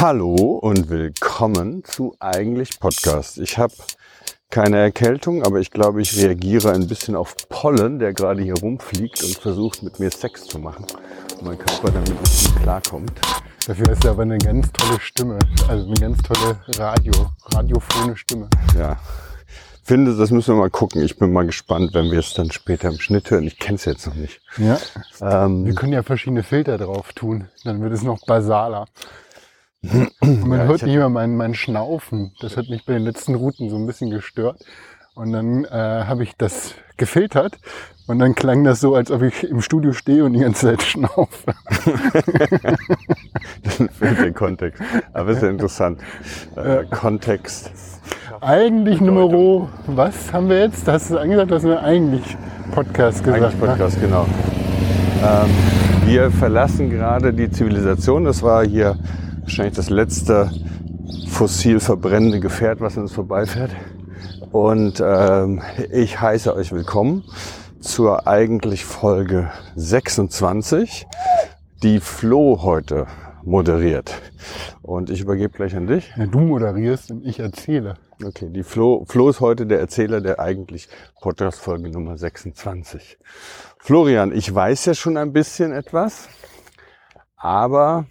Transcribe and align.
Hallo 0.00 0.60
und 0.62 0.90
willkommen 0.90 1.82
zu 1.82 2.14
Eigentlich 2.20 2.78
Podcast. 2.78 3.36
Ich 3.38 3.58
habe 3.58 3.74
keine 4.48 4.78
Erkältung, 4.78 5.42
aber 5.42 5.58
ich 5.58 5.72
glaube, 5.72 6.00
ich 6.00 6.16
reagiere 6.16 6.70
ein 6.70 6.86
bisschen 6.86 7.16
auf 7.16 7.34
Pollen, 7.48 7.98
der 7.98 8.12
gerade 8.12 8.40
hier 8.40 8.54
rumfliegt 8.54 9.24
und 9.24 9.36
versucht 9.38 9.82
mit 9.82 9.98
mir 9.98 10.12
Sex 10.12 10.44
zu 10.44 10.60
machen. 10.60 10.86
Und 11.32 11.42
mein 11.42 11.58
Körper 11.58 11.90
damit 11.90 12.10
nicht 12.10 12.62
klarkommt. 12.62 13.10
Dafür 13.66 13.86
hast 13.90 14.04
du 14.04 14.10
aber 14.10 14.22
eine 14.22 14.38
ganz 14.38 14.70
tolle 14.70 15.00
Stimme. 15.00 15.40
Also 15.66 15.86
eine 15.86 15.96
ganz 15.96 16.18
tolle 16.22 16.60
Radio, 16.76 17.12
radiophone 17.46 18.16
Stimme. 18.16 18.48
Ja. 18.78 19.00
Finde, 19.82 20.16
das 20.16 20.30
müssen 20.30 20.54
wir 20.54 20.60
mal 20.60 20.70
gucken. 20.70 21.02
Ich 21.02 21.18
bin 21.18 21.32
mal 21.32 21.44
gespannt, 21.44 21.92
wenn 21.94 22.12
wir 22.12 22.20
es 22.20 22.34
dann 22.34 22.52
später 22.52 22.88
im 22.88 23.00
Schnitt 23.00 23.32
hören. 23.32 23.48
Ich 23.48 23.58
kenne 23.58 23.74
es 23.74 23.84
jetzt 23.84 24.06
noch 24.06 24.14
nicht. 24.14 24.40
Ja. 24.58 24.78
Ähm, 25.20 25.64
wir 25.64 25.74
können 25.74 25.92
ja 25.92 26.04
verschiedene 26.04 26.44
Filter 26.44 26.78
drauf 26.78 27.12
tun. 27.14 27.48
Dann 27.64 27.80
wird 27.80 27.92
es 27.92 28.04
noch 28.04 28.24
basaler. 28.26 28.86
Und 29.82 30.46
man 30.46 30.58
ja, 30.58 30.66
hört 30.66 30.82
nicht 30.82 30.94
immer 30.94 31.08
mein, 31.08 31.36
mein 31.36 31.54
Schnaufen. 31.54 32.32
Das 32.40 32.56
hat 32.56 32.68
mich 32.68 32.84
bei 32.84 32.94
den 32.94 33.02
letzten 33.02 33.34
Routen 33.34 33.70
so 33.70 33.76
ein 33.76 33.86
bisschen 33.86 34.10
gestört. 34.10 34.64
Und 35.14 35.32
dann 35.32 35.64
äh, 35.64 35.68
habe 35.70 36.22
ich 36.22 36.36
das 36.36 36.74
gefiltert 36.96 37.58
und 38.06 38.18
dann 38.18 38.34
klang 38.34 38.64
das 38.64 38.80
so, 38.80 38.94
als 38.94 39.10
ob 39.10 39.22
ich 39.22 39.44
im 39.44 39.60
Studio 39.62 39.92
stehe 39.92 40.24
und 40.24 40.32
die 40.32 40.40
ganze 40.40 40.66
Zeit 40.66 40.82
schnaufe. 40.82 41.54
das 43.62 43.76
fehlt 43.98 44.18
den 44.20 44.34
Kontext. 44.34 44.82
Aber 45.12 45.30
ist 45.30 45.42
ja 45.42 45.50
interessant. 45.50 46.00
Äh, 46.56 46.84
Kontext. 46.84 47.72
Eigentlich 48.40 49.00
Nummer, 49.00 49.68
was 49.86 50.32
haben 50.32 50.48
wir 50.48 50.60
jetzt? 50.60 50.86
Hast 50.86 51.10
du 51.10 51.18
angesagt, 51.18 51.50
dass 51.50 51.64
wir 51.64 51.82
eigentlich 51.82 52.36
Podcast 52.72 53.24
gesagt. 53.24 53.42
Eigentlich 53.42 53.60
Podcast, 53.60 53.96
ne? 53.96 54.06
genau. 54.06 54.26
Ähm, 55.24 55.50
wir 56.06 56.30
verlassen 56.30 56.90
gerade 56.90 57.32
die 57.32 57.50
Zivilisation. 57.50 58.24
Das 58.24 58.42
war 58.42 58.64
hier 58.64 58.96
wahrscheinlich 59.48 59.76
das 59.76 59.88
letzte 59.88 60.50
fossil 61.26 61.80
verbrennende 61.80 62.38
Gefährt, 62.38 62.82
was 62.82 62.98
uns 62.98 63.12
vorbeifährt. 63.12 63.70
Und 64.52 65.02
ähm, 65.02 65.62
ich 65.90 66.20
heiße 66.20 66.54
euch 66.54 66.70
willkommen 66.70 67.24
zur 67.80 68.26
eigentlich 68.26 68.84
Folge 68.84 69.50
26, 69.74 71.06
die 71.82 71.98
Flo 71.98 72.60
heute 72.60 73.06
moderiert. 73.42 74.20
Und 74.82 75.08
ich 75.08 75.22
übergebe 75.22 75.56
gleich 75.56 75.74
an 75.74 75.86
dich. 75.86 76.12
Ja, 76.18 76.26
du 76.26 76.40
moderierst 76.40 77.10
und 77.10 77.24
ich 77.24 77.40
erzähle. 77.40 77.94
Okay, 78.22 78.50
die 78.50 78.62
Flo, 78.62 79.06
Flo 79.08 79.30
ist 79.30 79.40
heute 79.40 79.64
der 79.64 79.80
Erzähler 79.80 80.20
der 80.20 80.40
eigentlich 80.40 80.90
Podcast-Folge 81.22 81.88
Nummer 81.88 82.18
26. 82.18 83.16
Florian, 83.78 84.30
ich 84.30 84.54
weiß 84.54 84.84
ja 84.84 84.92
schon 84.92 85.16
ein 85.16 85.32
bisschen 85.32 85.72
etwas, 85.72 86.28
aber 87.38 88.04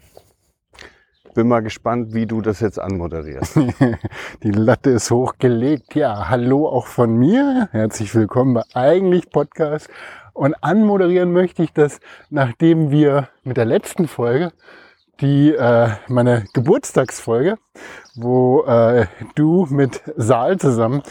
bin 1.38 1.50
mal 1.50 1.62
gespannt, 1.62 2.16
wie 2.16 2.26
du 2.26 2.42
das 2.42 2.62
jetzt 2.62 2.80
anmoderierst. 2.80 3.60
Die 4.44 4.50
Latte 4.50 4.90
ist 4.90 5.12
hochgelegt. 5.12 5.94
Ja, 5.94 6.30
hallo 6.30 6.68
auch 6.68 6.88
von 6.88 7.16
mir. 7.16 7.70
Herzlich 7.72 8.16
willkommen 8.16 8.56
bei 8.56 8.64
Eigentlich 8.74 9.30
Podcast. 9.30 9.88
Und 10.34 10.56
anmoderieren 10.64 11.32
möchte 11.32 11.62
ich 11.62 11.72
das, 11.74 12.00
nachdem 12.32 12.90
wir 12.90 13.30
mit 13.44 13.56
der 13.56 13.66
letzten 13.66 14.08
Folge, 14.08 14.52
die 15.22 15.54
äh, 15.54 15.90
meine 16.08 16.46
Geburtstagsfolge, 16.54 17.60
wo 18.16 18.64
äh, 18.64 19.06
du 19.36 19.68
mit 19.70 20.02
Saal 20.16 20.58
zusammen 20.58 21.04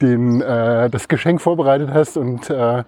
den, 0.00 0.40
äh, 0.40 0.88
das 0.88 1.08
Geschenk 1.08 1.42
vorbereitet 1.42 1.90
hast 1.92 2.16
und 2.16 2.48
äh, 2.48 2.84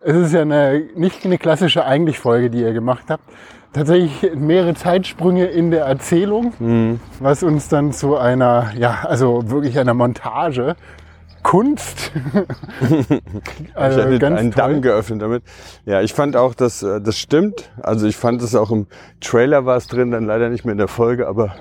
es 0.00 0.16
ist 0.16 0.34
ja 0.34 0.42
eine, 0.42 0.86
nicht 0.96 1.24
eine 1.24 1.38
klassische 1.38 1.86
eigentlich 1.86 2.18
Folge, 2.18 2.50
die 2.50 2.60
ihr 2.60 2.74
gemacht 2.74 3.06
habt, 3.08 3.24
tatsächlich 3.72 4.34
mehrere 4.34 4.74
Zeitsprünge 4.74 5.46
in 5.46 5.70
der 5.70 5.84
Erzählung, 5.84 6.52
mhm. 6.58 7.00
was 7.20 7.42
uns 7.42 7.68
dann 7.68 7.92
zu 7.92 8.16
einer, 8.16 8.72
ja, 8.78 9.00
also 9.04 9.50
wirklich 9.50 9.78
einer 9.78 9.94
Montage 9.94 10.76
Kunst. 11.46 12.10
also 13.74 14.00
ich 14.00 14.06
hätte 14.06 14.26
einen 14.26 14.50
toll. 14.50 14.72
Damm 14.72 14.82
geöffnet 14.82 15.22
damit. 15.22 15.44
Ja, 15.84 16.00
ich 16.00 16.12
fand 16.12 16.34
auch, 16.34 16.54
dass 16.54 16.82
äh, 16.82 17.00
das 17.00 17.16
stimmt. 17.16 17.70
Also 17.80 18.08
ich 18.08 18.16
fand 18.16 18.42
es 18.42 18.56
auch 18.56 18.72
im 18.72 18.88
Trailer 19.20 19.64
war 19.64 19.76
es 19.76 19.86
drin, 19.86 20.10
dann 20.10 20.24
leider 20.24 20.48
nicht 20.48 20.64
mehr 20.64 20.72
in 20.72 20.78
der 20.78 20.88
Folge, 20.88 21.28
aber 21.28 21.54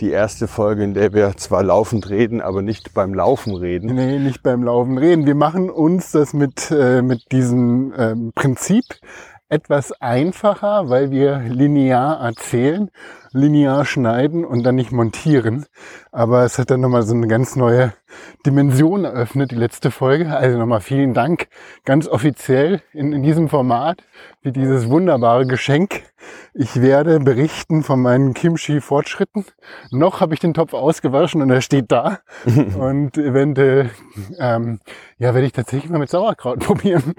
die 0.00 0.08
erste 0.08 0.48
Folge, 0.48 0.84
in 0.84 0.94
der 0.94 1.12
wir 1.12 1.36
zwar 1.36 1.62
laufend 1.62 2.08
reden, 2.08 2.40
aber 2.40 2.62
nicht 2.62 2.94
beim 2.94 3.12
Laufen 3.12 3.54
reden. 3.54 3.94
Nee, 3.94 4.18
nicht 4.18 4.42
beim 4.42 4.62
Laufen 4.62 4.96
reden. 4.96 5.26
Wir 5.26 5.34
machen 5.34 5.68
uns 5.68 6.12
das 6.12 6.32
mit, 6.32 6.70
äh, 6.70 7.02
mit 7.02 7.30
diesem 7.30 7.92
ähm, 7.98 8.32
Prinzip 8.34 8.84
etwas 9.48 9.92
einfacher, 10.00 10.88
weil 10.88 11.10
wir 11.10 11.38
linear 11.38 12.20
erzählen, 12.20 12.90
linear 13.36 13.84
schneiden 13.84 14.44
und 14.44 14.64
dann 14.64 14.74
nicht 14.74 14.92
montieren. 14.92 15.66
Aber 16.10 16.44
es 16.44 16.58
hat 16.58 16.70
dann 16.70 16.80
nochmal 16.80 17.02
so 17.02 17.14
eine 17.14 17.28
ganz 17.28 17.56
neue 17.56 17.92
Dimension 18.44 19.04
eröffnet, 19.04 19.50
die 19.50 19.56
letzte 19.56 19.90
Folge. 19.90 20.34
Also 20.36 20.58
nochmal 20.58 20.80
vielen 20.80 21.14
Dank 21.14 21.48
ganz 21.84 22.08
offiziell 22.08 22.82
in, 22.92 23.12
in 23.12 23.22
diesem 23.22 23.48
Format 23.48 24.02
für 24.42 24.52
dieses 24.52 24.88
wunderbare 24.88 25.46
Geschenk. 25.46 26.02
Ich 26.54 26.80
werde 26.80 27.20
berichten 27.20 27.82
von 27.82 28.00
meinen 28.00 28.32
Kimchi-Fortschritten. 28.34 29.44
Noch 29.90 30.20
habe 30.20 30.34
ich 30.34 30.40
den 30.40 30.54
Topf 30.54 30.72
ausgewaschen 30.72 31.42
und 31.42 31.50
er 31.50 31.60
steht 31.60 31.92
da. 31.92 32.20
und 32.78 33.18
eventuell 33.18 33.90
ähm, 34.38 34.80
ja, 35.18 35.34
werde 35.34 35.46
ich 35.46 35.52
tatsächlich 35.52 35.90
mal 35.90 35.98
mit 35.98 36.10
Sauerkraut 36.10 36.58
probieren. 36.64 37.14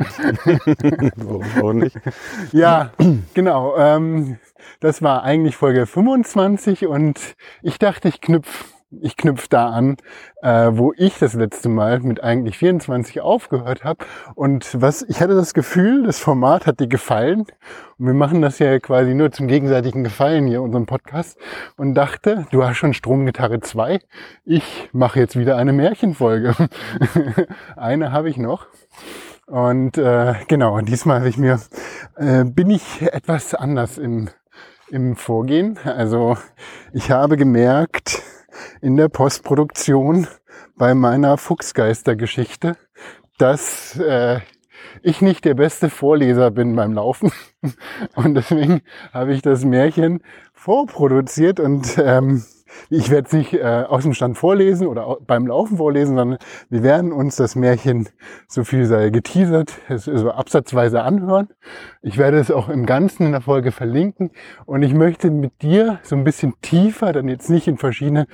Warum 1.16 1.80
nicht? 1.80 1.98
Ja, 2.52 2.92
genau. 3.34 3.78
Ähm, 3.78 4.38
das 4.80 5.02
war 5.02 5.24
eigentlich 5.24 5.56
Folge 5.56 5.86
25 6.08 6.88
und 6.88 7.36
ich 7.62 7.80
dachte, 7.80 8.08
ich 8.08 8.22
knüpfe 8.22 8.66
ich 9.02 9.18
knüpfe 9.18 9.48
da 9.50 9.68
an, 9.68 9.98
äh, 10.42 10.70
wo 10.72 10.94
ich 10.96 11.20
das 11.20 11.34
letzte 11.34 11.68
Mal 11.68 12.00
mit 12.00 12.24
eigentlich 12.24 12.58
24 12.58 13.20
aufgehört 13.20 13.84
habe. 13.84 14.06
Und 14.34 14.82
was 14.82 15.02
ich 15.02 15.20
hatte 15.20 15.36
das 15.36 15.54
Gefühl, 15.54 16.04
das 16.04 16.20
Format 16.20 16.66
hat 16.66 16.80
dir 16.80 16.88
gefallen. 16.88 17.42
Und 17.98 18.06
wir 18.06 18.14
machen 18.14 18.42
das 18.42 18.60
ja 18.60 18.80
quasi 18.80 19.14
nur 19.14 19.34
zum 19.34 19.50
gegenseitigen 19.50 20.06
Gefallen 20.06 20.48
hier, 20.48 20.62
unseren 20.62 20.86
Podcast. 20.86 21.38
Und 21.76 21.96
dachte, 21.96 22.48
du 22.52 22.64
hast 22.64 22.78
schon 22.78 22.94
Stromgitarre 22.94 23.60
2. 23.60 24.00
Ich 24.46 24.90
mache 24.94 25.20
jetzt 25.20 25.38
wieder 25.38 25.58
eine 25.58 25.74
Märchenfolge. 25.74 26.56
eine 27.76 28.14
habe 28.14 28.30
ich 28.30 28.38
noch. 28.38 28.68
Und 29.48 29.98
äh, 29.98 30.36
genau, 30.48 30.80
diesmal 30.80 31.28
ich 31.28 31.38
mir, 31.38 31.60
äh, 32.16 32.46
bin 32.46 32.70
ich 32.70 33.02
etwas 33.02 33.54
anders 33.54 33.98
im, 33.98 34.30
im 34.90 35.16
Vorgehen. 35.16 35.78
Also 35.84 36.38
ich 36.94 37.12
habe 37.12 37.38
gemerkt, 37.38 38.22
in 38.82 38.98
der 38.98 39.10
Postproduktion 39.10 40.28
bei 40.76 40.94
meiner 40.94 41.38
Fuchsgeistergeschichte, 41.38 42.78
dass 43.38 43.98
äh, 43.98 44.40
ich 45.02 45.22
nicht 45.22 45.46
der 45.46 45.54
beste 45.54 45.90
Vorleser 45.90 46.52
bin 46.52 46.76
beim 46.76 46.94
Laufen. 46.94 47.32
Und 48.16 48.36
deswegen 48.36 48.82
habe 49.14 49.34
ich 49.34 49.42
das 49.42 49.66
Märchen 49.66 50.22
vorproduziert 50.54 51.60
und 51.60 51.98
ähm, 51.98 52.44
ich 52.90 53.10
werde 53.10 53.28
es 53.28 53.34
nicht 53.34 53.54
äh, 53.54 53.86
aus 53.88 54.04
dem 54.04 54.14
Stand 54.14 54.38
vorlesen 54.38 54.88
oder 54.88 55.18
beim 55.26 55.48
Laufen 55.48 55.78
vorlesen, 55.78 56.16
sondern 56.16 56.40
wir 56.70 56.84
werden 56.84 57.12
uns 57.12 57.36
das 57.36 57.56
Märchen, 57.56 58.10
so 58.48 58.64
viel 58.64 58.86
sei 58.86 59.10
geteasert, 59.10 59.74
so 59.96 60.32
absatzweise 60.32 61.02
anhören. 61.02 61.50
Ich 62.02 62.18
werde 62.18 62.38
es 62.38 62.52
auch 62.52 62.70
im 62.70 62.86
Ganzen 62.86 63.26
in 63.26 63.32
der 63.32 63.42
Folge 63.42 63.72
verlinken 63.72 64.32
und 64.66 64.84
ich 64.84 64.94
möchte 64.94 65.32
mit 65.32 65.62
dir 65.62 66.00
so 66.04 66.16
ein 66.16 66.24
bisschen 66.24 66.54
tiefer, 66.62 67.14
dann 67.14 67.28
jetzt 67.28 67.50
nicht 67.50 67.68
in 67.68 67.78
verschiedene 67.78 68.28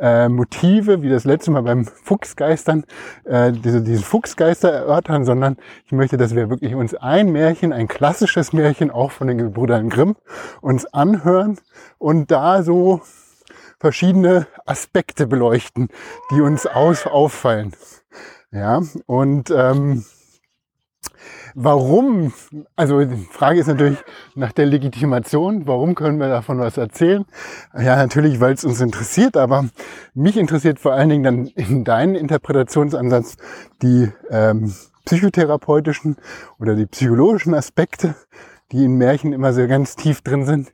äh, 0.00 0.28
Motive, 0.28 1.02
wie 1.02 1.08
das 1.08 1.24
letzte 1.24 1.50
Mal 1.50 1.62
beim 1.62 1.84
Fuchsgeistern, 1.84 2.84
äh, 3.24 3.52
diese, 3.52 3.82
diese 3.82 4.02
Fuchsgeister 4.02 4.70
erörtern, 4.70 5.24
sondern 5.24 5.56
ich 5.86 5.92
möchte, 5.92 6.16
dass 6.16 6.34
wir 6.34 6.50
wirklich 6.50 6.74
uns 6.74 6.94
ein 6.94 7.32
Märchen, 7.32 7.72
ein 7.72 7.88
klassisches 7.88 8.52
Märchen, 8.52 8.90
auch 8.90 9.10
von 9.10 9.28
den 9.28 9.52
Brüdern 9.52 9.88
Grimm, 9.88 10.16
uns 10.60 10.86
anhören 10.86 11.58
und 11.98 12.30
da 12.30 12.62
so 12.62 13.00
verschiedene 13.80 14.46
Aspekte 14.66 15.26
beleuchten, 15.26 15.88
die 16.30 16.40
uns 16.40 16.66
aus, 16.66 17.06
auffallen. 17.06 17.72
Ja, 18.50 18.80
und 19.06 19.50
ähm, 19.50 20.04
warum, 21.54 22.32
also 22.76 23.04
die 23.04 23.26
Frage 23.30 23.60
ist 23.60 23.66
natürlich 23.66 23.98
nach 24.34 24.52
der 24.52 24.66
Legitimation, 24.66 25.66
warum 25.66 25.94
können 25.94 26.18
wir 26.18 26.28
davon 26.28 26.58
was 26.58 26.76
erzählen? 26.76 27.24
Ja, 27.74 27.96
natürlich, 27.96 28.40
weil 28.40 28.54
es 28.54 28.64
uns 28.64 28.80
interessiert, 28.80 29.36
aber 29.36 29.68
mich 30.14 30.36
interessiert 30.36 30.78
vor 30.78 30.92
allen 30.92 31.10
Dingen 31.10 31.24
dann 31.24 31.46
in 31.46 31.84
deinen 31.84 32.14
Interpretationsansatz 32.14 33.36
die 33.82 34.10
ähm, 34.30 34.74
psychotherapeutischen 35.04 36.16
oder 36.58 36.74
die 36.74 36.86
psychologischen 36.86 37.54
Aspekte, 37.54 38.14
die 38.72 38.84
in 38.84 38.96
Märchen 38.96 39.32
immer 39.32 39.52
sehr 39.52 39.66
ganz 39.66 39.96
tief 39.96 40.20
drin 40.20 40.44
sind. 40.44 40.72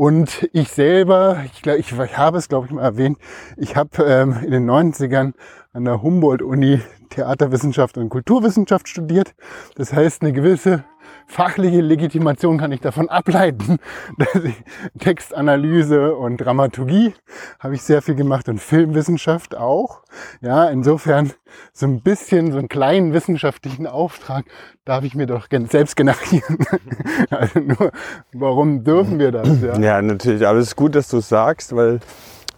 Und 0.00 0.48
ich 0.54 0.70
selber, 0.70 1.44
ich, 1.44 1.60
glaub, 1.60 1.76
ich, 1.76 1.92
ich 1.92 2.16
habe 2.16 2.38
es, 2.38 2.48
glaube 2.48 2.64
ich, 2.64 2.72
mal 2.72 2.80
erwähnt, 2.80 3.18
ich 3.58 3.76
habe 3.76 4.02
ähm, 4.02 4.34
in 4.42 4.50
den 4.50 4.64
90ern 4.64 5.34
an 5.74 5.84
der 5.84 6.00
Humboldt-Uni 6.00 6.80
Theaterwissenschaft 7.10 7.98
und 7.98 8.08
Kulturwissenschaft 8.08 8.88
studiert. 8.88 9.34
Das 9.74 9.92
heißt, 9.92 10.22
eine 10.22 10.32
gewisse 10.32 10.84
fachliche 11.30 11.80
Legitimation 11.80 12.58
kann 12.58 12.72
ich 12.72 12.80
davon 12.80 13.08
ableiten, 13.08 13.78
dass 14.18 14.44
ich 14.44 14.56
Textanalyse 14.98 16.14
und 16.16 16.38
Dramaturgie 16.38 17.14
habe 17.60 17.76
ich 17.76 17.82
sehr 17.82 18.02
viel 18.02 18.16
gemacht 18.16 18.48
und 18.48 18.58
Filmwissenschaft 18.58 19.56
auch. 19.56 20.02
Ja, 20.40 20.68
insofern 20.68 21.32
so 21.72 21.86
ein 21.86 22.02
bisschen, 22.02 22.50
so 22.50 22.58
einen 22.58 22.68
kleinen 22.68 23.12
wissenschaftlichen 23.12 23.86
Auftrag 23.86 24.44
darf 24.84 25.04
ich 25.04 25.14
mir 25.14 25.26
doch 25.26 25.46
selbst 25.68 25.96
generieren. 25.96 26.58
also 27.30 27.60
nur, 27.60 27.92
warum 28.32 28.82
dürfen 28.82 29.20
wir 29.20 29.30
das? 29.30 29.48
Ja, 29.62 29.78
ja 29.78 30.02
natürlich. 30.02 30.44
Aber 30.46 30.58
es 30.58 30.68
ist 30.68 30.76
gut, 30.76 30.96
dass 30.96 31.08
du 31.08 31.18
es 31.18 31.28
sagst, 31.28 31.76
weil 31.76 32.00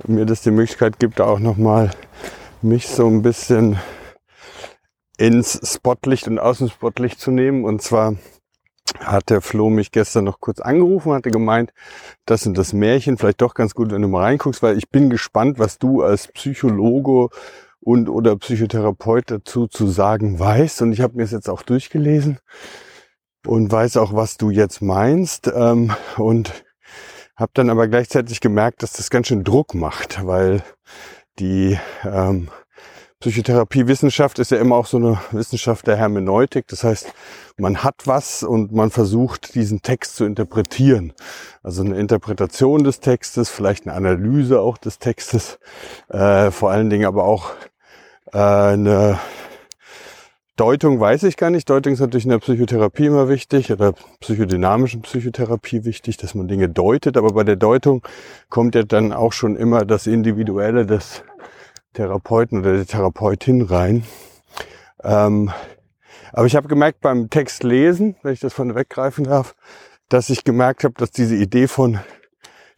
mir 0.06 0.24
das 0.24 0.40
die 0.40 0.50
Möglichkeit 0.50 0.98
gibt, 0.98 1.20
auch 1.20 1.38
nochmal 1.38 1.90
mich 2.62 2.88
so 2.88 3.06
ein 3.06 3.20
bisschen 3.20 3.78
ins 5.18 5.60
Spotlicht 5.62 6.26
und 6.26 6.38
Außenspotlicht 6.38 7.20
zu 7.20 7.30
nehmen. 7.30 7.64
Und 7.64 7.82
zwar 7.82 8.14
hat 9.00 9.30
der 9.30 9.40
Flo 9.40 9.70
mich 9.70 9.90
gestern 9.90 10.24
noch 10.24 10.40
kurz 10.40 10.60
angerufen, 10.60 11.12
hatte 11.12 11.30
gemeint, 11.30 11.72
das 12.26 12.42
sind 12.42 12.58
das 12.58 12.72
Märchen, 12.72 13.18
vielleicht 13.18 13.42
doch 13.42 13.54
ganz 13.54 13.74
gut, 13.74 13.90
wenn 13.90 14.02
du 14.02 14.08
mal 14.08 14.22
reinguckst, 14.22 14.62
weil 14.62 14.78
ich 14.78 14.90
bin 14.90 15.10
gespannt, 15.10 15.58
was 15.58 15.78
du 15.78 16.02
als 16.02 16.28
Psychologe 16.28 17.28
und 17.80 18.08
oder 18.08 18.36
Psychotherapeut 18.36 19.30
dazu 19.30 19.66
zu 19.66 19.86
sagen 19.88 20.38
weißt. 20.38 20.82
Und 20.82 20.92
ich 20.92 21.00
habe 21.00 21.16
mir 21.16 21.24
es 21.24 21.32
jetzt 21.32 21.48
auch 21.48 21.62
durchgelesen 21.62 22.38
und 23.46 23.70
weiß 23.70 23.96
auch, 23.96 24.14
was 24.14 24.36
du 24.36 24.50
jetzt 24.50 24.82
meinst. 24.82 25.50
Ähm, 25.54 25.92
und 26.16 26.64
habe 27.36 27.52
dann 27.54 27.70
aber 27.70 27.88
gleichzeitig 27.88 28.40
gemerkt, 28.40 28.82
dass 28.82 28.92
das 28.92 29.10
ganz 29.10 29.26
schön 29.28 29.44
Druck 29.44 29.74
macht, 29.74 30.24
weil 30.24 30.62
die 31.38 31.78
ähm, 32.04 32.48
Psychotherapiewissenschaft 33.22 34.40
ist 34.40 34.50
ja 34.50 34.58
immer 34.58 34.74
auch 34.74 34.86
so 34.86 34.96
eine 34.96 35.16
Wissenschaft 35.30 35.86
der 35.86 35.96
Hermeneutik. 35.96 36.66
Das 36.66 36.82
heißt, 36.82 37.14
man 37.56 37.84
hat 37.84 37.94
was 38.06 38.42
und 38.42 38.72
man 38.72 38.90
versucht, 38.90 39.54
diesen 39.54 39.80
Text 39.80 40.16
zu 40.16 40.24
interpretieren. 40.24 41.12
Also 41.62 41.84
eine 41.84 41.96
Interpretation 41.98 42.82
des 42.82 42.98
Textes, 42.98 43.48
vielleicht 43.48 43.86
eine 43.86 43.94
Analyse 43.94 44.60
auch 44.60 44.76
des 44.76 44.98
Textes, 44.98 45.60
äh, 46.08 46.50
vor 46.50 46.72
allen 46.72 46.90
Dingen 46.90 47.06
aber 47.06 47.22
auch 47.22 47.52
äh, 48.32 48.38
eine 48.38 49.20
Deutung 50.56 51.00
weiß 51.00 51.22
ich 51.22 51.36
gar 51.36 51.50
nicht. 51.50 51.70
Deutung 51.70 51.94
ist 51.94 52.00
natürlich 52.00 52.24
in 52.24 52.30
der 52.30 52.38
Psychotherapie 52.38 53.06
immer 53.06 53.28
wichtig 53.28 53.72
oder 53.72 53.94
psychodynamischen 54.20 55.00
Psychotherapie 55.00 55.84
wichtig, 55.84 56.18
dass 56.18 56.34
man 56.34 56.46
Dinge 56.46 56.68
deutet. 56.68 57.16
Aber 57.16 57.32
bei 57.32 57.42
der 57.42 57.56
Deutung 57.56 58.02
kommt 58.50 58.74
ja 58.74 58.82
dann 58.82 59.12
auch 59.12 59.32
schon 59.32 59.56
immer 59.56 59.86
das 59.86 60.06
Individuelle 60.06 60.84
des 60.84 61.24
Therapeuten 61.92 62.60
oder 62.60 62.74
der 62.74 62.86
Therapeutin 62.86 63.62
rein. 63.62 64.04
Ähm, 65.02 65.50
aber 66.32 66.46
ich 66.46 66.56
habe 66.56 66.68
gemerkt 66.68 67.00
beim 67.00 67.28
Text 67.28 67.62
lesen, 67.62 68.16
wenn 68.22 68.32
ich 68.32 68.40
das 68.40 68.54
von 68.54 68.74
weggreifen 68.74 69.24
darf, 69.24 69.54
dass 70.08 70.30
ich 70.30 70.44
gemerkt 70.44 70.84
habe, 70.84 70.94
dass 70.96 71.10
diese 71.10 71.36
Idee 71.36 71.68
von 71.68 72.00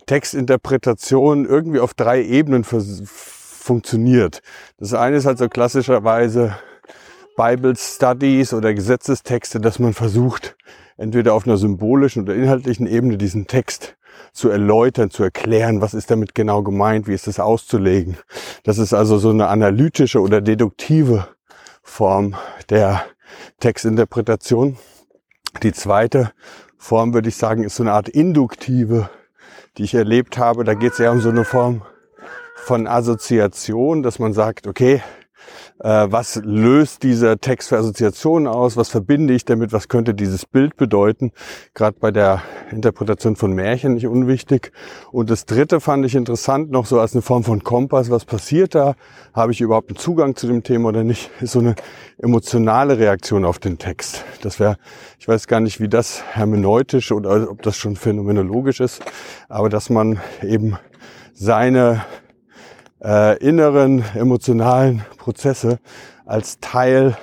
Textinterpretation 0.06 1.46
irgendwie 1.46 1.80
auf 1.80 1.94
drei 1.94 2.22
Ebenen 2.22 2.64
funktioniert. 2.64 4.42
Das 4.78 4.92
eine 4.92 5.16
ist 5.16 5.26
halt 5.26 5.38
so 5.38 5.48
klassischerweise 5.48 6.56
Bible 7.36 7.74
Studies 7.76 8.52
oder 8.52 8.74
Gesetzestexte, 8.74 9.60
dass 9.60 9.78
man 9.78 9.94
versucht, 9.94 10.56
entweder 10.96 11.34
auf 11.34 11.46
einer 11.46 11.56
symbolischen 11.56 12.22
oder 12.22 12.34
inhaltlichen 12.34 12.86
Ebene 12.86 13.16
diesen 13.16 13.46
Text 13.46 13.96
zu 14.32 14.48
erläutern, 14.48 15.10
zu 15.10 15.22
erklären, 15.22 15.80
was 15.80 15.94
ist 15.94 16.10
damit 16.10 16.34
genau 16.34 16.62
gemeint, 16.62 17.06
wie 17.06 17.14
ist 17.14 17.28
es 17.28 17.40
auszulegen. 17.40 18.16
Das 18.64 18.78
ist 18.78 18.92
also 18.92 19.18
so 19.18 19.30
eine 19.30 19.48
analytische 19.48 20.20
oder 20.20 20.40
deduktive 20.40 21.28
Form 21.82 22.34
der 22.70 23.04
Textinterpretation. 23.60 24.76
Die 25.62 25.72
zweite 25.72 26.32
Form, 26.76 27.14
würde 27.14 27.28
ich 27.28 27.36
sagen, 27.36 27.62
ist 27.64 27.76
so 27.76 27.82
eine 27.82 27.92
Art 27.92 28.08
induktive, 28.08 29.08
die 29.76 29.84
ich 29.84 29.94
erlebt 29.94 30.38
habe. 30.38 30.64
Da 30.64 30.74
geht 30.74 30.92
es 30.92 31.00
eher 31.00 31.12
um 31.12 31.20
so 31.20 31.30
eine 31.30 31.44
Form 31.44 31.82
von 32.56 32.86
Assoziation, 32.86 34.02
dass 34.02 34.18
man 34.18 34.32
sagt, 34.32 34.66
okay, 34.66 35.02
was 35.78 36.40
löst 36.44 37.02
dieser 37.02 37.38
Text 37.38 37.68
für 37.68 37.78
Assoziationen 37.78 38.46
aus, 38.46 38.76
was 38.76 38.88
verbinde 38.88 39.34
ich 39.34 39.44
damit, 39.44 39.72
was 39.72 39.88
könnte 39.88 40.14
dieses 40.14 40.46
Bild 40.46 40.76
bedeuten, 40.76 41.32
gerade 41.74 41.96
bei 41.98 42.10
der 42.10 42.42
Interpretation 42.70 43.36
von 43.36 43.52
Märchen 43.52 43.94
nicht 43.94 44.06
unwichtig. 44.06 44.72
Und 45.10 45.30
das 45.30 45.46
Dritte 45.46 45.80
fand 45.80 46.06
ich 46.06 46.14
interessant, 46.14 46.70
noch 46.70 46.86
so 46.86 47.00
als 47.00 47.14
eine 47.14 47.22
Form 47.22 47.44
von 47.44 47.62
Kompass, 47.62 48.10
was 48.10 48.24
passiert 48.24 48.74
da, 48.74 48.94
habe 49.32 49.52
ich 49.52 49.60
überhaupt 49.60 49.90
einen 49.90 49.96
Zugang 49.96 50.36
zu 50.36 50.46
dem 50.46 50.62
Thema 50.62 50.90
oder 50.90 51.04
nicht, 51.04 51.30
ist 51.40 51.52
so 51.52 51.58
eine 51.58 51.74
emotionale 52.18 52.98
Reaktion 52.98 53.44
auf 53.44 53.58
den 53.58 53.78
Text. 53.78 54.24
Das 54.42 54.60
wäre, 54.60 54.76
ich 55.18 55.26
weiß 55.26 55.46
gar 55.46 55.60
nicht, 55.60 55.80
wie 55.80 55.88
das 55.88 56.22
hermeneutisch 56.34 57.12
oder 57.12 57.50
ob 57.50 57.62
das 57.62 57.76
schon 57.76 57.96
phänomenologisch 57.96 58.80
ist, 58.80 59.02
aber 59.48 59.68
dass 59.68 59.90
man 59.90 60.20
eben 60.42 60.78
seine 61.32 62.04
äh, 63.04 63.38
inneren 63.38 64.02
emotionalen 64.14 65.04
Prozesse 65.18 65.78
als 66.24 66.58
Teil 66.60 67.16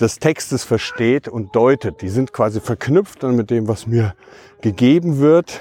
des 0.00 0.18
Textes 0.18 0.64
versteht 0.64 1.26
und 1.28 1.56
deutet. 1.56 2.02
Die 2.02 2.08
sind 2.08 2.32
quasi 2.32 2.60
verknüpft 2.60 3.22
dann 3.22 3.34
mit 3.34 3.50
dem, 3.50 3.66
was 3.66 3.86
mir 3.86 4.14
gegeben 4.60 5.18
wird. 5.18 5.60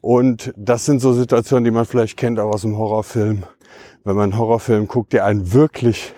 Und 0.00 0.52
das 0.56 0.84
sind 0.84 1.00
so 1.00 1.12
Situationen, 1.12 1.64
die 1.64 1.70
man 1.70 1.84
vielleicht 1.84 2.16
kennt 2.16 2.38
auch 2.38 2.52
aus 2.52 2.62
dem 2.62 2.76
Horrorfilm. 2.76 3.44
Wenn 4.04 4.16
man 4.16 4.32
einen 4.32 4.38
Horrorfilm 4.38 4.86
guckt, 4.86 5.12
der 5.12 5.24
einen 5.24 5.52
wirklich 5.52 6.14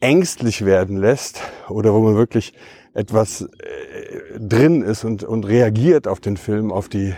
ängstlich 0.00 0.64
werden 0.64 0.96
lässt 0.96 1.40
oder 1.68 1.94
wo 1.94 2.00
man 2.00 2.16
wirklich 2.16 2.54
etwas 2.94 3.42
äh, 3.42 4.38
drin 4.38 4.82
ist 4.82 5.04
und, 5.04 5.22
und 5.22 5.46
reagiert 5.46 6.08
auf 6.08 6.20
den 6.20 6.36
Film, 6.36 6.72
auf 6.72 6.88
die 6.88 7.14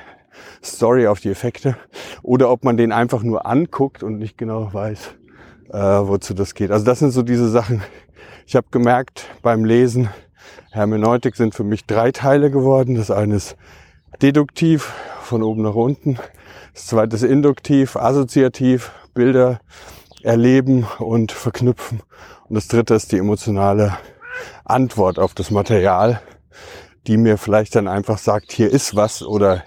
Story, 0.62 1.06
auf 1.06 1.20
die 1.20 1.30
Effekte, 1.30 1.76
oder 2.22 2.50
ob 2.50 2.64
man 2.64 2.76
den 2.76 2.92
einfach 2.92 3.22
nur 3.22 3.46
anguckt 3.46 4.02
und 4.02 4.18
nicht 4.18 4.38
genau 4.38 4.72
weiß, 4.72 5.14
äh, 5.70 5.78
wozu 5.78 6.34
das 6.34 6.54
geht. 6.54 6.70
Also 6.70 6.84
das 6.84 6.98
sind 6.98 7.10
so 7.10 7.22
diese 7.22 7.48
Sachen. 7.48 7.82
Ich 8.46 8.56
habe 8.56 8.66
gemerkt 8.70 9.26
beim 9.42 9.64
Lesen, 9.64 10.08
Hermeneutik 10.70 11.36
sind 11.36 11.54
für 11.54 11.64
mich 11.64 11.84
drei 11.86 12.12
Teile 12.12 12.50
geworden. 12.50 12.94
Das 12.94 13.10
eine 13.10 13.36
ist 13.36 13.56
deduktiv, 14.22 14.92
von 15.22 15.42
oben 15.42 15.62
nach 15.62 15.74
unten. 15.74 16.18
Das 16.74 16.86
zweite 16.86 17.16
ist 17.16 17.22
induktiv, 17.22 17.96
assoziativ, 17.96 18.92
Bilder 19.14 19.60
erleben 20.22 20.86
und 20.98 21.32
verknüpfen. 21.32 22.02
Und 22.48 22.54
das 22.54 22.68
dritte 22.68 22.94
ist 22.94 23.12
die 23.12 23.18
emotionale 23.18 23.96
Antwort 24.64 25.18
auf 25.18 25.34
das 25.34 25.50
Material, 25.50 26.20
die 27.06 27.16
mir 27.16 27.38
vielleicht 27.38 27.74
dann 27.74 27.88
einfach 27.88 28.18
sagt, 28.18 28.52
hier 28.52 28.70
ist 28.70 28.94
was 28.94 29.22
oder 29.22 29.64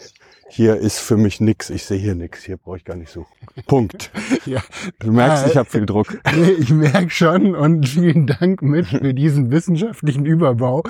hier 0.55 0.77
ist 0.77 0.99
für 0.99 1.17
mich 1.17 1.41
nix, 1.41 1.69
ich 1.69 1.83
sehe 1.83 1.97
hier 1.97 2.15
nix, 2.15 2.43
hier 2.43 2.55
brauche 2.55 2.77
ich 2.77 2.85
gar 2.85 2.95
nicht 2.95 3.11
suchen. 3.11 3.27
Punkt. 3.67 4.09
ja. 4.45 4.61
Du 4.99 5.11
merkst, 5.11 5.47
ich 5.47 5.57
habe 5.57 5.69
viel 5.69 5.85
Druck. 5.85 6.17
Nee, 6.35 6.51
ich 6.51 6.69
merke 6.69 7.09
schon 7.09 7.55
und 7.55 7.87
vielen 7.87 8.27
Dank 8.27 8.61
mit 8.61 8.87
für 8.87 9.13
diesen 9.13 9.51
wissenschaftlichen 9.51 10.25
Überbau. 10.25 10.83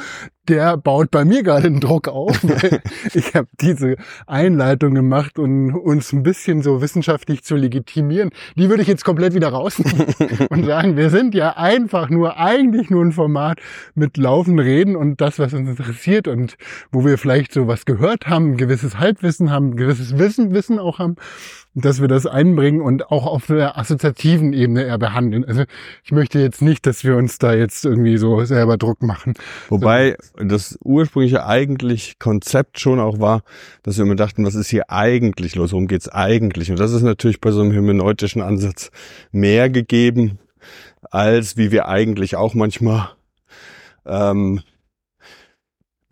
Der 0.48 0.78
baut 0.78 1.12
bei 1.12 1.26
mir 1.26 1.44
gerade 1.44 1.64
den 1.64 1.80
Druck 1.80 2.08
auf. 2.08 2.40
ich 3.14 3.34
habe 3.36 3.48
diese 3.60 3.96
Einleitung 4.28 4.94
gemacht, 4.94 5.38
um 5.40 5.76
uns 5.76 6.14
ein 6.14 6.24
bisschen 6.24 6.62
so 6.62 6.82
wissenschaftlich 6.82 7.44
zu 7.44 7.56
legitimieren. 7.56 8.30
Die 8.56 8.70
würde 8.70 8.82
ich 8.82 8.88
jetzt 8.88 9.04
komplett 9.04 9.34
wieder 9.34 9.50
rausnehmen 9.50 10.08
und 10.50 10.66
sagen, 10.66 10.98
wir 10.98 11.10
sind 11.10 11.36
ja 11.36 11.58
einfach 11.58 12.10
nur, 12.10 12.38
eigentlich 12.38 12.90
nur 12.90 13.04
ein 13.04 13.12
Format 13.12 13.60
mit 13.94 14.18
laufenden 14.18 14.66
Reden 14.66 14.96
und 14.96 15.22
das, 15.22 15.38
was 15.38 15.54
uns 15.54 15.70
interessiert 15.70 16.28
und 16.28 16.58
wo 16.92 17.06
wir 17.06 17.18
vielleicht 17.18 17.52
so 17.54 17.68
was 17.68 17.86
gehört 17.86 18.28
haben, 18.28 18.52
ein 18.52 18.58
gewisses 18.58 19.00
Halbwissen 19.00 19.52
haben, 19.52 19.55
ein 19.58 19.76
gewisses 19.76 20.18
Wissen, 20.18 20.54
Wissen 20.54 20.80
auch 20.80 21.00
haben 21.00 21.16
dass 21.76 22.00
wir 22.00 22.08
das 22.08 22.26
einbringen 22.26 22.82
und 22.82 23.12
auch 23.12 23.26
auf 23.28 23.48
der 23.48 23.78
assoziativen 23.78 24.54
Ebene 24.54 24.84
eher 24.86 24.98
behandeln. 24.98 25.44
Also 25.44 25.66
ich 26.04 26.12
möchte 26.12 26.40
jetzt 26.40 26.62
nicht, 26.62 26.86
dass 26.86 27.04
wir 27.04 27.18
uns 27.18 27.38
da 27.38 27.54
jetzt 27.54 27.86
irgendwie 27.86 28.18
so 28.18 28.44
selber 28.46 28.78
Druck 28.78 29.04
machen. 29.04 29.34
Wobei 29.68 30.16
das 30.38 30.80
ursprüngliche 30.84 31.46
eigentlich 31.46 32.18
Konzept 32.18 32.80
schon 32.80 33.00
auch 33.00 33.20
war, 33.20 33.44
dass 33.84 33.98
wir 33.98 34.06
immer 34.06 34.16
dachten, 34.16 34.46
was 34.46 34.56
ist 34.56 34.70
hier 34.70 34.90
eigentlich 34.90 35.56
los? 35.56 35.74
Worum 35.74 35.88
geht's 35.88 36.08
eigentlich? 36.08 36.72
Und 36.72 36.80
das 36.80 36.94
ist 36.94 37.04
natürlich 37.04 37.42
bei 37.42 37.52
so 37.52 37.62
einem 37.62 37.72
hermeneutischen 37.72 38.42
Ansatz 38.42 38.90
mehr 39.32 39.70
gegeben, 39.70 40.40
als 41.12 41.58
wie 41.58 41.72
wir 41.72 41.90
eigentlich 41.90 42.38
auch 42.38 42.54
manchmal 42.54 43.10
ähm, 44.06 44.62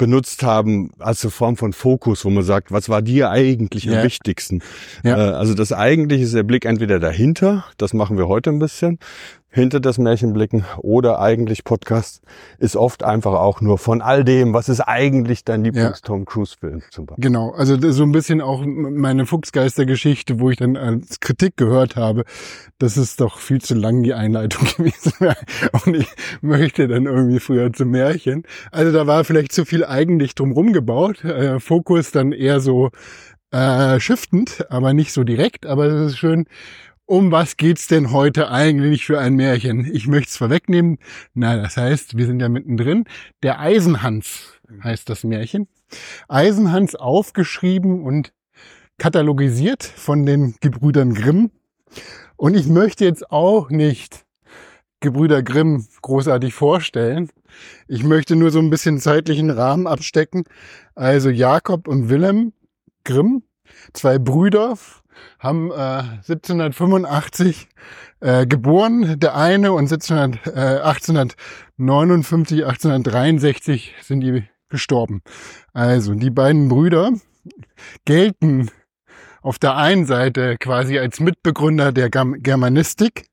benutzt 0.03 0.43
haben 0.43 0.91
als 0.99 1.23
eine 1.23 1.31
Form 1.31 1.55
von 1.55 1.71
Fokus, 1.71 2.25
wo 2.25 2.29
man 2.29 2.43
sagt, 2.43 2.73
was 2.73 2.89
war 2.89 3.01
dir 3.01 3.29
eigentlich 3.29 3.85
ja. 3.85 3.99
am 3.99 4.03
wichtigsten? 4.03 4.61
Ja. 5.01 5.17
Äh, 5.17 5.33
also 5.33 5.53
das 5.53 5.71
eigentliche 5.71 6.25
ist 6.25 6.35
der 6.35 6.43
Blick 6.43 6.65
entweder 6.65 6.99
dahinter, 6.99 7.63
das 7.77 7.93
machen 7.93 8.17
wir 8.17 8.27
heute 8.27 8.49
ein 8.49 8.59
bisschen, 8.59 8.99
hinter 9.53 9.79
das 9.79 9.99
Märchen 9.99 10.33
blicken 10.33 10.65
oder 10.79 11.19
eigentlich 11.19 11.63
Podcast 11.63 12.23
ist 12.57 12.75
oft 12.75 13.03
einfach 13.03 13.33
auch 13.33 13.61
nur 13.61 13.77
von 13.77 14.01
all 14.01 14.23
dem, 14.23 14.53
was 14.53 14.67
ist 14.67 14.81
eigentlich 14.81 15.45
dein 15.45 15.63
Lieblings-Tom 15.63 16.25
Cruise-Film 16.25 16.81
zum 16.89 17.05
Beispiel. 17.05 17.23
Genau, 17.23 17.51
also 17.51 17.77
so 17.91 18.01
ein 18.03 18.11
bisschen 18.11 18.41
auch 18.41 18.65
meine 18.65 19.27
Fuchsgeister-Geschichte, 19.27 20.39
wo 20.39 20.49
ich 20.49 20.57
dann 20.57 20.75
als 20.75 21.19
Kritik 21.19 21.55
gehört 21.55 21.95
habe, 21.95 22.23
das 22.79 22.97
ist 22.97 23.21
doch 23.21 23.37
viel 23.37 23.61
zu 23.61 23.75
lang 23.75 24.01
die 24.01 24.15
Einleitung 24.15 24.67
gewesen 24.77 25.13
und 25.85 25.95
ich 25.95 26.07
möchte 26.41 26.87
dann 26.87 27.05
irgendwie 27.05 27.39
früher 27.39 27.71
zum 27.71 27.91
Märchen. 27.91 28.43
Also 28.71 28.91
da 28.91 29.05
war 29.05 29.23
vielleicht 29.23 29.51
zu 29.51 29.65
viel 29.65 29.85
eigentlich 29.85 30.33
drumrum 30.33 30.73
gebaut, 30.73 31.23
äh, 31.23 31.59
Fokus 31.59 32.11
dann 32.11 32.31
eher 32.31 32.59
so 32.59 32.89
äh, 33.51 33.99
shiftend, 33.99 34.65
aber 34.69 34.93
nicht 34.93 35.13
so 35.13 35.23
direkt, 35.23 35.67
aber 35.67 35.85
es 35.85 36.13
ist 36.13 36.17
schön, 36.17 36.45
um 37.05 37.31
was 37.31 37.57
geht's 37.57 37.87
denn 37.87 38.11
heute 38.11 38.49
eigentlich 38.49 39.05
für 39.05 39.19
ein 39.19 39.35
Märchen? 39.35 39.89
Ich 39.93 40.07
möchte 40.07 40.29
es 40.29 40.37
vorwegnehmen. 40.37 40.99
Na, 41.33 41.57
das 41.57 41.77
heißt, 41.77 42.17
wir 42.17 42.25
sind 42.25 42.39
ja 42.39 42.49
mittendrin. 42.49 43.05
Der 43.43 43.59
Eisenhans 43.59 44.59
heißt 44.83 45.09
das 45.09 45.23
Märchen. 45.23 45.67
Eisenhans 46.27 46.95
aufgeschrieben 46.95 48.03
und 48.03 48.33
katalogisiert 48.97 49.83
von 49.83 50.25
den 50.25 50.55
Gebrüdern 50.61 51.13
Grimm. 51.13 51.51
Und 52.35 52.55
ich 52.55 52.67
möchte 52.67 53.05
jetzt 53.05 53.31
auch 53.31 53.69
nicht 53.69 54.25
Gebrüder 54.99 55.43
Grimm 55.43 55.85
großartig 56.01 56.53
vorstellen. 56.53 57.29
Ich 57.87 58.03
möchte 58.03 58.35
nur 58.35 58.51
so 58.51 58.59
ein 58.59 58.69
bisschen 58.69 58.99
zeitlichen 58.99 59.49
Rahmen 59.49 59.85
abstecken. 59.87 60.45
Also 60.95 61.29
Jakob 61.29 61.87
und 61.87 62.09
Willem 62.09 62.53
Grimm, 63.03 63.43
zwei 63.93 64.19
Brüder, 64.19 64.77
haben 65.39 65.71
äh, 65.71 65.73
1785 65.73 67.67
äh, 68.19 68.45
geboren, 68.47 69.19
der 69.19 69.35
eine, 69.35 69.73
und 69.73 69.91
1700, 69.91 70.47
äh, 70.47 70.81
1859, 70.81 72.65
1863 72.65 73.95
sind 74.01 74.21
die 74.21 74.43
gestorben. 74.69 75.21
Also 75.73 76.15
die 76.15 76.31
beiden 76.31 76.67
Brüder 76.67 77.11
gelten 78.05 78.71
auf 79.41 79.59
der 79.59 79.75
einen 79.75 80.05
Seite 80.05 80.57
quasi 80.57 80.97
als 80.97 81.19
Mitbegründer 81.19 81.91
der 81.91 82.09
Germanistik 82.09 83.25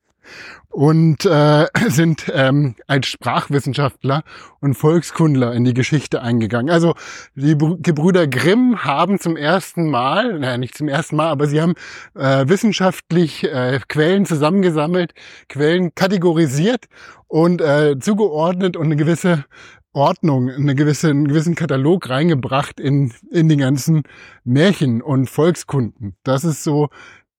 und 0.70 1.24
äh, 1.26 1.66
sind 1.88 2.30
ähm, 2.32 2.76
als 2.86 3.08
Sprachwissenschaftler 3.08 4.22
und 4.60 4.74
Volkskundler 4.74 5.52
in 5.52 5.64
die 5.64 5.74
Geschichte 5.74 6.22
eingegangen. 6.22 6.70
Also 6.70 6.94
die 7.34 7.56
Gebrüder 7.56 8.26
Grimm 8.26 8.84
haben 8.84 9.18
zum 9.18 9.36
ersten 9.36 9.90
Mal, 9.90 10.38
naja 10.38 10.58
nicht 10.58 10.76
zum 10.76 10.88
ersten 10.88 11.16
Mal, 11.16 11.28
aber 11.28 11.46
sie 11.46 11.60
haben 11.60 11.74
äh, 12.14 12.48
wissenschaftlich 12.48 13.44
äh, 13.44 13.80
Quellen 13.88 14.26
zusammengesammelt, 14.26 15.12
Quellen 15.48 15.94
kategorisiert 15.94 16.86
und 17.26 17.60
äh, 17.60 17.98
zugeordnet 17.98 18.76
und 18.76 18.86
eine 18.86 18.96
gewisse 18.96 19.44
Ordnung, 19.92 20.50
eine 20.50 20.76
gewisse, 20.76 21.10
einen 21.10 21.26
gewissen 21.26 21.56
Katalog 21.56 22.08
reingebracht 22.08 22.78
in, 22.78 23.12
in 23.32 23.48
die 23.48 23.56
ganzen 23.56 24.04
Märchen 24.44 25.02
und 25.02 25.28
Volkskunden. 25.28 26.16
Das 26.22 26.44
ist 26.44 26.62
so 26.62 26.90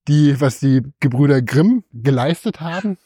die, 0.08 0.40
was 0.42 0.60
die 0.60 0.82
Gebrüder 1.00 1.42
Grimm 1.42 1.84
geleistet 1.94 2.62
haben. 2.62 2.98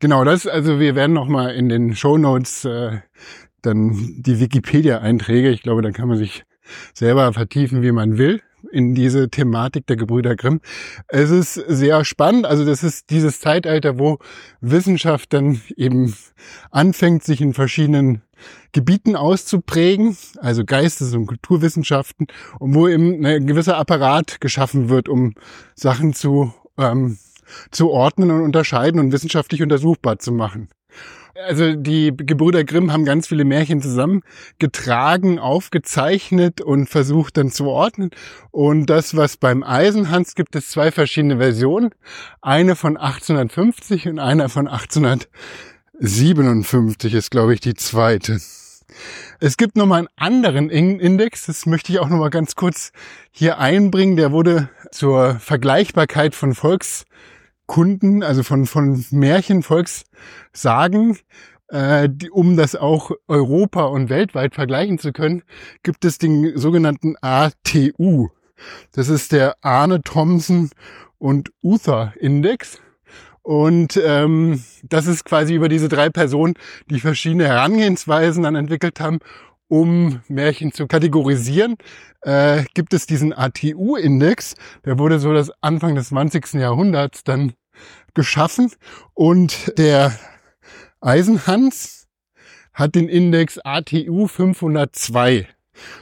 Genau, 0.00 0.24
das, 0.24 0.46
also 0.46 0.80
wir 0.80 0.94
werden 0.94 1.12
nochmal 1.12 1.54
in 1.54 1.68
den 1.68 1.94
Show 1.94 2.18
Notes 2.18 2.64
äh, 2.64 3.00
dann 3.62 3.92
die 4.18 4.40
Wikipedia-Einträge, 4.40 5.50
ich 5.50 5.62
glaube, 5.62 5.82
da 5.82 5.90
kann 5.90 6.08
man 6.08 6.18
sich 6.18 6.44
selber 6.92 7.32
vertiefen, 7.32 7.82
wie 7.82 7.92
man 7.92 8.18
will, 8.18 8.42
in 8.70 8.94
diese 8.94 9.28
Thematik 9.28 9.86
der 9.86 9.96
Gebrüder 9.96 10.36
Grimm. 10.36 10.60
Es 11.08 11.30
ist 11.30 11.54
sehr 11.54 12.04
spannend, 12.04 12.46
also 12.46 12.64
das 12.64 12.82
ist 12.82 13.10
dieses 13.10 13.40
Zeitalter, 13.40 13.98
wo 13.98 14.18
Wissenschaft 14.60 15.32
dann 15.32 15.60
eben 15.76 16.14
anfängt, 16.70 17.24
sich 17.24 17.40
in 17.40 17.54
verschiedenen 17.54 18.22
Gebieten 18.72 19.16
auszuprägen, 19.16 20.16
also 20.38 20.64
Geistes- 20.64 21.14
und 21.14 21.26
Kulturwissenschaften, 21.26 22.26
und 22.58 22.74
wo 22.74 22.88
eben 22.88 23.24
ein 23.24 23.46
gewisser 23.46 23.76
Apparat 23.78 24.40
geschaffen 24.40 24.88
wird, 24.88 25.08
um 25.08 25.34
Sachen 25.74 26.12
zu, 26.12 26.52
ähm, 26.78 27.18
zu 27.70 27.90
ordnen 27.90 28.30
und 28.30 28.42
unterscheiden 28.42 29.00
und 29.00 29.12
wissenschaftlich 29.12 29.62
untersuchbar 29.62 30.18
zu 30.18 30.32
machen. 30.32 30.68
Also 31.36 31.74
die 31.74 32.16
Gebrüder 32.16 32.62
Grimm 32.62 32.92
haben 32.92 33.04
ganz 33.04 33.26
viele 33.26 33.44
Märchen 33.44 33.82
zusammengetragen, 33.82 35.40
aufgezeichnet 35.40 36.60
und 36.60 36.88
versucht 36.88 37.36
dann 37.36 37.50
zu 37.50 37.66
ordnen. 37.66 38.10
Und 38.52 38.86
das, 38.86 39.16
was 39.16 39.36
beim 39.36 39.64
Eisenhans 39.64 40.36
gibt, 40.36 40.54
es 40.54 40.68
zwei 40.68 40.92
verschiedene 40.92 41.38
Versionen. 41.38 41.90
Eine 42.40 42.76
von 42.76 42.96
1850 42.96 44.06
und 44.08 44.20
eine 44.20 44.48
von 44.48 44.68
1857 44.68 47.14
ist, 47.14 47.32
glaube 47.32 47.54
ich, 47.54 47.60
die 47.60 47.74
zweite. 47.74 48.38
Es 49.40 49.56
gibt 49.56 49.76
nochmal 49.76 50.00
einen 50.00 50.08
anderen 50.16 50.68
Index, 50.70 51.46
das 51.46 51.66
möchte 51.66 51.90
ich 51.90 51.98
auch 51.98 52.08
nochmal 52.08 52.30
ganz 52.30 52.54
kurz 52.54 52.92
hier 53.32 53.58
einbringen. 53.58 54.16
Der 54.16 54.30
wurde 54.30 54.68
zur 54.92 55.40
Vergleichbarkeit 55.40 56.36
von 56.36 56.54
Volkskunden, 57.66 58.22
also 58.22 58.42
von, 58.42 58.66
von 58.66 59.04
Märchen, 59.10 59.62
Volkssagen, 59.62 61.18
äh, 61.68 62.08
die, 62.10 62.30
um 62.30 62.56
das 62.56 62.76
auch 62.76 63.10
Europa 63.28 63.84
und 63.84 64.10
weltweit 64.10 64.54
vergleichen 64.54 64.98
zu 64.98 65.12
können, 65.12 65.42
gibt 65.82 66.04
es 66.04 66.18
den 66.18 66.56
sogenannten 66.56 67.16
ATU. 67.20 68.28
Das 68.92 69.08
ist 69.08 69.32
der 69.32 69.56
Arne 69.62 70.02
Thompson 70.02 70.70
und 71.18 71.50
Uther 71.62 72.14
Index. 72.18 72.80
Und 73.42 74.00
ähm, 74.02 74.62
das 74.84 75.06
ist 75.06 75.24
quasi 75.24 75.54
über 75.54 75.68
diese 75.68 75.88
drei 75.88 76.08
Personen, 76.08 76.54
die 76.88 77.00
verschiedene 77.00 77.46
Herangehensweisen 77.46 78.42
dann 78.42 78.54
entwickelt 78.54 79.00
haben, 79.00 79.18
um 79.68 80.20
Märchen 80.28 80.72
zu 80.72 80.86
kategorisieren, 80.86 81.76
äh, 82.22 82.64
gibt 82.74 82.94
es 82.94 83.06
diesen 83.06 83.32
ATU-Index. 83.32 84.54
Der 84.84 84.98
wurde 84.98 85.18
so 85.18 85.32
das 85.32 85.50
Anfang 85.60 85.94
des 85.94 86.08
20. 86.08 86.54
Jahrhunderts 86.54 87.24
dann 87.24 87.52
geschaffen. 88.14 88.70
Und 89.14 89.76
der 89.78 90.16
Eisenhans 91.00 92.06
hat 92.72 92.94
den 92.94 93.08
Index 93.08 93.58
ATU 93.58 94.26
502. 94.26 95.48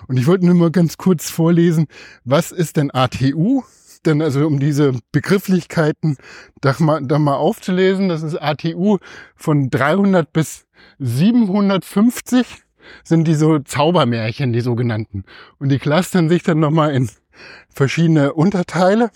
Und 0.07 0.17
ich 0.19 0.27
wollte 0.27 0.47
nur 0.47 0.55
mal 0.55 0.71
ganz 0.71 0.97
kurz 0.97 1.31
vorlesen, 1.31 1.87
was 2.25 2.53
ist 2.53 2.77
denn 2.77 2.91
ATU? 2.91 3.63
denn 4.05 4.21
also 4.21 4.47
um 4.47 4.59
diese 4.59 4.95
Begrifflichkeiten 5.13 6.17
da 6.61 6.75
mal, 6.79 7.03
da 7.03 7.19
mal 7.19 7.37
aufzulesen, 7.37 8.09
das 8.09 8.23
ist 8.23 8.35
ATU 8.35 8.99
von 9.37 9.71
300 9.71 10.33
bis 10.33 10.67
750 10.99 12.47
sind 13.05 13.27
die 13.27 13.35
so 13.35 13.59
Zaubermärchen, 13.59 14.53
die 14.53 14.61
sogenannten. 14.61 15.25
Und 15.59 15.71
die 15.71 15.79
clustern 15.79 16.29
sich 16.29 16.43
dann 16.43 16.61
nochmal 16.61 16.95
in 16.95 17.11
verschiedene 17.69 18.35
Unterteile, 18.35 19.11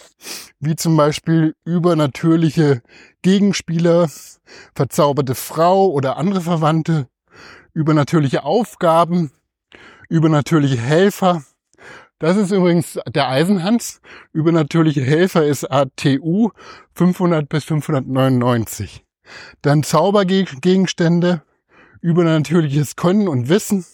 wie 0.60 0.76
zum 0.76 0.96
Beispiel 0.96 1.54
übernatürliche 1.64 2.82
Gegenspieler, 3.22 4.08
verzauberte 4.74 5.34
Frau 5.34 5.90
oder 5.90 6.16
andere 6.16 6.40
Verwandte, 6.40 7.08
übernatürliche 7.74 8.44
Aufgaben, 8.44 9.32
übernatürliche 10.08 10.78
Helfer, 10.78 11.42
das 12.18 12.38
ist 12.38 12.50
übrigens 12.50 12.98
der 13.06 13.28
Eisenhans. 13.28 14.00
Übernatürliche 14.32 15.02
Helfer 15.02 15.44
ist 15.44 15.70
ATU 15.70 16.50
500 16.94 17.46
bis 17.46 17.64
599. 17.64 19.04
Dann 19.60 19.82
Zaubergegenstände, 19.82 21.42
übernatürliches 22.00 22.96
Können 22.96 23.28
und 23.28 23.48
Wissen, 23.48 23.84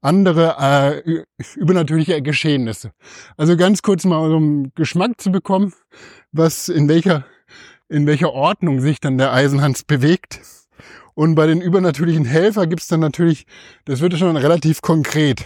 andere 0.00 1.02
äh, 1.04 1.24
übernatürliche 1.56 2.22
Geschehnisse. 2.22 2.92
Also 3.36 3.56
ganz 3.56 3.82
kurz 3.82 4.04
mal 4.04 4.32
um 4.32 4.72
Geschmack 4.74 5.20
zu 5.20 5.30
bekommen, 5.30 5.74
was 6.32 6.68
in 6.68 6.88
welcher 6.88 7.24
in 7.90 8.06
welcher 8.06 8.32
Ordnung 8.32 8.80
sich 8.80 9.00
dann 9.00 9.18
der 9.18 9.32
Eisenhans 9.32 9.82
bewegt. 9.82 10.40
Und 11.14 11.34
bei 11.34 11.46
den 11.46 11.60
übernatürlichen 11.60 12.24
Helfer 12.24 12.66
gibt's 12.66 12.86
dann 12.86 13.00
natürlich, 13.00 13.46
das 13.84 14.00
wird 14.00 14.16
schon 14.16 14.36
relativ 14.36 14.80
konkret. 14.80 15.44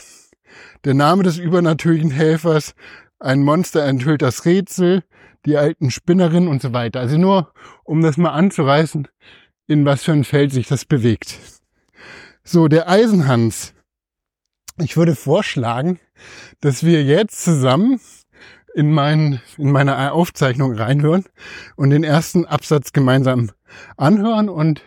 Der 0.84 0.94
Name 0.94 1.22
des 1.22 1.38
übernatürlichen 1.38 2.10
Helfers, 2.10 2.74
ein 3.18 3.42
Monster 3.42 3.84
enthüllt 3.84 4.20
das 4.20 4.44
Rätsel, 4.44 5.02
die 5.46 5.56
alten 5.56 5.90
Spinnerinnen 5.90 6.48
und 6.48 6.60
so 6.60 6.72
weiter. 6.72 7.00
Also 7.00 7.16
nur, 7.16 7.52
um 7.82 8.02
das 8.02 8.18
mal 8.18 8.30
anzureißen, 8.30 9.08
in 9.66 9.86
was 9.86 10.04
für 10.04 10.12
ein 10.12 10.24
Feld 10.24 10.52
sich 10.52 10.68
das 10.68 10.84
bewegt. 10.84 11.38
So, 12.46 12.68
der 12.68 12.88
Eisenhans. 12.90 13.72
Ich 14.78 14.96
würde 14.96 15.14
vorschlagen, 15.14 15.98
dass 16.60 16.84
wir 16.84 17.02
jetzt 17.02 17.42
zusammen 17.42 18.00
in, 18.74 18.92
mein, 18.92 19.40
in 19.56 19.72
meine 19.72 20.12
Aufzeichnung 20.12 20.74
reinhören 20.74 21.24
und 21.76 21.90
den 21.90 22.04
ersten 22.04 22.44
Absatz 22.44 22.92
gemeinsam 22.92 23.50
anhören 23.96 24.50
und 24.50 24.82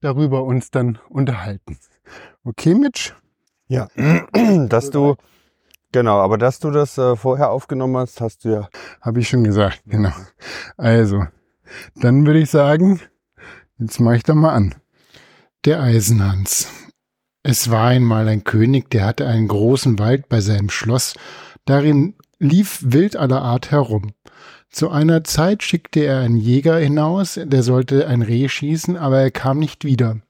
darüber 0.00 0.44
uns 0.44 0.70
dann 0.70 0.98
unterhalten. 1.10 1.78
Okay, 2.42 2.74
Mitch? 2.74 3.12
Ja, 3.66 3.88
dass 4.68 4.90
du, 4.90 5.16
genau, 5.92 6.18
aber 6.20 6.38
dass 6.38 6.58
du 6.58 6.70
das 6.70 6.96
äh, 6.96 7.16
vorher 7.16 7.50
aufgenommen 7.50 7.98
hast, 7.98 8.22
hast 8.22 8.46
du 8.46 8.48
ja. 8.48 8.68
Habe 9.02 9.20
ich 9.20 9.28
schon 9.28 9.44
gesagt, 9.44 9.82
genau. 9.84 10.12
Also, 10.78 11.26
dann 11.96 12.24
würde 12.24 12.38
ich 12.38 12.50
sagen, 12.50 13.00
Jetzt 13.80 14.00
mache 14.00 14.16
ich 14.16 14.22
da 14.24 14.34
mal 14.34 14.54
an. 14.54 14.74
Der 15.64 15.82
Eisenhans. 15.82 16.68
Es 17.42 17.68
war 17.68 17.88
einmal 17.88 18.28
ein 18.28 18.44
König, 18.44 18.90
der 18.90 19.04
hatte 19.04 19.26
einen 19.26 19.48
großen 19.48 19.98
Wald 19.98 20.28
bei 20.28 20.40
seinem 20.40 20.70
Schloss. 20.70 21.14
Darin 21.64 22.14
lief 22.38 22.78
Wild 22.84 23.16
aller 23.16 23.42
Art 23.42 23.72
herum. 23.72 24.12
Zu 24.70 24.88
einer 24.90 25.24
Zeit 25.24 25.64
schickte 25.64 25.98
er 26.04 26.20
einen 26.20 26.36
Jäger 26.36 26.78
hinaus, 26.78 27.40
der 27.42 27.64
sollte 27.64 28.06
ein 28.06 28.22
Reh 28.22 28.48
schießen, 28.48 28.96
aber 28.96 29.18
er 29.18 29.32
kam 29.32 29.58
nicht 29.58 29.84
wieder. 29.84 30.20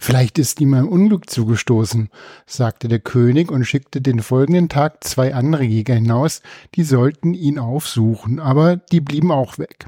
Vielleicht 0.00 0.36
ist 0.36 0.60
ihm 0.60 0.74
ein 0.74 0.88
Unglück 0.88 1.30
zugestoßen, 1.30 2.08
sagte 2.44 2.88
der 2.88 2.98
König 2.98 3.52
und 3.52 3.66
schickte 3.66 4.00
den 4.00 4.18
folgenden 4.18 4.68
Tag 4.68 5.04
zwei 5.04 5.32
andere 5.32 5.62
Jäger 5.62 5.94
hinaus, 5.94 6.42
die 6.74 6.82
sollten 6.82 7.34
ihn 7.34 7.60
aufsuchen, 7.60 8.40
aber 8.40 8.76
die 8.76 9.00
blieben 9.00 9.30
auch 9.30 9.58
weg. 9.58 9.86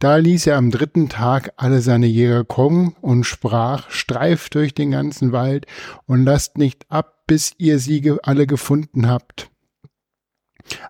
Da 0.00 0.16
ließ 0.16 0.46
er 0.46 0.56
am 0.56 0.70
dritten 0.70 1.08
Tag 1.08 1.52
alle 1.56 1.80
seine 1.80 2.06
Jäger 2.06 2.44
kommen 2.44 2.94
und 3.00 3.24
sprach, 3.24 3.90
streift 3.90 4.54
durch 4.54 4.72
den 4.72 4.92
ganzen 4.92 5.32
Wald 5.32 5.66
und 6.06 6.24
lasst 6.24 6.56
nicht 6.56 6.86
ab, 6.88 7.24
bis 7.26 7.52
ihr 7.58 7.80
sie 7.80 8.14
alle 8.22 8.46
gefunden 8.46 9.08
habt. 9.08 9.50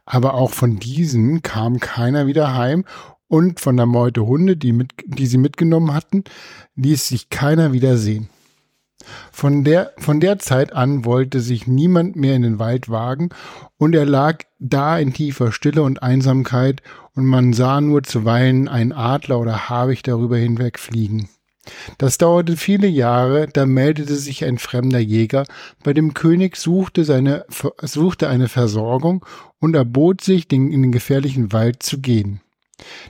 Aber 0.05 0.35
auch 0.35 0.51
von 0.51 0.79
diesen 0.79 1.41
kam 1.41 1.81
keiner 1.81 2.27
wieder 2.27 2.55
heim 2.55 2.85
und 3.29 3.61
von 3.61 3.77
der 3.79 3.87
Meute 3.87 4.27
Hunde, 4.27 4.59
die, 4.59 4.73
mit, 4.73 4.93
die 5.07 5.27
sie 5.27 5.39
mitgenommen 5.39 5.95
hatten, 5.95 6.25
ließ 6.77 7.09
sich 7.09 7.31
keiner 7.31 7.73
wieder 7.73 7.97
sehen. 7.97 8.29
Von 9.31 9.63
der, 9.63 9.93
von 9.99 10.21
der 10.21 10.39
Zeit 10.39 10.73
an 10.73 11.05
wollte 11.05 11.41
sich 11.41 11.67
niemand 11.67 12.17
mehr 12.17 12.35
in 12.35 12.43
den 12.43 12.59
Wald 12.59 12.89
wagen, 12.89 13.31
und 13.77 13.95
er 13.95 14.05
lag 14.05 14.43
da 14.59 14.99
in 14.99 15.13
tiefer 15.13 15.53
Stille 15.53 15.83
und 15.83 16.03
Einsamkeit, 16.03 16.83
und 17.15 17.25
man 17.25 17.53
sah 17.53 17.81
nur 17.81 18.03
zuweilen 18.03 18.69
einen 18.69 18.93
Adler 18.93 19.39
oder 19.39 19.69
Habicht 19.69 20.09
darüber 20.09 20.37
hinwegfliegen. 20.37 21.29
Das 21.99 22.19
dauerte 22.19 22.57
viele 22.57 22.87
Jahre, 22.87 23.47
da 23.47 23.67
meldete 23.67 24.17
sich 24.17 24.45
ein 24.45 24.59
fremder 24.59 24.99
Jäger, 24.99 25.45
bei 25.85 25.93
dem 25.93 26.15
König 26.15 26.57
suchte, 26.57 27.05
seine, 27.05 27.45
suchte 27.83 28.29
eine 28.29 28.49
Versorgung 28.49 29.25
und 29.61 29.75
erbot 29.75 30.23
sich, 30.23 30.49
den, 30.49 30.73
in 30.73 30.83
den 30.83 30.93
gefährlichen 30.93 31.53
Wald 31.53 31.83
zu 31.83 32.01
gehen. 32.01 32.41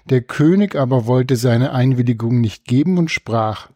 Der 0.09 0.23
König 0.23 0.75
aber 0.75 1.07
wollte 1.07 1.37
seine 1.37 1.73
Einwilligung 1.73 2.41
nicht 2.41 2.65
geben 2.65 2.99
und 2.99 3.11
sprach, 3.11 3.69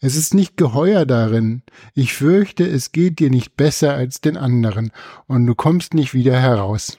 es 0.00 0.16
ist 0.16 0.34
nicht 0.34 0.56
geheuer 0.56 1.06
darin, 1.06 1.62
ich 1.94 2.14
fürchte, 2.14 2.66
es 2.66 2.92
geht 2.92 3.18
dir 3.18 3.30
nicht 3.30 3.56
besser 3.56 3.94
als 3.94 4.20
den 4.20 4.36
anderen, 4.36 4.92
und 5.26 5.46
du 5.46 5.54
kommst 5.54 5.94
nicht 5.94 6.14
wieder 6.14 6.38
heraus. 6.38 6.98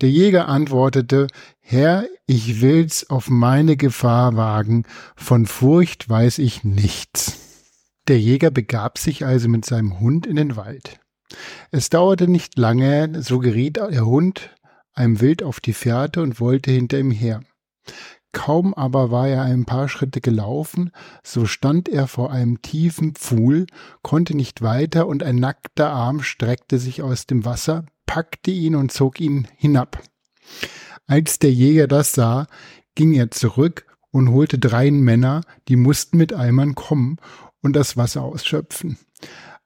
Der 0.00 0.10
Jäger 0.10 0.48
antwortete, 0.48 1.26
Herr, 1.60 2.06
ich 2.26 2.60
will's 2.60 3.10
auf 3.10 3.28
meine 3.28 3.76
Gefahr 3.76 4.36
wagen, 4.36 4.84
von 5.16 5.46
Furcht 5.46 6.08
weiß 6.08 6.38
ich 6.38 6.64
nichts. 6.64 7.38
Der 8.08 8.18
Jäger 8.18 8.50
begab 8.50 8.98
sich 8.98 9.26
also 9.26 9.48
mit 9.48 9.66
seinem 9.66 10.00
Hund 10.00 10.26
in 10.26 10.36
den 10.36 10.56
Wald. 10.56 10.98
Es 11.70 11.90
dauerte 11.90 12.26
nicht 12.26 12.58
lange, 12.58 13.22
so 13.22 13.38
geriet 13.38 13.76
der 13.76 14.06
Hund 14.06 14.50
einem 14.98 15.20
Wild 15.20 15.42
auf 15.42 15.60
die 15.60 15.72
Fährte 15.72 16.22
und 16.22 16.40
wollte 16.40 16.70
hinter 16.70 16.98
ihm 16.98 17.10
her. 17.10 17.42
Kaum 18.32 18.74
aber 18.74 19.10
war 19.10 19.28
er 19.28 19.42
ein 19.42 19.64
paar 19.64 19.88
Schritte 19.88 20.20
gelaufen, 20.20 20.90
so 21.22 21.46
stand 21.46 21.88
er 21.88 22.06
vor 22.06 22.30
einem 22.30 22.60
tiefen 22.60 23.14
Pfuhl, 23.14 23.66
konnte 24.02 24.36
nicht 24.36 24.60
weiter, 24.60 25.06
und 25.06 25.22
ein 25.22 25.36
nackter 25.36 25.90
Arm 25.90 26.22
streckte 26.22 26.78
sich 26.78 27.02
aus 27.02 27.26
dem 27.26 27.44
Wasser, 27.44 27.86
packte 28.06 28.50
ihn 28.50 28.74
und 28.74 28.92
zog 28.92 29.20
ihn 29.20 29.48
hinab. 29.56 30.02
Als 31.06 31.38
der 31.38 31.52
Jäger 31.52 31.86
das 31.86 32.12
sah, 32.12 32.46
ging 32.94 33.14
er 33.14 33.30
zurück 33.30 33.86
und 34.10 34.30
holte 34.30 34.58
drei 34.58 34.90
Männer, 34.90 35.40
die 35.68 35.76
mussten 35.76 36.18
mit 36.18 36.34
Eimern 36.34 36.74
kommen 36.74 37.16
und 37.62 37.74
das 37.74 37.96
Wasser 37.96 38.22
ausschöpfen. 38.22 38.98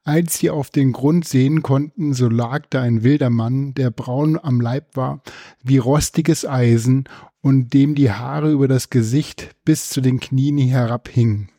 Als 0.05 0.37
sie 0.37 0.49
auf 0.49 0.69
den 0.69 0.91
Grund 0.91 1.25
sehen 1.25 1.63
konnten, 1.63 2.13
so 2.13 2.27
lag 2.27 2.65
da 2.69 2.81
ein 2.81 3.03
wilder 3.03 3.29
Mann, 3.29 3.73
der 3.73 3.89
braun 3.89 4.37
am 4.41 4.59
Leib 4.59 4.97
war, 4.97 5.21
wie 5.63 5.77
rostiges 5.77 6.45
Eisen 6.45 7.05
und 7.43 7.73
dem 7.73 7.93
die 7.93 8.09
Haare 8.09 8.51
über 8.51 8.69
das 8.69 8.89
Gesicht 8.89 9.53
bis 9.65 9.89
zu 9.89 9.99
den 9.99 10.21
Knien 10.21 10.57
herabhingen. 10.57 11.49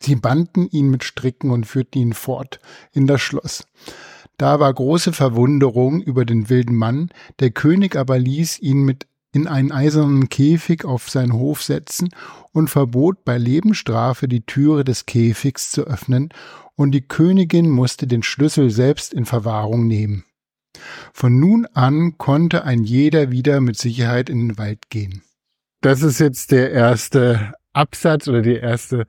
Sie 0.00 0.16
banden 0.16 0.66
ihn 0.70 0.88
mit 0.90 1.04
Stricken 1.04 1.50
und 1.50 1.66
führten 1.66 2.00
ihn 2.00 2.12
fort 2.14 2.60
in 2.90 3.06
das 3.06 3.20
Schloss. 3.20 3.66
Da 4.38 4.58
war 4.58 4.72
große 4.72 5.12
Verwunderung 5.12 6.00
über 6.00 6.24
den 6.24 6.48
wilden 6.48 6.74
Mann, 6.74 7.10
der 7.40 7.50
König 7.50 7.94
aber 7.94 8.18
ließ 8.18 8.58
ihn 8.60 8.82
mit 8.82 9.06
in 9.32 9.46
einen 9.46 9.70
eisernen 9.70 10.30
Käfig 10.30 10.86
auf 10.86 11.10
seinen 11.10 11.34
Hof 11.34 11.62
setzen 11.62 12.08
und 12.52 12.70
verbot 12.70 13.22
bei 13.22 13.36
Lebensstrafe 13.36 14.28
die 14.28 14.46
Türe 14.46 14.82
des 14.82 15.04
Käfigs 15.04 15.70
zu 15.70 15.82
öffnen 15.82 16.30
und 16.74 16.92
die 16.92 17.02
Königin 17.02 17.68
musste 17.68 18.06
den 18.06 18.22
Schlüssel 18.22 18.70
selbst 18.70 19.12
in 19.12 19.26
Verwahrung 19.26 19.86
nehmen. 19.86 20.24
Von 21.12 21.38
nun 21.38 21.66
an 21.74 22.16
konnte 22.18 22.64
ein 22.64 22.84
jeder 22.84 23.30
wieder 23.30 23.60
mit 23.60 23.76
Sicherheit 23.76 24.30
in 24.30 24.48
den 24.48 24.58
Wald 24.58 24.90
gehen. 24.90 25.22
Das 25.80 26.02
ist 26.02 26.20
jetzt 26.20 26.52
der 26.52 26.70
erste 26.72 27.54
Absatz 27.72 28.28
oder 28.28 28.42
die 28.42 28.56
erste, 28.56 29.06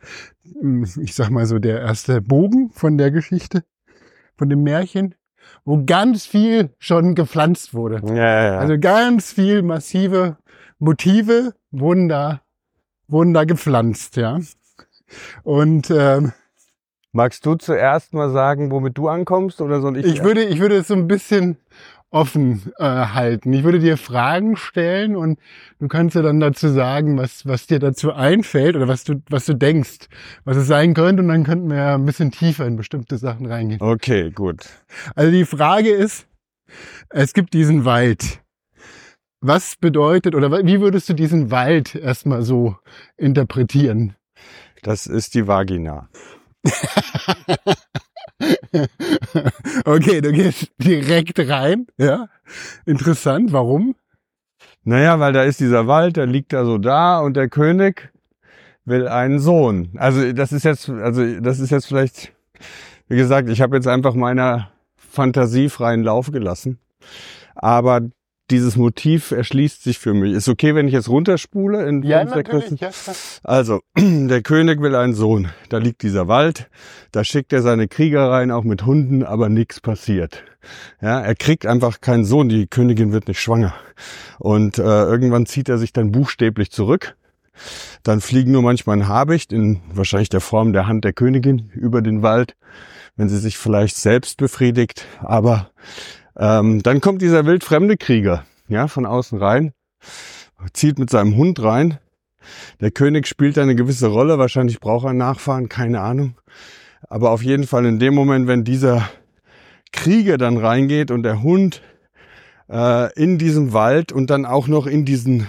hm, 0.60 0.88
ich 1.02 1.14
sag 1.14 1.30
mal 1.30 1.46
so, 1.46 1.60
der 1.60 1.82
erste 1.82 2.22
Bogen 2.22 2.72
von 2.72 2.98
der 2.98 3.12
Geschichte, 3.12 3.64
von 4.38 4.50
dem 4.50 4.64
Märchen, 4.64 5.16
wo 5.66 5.84
ganz 5.86 6.26
viel 6.26 6.74
schon 6.80 7.16
gepflanzt 7.16 7.74
wurde. 7.74 8.02
Ja, 8.08 8.16
ja, 8.16 8.44
ja. 8.44 8.58
Also 8.58 8.80
ganz 8.80 9.34
viel 9.34 9.62
massive 9.62 10.38
Motive 10.80 11.54
wurden 11.72 12.10
da, 12.10 12.42
wurden 13.08 13.34
da 13.34 13.44
gepflanzt, 13.44 14.18
ja. 14.18 14.40
Und 15.44 15.92
ähm, 15.92 16.32
Magst 17.14 17.46
du 17.46 17.56
zuerst 17.56 18.14
mal 18.14 18.30
sagen, 18.30 18.72
womit 18.72 18.98
du 18.98 19.10
ankommst 19.10 19.60
oder 19.60 19.82
soll 19.82 19.98
ich? 19.98 20.06
Ich 20.06 20.24
würde, 20.24 20.44
ich 20.44 20.60
würde 20.60 20.78
es 20.78 20.88
so 20.88 20.94
ein 20.94 21.08
bisschen 21.08 21.58
offen 22.10 22.72
äh, 22.78 22.84
halten. 22.84 23.52
Ich 23.54 23.64
würde 23.64 23.80
dir 23.80 23.98
Fragen 23.98 24.56
stellen 24.56 25.16
und 25.16 25.40
du 25.80 25.88
kannst 25.88 26.16
ja 26.16 26.22
dann 26.22 26.40
dazu 26.40 26.70
sagen, 26.70 27.18
was, 27.18 27.46
was 27.46 27.68
dir 27.68 27.80
dazu 27.80 28.14
einfällt 28.14 28.76
oder 28.76 28.88
was 28.88 29.04
du, 29.04 29.22
was 29.30 29.46
du 29.46 29.54
denkst, 29.54 30.08
was 30.44 30.58
es 30.58 30.68
sein 30.68 30.94
könnte 30.94 31.22
und 31.24 31.30
dann 31.30 31.44
könnten 31.44 31.70
wir 31.70 31.78
ja 31.78 31.96
ein 31.96 32.06
bisschen 32.06 32.32
tiefer 32.32 32.66
in 32.66 32.76
bestimmte 32.76 33.18
Sachen 33.18 33.46
reingehen. 33.46 33.82
Okay, 33.82 34.32
gut. 34.32 34.66
Also 35.16 35.32
die 35.32 35.46
Frage 35.46 35.90
ist, 35.90 36.28
es 37.10 37.34
gibt 37.34 37.54
diesen 37.54 37.86
Wald. 37.86 38.42
Was 39.42 39.76
bedeutet 39.76 40.36
oder 40.36 40.66
wie 40.66 40.80
würdest 40.82 41.10
du 41.10 41.14
diesen 41.14 41.50
Wald 41.50 41.96
erstmal 41.96 42.44
so 42.44 42.76
interpretieren? 43.18 44.16
Das 44.84 45.08
ist 45.08 45.34
die 45.34 45.48
Vagina. 45.48 46.10
okay, 49.86 50.22
du 50.22 50.32
gehst 50.32 50.72
direkt 50.78 51.40
rein. 51.40 51.88
Ja. 51.98 52.28
Interessant. 52.86 53.52
Warum? 53.52 53.96
Naja, 54.84 55.20
weil 55.20 55.34
da 55.34 55.44
ist 55.44 55.60
dieser 55.60 55.88
Wald, 55.88 56.18
der 56.18 56.26
liegt 56.26 56.54
da 56.54 56.66
so 56.66 56.78
da 56.78 57.20
und 57.20 57.36
der 57.36 57.50
König 57.50 58.12
will 58.86 59.08
einen 59.08 59.40
Sohn. 59.40 59.92
Also 59.98 60.32
das 60.34 60.52
ist 60.52 60.64
jetzt, 60.64 60.90
also 60.90 61.40
das 61.40 61.60
ist 61.60 61.70
jetzt 61.70 61.86
vielleicht, 61.86 62.34
wie 63.08 63.18
gesagt, 63.18 63.50
ich 63.50 63.62
habe 63.62 63.76
jetzt 63.76 63.88
einfach 63.88 64.16
meiner 64.16 64.72
Fantasie 64.96 65.70
freien 65.70 66.04
Lauf 66.04 66.32
gelassen. 66.32 66.80
Aber 67.54 68.02
dieses 68.52 68.76
Motiv 68.76 69.32
erschließt 69.32 69.84
sich 69.84 69.98
für 69.98 70.14
mich. 70.14 70.34
Ist 70.34 70.50
okay, 70.50 70.76
wenn 70.76 70.88
ich 70.88 70.94
jetzt 70.94 71.10
runterspule 71.10 71.88
in 71.88 72.04
Ja, 72.04 72.20
fünf, 72.20 72.36
natürlich. 72.36 72.80
Ja. 72.80 72.92
Also, 73.44 73.82
der 73.98 74.42
König 74.42 74.82
will 74.82 74.96
einen 74.96 75.14
Sohn. 75.14 75.50
Da 75.70 75.78
liegt 75.78 76.04
dieser 76.04 76.28
Wald. 76.28 76.70
Da 77.12 77.24
schickt 77.24 77.54
er 77.54 77.62
seine 77.62 77.88
Krieger 77.88 78.30
rein, 78.30 78.52
auch 78.52 78.64
mit 78.64 78.86
Hunden, 78.86 79.24
aber 79.24 79.50
nichts 79.50 79.80
passiert. 79.80 80.44
Ja, 81.02 81.20
er 81.20 81.36
kriegt 81.36 81.66
einfach 81.66 82.02
keinen 82.02 82.26
Sohn. 82.26 82.50
Die 82.50 82.68
Königin 82.68 83.14
wird 83.14 83.28
nicht 83.28 83.40
schwanger. 83.40 83.74
Und 84.38 84.78
äh, 84.78 84.82
irgendwann 84.82 85.46
zieht 85.46 85.70
er 85.70 85.78
sich 85.78 85.94
dann 85.94 86.12
buchstäblich 86.12 86.72
zurück. 86.72 87.16
Dann 88.04 88.22
fliegen 88.22 88.52
nur 88.52 88.62
manchmal 88.62 88.98
ein 88.98 89.08
Habicht 89.08 89.54
in 89.54 89.82
wahrscheinlich 89.94 90.30
der 90.30 90.42
Form 90.42 90.74
der 90.74 90.88
Hand 90.88 91.06
der 91.06 91.14
Königin 91.14 91.70
über 91.74 92.02
den 92.02 92.22
Wald, 92.22 92.56
wenn 93.16 93.30
sie 93.30 93.38
sich 93.38 93.58
vielleicht 93.58 93.96
selbst 93.96 94.38
befriedigt. 94.38 95.06
Aber 95.20 95.72
ähm, 96.42 96.82
dann 96.82 97.02
kommt 97.02 97.22
dieser 97.22 97.46
wildfremde 97.46 97.98
Krieger, 97.98 98.46
ja, 98.68 98.88
von 98.88 99.06
außen 99.06 99.38
rein, 99.38 99.74
zieht 100.74 100.98
mit 100.98 101.12
seinem 101.12 101.38
Hund 101.38 101.62
rein. 101.62 102.00
Der 102.80 102.90
König 102.90 103.28
spielt 103.28 103.60
eine 103.60 103.76
gewisse 103.76 104.08
Rolle, 104.08 104.40
wahrscheinlich 104.40 104.80
braucht 104.80 105.06
er 105.06 105.14
Nachfahren, 105.14 105.70
keine 105.70 106.02
Ahnung. 106.02 106.36
Aber 107.08 107.30
auf 107.30 107.44
jeden 107.44 107.68
Fall 107.68 107.86
in 107.86 108.00
dem 108.00 108.16
Moment, 108.16 108.48
wenn 108.48 108.64
dieser 108.64 109.08
Krieger 109.94 110.40
dann 110.40 110.58
reingeht 110.58 111.12
und 111.12 111.22
der 111.22 111.44
Hund 111.44 111.84
äh, 112.70 113.14
in 113.14 113.38
diesem 113.38 113.72
Wald 113.72 114.12
und 114.12 114.32
dann 114.32 114.46
auch 114.46 114.68
noch 114.68 114.88
in 114.88 115.06
diesen 115.06 115.48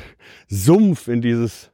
Sumpf, 0.49 1.09
in 1.09 1.23
dieses, 1.23 1.72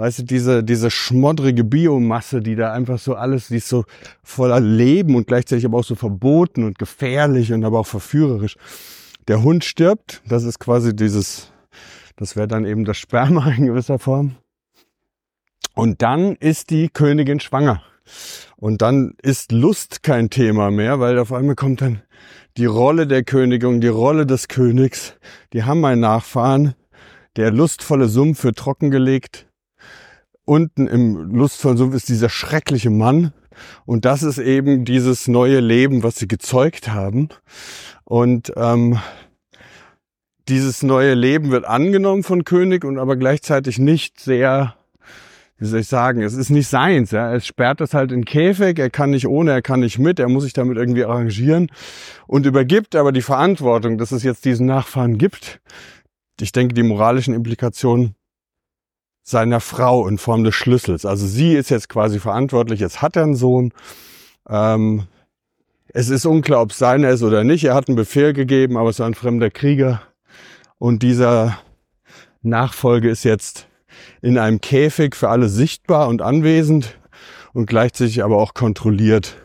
weißt 0.00 0.20
du, 0.20 0.22
diese, 0.22 0.64
diese 0.64 0.90
schmoddrige 0.90 1.62
Biomasse, 1.62 2.40
die 2.40 2.56
da 2.56 2.72
einfach 2.72 2.98
so 2.98 3.16
alles, 3.16 3.48
die 3.48 3.56
ist 3.56 3.68
so 3.68 3.84
voller 4.22 4.58
Leben 4.58 5.14
und 5.14 5.26
gleichzeitig 5.26 5.66
aber 5.66 5.78
auch 5.78 5.84
so 5.84 5.94
verboten 5.94 6.64
und 6.64 6.78
gefährlich 6.78 7.52
und 7.52 7.64
aber 7.64 7.80
auch 7.80 7.86
verführerisch. 7.86 8.56
Der 9.28 9.42
Hund 9.42 9.62
stirbt, 9.62 10.22
das 10.26 10.44
ist 10.44 10.58
quasi 10.58 10.96
dieses, 10.96 11.52
das 12.16 12.34
wäre 12.34 12.48
dann 12.48 12.64
eben 12.64 12.86
das 12.86 12.96
Sperma 12.96 13.50
in 13.50 13.66
gewisser 13.66 13.98
Form. 13.98 14.36
Und 15.74 16.00
dann 16.00 16.34
ist 16.36 16.70
die 16.70 16.88
Königin 16.88 17.38
schwanger. 17.38 17.82
Und 18.56 18.80
dann 18.80 19.12
ist 19.20 19.52
Lust 19.52 20.02
kein 20.02 20.30
Thema 20.30 20.70
mehr, 20.70 20.98
weil 20.98 21.18
auf 21.18 21.30
einmal 21.30 21.56
kommt 21.56 21.82
dann 21.82 22.00
die 22.56 22.64
Rolle 22.64 23.06
der 23.06 23.22
Königin, 23.22 23.82
die 23.82 23.88
Rolle 23.88 24.24
des 24.24 24.48
Königs. 24.48 25.18
Die 25.52 25.64
haben 25.64 25.84
einen 25.84 26.00
Nachfahren. 26.00 26.74
Der 27.36 27.50
lustvolle 27.50 28.08
Sumpf 28.08 28.44
wird 28.44 28.56
trockengelegt. 28.56 29.46
Unten 30.50 30.88
im 30.88 31.32
lustvollen 31.32 31.78
Sumpf 31.78 31.94
ist 31.94 32.08
dieser 32.08 32.28
schreckliche 32.28 32.90
Mann. 32.90 33.32
Und 33.86 34.04
das 34.04 34.24
ist 34.24 34.38
eben 34.38 34.84
dieses 34.84 35.28
neue 35.28 35.60
Leben, 35.60 36.02
was 36.02 36.16
sie 36.16 36.26
gezeugt 36.26 36.88
haben. 36.88 37.28
Und 38.02 38.52
ähm, 38.56 38.98
dieses 40.48 40.82
neue 40.82 41.14
Leben 41.14 41.52
wird 41.52 41.66
angenommen 41.66 42.24
von 42.24 42.42
König 42.42 42.84
und 42.84 42.98
aber 42.98 43.14
gleichzeitig 43.14 43.78
nicht 43.78 44.18
sehr, 44.18 44.74
wie 45.58 45.66
soll 45.66 45.78
ich 45.78 45.86
sagen, 45.86 46.20
es 46.20 46.34
ist 46.34 46.50
nicht 46.50 46.66
seins. 46.66 47.12
Ja. 47.12 47.30
Er 47.30 47.38
sperrt 47.38 47.80
das 47.80 47.94
halt 47.94 48.10
in 48.10 48.24
Käfig, 48.24 48.76
er 48.80 48.90
kann 48.90 49.10
nicht 49.10 49.28
ohne, 49.28 49.52
er 49.52 49.62
kann 49.62 49.78
nicht 49.78 50.00
mit, 50.00 50.18
er 50.18 50.28
muss 50.28 50.42
sich 50.42 50.52
damit 50.52 50.78
irgendwie 50.78 51.04
arrangieren 51.04 51.70
und 52.26 52.44
übergibt 52.44 52.96
aber 52.96 53.12
die 53.12 53.22
Verantwortung, 53.22 53.98
dass 53.98 54.10
es 54.10 54.24
jetzt 54.24 54.44
diesen 54.44 54.66
Nachfahren 54.66 55.16
gibt. 55.16 55.60
Ich 56.40 56.50
denke, 56.50 56.74
die 56.74 56.82
moralischen 56.82 57.34
Implikationen 57.34 58.16
seiner 59.30 59.60
Frau 59.60 60.06
in 60.06 60.18
Form 60.18 60.44
des 60.44 60.54
Schlüssels. 60.54 61.06
Also 61.06 61.26
sie 61.26 61.54
ist 61.54 61.70
jetzt 61.70 61.88
quasi 61.88 62.18
verantwortlich, 62.18 62.80
jetzt 62.80 63.02
hat 63.02 63.16
er 63.16 63.22
einen 63.22 63.36
Sohn. 63.36 63.72
Ähm, 64.48 65.04
es 65.88 66.08
ist 66.08 66.26
unklar, 66.26 66.62
ob 66.62 66.70
es 66.70 66.78
seiner 66.78 67.10
ist 67.10 67.22
oder 67.22 67.44
nicht. 67.44 67.64
Er 67.64 67.74
hat 67.74 67.88
einen 67.88 67.96
Befehl 67.96 68.32
gegeben, 68.32 68.76
aber 68.76 68.90
es 68.90 68.98
war 68.98 69.06
ein 69.06 69.14
fremder 69.14 69.50
Krieger. 69.50 70.02
Und 70.78 71.02
dieser 71.02 71.58
Nachfolge 72.42 73.10
ist 73.10 73.24
jetzt 73.24 73.68
in 74.22 74.38
einem 74.38 74.60
Käfig 74.60 75.16
für 75.16 75.28
alle 75.28 75.48
sichtbar 75.48 76.08
und 76.08 76.22
anwesend 76.22 76.98
und 77.52 77.66
gleichzeitig 77.66 78.22
aber 78.22 78.36
auch 78.36 78.54
kontrolliert, 78.54 79.36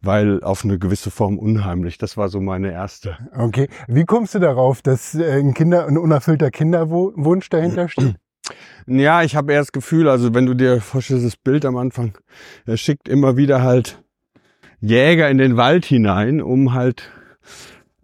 weil 0.00 0.42
auf 0.42 0.64
eine 0.64 0.78
gewisse 0.78 1.10
Form 1.10 1.38
unheimlich. 1.38 1.98
Das 1.98 2.16
war 2.16 2.28
so 2.28 2.40
meine 2.40 2.72
erste. 2.72 3.16
Okay. 3.36 3.68
Wie 3.86 4.04
kommst 4.04 4.34
du 4.34 4.38
darauf, 4.38 4.82
dass 4.82 5.14
äh, 5.14 5.38
ein 5.38 5.54
Kinder, 5.54 5.86
ein 5.86 5.98
unerfüllter 5.98 6.50
Kinderwunsch 6.50 7.48
dahinter 7.48 7.88
steht? 7.88 8.16
Ja, 8.86 9.22
ich 9.22 9.36
habe 9.36 9.52
eher 9.52 9.60
das 9.60 9.72
Gefühl, 9.72 10.08
also 10.08 10.34
wenn 10.34 10.46
du 10.46 10.54
dir 10.54 10.80
vorstellst, 10.80 11.26
das 11.26 11.36
Bild 11.36 11.64
am 11.64 11.76
Anfang, 11.76 12.16
er 12.66 12.76
schickt 12.76 13.08
immer 13.08 13.36
wieder 13.36 13.62
halt 13.62 14.02
Jäger 14.80 15.28
in 15.28 15.38
den 15.38 15.56
Wald 15.56 15.84
hinein, 15.84 16.40
um 16.40 16.72
halt 16.72 17.10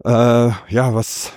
äh, 0.03 0.09
ja 0.09 0.93
was 0.93 1.33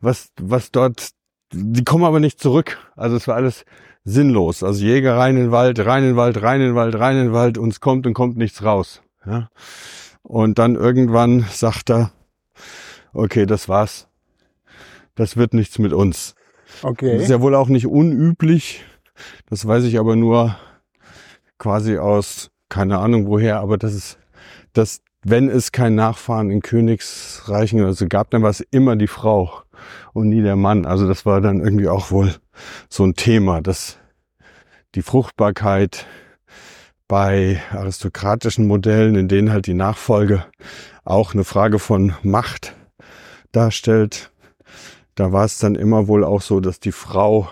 was, 0.00 0.30
was 0.40 0.70
dort, 0.70 1.10
die 1.52 1.84
kommen 1.84 2.04
aber 2.04 2.20
nicht 2.20 2.40
zurück. 2.40 2.78
Also 2.96 3.16
es 3.16 3.28
war 3.28 3.36
alles 3.36 3.64
sinnlos. 4.04 4.62
Also 4.62 4.84
Jäger 4.84 5.16
rein 5.16 5.36
in 5.36 5.44
den 5.44 5.50
Wald, 5.52 5.84
rein 5.84 6.02
in 6.02 6.10
den 6.10 6.16
Wald, 6.16 6.40
rein 6.40 6.60
in 6.60 6.68
den 6.68 6.74
Wald, 6.76 6.94
rein 6.94 7.16
in 7.16 7.24
den 7.24 7.32
Wald 7.32 7.58
und 7.58 7.70
es 7.70 7.80
kommt 7.80 8.06
und 8.06 8.14
kommt 8.14 8.36
nichts 8.36 8.62
raus. 8.62 9.02
Ja? 9.26 9.50
Und 10.22 10.58
dann 10.58 10.76
irgendwann 10.76 11.44
sagt 11.50 11.90
er, 11.90 12.12
okay, 13.12 13.46
das 13.46 13.68
war's. 13.68 14.08
Das 15.14 15.36
wird 15.36 15.54
nichts 15.54 15.78
mit 15.78 15.92
uns. 15.92 16.34
Okay. 16.82 17.14
Das 17.14 17.22
ist 17.24 17.30
ja 17.30 17.40
wohl 17.40 17.54
auch 17.54 17.68
nicht 17.68 17.86
unüblich. 17.86 18.84
Das 19.48 19.66
weiß 19.66 19.84
ich 19.84 19.98
aber 19.98 20.16
nur 20.16 20.56
quasi 21.58 21.98
aus, 21.98 22.50
keine 22.68 22.98
Ahnung 22.98 23.26
woher, 23.26 23.60
aber 23.60 23.78
das 23.78 23.94
ist, 23.94 24.18
dass 24.72 25.00
wenn 25.22 25.48
es 25.48 25.72
kein 25.72 25.94
Nachfahren 25.94 26.50
in 26.50 26.60
Königsreichen 26.60 27.82
also 27.84 28.06
gab, 28.08 28.30
dann 28.30 28.42
war 28.42 28.50
es 28.50 28.60
immer 28.60 28.94
die 28.94 29.08
Frau 29.08 29.62
und 30.12 30.28
nie 30.28 30.42
der 30.42 30.56
Mann. 30.56 30.86
Also 30.86 31.08
das 31.08 31.26
war 31.26 31.40
dann 31.40 31.60
irgendwie 31.60 31.88
auch 31.88 32.10
wohl 32.10 32.34
so 32.88 33.04
ein 33.04 33.14
Thema, 33.14 33.60
dass 33.60 33.98
die 34.94 35.02
Fruchtbarkeit 35.02 36.06
bei 37.08 37.60
aristokratischen 37.72 38.66
Modellen, 38.66 39.14
in 39.14 39.28
denen 39.28 39.52
halt 39.52 39.66
die 39.66 39.74
Nachfolge 39.74 40.44
auch 41.04 41.34
eine 41.34 41.44
Frage 41.44 41.78
von 41.78 42.14
Macht 42.22 42.74
darstellt, 43.52 44.30
da 45.16 45.32
war 45.32 45.44
es 45.44 45.58
dann 45.58 45.74
immer 45.74 46.06
wohl 46.06 46.22
auch 46.22 46.42
so, 46.42 46.60
dass 46.60 46.78
die 46.78 46.92
Frau 46.92 47.48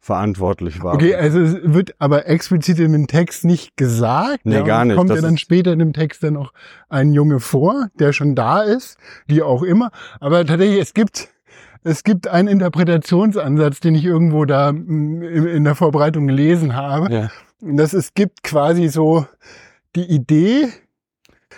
verantwortlich 0.00 0.82
war. 0.82 0.94
Okay, 0.94 1.14
also 1.14 1.40
es 1.40 1.56
wird 1.62 1.94
aber 1.98 2.26
explizit 2.26 2.78
in 2.78 2.92
dem 2.92 3.08
Text 3.08 3.44
nicht 3.44 3.76
gesagt. 3.76 4.40
Nee, 4.44 4.54
ja, 4.54 4.62
gar 4.62 4.84
nicht. 4.84 4.96
Kommt 4.96 5.10
ja 5.10 5.20
dann 5.20 5.36
später 5.36 5.72
in 5.72 5.80
dem 5.80 5.92
Text 5.92 6.22
dann 6.22 6.34
noch 6.34 6.52
ein 6.88 7.12
Junge 7.12 7.40
vor, 7.40 7.88
der 7.98 8.12
schon 8.12 8.34
da 8.34 8.62
ist, 8.62 8.96
wie 9.26 9.42
auch 9.42 9.62
immer. 9.62 9.90
Aber 10.20 10.46
tatsächlich, 10.46 10.80
es 10.80 10.94
gibt, 10.94 11.28
es 11.84 12.04
gibt 12.04 12.28
einen 12.28 12.48
Interpretationsansatz, 12.48 13.80
den 13.80 13.94
ich 13.94 14.04
irgendwo 14.04 14.44
da 14.44 14.72
mm, 14.72 15.22
in 15.22 15.64
der 15.64 15.74
Vorbereitung 15.74 16.26
gelesen 16.26 16.74
habe. 16.74 17.12
Ja. 17.12 17.30
Dass 17.60 17.92
es 17.92 18.14
gibt 18.14 18.42
quasi 18.42 18.88
so 18.88 19.26
die 19.94 20.04
Idee, 20.04 20.68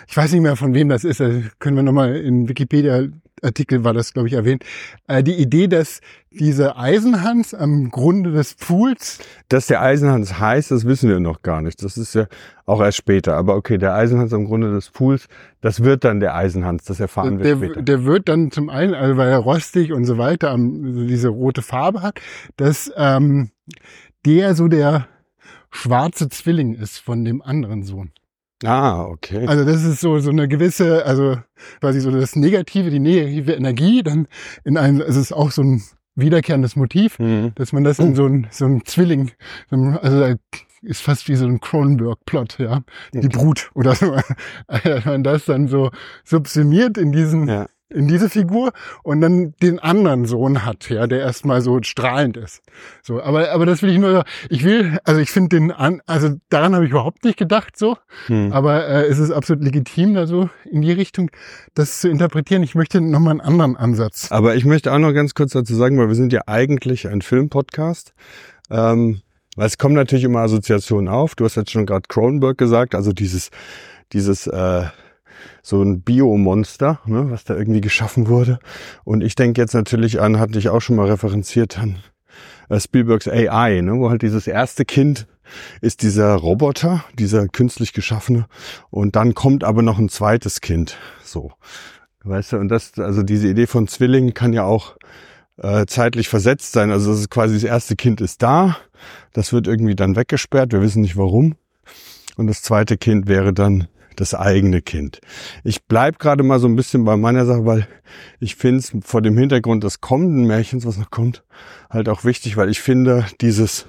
ich 0.07 0.17
weiß 0.17 0.31
nicht 0.33 0.41
mehr 0.41 0.55
von 0.55 0.73
wem 0.73 0.89
das 0.89 1.03
ist, 1.03 1.21
also 1.21 1.41
können 1.59 1.75
wir 1.75 1.83
nochmal 1.83 2.17
in 2.17 2.49
Wikipedia 2.49 3.03
Artikel 3.41 3.83
war 3.83 3.93
das, 3.93 4.13
glaube 4.13 4.27
ich, 4.27 4.33
erwähnt. 4.33 4.63
Äh, 5.07 5.23
die 5.23 5.35
Idee, 5.35 5.67
dass 5.67 6.01
diese 6.29 6.77
Eisenhans 6.77 7.53
am 7.53 7.89
Grunde 7.89 8.31
des 8.31 8.55
Pools. 8.55 9.19
Dass 9.49 9.67
der 9.67 9.81
Eisenhans 9.81 10.39
heißt, 10.39 10.71
das 10.71 10.85
wissen 10.85 11.09
wir 11.09 11.19
noch 11.19 11.41
gar 11.41 11.61
nicht. 11.61 11.83
Das 11.83 11.97
ist 11.97 12.15
ja 12.15 12.27
auch 12.65 12.81
erst 12.81 12.97
später. 12.97 13.35
Aber 13.35 13.55
okay, 13.55 13.77
der 13.77 13.93
Eisenhans 13.95 14.33
am 14.33 14.45
Grunde 14.45 14.71
des 14.71 14.89
Pools, 14.89 15.27
das 15.61 15.83
wird 15.83 16.03
dann 16.03 16.19
der 16.19 16.35
Eisenhans, 16.35 16.85
das 16.85 16.99
erfahren 16.99 17.37
der, 17.37 17.59
wir 17.59 17.67
später. 17.67 17.81
Der 17.81 18.05
wird 18.05 18.29
dann 18.29 18.51
zum 18.51 18.69
einen, 18.69 18.93
also 18.93 19.17
weil 19.17 19.29
er 19.29 19.39
rostig 19.39 19.91
und 19.91 20.05
so 20.05 20.17
weiter, 20.17 20.55
diese 20.57 21.29
rote 21.29 21.61
Farbe 21.61 22.01
hat, 22.01 22.19
dass 22.57 22.91
ähm, 22.95 23.51
der 24.25 24.55
so 24.55 24.67
der 24.67 25.07
schwarze 25.71 26.29
Zwilling 26.29 26.75
ist 26.75 26.99
von 26.99 27.25
dem 27.25 27.41
anderen 27.41 27.83
Sohn. 27.83 28.11
Ah, 28.63 29.05
okay. 29.05 29.45
Also 29.47 29.65
das 29.65 29.83
ist 29.83 30.01
so 30.01 30.19
so 30.19 30.29
eine 30.29 30.47
gewisse, 30.47 31.05
also 31.05 31.37
quasi 31.79 31.99
so 31.99 32.11
das 32.11 32.35
Negative, 32.35 32.89
die 32.89 32.99
negative 32.99 33.53
Energie, 33.53 34.03
dann 34.03 34.27
in 34.63 34.77
einem, 34.77 35.01
es 35.01 35.15
ist 35.15 35.31
auch 35.31 35.51
so 35.51 35.63
ein 35.63 35.83
wiederkehrendes 36.15 36.75
Motiv, 36.75 37.17
mhm. 37.19 37.53
dass 37.55 37.73
man 37.73 37.83
das 37.83 37.99
in 37.99 38.15
so 38.15 38.25
ein 38.25 38.47
so 38.51 38.65
ein 38.65 38.85
Zwilling, 38.85 39.31
also 39.69 40.35
ist 40.83 41.01
fast 41.01 41.27
wie 41.27 41.35
so 41.35 41.45
ein 41.45 41.59
Cronenberg-Plot, 41.59 42.57
ja, 42.59 42.81
die 43.13 43.29
Brut 43.29 43.71
oder 43.73 43.95
so, 43.95 44.15
dass 44.83 45.05
man 45.05 45.23
das 45.23 45.45
dann 45.45 45.67
so 45.67 45.91
subsumiert 46.23 46.97
in 46.97 47.11
diesen 47.11 47.47
ja 47.47 47.67
in 47.91 48.07
diese 48.07 48.29
Figur 48.29 48.71
und 49.03 49.21
dann 49.21 49.53
den 49.61 49.79
anderen 49.79 50.25
Sohn 50.25 50.65
hat, 50.65 50.89
ja, 50.89 51.07
der 51.07 51.19
erstmal 51.19 51.61
so 51.61 51.79
strahlend 51.83 52.37
ist. 52.37 52.61
So, 53.01 53.21
aber 53.21 53.51
aber 53.51 53.65
das 53.65 53.81
will 53.81 53.91
ich 53.91 53.97
nur 53.97 54.23
ich 54.49 54.63
will 54.63 54.97
also 55.03 55.19
ich 55.19 55.31
finde 55.31 55.57
den 55.57 55.71
an 55.71 56.01
also 56.05 56.35
daran 56.49 56.73
habe 56.75 56.85
ich 56.85 56.91
überhaupt 56.91 57.23
nicht 57.23 57.37
gedacht 57.37 57.77
so, 57.77 57.97
hm. 58.27 58.51
aber 58.51 58.87
äh, 58.87 59.05
es 59.05 59.19
ist 59.19 59.31
absolut 59.31 59.63
legitim 59.63 60.13
da 60.13 60.27
so 60.27 60.49
in 60.69 60.81
die 60.81 60.91
Richtung 60.91 61.29
das 61.73 61.99
zu 61.99 62.09
interpretieren. 62.09 62.63
Ich 62.63 62.75
möchte 62.75 63.01
noch 63.01 63.19
mal 63.19 63.31
einen 63.31 63.41
anderen 63.41 63.75
Ansatz. 63.77 64.31
Aber 64.31 64.55
ich 64.55 64.65
möchte 64.65 64.91
auch 64.91 64.99
noch 64.99 65.13
ganz 65.13 65.33
kurz 65.33 65.51
dazu 65.51 65.75
sagen, 65.75 65.97
weil 65.97 66.07
wir 66.07 66.15
sind 66.15 66.33
ja 66.33 66.41
eigentlich 66.47 67.07
ein 67.07 67.21
Filmpodcast. 67.21 68.13
Ähm, 68.69 69.21
weil 69.57 69.67
es 69.67 69.77
kommen 69.77 69.95
natürlich 69.95 70.23
immer 70.23 70.39
Assoziationen 70.39 71.09
auf. 71.09 71.35
Du 71.35 71.43
hast 71.43 71.55
jetzt 71.55 71.71
schon 71.71 71.85
gerade 71.85 72.03
Cronenberg 72.07 72.57
gesagt, 72.57 72.95
also 72.95 73.11
dieses 73.11 73.49
dieses 74.13 74.47
äh, 74.47 74.85
so 75.61 75.81
ein 75.81 76.01
Biomonster, 76.01 76.99
ne, 77.05 77.29
was 77.29 77.43
da 77.43 77.55
irgendwie 77.55 77.81
geschaffen 77.81 78.27
wurde. 78.27 78.59
Und 79.03 79.23
ich 79.23 79.35
denke 79.35 79.61
jetzt 79.61 79.73
natürlich 79.73 80.19
an, 80.19 80.39
hatte 80.39 80.59
ich 80.59 80.69
auch 80.69 80.81
schon 80.81 80.95
mal 80.95 81.07
referenziert, 81.07 81.77
an 81.79 81.97
äh, 82.69 82.79
Spielbergs 82.79 83.27
AI, 83.27 83.81
ne, 83.81 83.93
wo 83.99 84.09
halt 84.09 84.21
dieses 84.21 84.47
erste 84.47 84.85
Kind 84.85 85.27
ist 85.81 86.01
dieser 86.01 86.33
Roboter, 86.35 87.03
dieser 87.17 87.47
künstlich 87.47 87.93
geschaffene. 87.93 88.47
Und 88.89 89.15
dann 89.15 89.33
kommt 89.33 89.63
aber 89.63 89.81
noch 89.81 89.99
ein 89.99 90.09
zweites 90.09 90.61
Kind. 90.61 90.97
So. 91.23 91.51
Weißt 92.23 92.53
du, 92.53 92.57
und 92.57 92.69
das, 92.69 92.97
also 92.99 93.23
diese 93.23 93.47
Idee 93.47 93.67
von 93.67 93.87
Zwillingen 93.87 94.33
kann 94.33 94.53
ja 94.53 94.63
auch 94.63 94.95
äh, 95.57 95.85
zeitlich 95.85 96.29
versetzt 96.29 96.71
sein. 96.71 96.91
Also 96.91 97.11
das 97.11 97.19
ist 97.21 97.29
quasi 97.29 97.55
das 97.55 97.63
erste 97.63 97.95
Kind 97.95 98.21
ist 98.21 98.41
da, 98.41 98.77
das 99.33 99.53
wird 99.53 99.67
irgendwie 99.67 99.95
dann 99.95 100.15
weggesperrt, 100.15 100.71
wir 100.71 100.81
wissen 100.81 101.01
nicht 101.01 101.17
warum. 101.17 101.55
Und 102.37 102.47
das 102.47 102.61
zweite 102.61 102.97
Kind 102.97 103.27
wäre 103.27 103.53
dann 103.53 103.87
das 104.21 104.35
eigene 104.35 104.81
Kind. 104.81 105.19
Ich 105.63 105.83
bleib 105.85 106.19
gerade 106.19 106.43
mal 106.43 106.59
so 106.59 106.67
ein 106.67 106.75
bisschen 106.75 107.03
bei 107.03 107.17
meiner 107.17 107.45
Sache, 107.45 107.65
weil 107.65 107.87
ich 108.39 108.55
finde 108.55 108.79
es 108.79 108.93
vor 109.03 109.21
dem 109.21 109.37
Hintergrund 109.37 109.83
des 109.83 109.99
kommenden 109.99 110.45
Märchens, 110.45 110.85
was 110.85 110.97
noch 110.97 111.09
kommt, 111.09 111.43
halt 111.89 112.07
auch 112.07 112.23
wichtig, 112.23 112.55
weil 112.55 112.69
ich 112.69 112.81
finde, 112.81 113.25
dieses 113.41 113.87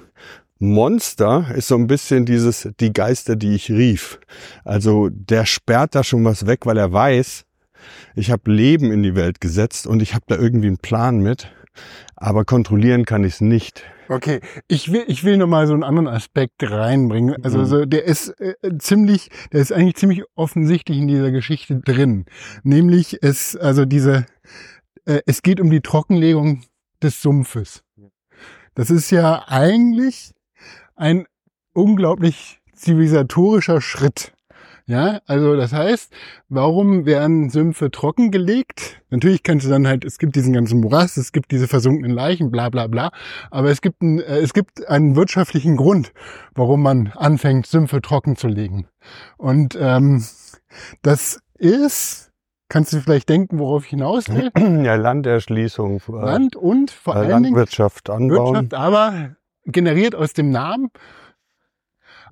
Monster 0.59 1.47
ist 1.55 1.67
so 1.67 1.75
ein 1.75 1.87
bisschen 1.87 2.25
dieses, 2.25 2.67
die 2.79 2.93
Geister, 2.93 3.35
die 3.35 3.53
ich 3.53 3.69
rief. 3.69 4.19
Also 4.63 5.09
der 5.11 5.45
sperrt 5.45 5.93
da 5.93 6.03
schon 6.03 6.25
was 6.25 6.47
weg, 6.47 6.65
weil 6.65 6.77
er 6.77 6.91
weiß, 6.91 7.45
ich 8.15 8.31
habe 8.31 8.51
Leben 8.51 8.91
in 8.91 9.03
die 9.03 9.15
Welt 9.15 9.39
gesetzt 9.39 9.85
und 9.85 10.01
ich 10.01 10.15
habe 10.15 10.25
da 10.27 10.35
irgendwie 10.35 10.67
einen 10.67 10.77
Plan 10.77 11.19
mit, 11.19 11.51
aber 12.15 12.45
kontrollieren 12.45 13.05
kann 13.05 13.23
ich 13.23 13.35
es 13.35 13.41
nicht. 13.41 13.83
Okay, 14.09 14.41
ich 14.67 14.91
will, 14.91 15.05
ich 15.07 15.23
will 15.23 15.37
nochmal 15.37 15.67
so 15.67 15.73
einen 15.73 15.83
anderen 15.83 16.07
Aspekt 16.07 16.61
reinbringen. 16.61 17.43
Also 17.43 17.59
mhm. 17.59 17.65
so, 17.65 17.85
der 17.85 18.03
ist 18.03 18.29
äh, 18.39 18.53
ziemlich, 18.77 19.29
der 19.51 19.61
ist 19.61 19.71
eigentlich 19.71 19.95
ziemlich 19.95 20.23
offensichtlich 20.35 20.97
in 20.97 21.07
dieser 21.07 21.31
Geschichte 21.31 21.79
drin. 21.79 22.25
Nämlich 22.63 23.17
es, 23.21 23.55
also 23.55 23.85
diese, 23.85 24.25
äh, 25.05 25.21
es 25.25 25.41
geht 25.41 25.59
um 25.59 25.69
die 25.69 25.81
Trockenlegung 25.81 26.63
des 27.01 27.21
Sumpfes. 27.21 27.83
Das 28.75 28.89
ist 28.89 29.11
ja 29.11 29.45
eigentlich 29.47 30.31
ein 30.95 31.25
unglaublich 31.73 32.59
zivilisatorischer 32.73 33.81
Schritt. 33.81 34.32
Ja, 34.85 35.21
also 35.27 35.55
das 35.55 35.71
heißt, 35.71 36.11
warum 36.49 37.05
werden 37.05 37.49
Sümpfe 37.49 37.89
trockengelegt? 37.89 39.01
Natürlich 39.09 39.41
kannst 39.43 39.65
du 39.65 39.69
dann 39.69 39.87
halt, 39.87 40.03
es 40.03 40.17
gibt 40.17 40.35
diesen 40.35 40.51
ganzen 40.51 40.81
Morast, 40.81 41.17
es 41.17 41.31
gibt 41.31 41.51
diese 41.51 41.69
versunkenen 41.69 42.11
Leichen, 42.11 42.51
bla 42.51 42.67
bla 42.69 42.87
bla, 42.87 43.11
aber 43.49 43.69
es 43.69 43.79
gibt, 43.79 44.01
ein, 44.01 44.19
äh, 44.19 44.39
es 44.39 44.53
gibt 44.53 44.85
einen 44.89 45.15
wirtschaftlichen 45.15 45.77
Grund, 45.77 46.11
warum 46.53 46.81
man 46.81 47.13
anfängt, 47.15 47.65
Sümpfe 47.65 48.01
trocken 48.01 48.35
zu 48.35 48.49
legen. 48.49 48.87
Und 49.37 49.77
ähm, 49.79 50.25
das 51.01 51.39
ist, 51.57 52.31
kannst 52.67 52.91
du 52.91 52.99
vielleicht 52.99 53.29
denken, 53.29 53.59
worauf 53.59 53.85
ich 53.85 53.91
hinaus 53.91 54.27
will? 54.27 54.51
Ja, 54.83 54.95
Landerschließung. 54.95 56.01
äh, 56.09 56.11
Land 56.11 56.57
und 56.57 56.91
vor 56.91 57.15
äh, 57.15 57.19
allen 57.19 57.27
Dingen 57.27 57.43
Landwirtschaft 57.43 58.09
anbauen. 58.09 58.55
Wirtschaft, 58.55 58.73
aber 58.73 59.37
generiert 59.65 60.13
aus 60.13 60.33
dem 60.33 60.51
Namen 60.51 60.89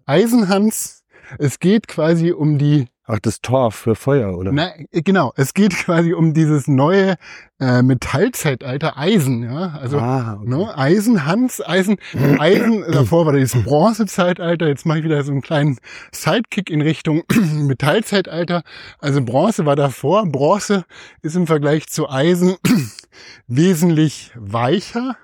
Eisenhans. 0.06 1.01
Es 1.40 1.60
geht 1.60 1.88
quasi 1.88 2.32
um 2.32 2.58
die, 2.58 2.88
Ach, 3.06 3.20
das 3.20 3.42
Torf 3.42 3.76
für 3.76 3.96
Feuer, 3.96 4.38
oder? 4.38 4.52
na, 4.52 4.72
genau, 4.92 5.34
es 5.36 5.54
geht 5.54 5.76
quasi 5.76 6.14
um 6.14 6.34
dieses 6.34 6.68
neue 6.68 7.16
äh, 7.60 7.82
Metallzeitalter 7.82 8.98
Eisen, 8.98 9.44
ja, 9.44 9.78
also 9.82 9.98
ah, 10.00 10.38
okay. 10.40 10.50
ne, 10.50 10.78
Eisenhans, 10.78 11.62
Eisen, 11.66 11.98
Eisen, 12.40 12.86
davor 12.92 13.26
war 13.26 13.34
das 13.34 13.52
Bronzezeitalter, 13.52 14.68
jetzt 14.68 14.86
mache 14.86 15.00
ich 15.00 15.04
wieder 15.04 15.22
so 15.24 15.32
einen 15.32 15.42
kleinen 15.42 15.78
Sidekick 16.12 16.70
in 16.70 16.82
Richtung 16.82 17.24
Metallzeitalter. 17.54 18.64
Also 19.00 19.22
Bronze 19.22 19.66
war 19.66 19.76
davor, 19.76 20.26
Bronze 20.26 20.86
ist 21.22 21.36
im 21.36 21.48
Vergleich 21.48 21.88
zu 21.88 22.10
Eisen 22.10 22.56
wesentlich 23.48 24.32
weicher. 24.36 25.18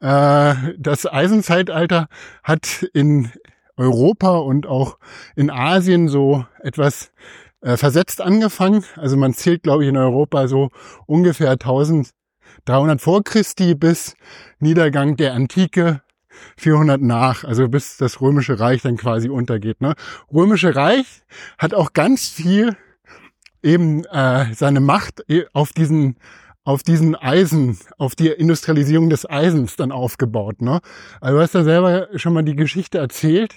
Äh, 0.00 0.74
Das 0.78 1.06
Eisenzeitalter 1.06 2.08
hat 2.42 2.86
in 2.92 3.30
Europa 3.76 4.38
und 4.38 4.66
auch 4.66 4.98
in 5.36 5.50
Asien 5.50 6.08
so 6.08 6.44
etwas 6.60 7.12
äh, 7.60 7.76
versetzt 7.76 8.20
angefangen. 8.20 8.84
Also 8.96 9.16
man 9.16 9.34
zählt, 9.34 9.62
glaube 9.62 9.84
ich, 9.84 9.88
in 9.88 9.96
Europa 9.96 10.48
so 10.48 10.70
ungefähr 11.06 11.50
1300 11.50 13.00
vor 13.00 13.24
Christi 13.24 13.74
bis 13.74 14.14
Niedergang 14.58 15.16
der 15.16 15.34
Antike 15.34 16.02
400 16.56 17.00
nach, 17.00 17.44
also 17.44 17.68
bis 17.68 17.96
das 17.96 18.20
Römische 18.20 18.58
Reich 18.58 18.82
dann 18.82 18.96
quasi 18.96 19.28
untergeht. 19.28 19.80
Ne? 19.80 19.94
Römische 20.32 20.74
Reich 20.74 21.22
hat 21.58 21.74
auch 21.74 21.92
ganz 21.92 22.28
viel 22.28 22.76
eben 23.62 24.04
äh, 24.04 24.52
seine 24.54 24.80
Macht 24.80 25.24
eh 25.28 25.46
auf 25.52 25.72
diesen 25.72 26.16
auf 26.64 26.82
diesen 26.82 27.14
Eisen, 27.14 27.78
auf 27.98 28.14
die 28.14 28.28
Industrialisierung 28.28 29.10
des 29.10 29.28
Eisens 29.28 29.76
dann 29.76 29.92
aufgebaut. 29.92 30.62
Ne? 30.62 30.80
Also 31.20 31.36
du 31.36 31.42
hast 31.42 31.54
ja 31.54 31.62
selber 31.62 32.08
schon 32.16 32.32
mal 32.32 32.42
die 32.42 32.56
Geschichte 32.56 32.98
erzählt, 32.98 33.54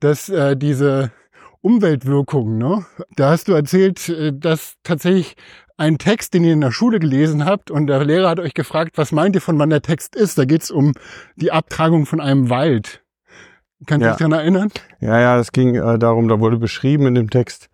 dass 0.00 0.28
äh, 0.28 0.56
diese 0.56 1.12
Umweltwirkungen, 1.60 2.58
ne? 2.58 2.84
da 3.16 3.30
hast 3.30 3.46
du 3.48 3.52
erzählt, 3.52 4.08
äh, 4.08 4.32
dass 4.34 4.74
tatsächlich 4.82 5.36
ein 5.76 5.96
Text, 5.98 6.34
den 6.34 6.44
ihr 6.44 6.52
in 6.52 6.60
der 6.60 6.72
Schule 6.72 6.98
gelesen 6.98 7.44
habt 7.44 7.70
und 7.70 7.86
der 7.86 8.04
Lehrer 8.04 8.28
hat 8.28 8.40
euch 8.40 8.54
gefragt, 8.54 8.98
was 8.98 9.12
meint 9.12 9.34
ihr 9.34 9.40
von 9.40 9.58
wann 9.58 9.70
der 9.70 9.80
Text 9.82 10.14
ist? 10.16 10.36
Da 10.36 10.44
geht's 10.44 10.70
um 10.70 10.92
die 11.36 11.52
Abtragung 11.52 12.04
von 12.04 12.20
einem 12.20 12.50
Wald. 12.50 13.02
Kannst 13.86 14.02
du 14.02 14.06
Ja. 14.06 14.10
dich 14.12 14.18
daran 14.18 14.32
erinnern? 14.32 14.68
Ja, 15.00 15.18
ja, 15.20 15.38
es 15.38 15.52
ging 15.52 15.76
äh, 15.76 15.98
darum, 15.98 16.28
da 16.28 16.40
wurde 16.40 16.58
beschrieben 16.58 17.06
in 17.06 17.14
dem 17.14 17.30
Text, 17.30 17.70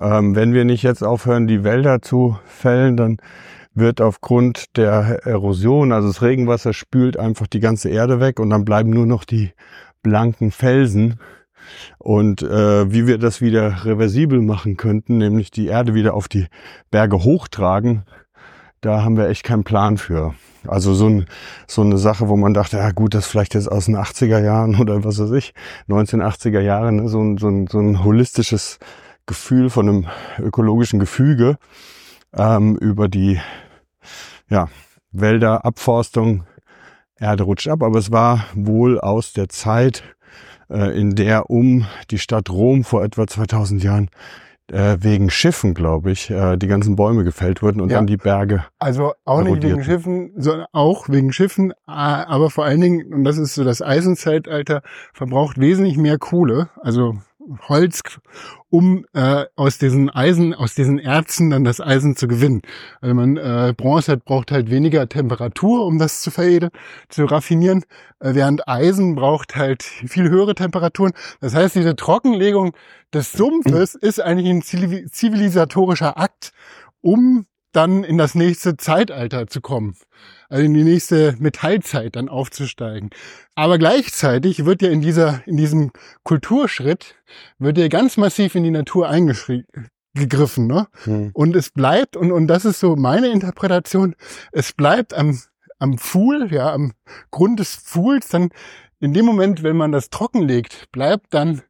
ähm, 0.00 0.34
wenn 0.34 0.52
wir 0.52 0.64
nicht 0.64 0.82
jetzt 0.82 1.02
aufhören, 1.02 1.46
die 1.46 1.64
Wälder 1.64 2.02
zu 2.02 2.38
fällen, 2.44 2.96
dann 2.98 3.16
wird 3.78 4.00
aufgrund 4.00 4.76
der 4.76 5.20
Erosion, 5.24 5.92
also 5.92 6.08
das 6.08 6.22
Regenwasser 6.22 6.72
spült 6.72 7.16
einfach 7.16 7.46
die 7.46 7.60
ganze 7.60 7.88
Erde 7.88 8.20
weg 8.20 8.40
und 8.40 8.50
dann 8.50 8.64
bleiben 8.64 8.90
nur 8.90 9.06
noch 9.06 9.24
die 9.24 9.52
blanken 10.02 10.50
Felsen. 10.50 11.18
Und 11.98 12.42
äh, 12.42 12.90
wie 12.90 13.06
wir 13.06 13.18
das 13.18 13.40
wieder 13.40 13.84
reversibel 13.84 14.40
machen 14.40 14.76
könnten, 14.76 15.18
nämlich 15.18 15.50
die 15.50 15.66
Erde 15.66 15.94
wieder 15.94 16.14
auf 16.14 16.28
die 16.28 16.46
Berge 16.90 17.24
hochtragen, 17.24 18.04
da 18.80 19.02
haben 19.02 19.16
wir 19.16 19.28
echt 19.28 19.44
keinen 19.44 19.64
Plan 19.64 19.98
für. 19.98 20.34
Also 20.66 20.94
so, 20.94 21.08
ein, 21.08 21.26
so 21.66 21.82
eine 21.82 21.98
Sache, 21.98 22.28
wo 22.28 22.36
man 22.36 22.54
dachte, 22.54 22.78
ja 22.78 22.90
gut, 22.92 23.14
das 23.14 23.26
vielleicht 23.26 23.54
jetzt 23.54 23.70
aus 23.70 23.86
den 23.86 23.96
80er 23.96 24.42
Jahren 24.42 24.76
oder 24.76 25.04
was 25.04 25.18
weiß 25.18 25.32
ich, 25.32 25.52
1980er 25.88 26.60
Jahren, 26.60 26.96
ne, 26.96 27.08
so, 27.08 27.20
ein, 27.20 27.38
so, 27.38 27.48
ein, 27.48 27.66
so 27.66 27.78
ein 27.78 28.04
holistisches 28.04 28.78
Gefühl 29.26 29.70
von 29.70 29.88
einem 29.88 30.06
ökologischen 30.38 30.98
Gefüge 30.98 31.58
ähm, 32.36 32.76
über 32.76 33.08
die 33.08 33.40
ja, 34.48 34.68
Wälder, 35.12 35.64
Abforstung, 35.64 36.44
Erde 37.18 37.44
rutscht 37.44 37.68
ab. 37.68 37.82
Aber 37.82 37.98
es 37.98 38.12
war 38.12 38.44
wohl 38.54 39.00
aus 39.00 39.32
der 39.32 39.48
Zeit, 39.48 40.02
äh, 40.70 40.98
in 40.98 41.14
der 41.14 41.50
um 41.50 41.86
die 42.10 42.18
Stadt 42.18 42.50
Rom 42.50 42.84
vor 42.84 43.02
etwa 43.04 43.26
2000 43.26 43.82
Jahren 43.82 44.10
äh, 44.70 44.98
wegen 45.00 45.30
Schiffen, 45.30 45.72
glaube 45.72 46.10
ich, 46.10 46.28
äh, 46.28 46.58
die 46.58 46.66
ganzen 46.66 46.94
Bäume 46.94 47.24
gefällt 47.24 47.62
wurden 47.62 47.80
und 47.80 47.90
Ja. 47.90 47.96
dann 47.96 48.06
die 48.06 48.18
Berge. 48.18 48.64
Also 48.78 49.14
auch 49.24 49.40
nicht 49.40 49.62
wegen 49.62 49.78
Erodierten. 49.78 49.84
Schiffen, 49.84 50.32
sondern 50.36 50.66
auch 50.72 51.08
wegen 51.08 51.32
Schiffen, 51.32 51.72
aber 51.86 52.50
vor 52.50 52.66
allen 52.66 52.82
Dingen, 52.82 53.14
und 53.14 53.24
das 53.24 53.38
ist 53.38 53.54
so 53.54 53.64
das 53.64 53.80
Eisenzeitalter, 53.80 54.82
verbraucht 55.14 55.58
wesentlich 55.58 55.96
mehr 55.96 56.18
Kohle, 56.18 56.68
also 56.82 57.14
Holz, 57.68 58.02
um 58.70 59.04
äh, 59.14 59.44
aus 59.56 59.78
diesen 59.78 60.10
Eisen, 60.10 60.54
aus 60.54 60.74
diesen 60.74 60.98
Erzen 60.98 61.50
dann 61.50 61.64
das 61.64 61.80
Eisen 61.80 62.16
zu 62.16 62.28
gewinnen. 62.28 62.62
Also 63.00 63.14
man 63.14 63.36
äh, 63.36 63.74
Bronze 63.76 64.12
hat, 64.12 64.24
braucht 64.24 64.52
halt 64.52 64.70
weniger 64.70 65.08
Temperatur, 65.08 65.86
um 65.86 65.98
das 65.98 66.22
zu 66.22 66.30
veredeln, 66.30 66.70
zu 67.08 67.24
raffinieren, 67.24 67.84
äh, 68.20 68.34
während 68.34 68.68
Eisen 68.68 69.14
braucht 69.14 69.56
halt 69.56 69.82
viel 69.82 70.28
höhere 70.28 70.54
Temperaturen. 70.54 71.12
Das 71.40 71.54
heißt, 71.54 71.74
diese 71.74 71.96
Trockenlegung 71.96 72.74
des 73.14 73.32
Sumpfes 73.32 73.94
ist 73.94 74.20
eigentlich 74.20 74.50
ein 74.50 74.62
zivil- 74.62 75.10
zivilisatorischer 75.10 76.18
Akt, 76.18 76.52
um 77.00 77.46
dann 77.78 78.02
in 78.02 78.18
das 78.18 78.34
nächste 78.34 78.76
Zeitalter 78.76 79.46
zu 79.46 79.60
kommen. 79.60 79.94
Also 80.48 80.64
in 80.64 80.74
die 80.74 80.82
nächste 80.82 81.36
Metallzeit 81.38 82.16
dann 82.16 82.28
aufzusteigen. 82.28 83.10
Aber 83.54 83.78
gleichzeitig 83.78 84.64
wird 84.64 84.82
ja 84.82 84.90
in 84.90 85.00
dieser, 85.00 85.46
in 85.46 85.56
diesem 85.56 85.92
Kulturschritt, 86.24 87.14
wird 87.60 87.78
ja 87.78 87.86
ganz 87.86 88.16
massiv 88.16 88.56
in 88.56 88.64
die 88.64 88.72
Natur 88.72 89.08
eingegriffen, 89.08 90.66
ne? 90.66 90.88
Hm. 91.04 91.30
Und 91.34 91.54
es 91.54 91.70
bleibt, 91.70 92.16
und, 92.16 92.32
und 92.32 92.48
das 92.48 92.64
ist 92.64 92.80
so 92.80 92.96
meine 92.96 93.28
Interpretation, 93.28 94.16
es 94.50 94.72
bleibt 94.72 95.14
am, 95.14 95.40
am 95.78 95.98
Pfuhl, 95.98 96.52
ja, 96.52 96.72
am 96.72 96.94
Grund 97.30 97.60
des 97.60 97.76
Pfuhls, 97.76 98.26
dann 98.26 98.48
in 98.98 99.12
dem 99.14 99.24
Moment, 99.24 99.62
wenn 99.62 99.76
man 99.76 99.92
das 99.92 100.10
trockenlegt, 100.10 100.90
bleibt 100.90 101.32
dann 101.32 101.62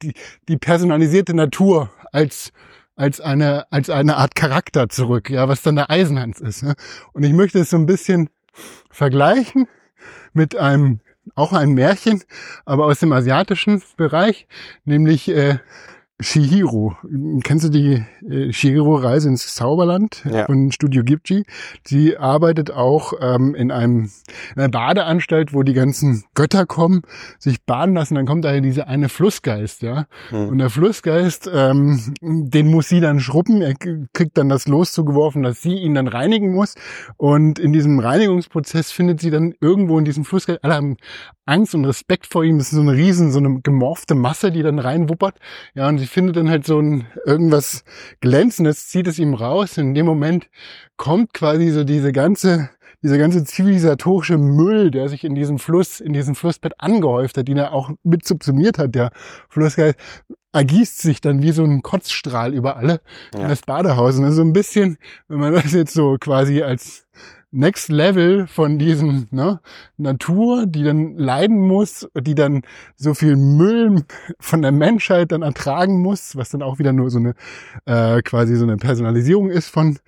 die, 0.00 0.14
die 0.48 0.58
personalisierte 0.58 1.34
Natur 1.34 1.90
als 2.12 2.52
als 2.96 3.20
eine, 3.20 3.70
als 3.70 3.90
eine 3.90 4.16
Art 4.16 4.34
Charakter 4.34 4.88
zurück, 4.88 5.30
ja, 5.30 5.48
was 5.48 5.62
dann 5.62 5.76
der 5.76 5.90
Eisenhans 5.90 6.40
ist. 6.40 6.62
Ne? 6.62 6.74
Und 7.12 7.22
ich 7.22 7.32
möchte 7.32 7.60
es 7.60 7.70
so 7.70 7.76
ein 7.76 7.86
bisschen 7.86 8.30
vergleichen 8.90 9.68
mit 10.32 10.56
einem, 10.56 11.00
auch 11.34 11.52
ein 11.52 11.72
Märchen, 11.72 12.22
aber 12.64 12.86
aus 12.86 13.00
dem 13.00 13.12
asiatischen 13.12 13.82
Bereich, 13.96 14.46
nämlich 14.84 15.28
äh, 15.28 15.58
Shihiro. 16.18 16.96
Kennst 17.44 17.66
du 17.66 17.68
die 17.68 18.02
äh, 18.26 18.50
Shihiro-Reise 18.50 19.28
ins 19.28 19.54
Zauberland 19.54 20.24
Ja. 20.24 20.46
von 20.46 20.72
Studio 20.72 21.04
Ghibli? 21.04 21.44
Sie 21.84 22.16
arbeitet 22.16 22.70
auch 22.70 23.12
ähm, 23.20 23.54
in 23.54 23.70
einem 23.70 24.10
in 24.54 24.62
einer 24.62 24.70
Badeanstalt, 24.70 25.52
wo 25.52 25.62
die 25.62 25.74
ganzen 25.74 26.24
Götter 26.34 26.64
kommen, 26.64 27.02
sich 27.38 27.62
baden 27.64 27.94
lassen. 27.94 28.14
Dann 28.14 28.24
kommt 28.24 28.46
da 28.46 28.58
dieser 28.60 28.88
eine 28.88 29.10
Flussgeist, 29.10 29.82
ja. 29.82 30.06
Hm. 30.30 30.48
Und 30.48 30.58
der 30.58 30.70
Flussgeist, 30.70 31.50
ähm, 31.52 32.14
den 32.22 32.68
muss 32.68 32.88
sie 32.88 33.00
dann 33.00 33.20
schruppen. 33.20 33.60
Er 33.60 33.74
kriegt 33.74 34.38
dann 34.38 34.48
das 34.48 34.66
Los 34.68 34.92
zugeworfen, 34.92 35.42
dass 35.42 35.60
sie 35.60 35.74
ihn 35.74 35.94
dann 35.94 36.08
reinigen 36.08 36.54
muss. 36.54 36.76
Und 37.18 37.58
in 37.58 37.74
diesem 37.74 37.98
Reinigungsprozess 37.98 38.90
findet 38.90 39.20
sie 39.20 39.30
dann 39.30 39.52
irgendwo 39.60 39.98
in 39.98 40.06
diesem 40.06 40.24
Flussgeist, 40.24 40.64
alle 40.64 40.74
haben 40.76 40.96
Angst 41.46 41.74
und 41.74 41.84
Respekt 41.84 42.26
vor 42.26 42.44
ihm. 42.44 42.58
Das 42.58 42.68
ist 42.68 42.74
so 42.74 42.80
eine 42.80 42.92
riesen, 42.94 43.32
so 43.32 43.38
eine 43.38 43.60
gemorfte 43.62 44.14
Masse, 44.14 44.52
die 44.52 44.62
dann 44.62 44.78
reinwuppert. 44.78 45.38
Ja, 45.74 45.88
und 45.88 45.98
sie 45.98 46.06
findet 46.06 46.36
dann 46.36 46.50
halt 46.50 46.66
so 46.66 46.78
ein 46.80 47.06
irgendwas 47.24 47.84
Glänzendes, 48.20 48.88
zieht 48.88 49.06
es 49.06 49.18
ihm 49.18 49.34
raus. 49.34 49.78
In 49.78 49.94
dem 49.94 50.06
Moment 50.06 50.48
kommt 50.96 51.32
quasi 51.32 51.70
so 51.70 51.84
diese 51.84 52.12
ganze 52.12 52.70
dieser 53.02 53.18
ganze 53.18 53.44
zivilisatorische 53.44 54.38
Müll, 54.38 54.90
der 54.90 55.08
sich 55.08 55.22
in 55.22 55.34
diesem 55.34 55.58
Fluss, 55.58 56.00
in 56.00 56.12
diesem 56.12 56.34
Flussbett 56.34 56.72
angehäuft 56.78 57.36
hat, 57.36 57.46
den 57.46 57.58
er 57.58 57.72
auch 57.72 57.90
mit 58.02 58.26
subsumiert 58.26 58.78
hat, 58.78 58.94
der 58.94 59.10
Flussgeist, 59.48 59.96
ergießt 60.52 61.02
sich 61.02 61.20
dann 61.20 61.42
wie 61.42 61.52
so 61.52 61.62
ein 61.62 61.82
Kotzstrahl 61.82 62.54
über 62.54 62.76
alle 62.76 63.00
in 63.34 63.42
Ja. 63.42 63.48
das 63.48 63.60
Badehaus. 63.60 64.16
Und 64.16 64.22
das 64.22 64.30
ist 64.30 64.36
so 64.36 64.42
ein 64.42 64.54
bisschen, 64.54 64.96
wenn 65.28 65.38
man 65.38 65.52
das 65.52 65.72
jetzt 65.72 65.92
so 65.92 66.16
quasi 66.18 66.62
als 66.62 67.06
Next 67.56 67.88
Level 67.88 68.46
von 68.46 68.78
diesem 68.78 69.26
ne, 69.30 69.60
Natur, 69.96 70.66
die 70.66 70.84
dann 70.84 71.16
leiden 71.16 71.58
muss, 71.58 72.08
die 72.20 72.34
dann 72.34 72.62
so 72.96 73.14
viel 73.14 73.36
Müll 73.36 74.02
von 74.38 74.62
der 74.62 74.72
Menschheit 74.72 75.32
dann 75.32 75.42
ertragen 75.42 76.02
muss, 76.02 76.36
was 76.36 76.50
dann 76.50 76.62
auch 76.62 76.78
wieder 76.78 76.92
nur 76.92 77.10
so 77.10 77.18
eine 77.18 77.34
äh, 77.86 78.22
quasi 78.22 78.56
so 78.56 78.64
eine 78.64 78.76
Personalisierung 78.76 79.50
ist 79.50 79.68
von, 79.68 79.98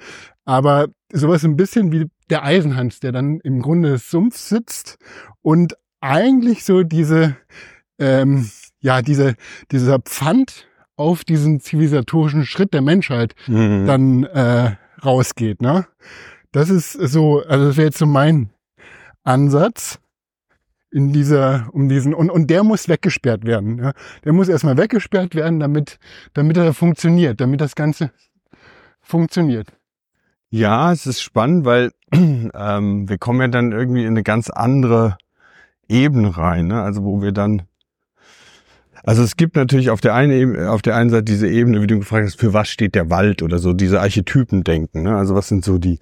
aber 0.45 0.89
sowas 1.13 1.45
ein 1.45 1.57
bisschen 1.57 1.91
wie 1.93 2.07
der 2.31 2.45
Eisenhans, 2.45 3.01
der 3.01 3.13
dann 3.13 3.41
im 3.41 3.63
Grunde 3.63 3.91
des 3.91 4.11
Sumpfs 4.11 4.49
sitzt 4.49 4.99
und 5.43 5.75
eigentlich 6.01 6.65
so 6.65 6.83
diese 6.83 7.37
ähm, 7.99 8.49
ja, 8.81 9.03
diese, 9.03 9.35
dieser 9.73 9.99
Pfand 9.99 10.69
auf 10.97 11.25
diesen 11.25 11.61
zivilisatorischen 11.61 12.45
Schritt 12.45 12.73
der 12.75 12.83
Menschheit 12.83 13.35
Mhm. 13.47 13.87
dann 13.87 14.25
äh, 14.25 14.77
rausgeht. 15.05 15.63
Ne? 15.63 15.87
Das 16.53 16.71
ist 16.71 16.93
so, 16.93 17.43
also 17.47 17.67
das 17.67 17.77
wäre 17.77 17.87
jetzt 17.87 17.99
so 17.99 18.07
mein 18.07 18.51
Ansatz 19.25 19.99
in 20.91 21.13
dieser, 21.13 21.69
um 21.73 21.89
diesen, 21.89 22.15
und, 22.15 22.31
und 22.31 22.49
der 22.49 22.65
muss 22.65 22.89
weggesperrt 22.89 23.45
werden. 23.45 23.79
Ja? 23.79 23.93
Der 24.25 24.33
muss 24.33 24.49
erstmal 24.49 24.79
weggesperrt 24.79 25.35
werden, 25.35 25.61
damit, 25.61 25.99
damit 26.33 26.57
er 26.57 26.73
funktioniert, 26.73 27.41
damit 27.41 27.61
das 27.61 27.75
Ganze 27.75 28.11
funktioniert. 29.01 29.69
Ja, 30.51 30.93
es 30.93 31.07
ist 31.07 31.21
spannend, 31.21 31.67
weil 31.67 31.93
ähm, 32.13 33.09
wir 33.09 33.19
kommen 33.19 33.41
ja 33.41 33.49
dann 33.49 33.73
irgendwie 33.73 34.03
in 34.03 34.09
eine 34.09 34.23
ganz 34.23 34.49
andere 34.49 35.19
Ebene 35.89 36.37
rein, 36.37 36.69
ne? 36.69 36.83
Also 36.83 37.05
wo 37.05 37.21
wir 37.21 37.33
dann 37.33 37.63
also 39.05 39.23
es 39.23 39.37
gibt 39.37 39.57
natürlich 39.57 39.91
auf 39.91 40.01
der 40.01 40.15
einen 40.15 40.33
Ebene, 40.33 40.71
auf 40.71 40.83
der 40.83 40.97
einen 40.97 41.11
Seite 41.11 41.25
diese 41.25 41.49
Ebene, 41.49 41.81
wie 41.83 41.87
du 41.87 41.99
gefragt 41.99 42.27
hast, 42.27 42.39
für 42.41 42.53
was 42.53 42.69
steht 42.69 42.95
der 42.95 43.11
Wald 43.11 43.43
oder 43.43 43.59
so, 43.59 43.73
diese 43.73 44.01
Archetypen 44.01 44.65
denken, 44.65 45.03
ne? 45.03 45.17
Also 45.17 45.35
was 45.35 45.49
sind 45.49 45.65
so 45.65 45.79
die, 45.79 45.99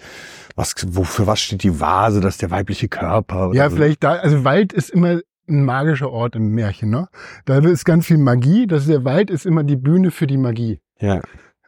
was, 0.55 0.75
wo, 0.89 1.05
für 1.05 1.27
was 1.27 1.41
steht 1.41 1.63
die 1.63 1.81
Vase, 1.81 2.21
das 2.21 2.35
ist 2.35 2.43
der 2.43 2.51
weibliche 2.51 2.89
Körper 2.89 3.51
Ja, 3.55 3.69
so. 3.71 3.77
vielleicht 3.77 4.03
da, 4.05 4.13
also 4.15 4.45
Wald 4.45 4.73
ist 4.73 4.91
immer 4.91 5.21
ein 5.49 5.65
magischer 5.65 6.11
Ort 6.11 6.35
im 6.37 6.49
Märchen, 6.55 6.91
ne? 6.91 7.09
Da 7.45 7.59
ist 7.59 7.85
ganz 7.85 8.07
viel 8.07 8.19
Magie, 8.19 8.67
das 8.67 8.83
ist, 8.83 8.89
der 8.91 9.05
Wald 9.05 9.31
ist 9.31 9.47
immer 9.47 9.63
die 9.65 9.77
Bühne 9.77 10.11
für 10.11 10.27
die 10.27 10.39
Magie. 10.39 10.81
Ja, 11.01 11.21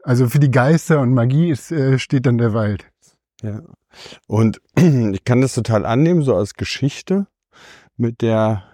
Also 0.02 0.28
für 0.28 0.38
die 0.40 0.50
Geister 0.50 1.00
und 1.00 1.12
Magie 1.14 1.50
ist, 1.50 1.70
äh, 1.70 1.98
steht 1.98 2.26
dann 2.26 2.38
der 2.38 2.54
Wald. 2.54 2.86
ja. 3.42 3.60
Und 4.26 4.60
ich 4.76 5.24
kann 5.24 5.40
das 5.40 5.54
total 5.54 5.86
annehmen, 5.86 6.22
so 6.22 6.34
als 6.36 6.54
Geschichte 6.54 7.26
mit 7.96 8.20
der 8.20 8.64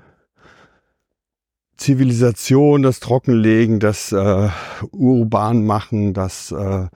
Zivilisation, 1.85 2.83
das 2.83 2.99
Trockenlegen, 3.01 3.79
das 3.79 4.11
äh, 4.13 4.49
urban 4.93 5.65
machen, 5.67 6.15
das 6.15 6.51
äh, 6.51 6.87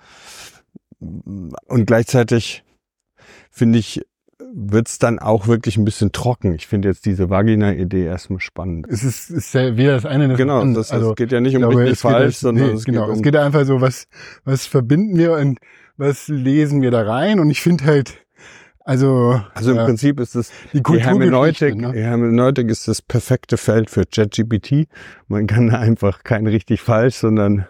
und 1.00 1.84
gleichzeitig 1.86 2.64
finde 3.50 3.78
ich, 3.78 4.02
wird's 4.54 4.98
dann 4.98 5.18
auch 5.18 5.46
wirklich 5.46 5.76
ein 5.76 5.84
bisschen 5.84 6.10
trocken. 6.12 6.54
Ich 6.54 6.66
finde 6.66 6.88
jetzt 6.88 7.04
diese 7.04 7.28
Vagina-Idee 7.28 8.04
erstmal 8.06 8.40
spannend. 8.40 8.86
Es 8.88 9.04
ist, 9.04 9.30
ist 9.30 9.52
ja 9.52 9.76
weder 9.76 9.92
das 9.92 10.06
eine 10.06 10.24
noch 10.24 10.30
das 10.34 10.38
Genau, 10.38 10.60
andere. 10.60 10.80
das, 10.80 10.90
also, 10.90 11.10
es 11.10 11.16
geht 11.16 11.32
ja 11.32 11.40
nicht 11.40 11.54
um 11.54 11.62
glaube, 11.62 11.78
richtig 11.78 11.98
falsch, 11.98 12.24
jetzt- 12.34 12.40
sondern 12.40 12.68
nee, 12.68 12.72
es 12.72 12.84
genau, 12.84 13.02
geht 13.02 13.08
um 13.10 13.16
es 13.16 13.22
geht 13.22 13.36
einfach 13.36 13.64
so, 13.66 13.80
was, 13.82 14.06
was 14.44 14.64
verbinden 14.66 15.18
wir 15.18 15.32
und 15.34 15.58
was 15.98 16.28
lesen 16.28 16.80
wir 16.80 16.90
da 16.90 17.02
rein? 17.02 17.40
Und 17.40 17.50
ich 17.50 17.60
finde 17.60 17.84
halt, 17.84 18.24
also, 18.88 19.38
also 19.52 19.72
im 19.72 19.76
ja, 19.76 19.84
Prinzip 19.84 20.18
ist 20.18 20.34
es 20.34 20.50
die 20.72 20.82
Die 20.82 20.98
Hermeneutik, 20.98 21.76
ne? 21.76 21.92
die 21.92 22.00
Hermeneutik 22.00 22.70
ist 22.70 22.88
das 22.88 23.02
perfekte 23.02 23.58
Feld 23.58 23.90
für 23.90 24.06
ChatGPT. 24.06 24.88
Man 25.26 25.46
kann 25.46 25.68
einfach 25.74 26.24
kein 26.24 26.46
richtig 26.46 26.80
falsch, 26.80 27.16
sondern 27.16 27.66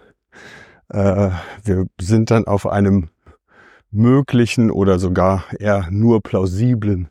äh, 0.91 1.31
wir 1.65 1.87
sind 2.01 2.31
dann 2.31 2.47
auf 2.47 2.69
einem 2.69 3.09
möglichen 3.91 4.71
oder 4.71 5.01
sogar 5.01 5.43
eher 5.59 5.89
nur 5.91 6.23
plausiblen 6.23 7.09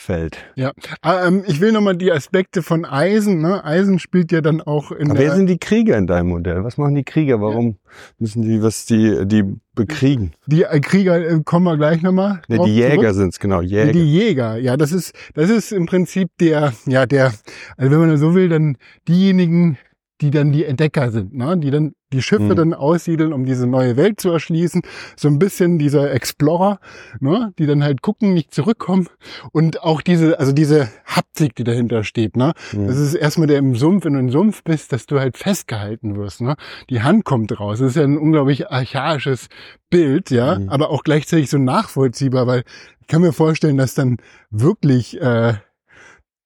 Feld. 0.00 0.38
Ja, 0.54 0.72
Ah, 1.02 1.26
ähm, 1.26 1.44
ich 1.46 1.60
will 1.60 1.72
nochmal 1.72 1.94
die 1.94 2.10
Aspekte 2.10 2.62
von 2.62 2.86
Eisen. 2.86 3.42
Ne? 3.42 3.62
Eisen 3.62 3.98
spielt 3.98 4.32
ja 4.32 4.40
dann 4.40 4.62
auch 4.62 4.92
in 4.92 5.10
Aber 5.10 5.20
wer 5.20 5.34
sind 5.36 5.46
die 5.46 5.58
Krieger 5.58 5.98
in 5.98 6.06
deinem 6.06 6.30
Modell? 6.30 6.64
Was 6.64 6.78
machen 6.78 6.94
die 6.94 7.04
Krieger? 7.04 7.40
Warum 7.42 7.76
müssen 8.18 8.40
die, 8.40 8.62
was 8.62 8.86
die, 8.86 9.26
die 9.26 9.44
bekriegen? 9.74 10.32
die 10.46 10.62
äh, 10.62 10.80
Krieger 10.80 11.20
äh, 11.20 11.40
kommen 11.44 11.66
wir 11.66 11.76
gleich 11.76 12.00
nochmal. 12.00 12.40
Ne, 12.48 12.60
die 12.64 12.74
Jäger 12.76 13.00
zurück. 13.02 13.14
sind's 13.14 13.38
genau, 13.38 13.60
Jäger. 13.60 13.92
die 13.92 14.10
Jäger, 14.10 14.56
ja, 14.56 14.78
das 14.78 14.92
ist, 14.92 15.14
das 15.34 15.50
ist 15.50 15.70
im 15.70 15.84
Prinzip 15.84 16.30
der, 16.40 16.72
ja, 16.86 17.04
der, 17.04 17.34
also 17.76 17.90
wenn 17.90 18.08
man 18.08 18.16
so 18.16 18.34
will, 18.34 18.48
dann 18.48 18.78
diejenigen, 19.06 19.76
die 20.20 20.30
dann 20.30 20.52
die 20.52 20.64
Entdecker 20.64 21.10
sind, 21.10 21.34
ne? 21.34 21.56
die 21.56 21.70
dann 21.70 21.92
die 22.12 22.22
Schiffe 22.22 22.42
Mhm. 22.42 22.56
dann 22.56 22.74
aussiedeln, 22.74 23.32
um 23.32 23.44
diese 23.44 23.66
neue 23.66 23.96
Welt 23.96 24.20
zu 24.20 24.30
erschließen. 24.30 24.82
So 25.16 25.28
ein 25.28 25.38
bisschen 25.38 25.78
dieser 25.78 26.10
Explorer, 26.12 26.80
ne? 27.20 27.52
die 27.58 27.66
dann 27.66 27.82
halt 27.84 28.02
gucken, 28.02 28.34
nicht 28.34 28.52
zurückkommen. 28.52 29.06
Und 29.52 29.82
auch 29.82 30.00
diese, 30.02 30.38
also 30.40 30.52
diese 30.52 30.88
Haptik, 31.06 31.54
die 31.54 31.64
dahinter 31.64 32.02
steht. 32.04 32.36
Ne? 32.36 32.52
Mhm. 32.72 32.86
Das 32.88 32.98
ist 32.98 33.14
erstmal 33.14 33.46
der 33.46 33.58
im 33.58 33.76
Sumpf, 33.76 34.04
wenn 34.04 34.14
du 34.14 34.18
im 34.18 34.30
Sumpf 34.30 34.64
bist, 34.64 34.92
dass 34.92 35.06
du 35.06 35.20
halt 35.20 35.36
festgehalten 35.38 36.16
wirst. 36.16 36.40
Ne? 36.40 36.56
Die 36.90 37.00
Hand 37.02 37.24
kommt 37.24 37.58
raus. 37.60 37.78
Das 37.78 37.90
ist 37.90 37.96
ja 37.96 38.02
ein 38.02 38.18
unglaublich 38.18 38.70
archaisches 38.70 39.48
Bild, 39.88 40.30
ja, 40.30 40.58
Mhm. 40.58 40.68
aber 40.68 40.90
auch 40.90 41.02
gleichzeitig 41.04 41.48
so 41.48 41.58
nachvollziehbar, 41.58 42.46
weil 42.46 42.64
ich 43.00 43.06
kann 43.06 43.22
mir 43.22 43.32
vorstellen, 43.32 43.76
dass 43.76 43.94
dann 43.94 44.18
wirklich, 44.50 45.20
äh, 45.20 45.54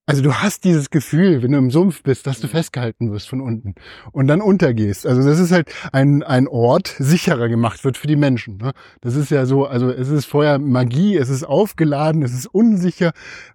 also 0.06 0.20
du 0.20 0.34
hast 0.34 0.64
dieses 0.64 0.90
Gefühl, 0.90 1.42
wenn 1.42 1.52
du 1.52 1.58
im 1.58 1.70
Sumpf 1.70 2.02
bist, 2.02 2.26
dass 2.26 2.38
du 2.38 2.46
festgehalten 2.46 3.10
wirst 3.10 3.28
von 3.28 3.40
unten 3.40 3.74
und 4.12 4.26
dann 4.26 4.42
untergehst. 4.42 5.06
Also 5.06 5.26
das 5.26 5.38
ist 5.38 5.50
halt 5.50 5.72
ein, 5.92 6.22
ein 6.22 6.46
Ort, 6.46 6.94
sicherer 6.98 7.48
gemacht 7.48 7.84
wird 7.84 7.96
für 7.96 8.06
die 8.06 8.16
Menschen. 8.16 8.58
Ne? 8.58 8.72
Das 9.00 9.16
ist 9.16 9.30
ja 9.30 9.46
so, 9.46 9.64
also 9.64 9.90
es 9.90 10.08
ist 10.08 10.26
vorher 10.26 10.58
Magie, 10.58 11.16
es 11.16 11.30
ist 11.30 11.44
aufgeladen, 11.44 12.22
es 12.22 12.34
ist 12.34 12.46
unsicher, 12.46 13.12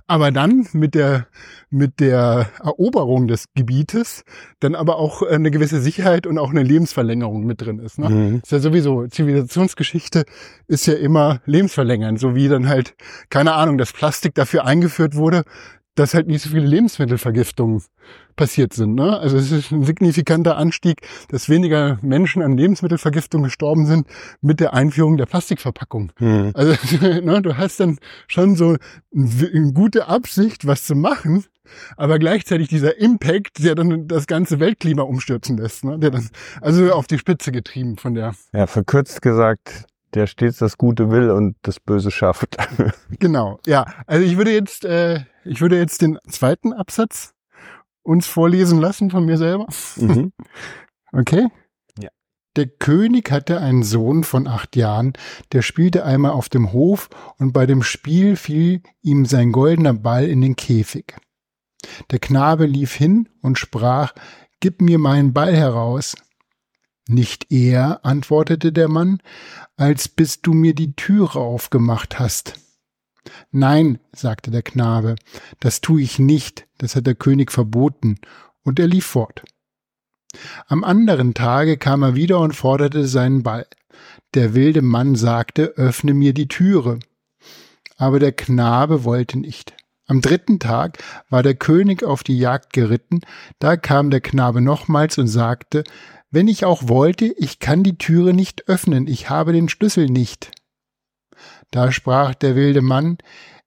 aber 0.08 0.32
dann 0.32 0.68
mit 0.74 0.96
der, 0.96 1.28
mit 1.70 2.00
der 2.00 2.50
Eroberung 2.64 3.28
des 3.28 3.46
Gebietes 3.54 4.24
dann 4.60 4.74
aber 4.74 4.98
auch 4.98 5.22
eine 5.22 5.52
gewisse 5.52 5.80
Sicherheit 5.80 6.26
und 6.26 6.40
auch 6.40 6.50
eine 6.50 6.64
Lebensverlängerung 6.64 7.46
mit 7.46 7.62
drin 7.62 7.78
ist. 7.78 8.00
Ne? 8.00 8.10
Mhm. 8.10 8.40
Ist 8.42 8.52
ja 8.52 8.58
sowieso, 8.58 9.06
Zivilisationsgeschichte 9.06 10.24
ist 10.68 10.88
ja 10.88 10.96
immer 10.96 11.42
lebensverlängernd, 11.46 12.20
so 12.20 12.34
wie 12.34 12.48
dann 12.48 12.68
halt, 12.68 12.96
keine 13.30 13.54
Ahnung, 13.54 13.78
das 13.78 13.94
Plastik 13.94 14.34
dafür 14.34 14.66
eingeführt 14.66 15.16
wurde, 15.16 15.44
dass 16.00 16.14
halt 16.14 16.28
nicht 16.28 16.42
so 16.42 16.50
viele 16.50 16.66
Lebensmittelvergiftungen 16.66 17.84
passiert 18.38 18.72
sind. 18.72 18.96
Ne? 18.96 19.20
Also 19.20 19.36
es 19.36 19.52
ist 19.52 19.72
ein 19.72 19.84
signifikanter 19.84 20.56
Anstieg, 20.56 21.02
dass 21.28 21.50
weniger 21.50 22.00
Menschen 22.02 22.42
an 22.42 22.58
Lebensmittelvergiftung 22.58 23.44
gestorben 23.44 23.86
sind 23.86 24.08
mit 24.40 24.62
der 24.62 24.74
Einführung 24.74 25.18
der 25.18 25.26
Plastikverpackung. 25.26 26.14
Mhm. 26.20 26.52
Also 26.54 26.74
ne, 27.02 27.42
du 27.42 27.58
hast 27.58 27.82
dann 27.82 27.98
schon 28.28 28.56
so 28.56 28.78
eine 29.14 29.74
gute 29.74 30.08
Absicht, 30.08 30.66
was 30.66 30.86
zu 30.86 30.96
machen, 30.96 31.44
aber 31.98 32.18
gleichzeitig 32.18 32.70
dieser 32.70 32.98
Impact, 32.98 33.62
der 33.62 33.76
dann 33.76 34.08
das 34.08 34.26
ganze 34.26 34.62
Weltklima 34.62 35.04
umstürzen 35.04 35.58
lässt, 35.58 35.84
ne? 35.84 36.00
der 36.00 36.12
dann 36.12 36.30
also 36.62 36.94
auf 36.94 37.08
die 37.08 37.20
Spitze 37.20 37.52
getrieben 37.52 37.98
von 37.98 38.14
der. 38.14 38.36
Ja, 38.54 38.68
verkürzt 38.68 39.22
gesagt, 39.22 39.86
der 40.14 40.28
stets 40.28 40.58
das 40.58 40.78
Gute 40.78 41.12
will 41.12 41.30
und 41.32 41.56
das 41.62 41.80
Böse 41.80 42.12
schafft. 42.12 42.58
Genau, 43.20 43.60
ja. 43.66 43.86
Also 44.08 44.26
ich 44.26 44.38
würde 44.38 44.54
jetzt, 44.54 44.86
äh, 44.86 45.26
ich 45.44 45.62
würde 45.62 45.78
jetzt 45.78 46.02
den 46.02 46.18
zweiten 46.30 46.72
Absatz 46.74 47.34
uns 48.02 48.28
vorlesen 48.28 48.80
lassen 48.80 49.12
von 49.12 49.26
mir 49.26 49.38
selber. 49.38 49.68
mhm. 49.98 50.32
Okay? 51.12 51.48
Ja. 52.00 52.10
Der 52.56 52.68
König 52.68 53.32
hatte 53.32 53.60
einen 53.60 53.82
Sohn 53.82 54.24
von 54.24 54.48
acht 54.48 54.76
Jahren, 54.76 55.14
der 55.52 55.64
spielte 55.64 56.06
einmal 56.06 56.32
auf 56.32 56.50
dem 56.50 56.72
Hof 56.72 57.10
und 57.38 57.52
bei 57.52 57.66
dem 57.66 57.82
Spiel 57.82 58.36
fiel 58.36 58.84
ihm 59.02 59.26
sein 59.26 59.52
goldener 59.52 59.94
Ball 59.96 60.26
in 60.26 60.42
den 60.42 60.56
Käfig. 60.56 61.16
Der 62.12 62.20
Knabe 62.20 62.66
lief 62.68 62.94
hin 62.94 63.28
und 63.42 63.58
sprach, 63.58 64.14
Gib 64.62 64.82
mir 64.82 65.00
meinen 65.00 65.34
Ball 65.34 65.56
heraus. 65.56 66.16
Nicht 67.12 67.52
eher, 67.52 68.06
antwortete 68.06 68.72
der 68.72 68.88
Mann, 68.88 69.20
als 69.78 70.08
bis 70.08 70.44
du 70.44 70.54
mir 70.54 70.76
die 70.76 70.96
Türe 70.96 71.40
aufgemacht 71.40 72.20
hast. 72.20 72.60
Nein, 73.50 73.98
sagte 74.16 74.52
der 74.52 74.62
Knabe, 74.62 75.16
das 75.60 75.82
tue 75.82 76.04
ich 76.04 76.20
nicht, 76.20 76.68
das 76.78 76.96
hat 76.96 77.08
der 77.08 77.16
König 77.16 77.52
verboten, 77.52 78.20
und 78.62 78.80
er 78.80 78.86
lief 78.86 79.08
fort. 79.08 79.42
Am 80.68 80.84
anderen 80.84 81.34
Tage 81.34 81.78
kam 81.78 82.04
er 82.04 82.14
wieder 82.14 82.38
und 82.42 82.56
forderte 82.56 83.08
seinen 83.08 83.42
Ball. 83.42 83.66
Der 84.36 84.54
wilde 84.54 84.84
Mann 84.84 85.16
sagte, 85.16 85.74
öffne 85.78 86.14
mir 86.14 86.36
die 86.36 86.48
Türe. 86.48 87.00
Aber 87.98 88.20
der 88.20 88.34
Knabe 88.34 89.04
wollte 89.04 89.40
nicht. 89.40 89.74
Am 90.06 90.22
dritten 90.22 90.60
Tag 90.60 91.00
war 91.32 91.42
der 91.42 91.56
König 91.56 92.04
auf 92.04 92.24
die 92.24 92.38
Jagd 92.38 92.74
geritten, 92.74 93.22
da 93.58 93.78
kam 93.78 94.12
der 94.12 94.22
Knabe 94.22 94.62
nochmals 94.62 95.18
und 95.18 95.28
sagte, 95.28 95.84
wenn 96.32 96.48
ich 96.48 96.66
auch 96.66 96.88
wollte, 96.88 97.26
ich 97.26 97.60
kann 97.60 97.84
die 97.84 97.98
Türe 97.98 98.34
nicht 98.34 98.68
öffnen, 98.68 99.08
ich 99.08 99.30
habe 99.30 99.54
den 99.54 99.70
Schlüssel 99.70 100.08
nicht. 100.08 100.52
Da 101.72 101.92
sprach 101.92 102.36
der 102.36 102.56
wilde 102.56 102.82
Mann, 102.82 103.18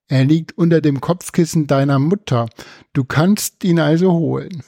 er 0.08 0.24
liegt 0.24 0.56
unter 0.58 0.80
dem 0.80 1.00
Kopfkissen 1.00 1.66
deiner 1.66 1.98
Mutter, 1.98 2.48
du 2.92 3.04
kannst 3.04 3.64
ihn 3.64 3.80
also 3.80 4.12
holen. 4.12 4.62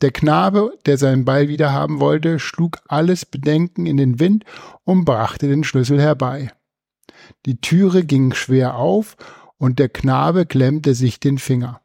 Der 0.00 0.10
Knabe, 0.10 0.76
der 0.86 0.98
seinen 0.98 1.24
Ball 1.24 1.48
wieder 1.48 1.72
haben 1.72 2.00
wollte, 2.00 2.38
schlug 2.38 2.78
alles 2.88 3.24
Bedenken 3.24 3.86
in 3.86 3.96
den 3.96 4.18
Wind 4.18 4.44
und 4.84 5.04
brachte 5.04 5.48
den 5.48 5.64
Schlüssel 5.64 6.00
herbei. 6.00 6.50
Die 7.46 7.60
Türe 7.60 8.04
ging 8.04 8.34
schwer 8.34 8.76
auf 8.76 9.16
und 9.58 9.78
der 9.78 9.88
Knabe 9.88 10.44
klemmte 10.44 10.94
sich 10.94 11.20
den 11.20 11.38
Finger. 11.38 11.81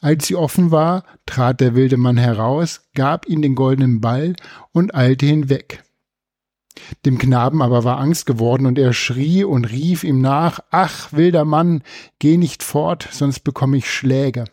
Als 0.00 0.26
sie 0.26 0.36
offen 0.36 0.70
war, 0.70 1.04
trat 1.26 1.60
der 1.60 1.74
wilde 1.74 1.96
Mann 1.96 2.16
heraus, 2.16 2.88
gab 2.94 3.26
ihm 3.26 3.42
den 3.42 3.54
goldenen 3.54 4.00
Ball 4.00 4.34
und 4.72 4.94
eilte 4.94 5.26
hinweg. 5.26 5.82
Dem 7.04 7.18
Knaben 7.18 7.62
aber 7.62 7.84
war 7.84 7.98
Angst 7.98 8.26
geworden 8.26 8.66
und 8.66 8.78
er 8.78 8.92
schrie 8.92 9.44
und 9.44 9.70
rief 9.70 10.04
ihm 10.04 10.20
nach, 10.20 10.60
Ach, 10.70 11.12
wilder 11.12 11.44
Mann, 11.44 11.82
geh 12.18 12.36
nicht 12.36 12.62
fort, 12.62 13.08
sonst 13.10 13.40
bekomme 13.40 13.76
ich 13.76 13.90
Schläge. 13.90 14.44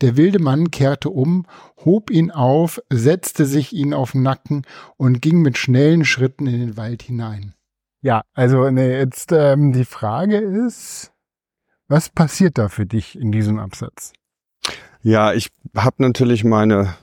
Der 0.00 0.16
wilde 0.16 0.40
Mann 0.40 0.70
kehrte 0.70 1.10
um, 1.10 1.46
hob 1.84 2.10
ihn 2.10 2.30
auf, 2.30 2.82
setzte 2.90 3.46
sich 3.46 3.72
ihn 3.72 3.94
auf 3.94 4.12
den 4.12 4.22
Nacken 4.22 4.66
und 4.96 5.22
ging 5.22 5.40
mit 5.40 5.56
schnellen 5.56 6.04
Schritten 6.04 6.46
in 6.46 6.58
den 6.58 6.76
Wald 6.76 7.02
hinein. 7.02 7.54
Ja, 8.00 8.22
also 8.34 8.68
ne, 8.70 8.98
jetzt 8.98 9.30
ähm, 9.30 9.72
die 9.72 9.84
Frage 9.84 10.38
ist, 10.38 11.12
was 11.92 12.08
passiert 12.08 12.56
da 12.56 12.70
für 12.70 12.86
dich 12.86 13.18
in 13.18 13.30
diesem 13.30 13.58
Absatz? 13.58 14.14
Ja, 15.02 15.34
ich 15.34 15.50
habe 15.76 15.96
natürlich 16.02 16.42
meine 16.42 16.94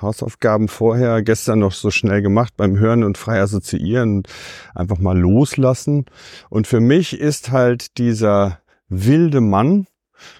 Hausaufgaben 0.00 0.68
vorher 0.68 1.20
gestern 1.22 1.58
noch 1.58 1.72
so 1.72 1.90
schnell 1.90 2.22
gemacht 2.22 2.54
beim 2.56 2.78
Hören 2.78 3.02
und 3.02 3.18
frei 3.18 3.40
assoziieren, 3.40 4.22
einfach 4.74 4.98
mal 4.98 5.18
loslassen. 5.18 6.06
Und 6.48 6.68
für 6.68 6.80
mich 6.80 7.18
ist 7.18 7.50
halt 7.50 7.98
dieser 7.98 8.60
wilde 8.88 9.40
Mann 9.40 9.86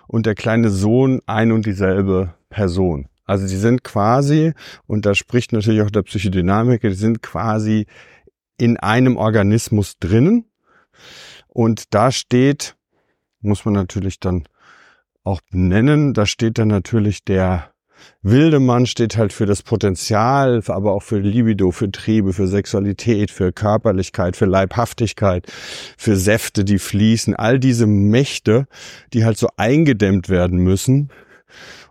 und 0.07 0.25
der 0.25 0.37
kleine 0.37 0.71
Sohn 0.71 1.21
ein 1.27 1.51
und 1.51 1.67
dieselbe 1.67 2.35
Person. 2.49 3.09
Also 3.25 3.49
die 3.49 3.57
sind 3.57 3.83
quasi, 3.83 4.53
und 4.87 5.05
da 5.05 5.15
spricht 5.17 5.53
natürlich 5.53 5.83
auch 5.83 5.91
der 5.91 6.03
Psychodynamiker, 6.03 6.89
die 6.89 6.95
sind 6.95 7.23
quasi 7.23 7.87
in 8.57 8.77
einem 8.77 9.17
Organismus 9.17 9.99
drinnen. 9.99 10.45
Und 11.49 11.93
da 11.93 12.13
steht, 12.13 12.77
muss 13.41 13.65
man 13.65 13.75
natürlich 13.75 14.21
dann 14.21 14.45
auch 15.25 15.41
benennen, 15.51 16.15
da 16.15 16.27
steht 16.27 16.59
dann 16.59 16.69
natürlich 16.69 17.25
der 17.25 17.71
wilde 18.23 18.61
Mann 18.61 18.87
steht 18.87 19.17
halt 19.17 19.33
für 19.33 19.47
das 19.47 19.63
Potenzial, 19.63 20.63
aber 20.67 20.93
auch 20.93 21.03
für 21.03 21.19
Libido, 21.19 21.71
für 21.71 21.91
Triebe, 21.91 22.33
für 22.33 22.47
Sexualität, 22.47 23.31
für 23.31 23.53
Körperlichkeit, 23.53 24.37
für 24.37 24.47
Leibhaftigkeit, 24.47 25.47
für 25.97 26.17
Säfte, 26.17 26.65
die 26.65 26.79
fließen. 26.79 27.35
All 27.35 27.59
diese 27.59 27.87
Mächte, 27.87 28.67
die 29.13 29.25
halt 29.25 29.39
so 29.39 29.49
eingedämmt 29.57 30.29
werden 30.29 30.59
müssen. 30.59 31.11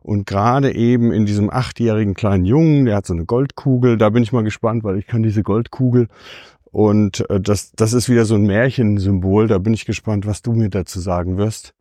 Und 0.02 0.26
gerade 0.26 0.74
eben 0.74 1.12
in 1.12 1.26
diesem 1.26 1.50
achtjährigen 1.50 2.14
kleinen 2.14 2.46
Jungen, 2.46 2.86
der 2.86 2.96
hat 2.96 3.06
so 3.06 3.14
eine 3.14 3.26
Goldkugel, 3.26 3.98
da 3.98 4.10
bin 4.10 4.24
ich 4.24 4.32
mal 4.32 4.44
gespannt, 4.44 4.84
weil 4.84 4.98
ich 4.98 5.08
kann 5.08 5.24
diese 5.24 5.44
Goldkugel. 5.44 6.08
Und 6.72 7.30
äh, 7.30 7.40
das, 7.40 7.72
das 7.72 7.94
ist 7.94 8.10
wieder 8.10 8.26
so 8.26 8.36
ein 8.36 8.44
Märchensymbol, 8.44 9.48
da 9.48 9.58
bin 9.58 9.74
ich 9.74 9.86
gespannt, 9.86 10.26
was 10.26 10.42
du 10.42 10.54
mir 10.54 10.70
dazu 10.70 11.00
sagen 11.00 11.38
wirst. 11.38 11.74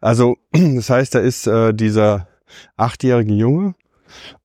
Also, 0.00 0.36
das 0.52 0.90
heißt, 0.90 1.14
da 1.14 1.20
ist 1.20 1.46
äh, 1.46 1.72
dieser 1.72 2.28
achtjährige 2.76 3.34
Junge 3.34 3.74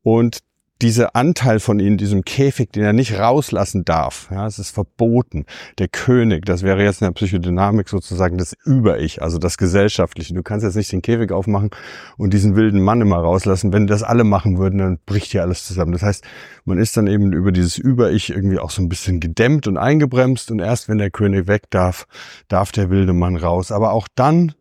und 0.03 0.39
dieser 0.81 1.15
Anteil 1.15 1.61
von 1.61 1.79
ihm, 1.79 1.97
diesem 1.97 2.25
Käfig, 2.25 2.71
den 2.71 2.83
er 2.83 2.91
nicht 2.91 3.17
rauslassen 3.17 3.85
darf, 3.85 4.27
ja, 4.29 4.45
es 4.45 4.59
ist 4.59 4.71
verboten. 4.71 5.45
Der 5.79 5.87
König, 5.87 6.45
das 6.45 6.63
wäre 6.63 6.83
jetzt 6.83 7.01
in 7.01 7.07
der 7.07 7.13
Psychodynamik 7.13 7.87
sozusagen 7.87 8.37
das 8.37 8.55
Über-Ich, 8.65 9.21
also 9.21 9.37
das 9.37 9.57
Gesellschaftliche. 9.57 10.33
Du 10.33 10.43
kannst 10.43 10.65
jetzt 10.65 10.75
nicht 10.75 10.91
den 10.91 11.01
Käfig 11.01 11.31
aufmachen 11.31 11.69
und 12.17 12.33
diesen 12.33 12.57
wilden 12.57 12.81
Mann 12.81 12.99
immer 12.99 13.17
rauslassen. 13.17 13.71
Wenn 13.71 13.87
das 13.87 14.03
alle 14.03 14.25
machen 14.25 14.57
würden, 14.57 14.79
dann 14.79 14.99
bricht 15.05 15.31
hier 15.31 15.43
alles 15.43 15.65
zusammen. 15.65 15.93
Das 15.93 16.01
heißt, 16.01 16.25
man 16.65 16.77
ist 16.77 16.97
dann 16.97 17.07
eben 17.07 17.31
über 17.31 17.53
dieses 17.53 17.77
Über-Ich 17.77 18.31
irgendwie 18.31 18.59
auch 18.59 18.71
so 18.71 18.81
ein 18.81 18.89
bisschen 18.89 19.21
gedämmt 19.21 19.67
und 19.67 19.77
eingebremst 19.77 20.51
und 20.51 20.59
erst 20.59 20.89
wenn 20.89 20.97
der 20.97 21.09
König 21.09 21.47
weg 21.47 21.69
darf, 21.69 22.05
darf 22.49 22.73
der 22.73 22.89
wilde 22.89 23.13
Mann 23.13 23.37
raus. 23.37 23.71
Aber 23.71 23.93
auch 23.93 24.09
dann 24.15 24.53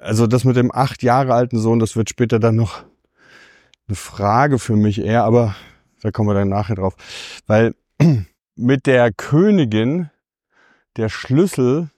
also 0.00 0.26
das 0.26 0.44
mit 0.44 0.56
dem 0.56 0.74
acht 0.74 1.02
Jahre 1.02 1.34
alten 1.34 1.58
Sohn, 1.58 1.78
das 1.78 1.96
wird 1.96 2.08
später 2.08 2.38
dann 2.38 2.56
noch 2.56 2.84
eine 3.90 3.96
Frage 3.96 4.58
für 4.58 4.76
mich 4.76 5.00
eher, 5.00 5.24
aber 5.24 5.54
da 6.02 6.10
kommen 6.10 6.28
wir 6.28 6.34
dann 6.34 6.48
nachher 6.48 6.76
drauf. 6.76 6.94
Weil 7.46 7.74
mit 8.56 8.86
der 8.86 9.12
Königin 9.12 10.10
der 10.96 11.08
Schlüssel, 11.08 11.90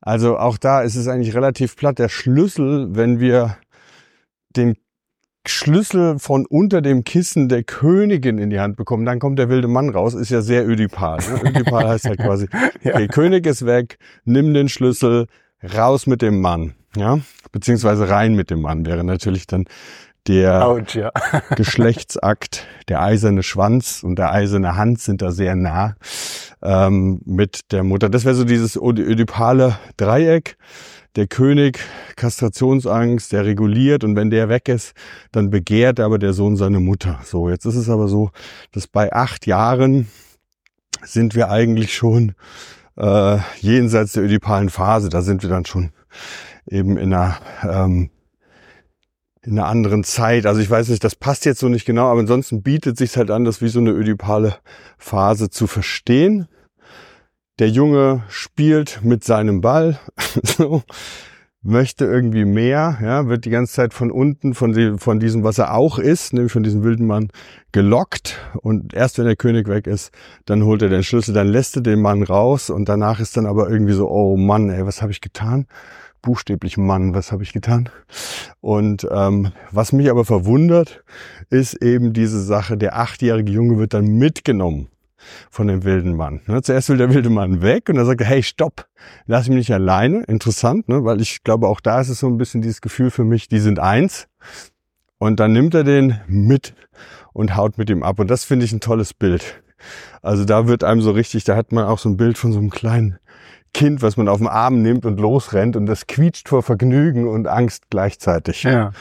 also 0.00 0.38
auch 0.38 0.56
da 0.56 0.82
ist 0.82 0.96
es 0.96 1.06
eigentlich 1.06 1.34
relativ 1.34 1.76
platt, 1.76 1.98
der 1.98 2.08
Schlüssel, 2.08 2.88
wenn 2.96 3.20
wir 3.20 3.58
den 4.56 4.76
Schlüssel 5.46 6.18
von 6.18 6.46
unter 6.46 6.82
dem 6.82 7.04
Kissen 7.04 7.48
der 7.48 7.64
Königin 7.64 8.38
in 8.38 8.50
die 8.50 8.60
Hand 8.60 8.76
bekommen, 8.76 9.06
dann 9.06 9.18
kommt 9.18 9.38
der 9.38 9.48
wilde 9.48 9.68
Mann 9.68 9.90
raus, 9.90 10.14
ist 10.14 10.30
ja 10.30 10.42
sehr 10.42 10.66
ödipal. 10.66 11.18
Ne? 11.18 11.50
Ödipal 11.50 11.88
heißt 11.88 12.06
halt 12.06 12.18
quasi, 12.18 12.48
okay, 12.84 13.08
König 13.08 13.46
ist 13.46 13.64
weg, 13.64 13.98
nimm 14.24 14.52
den 14.54 14.68
Schlüssel, 14.68 15.26
raus 15.62 16.06
mit 16.06 16.22
dem 16.22 16.40
Mann 16.40 16.74
ja, 16.96 17.20
beziehungsweise 17.52 18.08
rein 18.08 18.34
mit 18.34 18.50
dem 18.50 18.60
Mann 18.60 18.86
wäre 18.86 19.04
natürlich 19.04 19.46
dann 19.46 19.64
der 20.28 20.68
Ouch, 20.68 20.94
ja. 20.94 21.10
Geschlechtsakt, 21.56 22.66
der 22.88 23.02
eiserne 23.02 23.42
Schwanz 23.42 24.02
und 24.02 24.16
der 24.16 24.32
eiserne 24.32 24.76
Hand 24.76 25.00
sind 25.00 25.22
da 25.22 25.32
sehr 25.32 25.56
nah 25.56 25.96
ähm, 26.62 27.20
mit 27.24 27.72
der 27.72 27.82
Mutter. 27.82 28.08
Das 28.08 28.24
wäre 28.24 28.34
so 28.34 28.44
dieses 28.44 28.76
ödipale 28.76 29.78
Dreieck. 29.96 30.56
Der 31.16 31.26
König, 31.26 31.80
Kastrationsangst, 32.14 33.32
der 33.32 33.44
reguliert 33.44 34.04
und 34.04 34.14
wenn 34.14 34.30
der 34.30 34.48
weg 34.48 34.68
ist, 34.68 34.92
dann 35.32 35.50
begehrt 35.50 35.98
aber 35.98 36.18
der 36.18 36.32
Sohn 36.32 36.54
seine 36.56 36.78
Mutter. 36.78 37.18
So, 37.24 37.48
jetzt 37.48 37.64
ist 37.64 37.74
es 37.74 37.88
aber 37.88 38.06
so, 38.06 38.30
dass 38.70 38.86
bei 38.86 39.12
acht 39.12 39.46
Jahren 39.46 40.06
sind 41.02 41.34
wir 41.34 41.50
eigentlich 41.50 41.94
schon 41.94 42.34
äh, 42.96 43.38
jenseits 43.60 44.12
der 44.12 44.24
ödipalen 44.24 44.68
Phase. 44.68 45.08
Da 45.08 45.22
sind 45.22 45.42
wir 45.42 45.50
dann 45.50 45.64
schon 45.64 45.90
eben 46.66 46.98
in 46.98 47.14
einer, 47.14 47.38
ähm, 47.62 48.10
in 49.48 49.58
einer 49.58 49.68
anderen 49.68 50.04
Zeit. 50.04 50.46
Also 50.46 50.60
ich 50.60 50.68
weiß 50.68 50.88
nicht, 50.88 51.02
das 51.02 51.14
passt 51.14 51.46
jetzt 51.46 51.60
so 51.60 51.68
nicht 51.68 51.86
genau, 51.86 52.10
aber 52.10 52.20
ansonsten 52.20 52.62
bietet 52.62 52.98
sich 52.98 53.16
halt 53.16 53.30
an, 53.30 53.44
das 53.44 53.62
wie 53.62 53.68
so 53.68 53.80
eine 53.80 53.90
ödipale 53.90 54.56
Phase 54.98 55.48
zu 55.48 55.66
verstehen. 55.66 56.48
Der 57.58 57.70
Junge 57.70 58.22
spielt 58.28 59.00
mit 59.02 59.24
seinem 59.24 59.60
Ball, 59.62 59.98
so, 60.42 60.82
möchte 61.68 62.04
irgendwie 62.04 62.44
mehr, 62.44 62.98
ja, 63.00 63.28
wird 63.28 63.44
die 63.44 63.50
ganze 63.50 63.74
Zeit 63.74 63.94
von 63.94 64.10
unten, 64.10 64.54
von, 64.54 64.72
dem, 64.72 64.98
von 64.98 65.20
diesem, 65.20 65.44
was 65.44 65.58
er 65.58 65.74
auch 65.74 65.98
ist, 65.98 66.32
nämlich 66.32 66.52
von 66.52 66.62
diesem 66.62 66.82
wilden 66.82 67.06
Mann, 67.06 67.28
gelockt. 67.72 68.38
Und 68.62 68.94
erst 68.94 69.18
wenn 69.18 69.26
der 69.26 69.36
König 69.36 69.68
weg 69.68 69.86
ist, 69.86 70.10
dann 70.46 70.64
holt 70.64 70.82
er 70.82 70.88
den 70.88 71.04
Schlüssel, 71.04 71.34
dann 71.34 71.48
lässt 71.48 71.76
er 71.76 71.82
den 71.82 72.00
Mann 72.00 72.22
raus 72.22 72.70
und 72.70 72.88
danach 72.88 73.20
ist 73.20 73.36
dann 73.36 73.46
aber 73.46 73.70
irgendwie 73.70 73.92
so, 73.92 74.10
oh 74.10 74.36
Mann, 74.36 74.70
ey, 74.70 74.84
was 74.84 75.02
habe 75.02 75.12
ich 75.12 75.20
getan? 75.20 75.66
buchstäblich 76.20 76.76
Mann, 76.76 77.14
was 77.14 77.30
habe 77.30 77.44
ich 77.44 77.52
getan? 77.52 77.88
Und 78.60 79.06
ähm, 79.10 79.52
was 79.70 79.92
mich 79.92 80.10
aber 80.10 80.24
verwundert, 80.24 81.04
ist 81.48 81.74
eben 81.74 82.12
diese 82.12 82.42
Sache, 82.42 82.76
der 82.76 82.98
achtjährige 82.98 83.52
Junge 83.52 83.78
wird 83.78 83.94
dann 83.94 84.18
mitgenommen 84.18 84.88
von 85.50 85.66
dem 85.66 85.84
wilden 85.84 86.16
Mann. 86.16 86.40
Ne? 86.46 86.62
Zuerst 86.62 86.88
will 86.88 86.96
der 86.96 87.12
wilde 87.12 87.30
Mann 87.30 87.62
weg 87.62 87.88
und 87.88 87.96
dann 87.96 88.06
sagt 88.06 88.20
er, 88.20 88.26
hey, 88.26 88.42
stopp, 88.42 88.86
lass 89.26 89.48
mich 89.48 89.58
nicht 89.58 89.72
alleine. 89.72 90.22
Interessant, 90.24 90.88
ne? 90.88 91.04
weil 91.04 91.20
ich 91.20 91.42
glaube, 91.44 91.68
auch 91.68 91.80
da 91.80 92.00
ist 92.00 92.08
es 92.08 92.20
so 92.20 92.28
ein 92.28 92.38
bisschen 92.38 92.62
dieses 92.62 92.80
Gefühl 92.80 93.10
für 93.10 93.24
mich, 93.24 93.48
die 93.48 93.60
sind 93.60 93.78
eins. 93.78 94.28
Und 95.18 95.40
dann 95.40 95.52
nimmt 95.52 95.74
er 95.74 95.84
den 95.84 96.20
mit 96.28 96.74
und 97.32 97.56
haut 97.56 97.76
mit 97.78 97.90
ihm 97.90 98.02
ab. 98.02 98.20
Und 98.20 98.30
das 98.30 98.44
finde 98.44 98.64
ich 98.64 98.72
ein 98.72 98.80
tolles 98.80 99.14
Bild. 99.14 99.62
Also 100.22 100.44
da 100.44 100.66
wird 100.66 100.84
einem 100.84 101.00
so 101.00 101.10
richtig, 101.10 101.44
da 101.44 101.56
hat 101.56 101.72
man 101.72 101.84
auch 101.84 101.98
so 101.98 102.08
ein 102.08 102.16
Bild 102.16 102.38
von 102.38 102.52
so 102.52 102.58
einem 102.58 102.70
kleinen 102.70 103.18
Kind, 103.74 104.02
was 104.02 104.16
man 104.16 104.28
auf 104.28 104.38
den 104.38 104.48
Arm 104.48 104.82
nimmt 104.82 105.04
und 105.04 105.20
losrennt 105.20 105.76
und 105.76 105.86
das 105.86 106.06
quietscht 106.06 106.48
vor 106.48 106.62
Vergnügen 106.62 107.28
und 107.28 107.46
Angst 107.46 107.84
gleichzeitig. 107.90 108.62
Ja. 108.62 108.92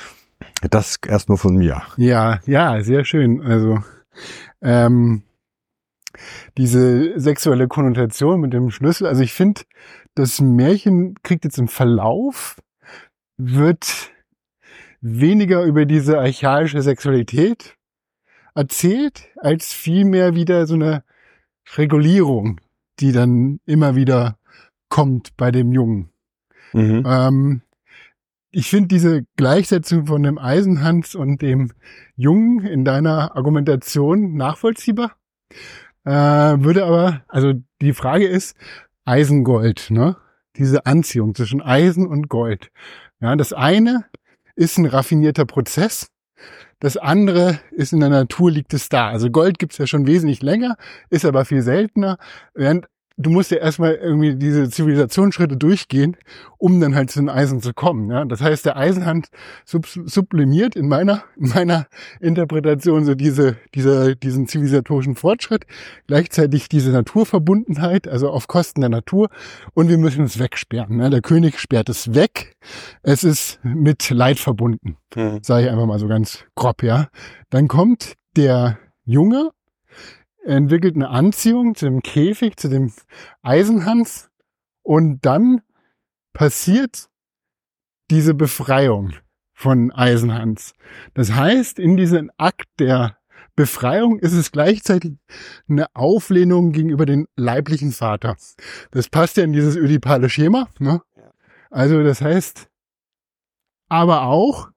Das 0.69 0.97
erstmal 1.07 1.37
von 1.37 1.55
mir. 1.55 1.81
Ja, 1.97 2.39
ja, 2.45 2.81
sehr 2.83 3.05
schön. 3.05 3.41
Also 3.41 3.79
ähm, 4.61 5.23
diese 6.57 7.19
sexuelle 7.19 7.67
Konnotation 7.67 8.39
mit 8.39 8.53
dem 8.53 8.71
Schlüssel. 8.71 9.07
Also 9.07 9.23
ich 9.23 9.33
finde, 9.33 9.61
das 10.15 10.41
Märchen 10.41 11.15
kriegt 11.23 11.43
jetzt 11.43 11.57
im 11.57 11.67
Verlauf, 11.67 12.57
wird 13.37 14.11
weniger 15.01 15.63
über 15.63 15.85
diese 15.85 16.19
archaische 16.19 16.81
Sexualität 16.81 17.75
erzählt, 18.55 19.29
als 19.37 19.73
vielmehr 19.73 20.35
wieder 20.35 20.65
so 20.65 20.73
eine 20.73 21.03
Regulierung, 21.75 22.59
die 22.99 23.11
dann 23.11 23.59
immer 23.65 23.95
wieder 23.95 24.37
kommt 24.89 25.37
bei 25.37 25.51
dem 25.51 25.71
Jungen. 25.71 26.09
Mhm. 26.73 27.03
Ähm, 27.05 27.61
ich 28.51 28.69
finde 28.69 28.87
diese 28.87 29.25
Gleichsetzung 29.35 30.07
von 30.07 30.23
dem 30.23 30.37
Eisenhans 30.37 31.13
und 31.13 31.41
dem 31.41 31.71
Jungen 32.15 32.65
in 32.65 32.85
deiner 32.85 33.35
Argumentation 33.35 34.35
nachvollziehbar. 34.35 35.11
Äh, 36.07 36.63
würde 36.63 36.85
aber, 36.85 37.21
also 37.27 37.51
die 37.81 37.91
Frage 37.91 38.27
ist, 38.27 38.55
Eisengold, 39.03 39.87
ne? 39.89 40.15
Diese 40.55 40.85
Anziehung 40.85 41.35
zwischen 41.35 41.61
Eisen 41.61 42.07
und 42.07 42.29
Gold. 42.29 42.71
Ja, 43.19 43.35
das 43.35 43.51
eine 43.51 44.05
ist 44.55 44.77
ein 44.77 44.85
raffinierter 44.85 45.45
Prozess. 45.45 46.07
Das 46.79 46.95
andere 46.95 47.59
ist 47.71 47.91
in 47.91 47.99
der 47.99 48.09
Natur 48.09 48.51
liegt 48.51 48.73
es 48.73 48.87
da. 48.87 49.09
Also 49.09 49.29
Gold 49.29 49.59
gibt's 49.59 49.79
ja 49.79 49.85
schon 49.85 50.07
wesentlich 50.07 50.41
länger, 50.41 50.77
ist 51.09 51.25
aber 51.25 51.43
viel 51.43 51.61
seltener, 51.61 52.17
während 52.53 52.87
du 53.17 53.31
musst 53.31 53.51
ja 53.51 53.57
erstmal 53.57 53.95
irgendwie 53.95 54.35
diese 54.35 54.69
Zivilisationsschritte 54.69 55.57
durchgehen, 55.57 56.15
um 56.57 56.79
dann 56.79 56.95
halt 56.95 57.09
zu 57.09 57.19
den 57.19 57.29
Eisen 57.29 57.61
zu 57.61 57.73
kommen. 57.73 58.09
Ja? 58.11 58.25
Das 58.25 58.41
heißt, 58.41 58.65
der 58.65 58.77
Eisenhand 58.77 59.27
sub 59.65 59.87
sublimiert 59.87 60.75
in 60.75 60.87
meiner, 60.87 61.23
in 61.35 61.49
meiner 61.49 61.87
Interpretation 62.21 63.05
so 63.05 63.15
diese, 63.15 63.57
diese, 63.73 64.15
diesen 64.15 64.47
zivilisatorischen 64.47 65.15
Fortschritt, 65.15 65.65
gleichzeitig 66.05 66.69
diese 66.69 66.91
Naturverbundenheit, 66.91 68.07
also 68.07 68.29
auf 68.29 68.47
Kosten 68.47 68.81
der 68.81 68.89
Natur 68.89 69.29
und 69.73 69.89
wir 69.89 69.97
müssen 69.97 70.23
es 70.23 70.39
wegsperren. 70.39 70.99
Ja? 70.99 71.09
Der 71.09 71.21
König 71.21 71.59
sperrt 71.59 71.89
es 71.89 72.13
weg. 72.13 72.55
Es 73.01 73.23
ist 73.23 73.59
mit 73.63 74.09
Leid 74.09 74.39
verbunden, 74.39 74.97
mhm. 75.15 75.39
sage 75.41 75.65
ich 75.65 75.71
einfach 75.71 75.87
mal 75.87 75.99
so 75.99 76.07
ganz 76.07 76.45
grob. 76.55 76.83
Ja, 76.83 77.07
Dann 77.49 77.67
kommt 77.67 78.13
der 78.35 78.77
Junge, 79.03 79.49
entwickelt 80.47 80.95
eine 80.95 81.09
Anziehung 81.09 81.75
zu 81.75 81.85
dem 81.85 82.01
Käfig, 82.01 82.57
zu 82.57 82.69
dem 82.69 82.91
Eisenhans 83.41 84.29
und 84.81 85.25
dann 85.25 85.61
passiert 86.33 87.09
diese 88.09 88.33
Befreiung 88.33 89.13
von 89.53 89.91
Eisenhans. 89.91 90.73
Das 91.13 91.33
heißt, 91.33 91.79
in 91.79 91.97
diesem 91.97 92.31
Akt 92.37 92.67
der 92.79 93.17
Befreiung 93.55 94.19
ist 94.19 94.33
es 94.33 94.51
gleichzeitig 94.51 95.17
eine 95.67 95.87
Auflehnung 95.95 96.71
gegenüber 96.71 97.05
dem 97.05 97.27
leiblichen 97.35 97.91
Vater. 97.91 98.37
Das 98.91 99.09
passt 99.09 99.37
ja 99.37 99.43
in 99.43 99.51
dieses 99.51 99.75
ödipale 99.75 100.29
Schema. 100.29 100.69
Ne? 100.79 101.01
Also 101.71 102.03
das 102.03 102.21
heißt, 102.21 102.69
aber 103.89 104.23
auch, 104.23 104.69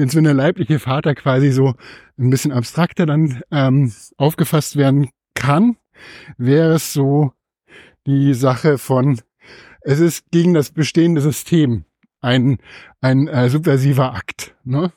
jetzt 0.00 0.16
wenn 0.16 0.24
der 0.24 0.34
leibliche 0.34 0.78
Vater 0.78 1.14
quasi 1.14 1.50
so 1.50 1.74
ein 2.18 2.30
bisschen 2.30 2.52
abstrakter 2.52 3.06
dann 3.06 3.42
ähm, 3.50 3.92
aufgefasst 4.16 4.76
werden 4.76 5.10
kann, 5.34 5.76
wäre 6.38 6.74
es 6.74 6.92
so 6.92 7.32
die 8.06 8.34
Sache 8.34 8.78
von, 8.78 9.20
es 9.82 10.00
ist 10.00 10.30
gegen 10.30 10.54
das 10.54 10.70
bestehende 10.72 11.20
System 11.20 11.84
ein, 12.20 12.58
ein 13.00 13.28
äh, 13.28 13.48
subversiver 13.48 14.14
Akt. 14.14 14.54
Ne? 14.64 14.92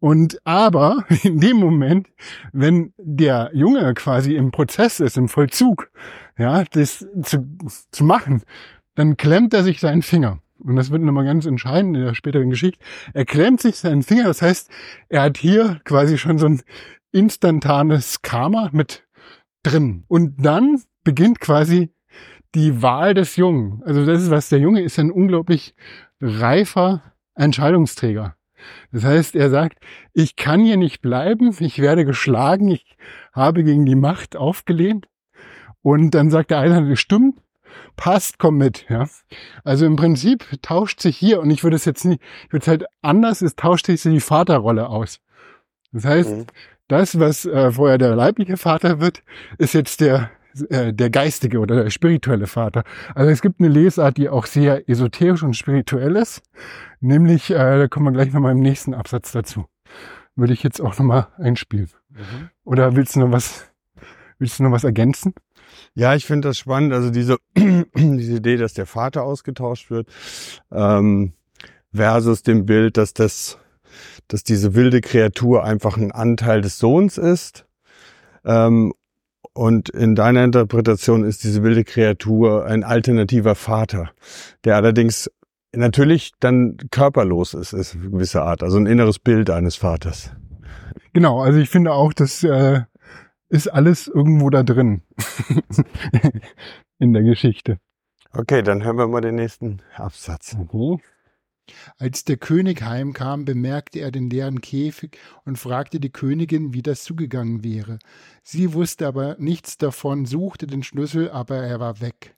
Und 0.00 0.38
aber 0.44 1.04
in 1.22 1.40
dem 1.40 1.56
Moment, 1.56 2.08
wenn 2.52 2.92
der 2.98 3.50
Junge 3.52 3.92
quasi 3.94 4.36
im 4.36 4.50
Prozess 4.50 5.00
ist, 5.00 5.16
im 5.16 5.28
Vollzug, 5.28 5.90
ja, 6.38 6.64
das 6.64 7.06
zu, 7.22 7.56
zu 7.90 8.04
machen, 8.04 8.42
dann 8.94 9.16
klemmt 9.16 9.54
er 9.54 9.64
sich 9.64 9.80
seinen 9.80 10.02
Finger. 10.02 10.40
Und 10.58 10.76
das 10.76 10.90
wird 10.90 11.02
nochmal 11.02 11.24
ganz 11.24 11.46
entscheidend 11.46 11.96
in 11.96 12.04
der 12.04 12.14
späteren 12.14 12.50
Geschichte. 12.50 12.78
Er 13.14 13.24
klemmt 13.24 13.60
sich 13.60 13.76
seinen 13.76 14.02
Finger, 14.02 14.24
das 14.24 14.42
heißt, 14.42 14.70
er 15.08 15.22
hat 15.22 15.38
hier 15.38 15.80
quasi 15.84 16.18
schon 16.18 16.38
so 16.38 16.46
ein 16.46 16.62
instantanes 17.12 18.22
Karma 18.22 18.70
mit 18.72 19.06
drin. 19.62 20.04
Und 20.08 20.44
dann 20.44 20.82
beginnt 21.04 21.40
quasi 21.40 21.90
die 22.54 22.82
Wahl 22.82 23.14
des 23.14 23.36
Jungen. 23.36 23.82
Also 23.84 24.04
das 24.04 24.22
ist 24.22 24.30
was, 24.30 24.48
der 24.48 24.58
Junge 24.58 24.82
ist 24.82 24.98
ein 24.98 25.10
unglaublich 25.10 25.74
reifer 26.20 27.02
Entscheidungsträger. 27.34 28.34
Das 28.90 29.04
heißt, 29.04 29.36
er 29.36 29.50
sagt, 29.50 29.78
ich 30.12 30.36
kann 30.36 30.64
hier 30.64 30.76
nicht 30.76 31.00
bleiben, 31.00 31.54
ich 31.60 31.78
werde 31.78 32.04
geschlagen, 32.04 32.68
ich 32.68 32.96
habe 33.32 33.62
gegen 33.62 33.86
die 33.86 33.94
Macht 33.94 34.36
aufgelehnt. 34.36 35.06
Und 35.82 36.10
dann 36.10 36.30
sagt 36.30 36.50
der 36.50 36.58
eine, 36.58 36.96
stimmt, 36.96 37.40
passt, 37.96 38.38
komm 38.38 38.58
mit. 38.58 38.86
Ja. 38.88 39.08
Also 39.64 39.86
im 39.86 39.96
Prinzip 39.96 40.46
tauscht 40.62 41.00
sich 41.00 41.16
hier, 41.16 41.40
und 41.40 41.50
ich 41.50 41.64
würde 41.64 41.76
es 41.76 41.84
jetzt 41.84 42.04
nicht, 42.04 42.22
ich 42.46 42.52
würde 42.52 42.62
es 42.62 42.68
halt 42.68 42.84
anders, 43.02 43.42
es 43.42 43.56
tauscht 43.56 43.86
sich 43.86 44.02
die 44.02 44.20
Vaterrolle 44.20 44.88
aus. 44.88 45.20
Das 45.92 46.04
heißt, 46.04 46.30
mhm. 46.30 46.46
das, 46.88 47.18
was 47.18 47.44
äh, 47.44 47.72
vorher 47.72 47.98
der 47.98 48.14
leibliche 48.14 48.56
Vater 48.56 49.00
wird, 49.00 49.22
ist 49.58 49.74
jetzt 49.74 50.00
der 50.00 50.30
äh, 50.70 50.92
der 50.92 51.10
geistige 51.10 51.58
oder 51.60 51.84
der 51.84 51.90
spirituelle 51.90 52.46
Vater. 52.46 52.84
Also 53.14 53.30
es 53.30 53.42
gibt 53.42 53.60
eine 53.60 53.68
Lesart, 53.68 54.16
die 54.16 54.28
auch 54.28 54.46
sehr 54.46 54.88
esoterisch 54.88 55.42
und 55.42 55.54
spirituell 55.54 56.16
ist, 56.16 56.42
nämlich, 57.00 57.50
äh, 57.50 57.54
da 57.78 57.88
kommen 57.88 58.06
wir 58.06 58.12
gleich 58.12 58.32
nochmal 58.32 58.52
im 58.52 58.60
nächsten 58.60 58.94
Absatz 58.94 59.32
dazu. 59.32 59.66
Würde 60.36 60.52
ich 60.52 60.62
jetzt 60.62 60.80
auch 60.80 60.98
nochmal 60.98 61.28
einspielen. 61.36 61.90
Mhm. 62.10 62.50
Oder 62.64 62.96
willst 62.96 63.16
du 63.16 63.20
noch 63.20 63.32
was, 63.32 63.70
willst 64.38 64.58
du 64.58 64.64
noch 64.64 64.72
was 64.72 64.84
ergänzen? 64.84 65.34
Ja, 65.98 66.14
ich 66.14 66.26
finde 66.26 66.46
das 66.46 66.58
spannend. 66.58 66.92
Also 66.92 67.10
diese, 67.10 67.38
diese 67.56 68.36
Idee, 68.36 68.56
dass 68.56 68.72
der 68.72 68.86
Vater 68.86 69.24
ausgetauscht 69.24 69.90
wird, 69.90 70.06
ähm, 70.70 71.32
versus 71.92 72.44
dem 72.44 72.66
Bild, 72.66 72.96
dass 72.96 73.14
das, 73.14 73.58
dass 74.28 74.44
diese 74.44 74.76
wilde 74.76 75.00
Kreatur 75.00 75.64
einfach 75.64 75.96
ein 75.96 76.12
Anteil 76.12 76.60
des 76.60 76.78
Sohns 76.78 77.18
ist. 77.18 77.66
Ähm, 78.44 78.94
und 79.54 79.88
in 79.88 80.14
deiner 80.14 80.44
Interpretation 80.44 81.24
ist 81.24 81.42
diese 81.42 81.64
wilde 81.64 81.82
Kreatur 81.82 82.64
ein 82.64 82.84
alternativer 82.84 83.56
Vater, 83.56 84.12
der 84.64 84.76
allerdings 84.76 85.28
natürlich 85.72 86.30
dann 86.38 86.76
körperlos 86.92 87.54
ist, 87.54 87.72
ist 87.72 87.96
eine 87.96 88.10
gewisse 88.10 88.42
Art, 88.42 88.62
also 88.62 88.78
ein 88.78 88.86
inneres 88.86 89.18
Bild 89.18 89.50
eines 89.50 89.74
Vaters. 89.74 90.30
Genau, 91.12 91.40
also 91.40 91.58
ich 91.58 91.70
finde 91.70 91.90
auch, 91.90 92.12
dass 92.12 92.44
äh, 92.44 92.82
ist 93.48 93.68
alles 93.68 94.08
irgendwo 94.08 94.50
da 94.50 94.62
drin 94.62 95.02
in 96.98 97.12
der 97.12 97.22
Geschichte. 97.22 97.78
Okay, 98.32 98.62
dann 98.62 98.84
hören 98.84 98.98
wir 98.98 99.08
mal 99.08 99.20
den 99.20 99.36
nächsten 99.36 99.80
Absatz. 99.96 100.54
Mhm. 100.54 101.00
Als 101.98 102.24
der 102.24 102.36
König 102.36 102.82
heimkam, 102.82 103.44
bemerkte 103.44 104.00
er 104.00 104.10
den 104.10 104.30
leeren 104.30 104.60
Käfig 104.60 105.18
und 105.44 105.58
fragte 105.58 106.00
die 106.00 106.10
Königin, 106.10 106.72
wie 106.72 106.82
das 106.82 107.04
zugegangen 107.04 107.62
wäre. 107.62 107.98
Sie 108.42 108.72
wusste 108.72 109.06
aber 109.06 109.36
nichts 109.38 109.76
davon, 109.76 110.24
suchte 110.24 110.66
den 110.66 110.82
Schlüssel, 110.82 111.30
aber 111.30 111.56
er 111.58 111.80
war 111.80 112.00
weg. 112.00 112.34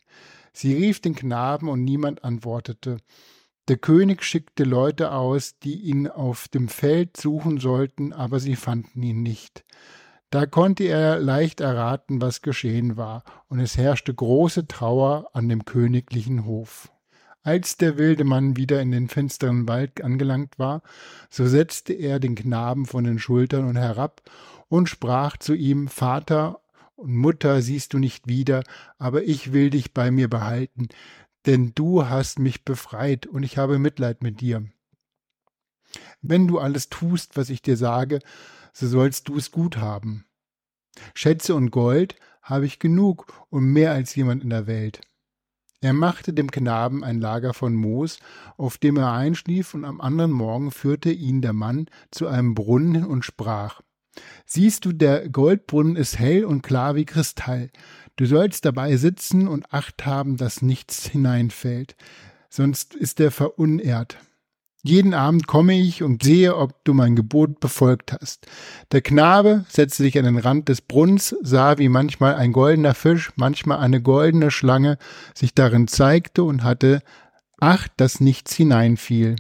Sie 0.53 0.75
rief 0.75 1.01
den 1.01 1.15
Knaben 1.15 1.69
und 1.69 1.85
niemand 1.85 2.25
antwortete. 2.25 2.99
Der 3.69 3.77
König 3.77 4.25
schickte 4.25 4.65
Leute 4.65 5.13
aus, 5.13 5.59
die 5.61 5.81
ihn 5.81 6.09
auf 6.09 6.49
dem 6.49 6.69
Feld 6.69 7.17
suchen 7.17 7.59
sollten, 7.59 8.13
aber 8.13 8.41
sie 8.41 8.57
fanden 8.57 9.03
ihn 9.03 9.23
nicht. 9.23 9.65
Da 10.31 10.47
konnte 10.47 10.85
er 10.85 11.19
leicht 11.19 11.61
erraten, 11.61 12.21
was 12.21 12.41
geschehen 12.41 12.97
war, 12.97 13.25
und 13.49 13.59
es 13.59 13.77
herrschte 13.77 14.15
große 14.15 14.69
Trauer 14.69 15.29
an 15.33 15.49
dem 15.49 15.65
königlichen 15.65 16.45
Hof. 16.45 16.93
Als 17.43 17.77
der 17.77 17.99
wilde 17.99 18.23
Mann 18.23 18.57
wieder 18.57 18.81
in 18.81 18.93
den 18.93 19.09
finsteren 19.09 19.67
Wald 19.67 20.05
angelangt 20.05 20.59
war, 20.59 20.83
so 21.31 21.47
setzte 21.49 21.95
er 21.95 22.21
den 22.21 22.37
Knaben 22.37 22.87
von 22.87 23.03
den 23.03 23.19
Schultern 23.19 23.65
und 23.65 23.77
herab 23.77 24.23
und 24.69 24.89
sprach 24.89 25.37
zu 25.37 25.55
ihm 25.55 25.89
Vater 25.89 26.61
und 26.95 27.17
Mutter 27.17 27.61
siehst 27.63 27.95
du 27.95 27.99
nicht 27.99 28.29
wieder, 28.29 28.63
aber 28.99 29.25
ich 29.25 29.53
will 29.53 29.71
dich 29.71 29.95
bei 29.95 30.11
mir 30.11 30.29
behalten, 30.29 30.89
denn 31.47 31.73
du 31.75 32.09
hast 32.09 32.39
mich 32.39 32.65
befreit 32.65 33.27
und 33.27 33.43
ich 33.43 33.59
habe 33.59 33.79
Mitleid 33.79 34.23
mit 34.23 34.41
dir. 34.41 34.65
Wenn 36.21 36.47
du 36.47 36.59
alles 36.59 36.89
tust, 36.89 37.37
was 37.37 37.49
ich 37.51 37.63
dir 37.63 37.77
sage, 37.77 38.21
so 38.73 38.87
sollst 38.87 39.29
du 39.29 39.37
es 39.37 39.51
gut 39.51 39.77
haben. 39.77 40.25
Schätze 41.15 41.55
und 41.55 41.71
Gold 41.71 42.17
habe 42.43 42.67
ich 42.67 42.79
genug 42.79 43.33
und 43.51 43.65
mehr 43.65 43.93
als 43.93 44.15
jemand 44.15 44.43
in 44.43 44.51
der 44.51 44.67
Welt. 44.67 45.01
Er 45.83 45.95
machte 45.95 46.35
dem 46.35 46.51
Knaben 46.51 47.03
ein 47.03 47.21
Lager 47.21 47.55
von 47.55 47.75
Moos, 47.75 48.19
auf 48.59 48.77
dem 48.77 48.99
er 48.99 49.13
einschlief, 49.13 49.73
und 49.73 49.87
am 49.87 50.01
anderen 50.01 50.31
Morgen 50.31 50.71
führte 50.73 51.11
ihn 51.11 51.41
der 51.41 51.55
Mann 51.55 51.87
zu 52.11 52.27
einem 52.29 52.55
Brunnen 52.55 53.07
und 53.07 53.25
sprach 53.25 53.81
Siehst 54.45 54.85
du, 54.85 54.93
der 54.93 55.29
Goldbrunnen 55.29 55.97
ist 55.97 56.19
hell 56.19 56.45
und 56.45 56.63
klar 56.63 56.97
wie 56.97 57.07
Kristall. 57.07 57.71
Du 58.17 58.27
sollst 58.27 58.65
dabei 58.65 58.97
sitzen 58.97 59.49
und 59.49 59.73
Acht 59.73 60.05
haben, 60.05 60.37
dass 60.37 60.61
nichts 60.61 61.07
hineinfällt, 61.07 61.97
sonst 62.51 62.95
ist 62.95 63.21
er 63.21 63.31
verunehrt. 63.31 64.19
Jeden 64.83 65.13
Abend 65.13 65.47
komme 65.47 65.79
ich 65.79 66.03
und 66.03 66.23
sehe, 66.23 66.57
ob 66.57 66.85
du 66.85 66.95
mein 66.95 67.15
Gebot 67.15 67.61
befolgt 67.61 68.15
hast. 68.15 68.47
Der 68.93 69.03
Knabe 69.03 69.67
setzte 69.69 70.03
sich 70.03 70.19
an 70.19 70.25
den 70.25 70.39
Rand 70.39 70.71
des 70.71 70.81
Brunnens, 70.81 71.37
sah, 71.43 71.77
wie 71.77 71.91
manchmal 71.91 72.35
ein 72.37 72.53
goldener 72.53 72.95
Fisch, 72.95 73.31
manchmal 73.37 73.79
eine 73.79 74.01
goldene 74.01 74.51
Schlange 74.51 74.97
sich 75.35 75.55
darin 75.55 75.87
zeigte 75.87 76.45
und 76.45 76.65
hatte 76.65 77.03
Acht, 77.61 77.93
dass 77.99 78.21
nichts 78.21 78.55
hineinfiel. 78.55 79.37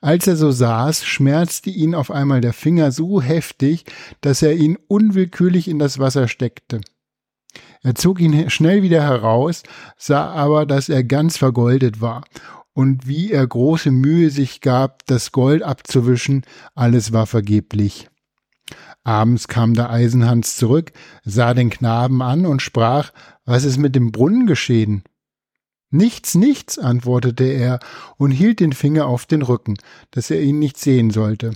Als 0.00 0.26
er 0.26 0.36
so 0.36 0.50
saß, 0.50 1.04
schmerzte 1.04 1.70
ihn 1.70 1.94
auf 1.94 2.10
einmal 2.10 2.40
der 2.40 2.52
Finger 2.52 2.90
so 2.90 3.22
heftig, 3.22 3.84
dass 4.20 4.42
er 4.42 4.54
ihn 4.54 4.76
unwillkürlich 4.88 5.68
in 5.68 5.78
das 5.78 6.00
Wasser 6.00 6.26
steckte. 6.26 6.80
Er 7.82 7.94
zog 7.94 8.20
ihn 8.20 8.50
schnell 8.50 8.82
wieder 8.82 9.02
heraus, 9.02 9.62
sah 9.96 10.26
aber, 10.32 10.66
dass 10.66 10.88
er 10.88 11.04
ganz 11.04 11.36
vergoldet 11.36 12.00
war 12.00 12.24
und 12.76 13.06
wie 13.06 13.32
er 13.32 13.46
große 13.46 13.90
Mühe 13.90 14.28
sich 14.28 14.60
gab, 14.60 15.06
das 15.06 15.32
Gold 15.32 15.62
abzuwischen, 15.62 16.42
alles 16.74 17.10
war 17.10 17.26
vergeblich. 17.26 18.10
Abends 19.02 19.48
kam 19.48 19.72
der 19.72 19.88
Eisenhans 19.88 20.56
zurück, 20.56 20.92
sah 21.24 21.54
den 21.54 21.70
Knaben 21.70 22.20
an 22.20 22.44
und 22.44 22.60
sprach, 22.60 23.12
was 23.46 23.64
ist 23.64 23.78
mit 23.78 23.96
dem 23.96 24.12
Brunnen 24.12 24.46
geschehen? 24.46 25.04
Nichts, 25.90 26.34
nichts, 26.34 26.78
antwortete 26.78 27.44
er 27.44 27.80
und 28.18 28.30
hielt 28.30 28.60
den 28.60 28.74
Finger 28.74 29.06
auf 29.06 29.24
den 29.24 29.40
Rücken, 29.40 29.78
dass 30.10 30.30
er 30.30 30.42
ihn 30.42 30.58
nicht 30.58 30.76
sehen 30.76 31.10
sollte. 31.10 31.52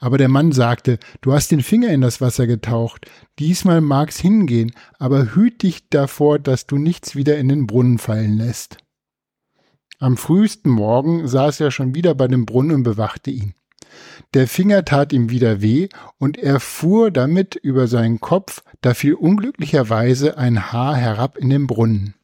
Aber 0.00 0.16
der 0.16 0.28
Mann 0.28 0.52
sagte, 0.52 0.98
du 1.20 1.34
hast 1.34 1.50
den 1.50 1.62
Finger 1.62 1.90
in 1.90 2.00
das 2.00 2.22
Wasser 2.22 2.46
getaucht, 2.46 3.10
diesmal 3.38 3.82
mag's 3.82 4.18
hingehen, 4.18 4.72
aber 4.98 5.34
hüt 5.34 5.62
dich 5.62 5.90
davor, 5.90 6.38
dass 6.38 6.66
du 6.66 6.78
nichts 6.78 7.14
wieder 7.14 7.36
in 7.36 7.50
den 7.50 7.66
Brunnen 7.66 7.98
fallen 7.98 8.38
lässt. 8.38 8.78
Am 10.00 10.16
frühesten 10.16 10.70
Morgen 10.70 11.26
saß 11.26 11.58
er 11.60 11.72
schon 11.72 11.94
wieder 11.94 12.14
bei 12.14 12.28
dem 12.28 12.46
Brunnen 12.46 12.76
und 12.76 12.82
bewachte 12.84 13.32
ihn. 13.32 13.54
Der 14.32 14.46
Finger 14.46 14.84
tat 14.84 15.12
ihm 15.12 15.28
wieder 15.30 15.60
weh, 15.60 15.88
und 16.18 16.38
er 16.38 16.60
fuhr 16.60 17.10
damit 17.10 17.56
über 17.56 17.88
seinen 17.88 18.20
Kopf, 18.20 18.62
da 18.80 18.94
fiel 18.94 19.14
unglücklicherweise 19.14 20.38
ein 20.38 20.72
Haar 20.72 20.94
herab 20.94 21.36
in 21.36 21.50
den 21.50 21.66
Brunnen. 21.66 22.14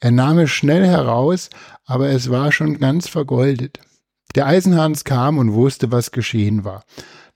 Er 0.00 0.10
nahm 0.10 0.38
es 0.38 0.50
schnell 0.50 0.84
heraus, 0.84 1.50
aber 1.84 2.08
es 2.08 2.30
war 2.30 2.50
schon 2.50 2.78
ganz 2.78 3.08
vergoldet. 3.08 3.78
Der 4.34 4.46
Eisenhans 4.46 5.04
kam 5.04 5.38
und 5.38 5.52
wusste, 5.52 5.92
was 5.92 6.10
geschehen 6.10 6.64
war. 6.64 6.82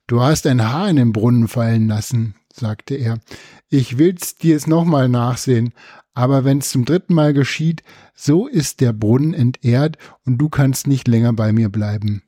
Du 0.08 0.22
hast 0.22 0.46
ein 0.48 0.68
Haar 0.68 0.88
in 0.88 0.96
den 0.96 1.12
Brunnen 1.12 1.46
fallen 1.46 1.86
lassen, 1.86 2.34
sagte 2.58 2.94
er. 2.94 3.18
Ich 3.68 3.98
will's 3.98 4.36
dir's 4.36 4.66
nochmal 4.66 5.08
nachsehen, 5.08 5.72
aber 6.14 6.44
wenn's 6.44 6.70
zum 6.70 6.84
dritten 6.84 7.14
Mal 7.14 7.32
geschieht, 7.32 7.82
so 8.14 8.46
ist 8.46 8.80
der 8.80 8.92
Brunnen 8.92 9.34
entehrt 9.34 9.98
und 10.24 10.38
du 10.38 10.48
kannst 10.48 10.86
nicht 10.86 11.08
länger 11.08 11.32
bei 11.32 11.52
mir 11.52 11.68
bleiben. 11.68 12.22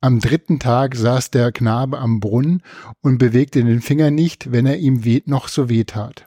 Am 0.00 0.20
dritten 0.20 0.58
Tag 0.58 0.94
saß 0.94 1.30
der 1.30 1.52
Knabe 1.52 1.98
am 1.98 2.20
Brunnen 2.20 2.62
und 3.00 3.18
bewegte 3.18 3.64
den 3.64 3.80
Finger 3.80 4.10
nicht, 4.10 4.52
wenn 4.52 4.66
er 4.66 4.78
ihm 4.78 5.04
weh, 5.04 5.22
noch 5.24 5.48
so 5.48 5.68
weh 5.68 5.84
tat. 5.84 6.24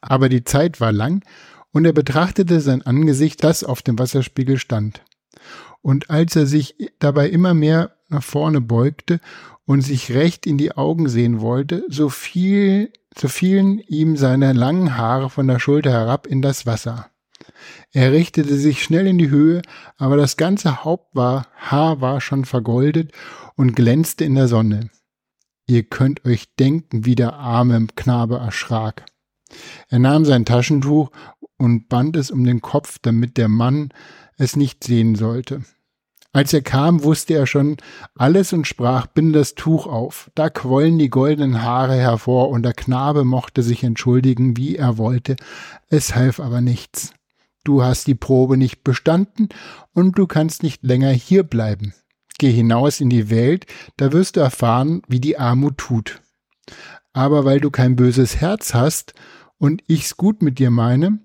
Aber 0.00 0.28
die 0.28 0.44
Zeit 0.44 0.80
war 0.80 0.92
lang, 0.92 1.24
und 1.72 1.84
er 1.84 1.92
betrachtete 1.92 2.60
sein 2.60 2.80
Angesicht, 2.82 3.44
das 3.44 3.62
auf 3.62 3.82
dem 3.82 3.98
Wasserspiegel 3.98 4.58
stand 4.58 5.02
und 5.86 6.10
als 6.10 6.34
er 6.34 6.46
sich 6.46 6.74
dabei 6.98 7.28
immer 7.28 7.54
mehr 7.54 7.92
nach 8.08 8.24
vorne 8.24 8.60
beugte 8.60 9.20
und 9.66 9.82
sich 9.82 10.12
recht 10.14 10.46
in 10.46 10.58
die 10.58 10.72
Augen 10.72 11.08
sehen 11.08 11.40
wollte, 11.40 11.84
so 11.88 12.08
fiel, 12.08 12.92
so 13.16 13.28
fielen 13.28 13.80
ihm 13.80 14.16
seine 14.16 14.52
langen 14.52 14.96
Haare 14.96 15.28
von 15.28 15.46
der 15.48 15.58
Schulter 15.58 15.90
herab 15.90 16.26
in 16.26 16.40
das 16.40 16.66
Wasser. 16.66 17.10
Er 17.92 18.12
richtete 18.12 18.56
sich 18.56 18.82
schnell 18.82 19.06
in 19.06 19.18
die 19.18 19.30
Höhe, 19.30 19.62
aber 19.98 20.16
das 20.16 20.36
ganze 20.36 20.84
Haupt 20.84 21.14
war, 21.14 21.48
Haar 21.56 22.00
war 22.00 22.20
schon 22.20 22.44
vergoldet 22.44 23.12
und 23.56 23.74
glänzte 23.74 24.24
in 24.24 24.34
der 24.34 24.48
Sonne. 24.48 24.90
Ihr 25.66 25.82
könnt 25.82 26.24
euch 26.24 26.54
denken, 26.54 27.04
wie 27.04 27.16
der 27.16 27.34
arme 27.34 27.88
Knabe 27.96 28.36
erschrak. 28.36 29.04
Er 29.88 29.98
nahm 29.98 30.24
sein 30.24 30.44
Taschentuch 30.44 31.10
und 31.56 31.88
band 31.88 32.16
es 32.16 32.30
um 32.30 32.44
den 32.44 32.60
Kopf, 32.60 32.98
damit 33.00 33.36
der 33.36 33.48
Mann 33.48 33.90
es 34.38 34.56
nicht 34.56 34.84
sehen 34.84 35.16
sollte. 35.16 35.64
Als 36.36 36.52
er 36.52 36.60
kam, 36.60 37.02
wusste 37.02 37.32
er 37.32 37.46
schon 37.46 37.78
alles 38.14 38.52
und 38.52 38.66
sprach, 38.66 39.06
bind 39.06 39.34
das 39.34 39.54
Tuch 39.54 39.86
auf. 39.86 40.30
Da 40.34 40.50
quollen 40.50 40.98
die 40.98 41.08
goldenen 41.08 41.62
Haare 41.62 41.94
hervor, 41.94 42.50
und 42.50 42.62
der 42.62 42.74
Knabe 42.74 43.24
mochte 43.24 43.62
sich 43.62 43.82
entschuldigen, 43.82 44.54
wie 44.54 44.76
er 44.76 44.98
wollte. 44.98 45.36
Es 45.88 46.14
half 46.14 46.38
aber 46.38 46.60
nichts. 46.60 47.14
Du 47.64 47.82
hast 47.82 48.06
die 48.06 48.14
Probe 48.14 48.58
nicht 48.58 48.84
bestanden, 48.84 49.48
und 49.94 50.18
du 50.18 50.26
kannst 50.26 50.62
nicht 50.62 50.82
länger 50.82 51.08
hier 51.08 51.42
bleiben. 51.42 51.94
Geh 52.36 52.52
hinaus 52.52 53.00
in 53.00 53.08
die 53.08 53.30
Welt, 53.30 53.64
da 53.96 54.12
wirst 54.12 54.36
du 54.36 54.40
erfahren, 54.40 55.00
wie 55.08 55.20
die 55.20 55.38
Armut 55.38 55.78
tut. 55.78 56.20
Aber 57.14 57.46
weil 57.46 57.60
du 57.60 57.70
kein 57.70 57.96
böses 57.96 58.36
Herz 58.36 58.74
hast 58.74 59.14
und 59.56 59.82
ich's 59.86 60.18
gut 60.18 60.42
mit 60.42 60.58
dir 60.58 60.70
meine, 60.70 61.18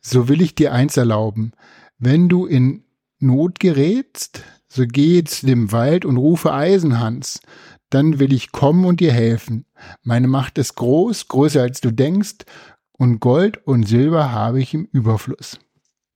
so 0.00 0.28
will 0.28 0.42
ich 0.42 0.56
dir 0.56 0.72
eins 0.72 0.96
erlauben. 0.96 1.52
Wenn 2.00 2.28
du 2.28 2.46
in 2.46 2.82
Not 3.20 3.60
gerätst, 3.60 4.42
so 4.68 4.86
geh 4.86 5.22
zu 5.24 5.46
dem 5.46 5.72
Wald 5.72 6.04
und 6.04 6.16
rufe 6.16 6.52
Eisenhans, 6.52 7.40
dann 7.90 8.18
will 8.18 8.32
ich 8.32 8.50
kommen 8.50 8.84
und 8.84 9.00
dir 9.00 9.12
helfen. 9.12 9.66
Meine 10.02 10.26
Macht 10.26 10.56
ist 10.56 10.76
groß, 10.76 11.28
größer 11.28 11.60
als 11.60 11.80
du 11.80 11.90
denkst, 11.90 12.44
und 12.92 13.20
Gold 13.20 13.66
und 13.66 13.86
Silber 13.86 14.32
habe 14.32 14.60
ich 14.60 14.74
im 14.74 14.86
Überfluss. 14.86 15.58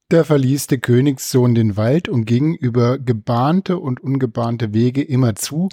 Da 0.09 0.25
verließ 0.25 0.67
der 0.67 0.79
Königssohn 0.79 1.55
den 1.55 1.77
Wald 1.77 2.09
und 2.09 2.25
ging 2.25 2.55
über 2.55 2.99
gebahnte 2.99 3.79
und 3.79 4.01
ungebahnte 4.01 4.73
Wege 4.73 5.03
immer 5.03 5.35
zu, 5.35 5.69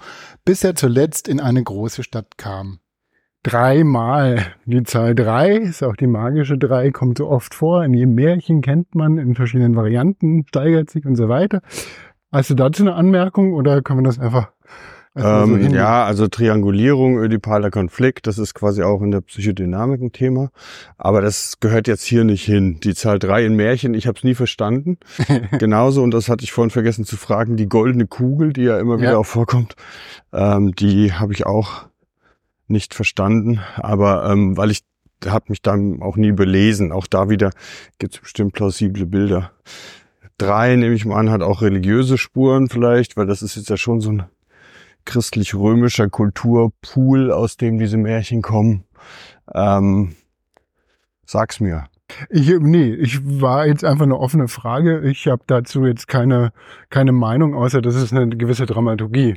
bis 0.46 0.64
er 0.64 0.76
zuletzt 0.76 1.28
in 1.28 1.40
eine 1.40 1.64
große 1.64 2.04
Stadt 2.04 2.38
kam 2.38 2.81
dreimal. 3.44 4.46
Die 4.66 4.84
Zahl 4.84 5.16
drei 5.16 5.56
ist 5.56 5.84
auch 5.84 5.96
die 5.96 6.08
magische 6.08 6.58
drei, 6.58 6.92
kommt 6.92 7.18
so 7.18 7.30
oft 7.30 7.54
vor. 7.54 7.84
In 7.84 7.94
jedem 7.94 8.16
Märchen 8.16 8.62
kennt 8.62 8.96
man 8.96 9.18
in 9.18 9.36
verschiedenen 9.36 9.76
Varianten, 9.76 10.46
steigert 10.48 10.90
sich 10.90 11.06
und 11.06 11.16
so 11.16 11.30
weiter. 11.30 11.62
Hast 12.32 12.50
du 12.50 12.56
dazu 12.56 12.84
eine 12.84 12.94
Anmerkung 12.94 13.54
oder 13.54 13.82
kann 13.82 13.98
man 13.98 14.06
das 14.06 14.20
einfach 14.20 14.52
ähm, 15.14 15.62
so 15.62 15.76
ja, 15.76 16.06
also 16.06 16.28
Triangulierung, 16.28 17.18
ödipaler 17.20 17.70
Konflikt, 17.70 18.28
das 18.28 18.38
ist 18.38 18.54
quasi 18.54 18.82
auch 18.82 19.02
in 19.02 19.12
der 19.12 19.20
Psychodynamik 19.20 20.02
ein 20.02 20.12
Thema. 20.14 20.52
Aber 20.98 21.22
das 21.22 21.60
gehört 21.60 21.88
jetzt 21.88 22.06
hier 22.06 22.24
nicht 22.24 22.46
hin. 22.46 22.80
Die 22.80 22.96
Zahl 22.96 23.20
drei 23.20 23.46
in 23.46 23.56
Märchen, 23.56 23.94
ich 23.94 24.08
habe 24.08 24.18
es 24.18 24.24
nie 24.24 24.36
verstanden. 24.36 24.98
Genauso, 25.60 26.02
und 26.02 26.12
das 26.12 26.30
hatte 26.30 26.46
ich 26.46 26.54
vorhin 26.54 26.70
vergessen 26.70 27.04
zu 27.04 27.18
fragen, 27.18 27.58
die 27.58 27.68
goldene 27.68 28.08
Kugel, 28.08 28.54
die 28.54 28.64
ja 28.64 28.80
immer 28.80 29.00
wieder 29.00 29.12
ja. 29.12 29.18
auch 29.18 29.26
vorkommt, 29.26 29.76
ähm, 30.32 30.74
die 30.76 31.12
habe 31.12 31.34
ich 31.34 31.46
auch 31.46 31.91
nicht 32.72 32.94
verstanden, 32.94 33.60
aber 33.76 34.30
ähm, 34.30 34.58
weil 34.58 34.72
ich 34.72 34.84
habe 35.26 35.46
mich 35.50 35.62
dann 35.62 36.02
auch 36.02 36.18
nie 36.18 36.32
belesen. 36.32 36.92
Auch 36.92 37.08
da 37.08 37.30
wieder 37.30 37.52
gibt 38.00 38.16
es 38.16 38.22
bestimmt 38.22 38.54
plausible 38.54 39.06
Bilder. 39.06 39.52
Drei, 40.38 40.76
nehme 40.76 40.96
ich 40.96 41.06
mal 41.06 41.20
an, 41.20 41.30
hat 41.30 41.42
auch 41.42 41.62
religiöse 41.62 42.18
Spuren 42.18 42.70
vielleicht, 42.70 43.18
weil 43.18 43.28
das 43.28 43.44
ist 43.44 43.56
jetzt 43.56 43.70
ja 43.70 43.78
schon 43.78 44.02
so 44.02 44.12
ein 44.12 44.24
christlich-römischer 45.06 46.10
Kulturpool, 46.10 47.32
aus 47.32 47.58
dem 47.58 47.78
diese 47.78 47.98
Märchen 47.98 48.42
kommen. 48.42 48.86
Ähm, 49.54 50.16
sag's 51.26 51.60
mir. 51.60 51.86
Ich, 52.30 52.50
nee, 52.60 52.94
ich 52.94 53.20
war 53.42 53.66
jetzt 53.68 53.84
einfach 53.84 54.06
eine 54.06 54.18
offene 54.18 54.48
Frage. 54.48 55.02
Ich 55.02 55.28
habe 55.28 55.44
dazu 55.48 55.86
jetzt 55.86 56.08
keine, 56.08 56.52
keine 56.90 57.12
Meinung, 57.12 57.54
außer 57.54 57.82
dass 57.82 57.96
es 57.96 58.14
eine 58.14 58.30
gewisse 58.30 58.66
Dramaturgie, 58.66 59.36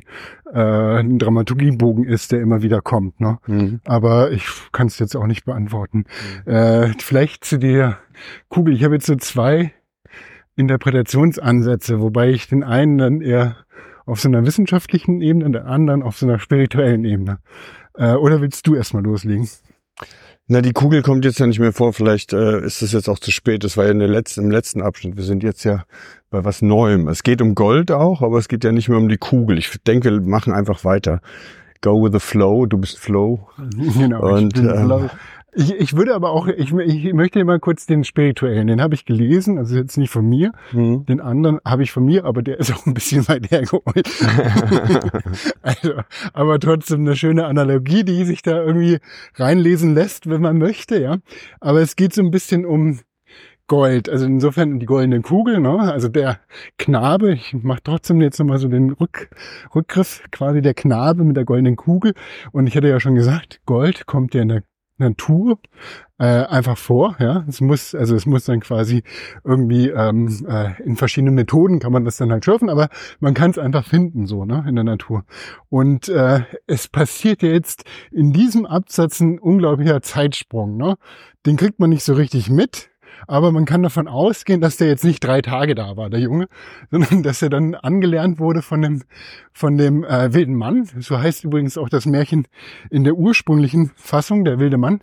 äh, 0.51 0.99
ein 0.99 1.19
Dramaturgiebogen 1.19 2.05
ist, 2.05 2.31
der 2.31 2.41
immer 2.41 2.61
wieder 2.61 2.81
kommt. 2.81 3.19
Ne? 3.19 3.37
Mhm. 3.47 3.81
Aber 3.85 4.31
ich 4.31 4.45
kann 4.71 4.87
es 4.87 4.99
jetzt 4.99 5.15
auch 5.15 5.27
nicht 5.27 5.45
beantworten. 5.45 6.05
Mhm. 6.45 6.51
Äh, 6.51 6.93
vielleicht 6.99 7.45
zu 7.45 7.57
der 7.57 7.97
Kugel. 8.49 8.73
Ich 8.73 8.83
habe 8.83 8.95
jetzt 8.95 9.05
so 9.05 9.15
zwei 9.15 9.73
Interpretationsansätze, 10.55 11.99
wobei 11.99 12.29
ich 12.29 12.47
den 12.47 12.63
einen 12.63 12.97
dann 12.97 13.21
eher 13.21 13.57
auf 14.05 14.19
so 14.19 14.29
einer 14.29 14.45
wissenschaftlichen 14.45 15.21
Ebene, 15.21 15.45
den 15.51 15.63
anderen 15.63 16.03
auf 16.03 16.17
so 16.17 16.25
einer 16.25 16.39
spirituellen 16.39 17.05
Ebene. 17.05 17.39
Äh, 17.95 18.13
oder 18.13 18.41
willst 18.41 18.67
du 18.67 18.75
erstmal 18.75 19.03
loslegen? 19.03 19.47
Na, 20.47 20.61
die 20.61 20.73
Kugel 20.73 21.01
kommt 21.01 21.25
jetzt 21.25 21.39
ja 21.39 21.47
nicht 21.47 21.59
mehr 21.59 21.73
vor. 21.73 21.91
Vielleicht 21.91 22.31
äh, 22.31 22.63
ist 22.63 22.83
es 22.83 22.91
jetzt 22.91 23.09
auch 23.09 23.17
zu 23.17 23.31
spät. 23.31 23.63
Das 23.63 23.77
war 23.77 23.85
ja 23.85 23.91
in 23.91 23.99
der 23.99 24.07
letzten, 24.07 24.41
im 24.41 24.51
letzten 24.51 24.81
Abschnitt. 24.81 25.17
Wir 25.17 25.23
sind 25.23 25.41
jetzt 25.41 25.63
ja 25.63 25.85
bei 26.29 26.45
was 26.45 26.61
Neuem. 26.61 27.07
Es 27.07 27.23
geht 27.23 27.41
um 27.41 27.55
Gold 27.55 27.91
auch, 27.91 28.21
aber 28.21 28.37
es 28.37 28.47
geht 28.47 28.63
ja 28.63 28.71
nicht 28.71 28.87
mehr 28.87 28.99
um 28.99 29.09
die 29.09 29.17
Kugel. 29.17 29.57
Ich 29.57 29.75
denke, 29.87 30.11
wir 30.11 30.21
machen 30.21 30.53
einfach 30.53 30.85
weiter. 30.85 31.21
Go 31.81 32.03
with 32.03 32.13
the 32.13 32.19
flow. 32.19 32.67
Du 32.67 32.77
bist 32.77 32.99
Flow. 32.99 33.47
Genau. 33.97 34.35
Und, 34.35 34.57
ähm, 34.57 34.85
Flow. 34.85 35.09
Ich, 35.57 35.73
ich 35.73 35.95
würde 35.95 36.13
aber 36.13 36.31
auch, 36.31 36.47
ich, 36.47 36.73
ich 36.73 37.13
möchte 37.13 37.43
mal 37.45 37.59
kurz 37.61 37.85
den 37.85 38.03
spirituellen, 38.03 38.67
den 38.67 38.81
habe 38.81 38.93
ich 38.93 39.05
gelesen, 39.05 39.57
also 39.57 39.77
jetzt 39.77 39.97
nicht 39.97 40.09
von 40.09 40.27
mir, 40.27 40.51
mhm. 40.73 41.05
den 41.05 41.21
anderen 41.21 41.59
habe 41.63 41.83
ich 41.83 41.93
von 41.93 42.03
mir, 42.03 42.25
aber 42.25 42.41
der 42.41 42.59
ist 42.59 42.73
auch 42.73 42.85
ein 42.85 42.93
bisschen 42.93 43.25
weit 43.29 43.49
hergeholt. 43.49 44.09
also, 45.61 45.93
aber 46.33 46.59
trotzdem 46.59 47.01
eine 47.01 47.15
schöne 47.15 47.45
Analogie, 47.45 48.03
die 48.03 48.25
sich 48.25 48.41
da 48.41 48.61
irgendwie 48.61 48.99
reinlesen 49.35 49.95
lässt, 49.95 50.29
wenn 50.29 50.41
man 50.41 50.57
möchte, 50.57 51.01
ja. 51.01 51.19
Aber 51.61 51.79
es 51.79 51.95
geht 51.95 52.13
so 52.13 52.21
ein 52.21 52.31
bisschen 52.31 52.65
um 52.65 52.99
Gold, 53.67 54.09
also 54.09 54.25
insofern 54.25 54.79
die 54.79 54.85
goldene 54.85 55.21
Kugel, 55.21 55.59
ne? 55.59 55.79
also 55.79 56.07
der 56.07 56.39
Knabe, 56.77 57.33
ich 57.33 57.53
mache 57.53 57.81
trotzdem 57.83 58.21
jetzt 58.21 58.37
nochmal 58.37 58.59
so 58.59 58.67
den 58.67 58.91
Rück, 58.91 59.29
Rückgriff, 59.73 60.21
quasi 60.31 60.61
der 60.61 60.75
Knabe 60.75 61.23
mit 61.23 61.35
der 61.35 61.45
goldenen 61.45 61.75
Kugel 61.75 62.13
und 62.51 62.67
ich 62.67 62.77
hatte 62.77 62.89
ja 62.89 62.99
schon 62.99 63.15
gesagt, 63.15 63.61
Gold 63.65 64.05
kommt 64.05 64.35
ja 64.35 64.43
in 64.43 64.49
der 64.49 64.63
Natur 64.97 65.59
äh, 66.17 66.25
einfach 66.25 66.77
vor. 66.77 67.15
Ja, 67.19 67.45
es 67.47 67.61
muss 67.61 67.93
also 67.93 68.15
es 68.15 68.25
muss 68.25 68.45
dann 68.45 68.59
quasi 68.61 69.03
irgendwie 69.43 69.89
ähm, 69.89 70.45
äh, 70.47 70.81
in 70.83 70.95
verschiedenen 70.95 71.35
Methoden 71.35 71.79
kann 71.79 71.91
man 71.91 72.05
das 72.05 72.17
dann 72.17 72.31
halt 72.31 72.45
schürfen, 72.45 72.69
aber 72.69 72.89
man 73.19 73.33
kann 73.33 73.51
es 73.51 73.57
einfach 73.57 73.85
finden 73.85 74.25
so 74.25 74.45
ne 74.45 74.63
in 74.67 74.75
der 74.75 74.83
Natur. 74.83 75.25
Und 75.69 76.07
äh, 76.09 76.41
es 76.67 76.87
passiert 76.87 77.41
jetzt 77.41 77.83
in 78.11 78.31
diesem 78.31 78.65
Absatz 78.65 79.19
ein 79.19 79.39
unglaublicher 79.39 80.01
Zeitsprung. 80.01 80.77
Ne, 80.77 80.95
den 81.45 81.57
kriegt 81.57 81.79
man 81.79 81.89
nicht 81.89 82.03
so 82.03 82.13
richtig 82.13 82.49
mit 82.49 82.89
aber 83.27 83.51
man 83.51 83.65
kann 83.65 83.83
davon 83.83 84.07
ausgehen, 84.07 84.61
dass 84.61 84.77
der 84.77 84.87
jetzt 84.87 85.03
nicht 85.03 85.23
drei 85.23 85.41
Tage 85.41 85.75
da 85.75 85.97
war, 85.97 86.09
der 86.09 86.19
Junge, 86.19 86.47
sondern 86.91 87.23
dass 87.23 87.41
er 87.41 87.49
dann 87.49 87.75
angelernt 87.75 88.39
wurde 88.39 88.61
von 88.61 88.81
dem, 88.81 89.03
von 89.53 89.77
dem 89.77 90.03
äh, 90.03 90.33
wilden 90.33 90.55
Mann. 90.55 90.85
So 90.99 91.19
heißt 91.19 91.43
übrigens 91.43 91.77
auch 91.77 91.89
das 91.89 92.05
Märchen 92.05 92.47
in 92.89 93.03
der 93.03 93.15
ursprünglichen 93.15 93.91
Fassung, 93.95 94.45
der 94.45 94.59
wilde 94.59 94.77
Mann, 94.77 95.01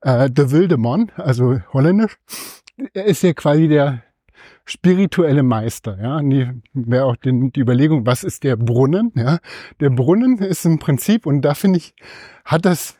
äh, 0.00 0.30
der 0.30 0.50
wilde 0.50 0.76
Mann, 0.76 1.10
also 1.16 1.60
holländisch. 1.72 2.18
Er 2.92 3.04
ist 3.04 3.22
ja 3.22 3.32
quasi 3.32 3.68
der 3.68 4.02
spirituelle 4.64 5.42
Meister. 5.42 5.98
Ja, 6.00 6.20
wäre 6.72 7.04
auch 7.04 7.16
die, 7.16 7.50
die 7.54 7.60
Überlegung, 7.60 8.06
was 8.06 8.24
ist 8.24 8.44
der 8.44 8.56
Brunnen? 8.56 9.12
Ja, 9.14 9.38
der 9.80 9.90
Brunnen 9.90 10.38
ist 10.38 10.64
im 10.64 10.78
Prinzip 10.78 11.26
und 11.26 11.42
da 11.42 11.54
finde 11.54 11.78
ich 11.78 11.94
hat 12.44 12.64
das 12.64 12.96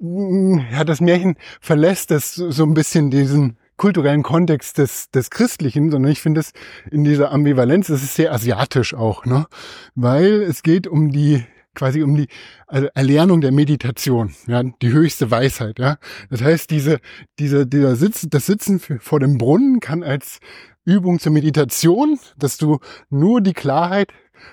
ja, 0.00 0.84
das 0.84 1.00
Märchen 1.00 1.36
verlässt 1.60 2.10
das 2.10 2.34
so 2.34 2.64
ein 2.64 2.74
bisschen 2.74 3.10
diesen 3.10 3.58
kulturellen 3.80 4.22
Kontext 4.22 4.76
des, 4.76 5.10
des 5.10 5.30
Christlichen, 5.30 5.90
sondern 5.90 6.12
ich 6.12 6.20
finde 6.20 6.40
es 6.40 6.52
in 6.90 7.02
dieser 7.02 7.32
Ambivalenz, 7.32 7.86
das 7.86 8.02
ist 8.02 8.14
sehr 8.14 8.30
asiatisch 8.30 8.92
auch, 8.92 9.24
ne? 9.24 9.46
Weil 9.94 10.42
es 10.42 10.62
geht 10.62 10.86
um 10.86 11.10
die 11.10 11.46
quasi 11.74 12.02
um 12.02 12.14
die 12.14 12.28
Erlernung 12.68 13.40
der 13.40 13.52
Meditation, 13.52 14.34
ja, 14.46 14.62
die 14.62 14.92
höchste 14.92 15.30
Weisheit, 15.30 15.78
ja. 15.78 15.96
Das 16.28 16.42
heißt, 16.42 16.70
diese, 16.70 16.98
diese, 17.38 17.66
dieser 17.66 17.96
Sitz, 17.96 18.26
das 18.28 18.44
Sitzen 18.44 18.80
vor 18.80 19.18
dem 19.18 19.38
Brunnen 19.38 19.80
kann 19.80 20.02
als 20.02 20.40
Übung 20.84 21.18
zur 21.18 21.32
Meditation, 21.32 22.18
dass 22.36 22.58
du 22.58 22.80
nur 23.08 23.40
die 23.40 23.54
Klarheit, 23.54 24.12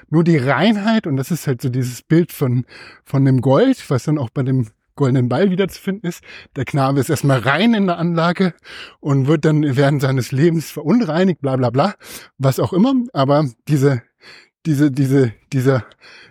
nur 0.10 0.24
die 0.24 0.38
Reinheit, 0.38 1.06
und 1.06 1.18
das 1.18 1.32
ist 1.32 1.48
halt 1.48 1.62
so 1.62 1.68
dieses 1.68 2.02
Bild 2.02 2.32
von, 2.32 2.64
von 3.04 3.26
dem 3.26 3.42
Gold, 3.42 3.90
was 3.90 4.06
dann 4.06 4.20
auch 4.20 4.30
bei 4.30 4.44
dem 4.44 4.68
goldenen 4.98 5.30
Ball 5.30 5.50
wiederzufinden 5.50 6.10
ist. 6.10 6.22
Der 6.58 6.66
Knabe 6.66 7.00
ist 7.00 7.10
erstmal 7.10 7.40
rein 7.40 7.74
in 7.74 7.88
der 7.88 7.98
Anlage 7.98 8.54
und 9.00 9.28
wird 9.28 9.46
dann 9.46 9.64
während 9.64 10.02
seines 10.02 10.34
Lebens 10.34 10.70
verunreinigt, 10.70 11.40
bla 11.40 11.56
bla 11.56 11.70
bla, 11.70 11.96
was 12.38 12.60
auch 12.60 12.74
immer. 12.74 12.94
Aber 13.14 13.46
diese, 13.70 14.02
diese, 14.66 14.92
diese, 14.92 15.32
dieser 15.54 15.86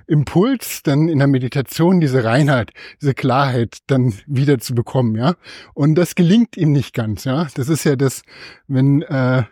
Impuls 0.07 0.83
dann 0.83 1.09
in 1.09 1.19
der 1.19 1.27
Meditation, 1.27 2.01
diese 2.01 2.23
Reinheit, 2.23 2.73
diese 3.01 3.15
Klarheit 3.15 3.79
dann 3.87 4.15
wieder 4.27 4.59
zu 4.59 4.75
bekommen, 4.75 5.17
ja. 5.17 5.35
Und 5.75 5.95
das 5.95 6.15
gelingt 6.15 6.57
ihm 6.57 6.73
nicht 6.73 6.95
ganz, 6.95 7.25
ja. 7.25 7.49
Das 7.55 7.69
ist 7.69 7.85
ja 7.85 7.97
das, 7.97 8.23
wenn 8.69 9.03
äh, 9.03 9.45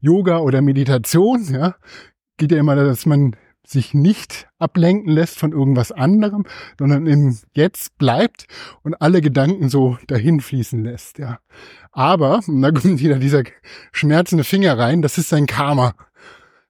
Yoga 0.00 0.38
oder 0.38 0.60
Meditation, 0.60 1.44
ja, 1.52 1.74
geht 2.36 2.52
ja 2.52 2.58
immer, 2.58 2.76
dass 2.76 3.06
man 3.06 3.34
sich 3.66 3.94
nicht 3.94 4.48
ablenken 4.58 5.10
lässt 5.12 5.38
von 5.38 5.52
irgendwas 5.52 5.92
anderem, 5.92 6.44
sondern 6.78 7.06
im 7.06 7.38
Jetzt 7.54 7.96
bleibt 7.98 8.46
und 8.82 9.00
alle 9.00 9.20
Gedanken 9.20 9.68
so 9.68 9.98
dahin 10.06 10.40
fließen 10.40 10.82
lässt, 10.82 11.18
ja. 11.18 11.38
Aber, 11.90 12.40
und 12.46 12.62
da 12.62 12.70
kommt 12.70 13.00
wieder 13.00 13.18
dieser 13.18 13.44
schmerzende 13.92 14.44
Finger 14.44 14.78
rein, 14.78 15.02
das 15.02 15.18
ist 15.18 15.28
sein 15.28 15.46
Karma. 15.46 15.94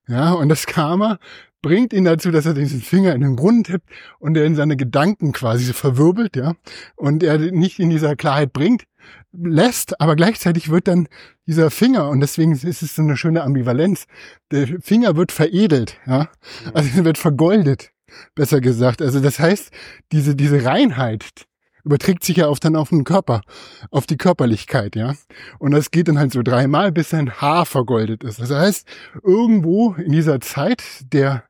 Ja, 0.08 0.32
und 0.32 0.48
das 0.48 0.66
Karma 0.66 1.18
bringt 1.62 1.92
ihn 1.92 2.04
dazu, 2.04 2.30
dass 2.30 2.44
er 2.44 2.54
diesen 2.54 2.82
Finger 2.82 3.14
in 3.14 3.22
den 3.22 3.36
Brunnen 3.36 3.64
tippt 3.64 3.88
und 4.18 4.36
er 4.36 4.44
in 4.44 4.56
seine 4.56 4.76
Gedanken 4.76 5.32
quasi 5.32 5.64
so 5.64 5.72
verwirbelt, 5.72 6.36
ja, 6.36 6.54
und 6.96 7.22
er 7.22 7.38
nicht 7.38 7.78
in 7.78 7.90
dieser 7.90 8.16
Klarheit 8.16 8.52
bringt, 8.52 8.84
lässt, 9.32 10.00
aber 10.00 10.16
gleichzeitig 10.16 10.68
wird 10.70 10.88
dann 10.88 11.08
dieser 11.46 11.70
Finger, 11.70 12.08
und 12.08 12.20
deswegen 12.20 12.52
ist 12.52 12.82
es 12.82 12.94
so 12.94 13.02
eine 13.02 13.16
schöne 13.16 13.42
Ambivalenz, 13.42 14.06
der 14.50 14.80
Finger 14.80 15.16
wird 15.16 15.32
veredelt, 15.32 15.96
ja, 16.06 16.28
also 16.74 16.90
er 16.96 17.04
wird 17.04 17.18
vergoldet, 17.18 17.92
besser 18.34 18.60
gesagt. 18.60 19.00
Also 19.00 19.20
das 19.20 19.38
heißt, 19.38 19.70
diese, 20.12 20.34
diese 20.36 20.64
Reinheit, 20.64 21.46
überträgt 21.84 22.24
sich 22.24 22.36
ja 22.36 22.48
auf 22.48 22.60
dann 22.60 22.76
auf 22.76 22.90
den 22.90 23.04
Körper, 23.04 23.42
auf 23.90 24.06
die 24.06 24.16
Körperlichkeit, 24.16 24.96
ja. 24.96 25.14
Und 25.58 25.72
das 25.72 25.90
geht 25.90 26.08
dann 26.08 26.18
halt 26.18 26.32
so 26.32 26.42
dreimal, 26.42 26.92
bis 26.92 27.10
sein 27.10 27.32
Haar 27.40 27.66
vergoldet 27.66 28.24
ist. 28.24 28.40
Das 28.40 28.50
heißt, 28.50 28.86
irgendwo 29.22 29.94
in 29.94 30.12
dieser 30.12 30.40
Zeit 30.40 30.82
der 31.12 31.44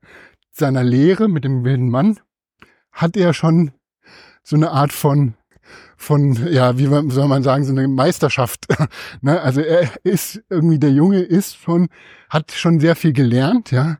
seiner 0.50 0.82
Lehre 0.82 1.28
mit 1.28 1.44
dem 1.44 1.64
wilden 1.64 1.88
Mann 1.88 2.20
hat 2.92 3.16
er 3.16 3.32
schon 3.32 3.72
so 4.42 4.56
eine 4.56 4.70
Art 4.70 4.92
von 4.92 5.34
von, 5.96 6.34
ja, 6.52 6.78
wie 6.78 6.86
soll 6.86 7.28
man 7.28 7.44
sagen, 7.44 7.64
so 7.64 7.70
eine 7.70 7.86
Meisterschaft. 7.86 8.66
ne? 9.20 9.40
Also 9.40 9.60
er 9.60 9.88
ist 10.02 10.42
irgendwie, 10.50 10.80
der 10.80 10.90
Junge 10.90 11.20
ist 11.20 11.56
schon, 11.56 11.88
hat 12.28 12.50
schon 12.50 12.80
sehr 12.80 12.96
viel 12.96 13.12
gelernt, 13.12 13.70
ja, 13.70 13.98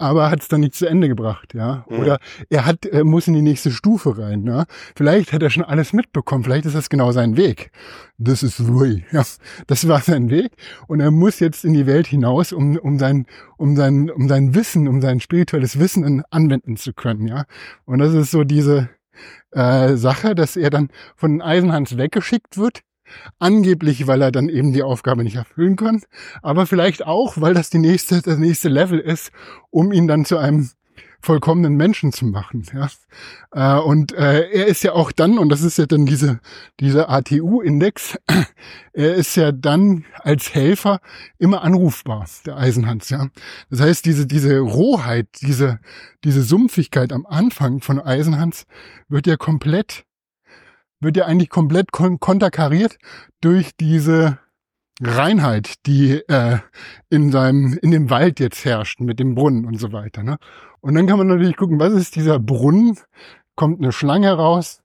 aber 0.00 0.30
hat 0.30 0.40
es 0.40 0.48
dann 0.48 0.60
nicht 0.60 0.74
zu 0.74 0.86
Ende 0.86 1.08
gebracht, 1.08 1.54
ja. 1.54 1.84
Mhm. 1.88 1.98
Oder 1.98 2.18
er 2.48 2.66
hat, 2.66 2.86
er 2.86 3.04
muss 3.04 3.28
in 3.28 3.34
die 3.34 3.42
nächste 3.42 3.70
Stufe 3.70 4.18
rein, 4.18 4.44
ja. 4.46 4.64
Vielleicht 4.96 5.32
hat 5.32 5.42
er 5.42 5.50
schon 5.50 5.62
alles 5.62 5.92
mitbekommen, 5.92 6.42
vielleicht 6.42 6.66
ist 6.66 6.74
das 6.74 6.88
genau 6.88 7.12
sein 7.12 7.36
Weg. 7.36 7.70
Das 8.18 8.42
ist 8.42 8.58
Louis, 8.58 9.02
ja. 9.12 9.22
Das 9.66 9.88
war 9.88 10.00
sein 10.00 10.30
Weg. 10.30 10.52
Und 10.86 11.00
er 11.00 11.10
muss 11.10 11.38
jetzt 11.38 11.64
in 11.64 11.74
die 11.74 11.86
Welt 11.86 12.06
hinaus, 12.06 12.52
um, 12.52 12.76
um 12.76 12.98
sein, 12.98 13.26
um 13.58 13.76
sein, 13.76 14.10
um 14.10 14.28
sein 14.28 14.54
Wissen, 14.54 14.88
um 14.88 15.00
sein 15.00 15.20
spirituelles 15.20 15.78
Wissen 15.78 16.22
anwenden 16.30 16.76
zu 16.76 16.92
können, 16.92 17.26
ja. 17.26 17.44
Und 17.84 17.98
das 17.98 18.14
ist 18.14 18.30
so 18.30 18.44
diese 18.44 18.88
äh, 19.52 19.96
Sache, 19.96 20.34
dass 20.34 20.56
er 20.56 20.70
dann 20.70 20.88
von 21.16 21.42
Eisenhans 21.42 21.96
weggeschickt 21.96 22.56
wird 22.56 22.80
Angeblich, 23.38 24.06
weil 24.06 24.22
er 24.22 24.32
dann 24.32 24.48
eben 24.48 24.72
die 24.72 24.82
Aufgabe 24.82 25.24
nicht 25.24 25.36
erfüllen 25.36 25.76
kann, 25.76 26.02
aber 26.42 26.66
vielleicht 26.66 27.06
auch, 27.06 27.40
weil 27.40 27.54
das 27.54 27.70
die 27.70 27.78
nächste, 27.78 28.22
das 28.22 28.38
nächste 28.38 28.68
Level 28.68 28.98
ist, 28.98 29.32
um 29.70 29.92
ihn 29.92 30.08
dann 30.08 30.24
zu 30.24 30.38
einem 30.38 30.70
vollkommenen 31.20 31.76
Menschen 31.76 32.12
zu 32.12 32.24
machen. 32.26 32.64
Ja. 32.72 33.78
Äh, 33.78 33.80
und 33.80 34.12
äh, 34.12 34.48
er 34.50 34.66
ist 34.66 34.82
ja 34.82 34.92
auch 34.92 35.12
dann, 35.12 35.38
und 35.38 35.50
das 35.50 35.62
ist 35.62 35.78
ja 35.78 35.86
dann 35.86 36.06
diese, 36.06 36.40
dieser 36.80 37.10
ATU-Index, 37.10 38.18
er 38.92 39.14
ist 39.14 39.36
ja 39.36 39.52
dann 39.52 40.04
als 40.14 40.54
Helfer 40.54 41.00
immer 41.38 41.62
anrufbar, 41.62 42.26
der 42.46 42.56
Eisenhans. 42.56 43.10
Ja. 43.10 43.28
Das 43.68 43.80
heißt, 43.80 44.04
diese, 44.04 44.26
diese 44.26 44.58
Rohheit, 44.60 45.28
diese, 45.42 45.80
diese 46.24 46.42
Sumpfigkeit 46.42 47.12
am 47.12 47.26
Anfang 47.26 47.80
von 47.80 48.00
Eisenhans 48.00 48.64
wird 49.08 49.26
ja 49.26 49.36
komplett 49.36 50.04
wird 51.00 51.16
ja 51.16 51.26
eigentlich 51.26 51.50
komplett 51.50 51.92
kon 51.92 52.20
konterkariert 52.20 52.98
durch 53.40 53.76
diese 53.78 54.38
Reinheit, 55.02 55.86
die 55.86 56.20
äh, 56.28 56.58
in 57.08 57.32
seinem 57.32 57.78
in 57.80 57.90
dem 57.90 58.10
Wald 58.10 58.38
jetzt 58.38 58.64
herrscht 58.64 59.00
mit 59.00 59.18
dem 59.18 59.34
Brunnen 59.34 59.64
und 59.64 59.80
so 59.80 59.92
weiter. 59.92 60.22
Ne? 60.22 60.38
Und 60.80 60.94
dann 60.94 61.06
kann 61.06 61.18
man 61.18 61.26
natürlich 61.26 61.56
gucken, 61.56 61.80
was 61.80 61.92
ist 61.92 62.16
dieser 62.16 62.38
Brunnen? 62.38 62.98
Kommt 63.56 63.80
eine 63.80 63.92
Schlange 63.92 64.32
raus, 64.32 64.82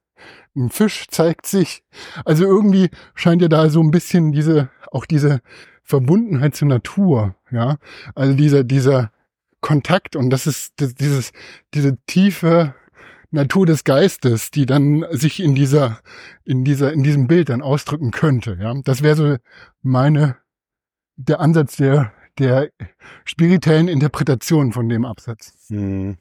ein 0.54 0.70
Fisch 0.70 1.06
zeigt 1.08 1.46
sich. 1.46 1.82
Also 2.24 2.44
irgendwie 2.44 2.90
scheint 3.14 3.42
ja 3.42 3.48
da 3.48 3.68
so 3.68 3.80
ein 3.80 3.90
bisschen 3.90 4.32
diese 4.32 4.70
auch 4.90 5.04
diese 5.04 5.40
Verbundenheit 5.82 6.56
zur 6.56 6.68
Natur, 6.68 7.34
ja. 7.50 7.76
Also 8.14 8.34
dieser 8.34 8.64
dieser 8.64 9.12
Kontakt 9.60 10.16
und 10.16 10.30
das 10.30 10.46
ist 10.46 10.74
dieses 10.80 11.32
diese 11.74 11.98
tiefe 12.06 12.74
Natur 13.30 13.66
des 13.66 13.84
Geistes, 13.84 14.50
die 14.50 14.66
dann 14.66 15.04
sich 15.10 15.40
in 15.40 15.54
dieser, 15.54 16.00
in 16.44 16.64
dieser, 16.64 16.92
in 16.92 17.02
diesem 17.02 17.26
Bild 17.26 17.48
dann 17.48 17.62
ausdrücken 17.62 18.10
könnte. 18.10 18.56
Ja, 18.60 18.74
das 18.84 19.02
wäre 19.02 19.16
so 19.16 19.36
meine, 19.82 20.36
der 21.16 21.40
Ansatz 21.40 21.76
der, 21.76 22.12
der 22.38 22.70
spirituellen 23.24 23.88
Interpretation 23.88 24.72
von 24.72 24.88
dem 24.88 25.04
Absatz. 25.04 25.52
Hm. 25.68 26.16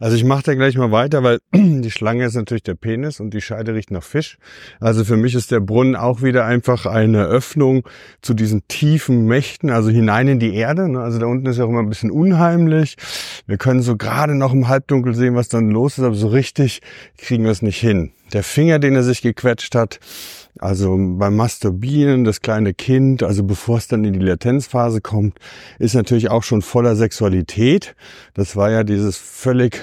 Also 0.00 0.16
ich 0.16 0.24
mache 0.24 0.42
da 0.42 0.54
gleich 0.54 0.76
mal 0.78 0.90
weiter, 0.90 1.22
weil 1.22 1.40
die 1.54 1.90
Schlange 1.90 2.24
ist 2.24 2.34
natürlich 2.34 2.62
der 2.62 2.74
Penis 2.74 3.20
und 3.20 3.34
die 3.34 3.42
Scheide 3.42 3.74
riecht 3.74 3.90
nach 3.90 4.02
Fisch. 4.02 4.38
Also 4.80 5.04
für 5.04 5.18
mich 5.18 5.34
ist 5.34 5.50
der 5.50 5.60
Brunnen 5.60 5.94
auch 5.94 6.22
wieder 6.22 6.46
einfach 6.46 6.86
eine 6.86 7.24
Öffnung 7.24 7.86
zu 8.22 8.32
diesen 8.32 8.66
tiefen 8.66 9.26
Mächten, 9.26 9.68
also 9.68 9.90
hinein 9.90 10.28
in 10.28 10.38
die 10.38 10.54
Erde. 10.54 10.88
Ne? 10.88 11.00
Also 11.00 11.18
da 11.18 11.26
unten 11.26 11.46
ist 11.46 11.58
ja 11.58 11.64
auch 11.64 11.68
immer 11.68 11.80
ein 11.80 11.90
bisschen 11.90 12.10
unheimlich. 12.10 12.96
Wir 13.46 13.58
können 13.58 13.82
so 13.82 13.96
gerade 13.96 14.34
noch 14.34 14.54
im 14.54 14.68
Halbdunkel 14.68 15.14
sehen, 15.14 15.34
was 15.34 15.48
dann 15.48 15.70
los 15.70 15.98
ist, 15.98 16.04
aber 16.04 16.14
so 16.14 16.28
richtig 16.28 16.80
kriegen 17.18 17.44
wir 17.44 17.50
es 17.50 17.60
nicht 17.60 17.78
hin. 17.78 18.12
Der 18.32 18.42
Finger, 18.42 18.78
den 18.78 18.94
er 18.94 19.02
sich 19.02 19.22
gequetscht 19.22 19.74
hat, 19.74 20.00
also 20.58 20.96
beim 20.98 21.36
Masturbieren, 21.36 22.24
das 22.24 22.40
kleine 22.40 22.74
Kind, 22.74 23.22
also 23.22 23.44
bevor 23.44 23.78
es 23.78 23.88
dann 23.88 24.04
in 24.04 24.14
die 24.14 24.18
Latenzphase 24.18 25.00
kommt, 25.00 25.38
ist 25.78 25.94
natürlich 25.94 26.30
auch 26.30 26.42
schon 26.42 26.62
voller 26.62 26.96
Sexualität. 26.96 27.94
Das 28.34 28.56
war 28.56 28.70
ja 28.70 28.84
dieses 28.84 29.16
völlig 29.16 29.80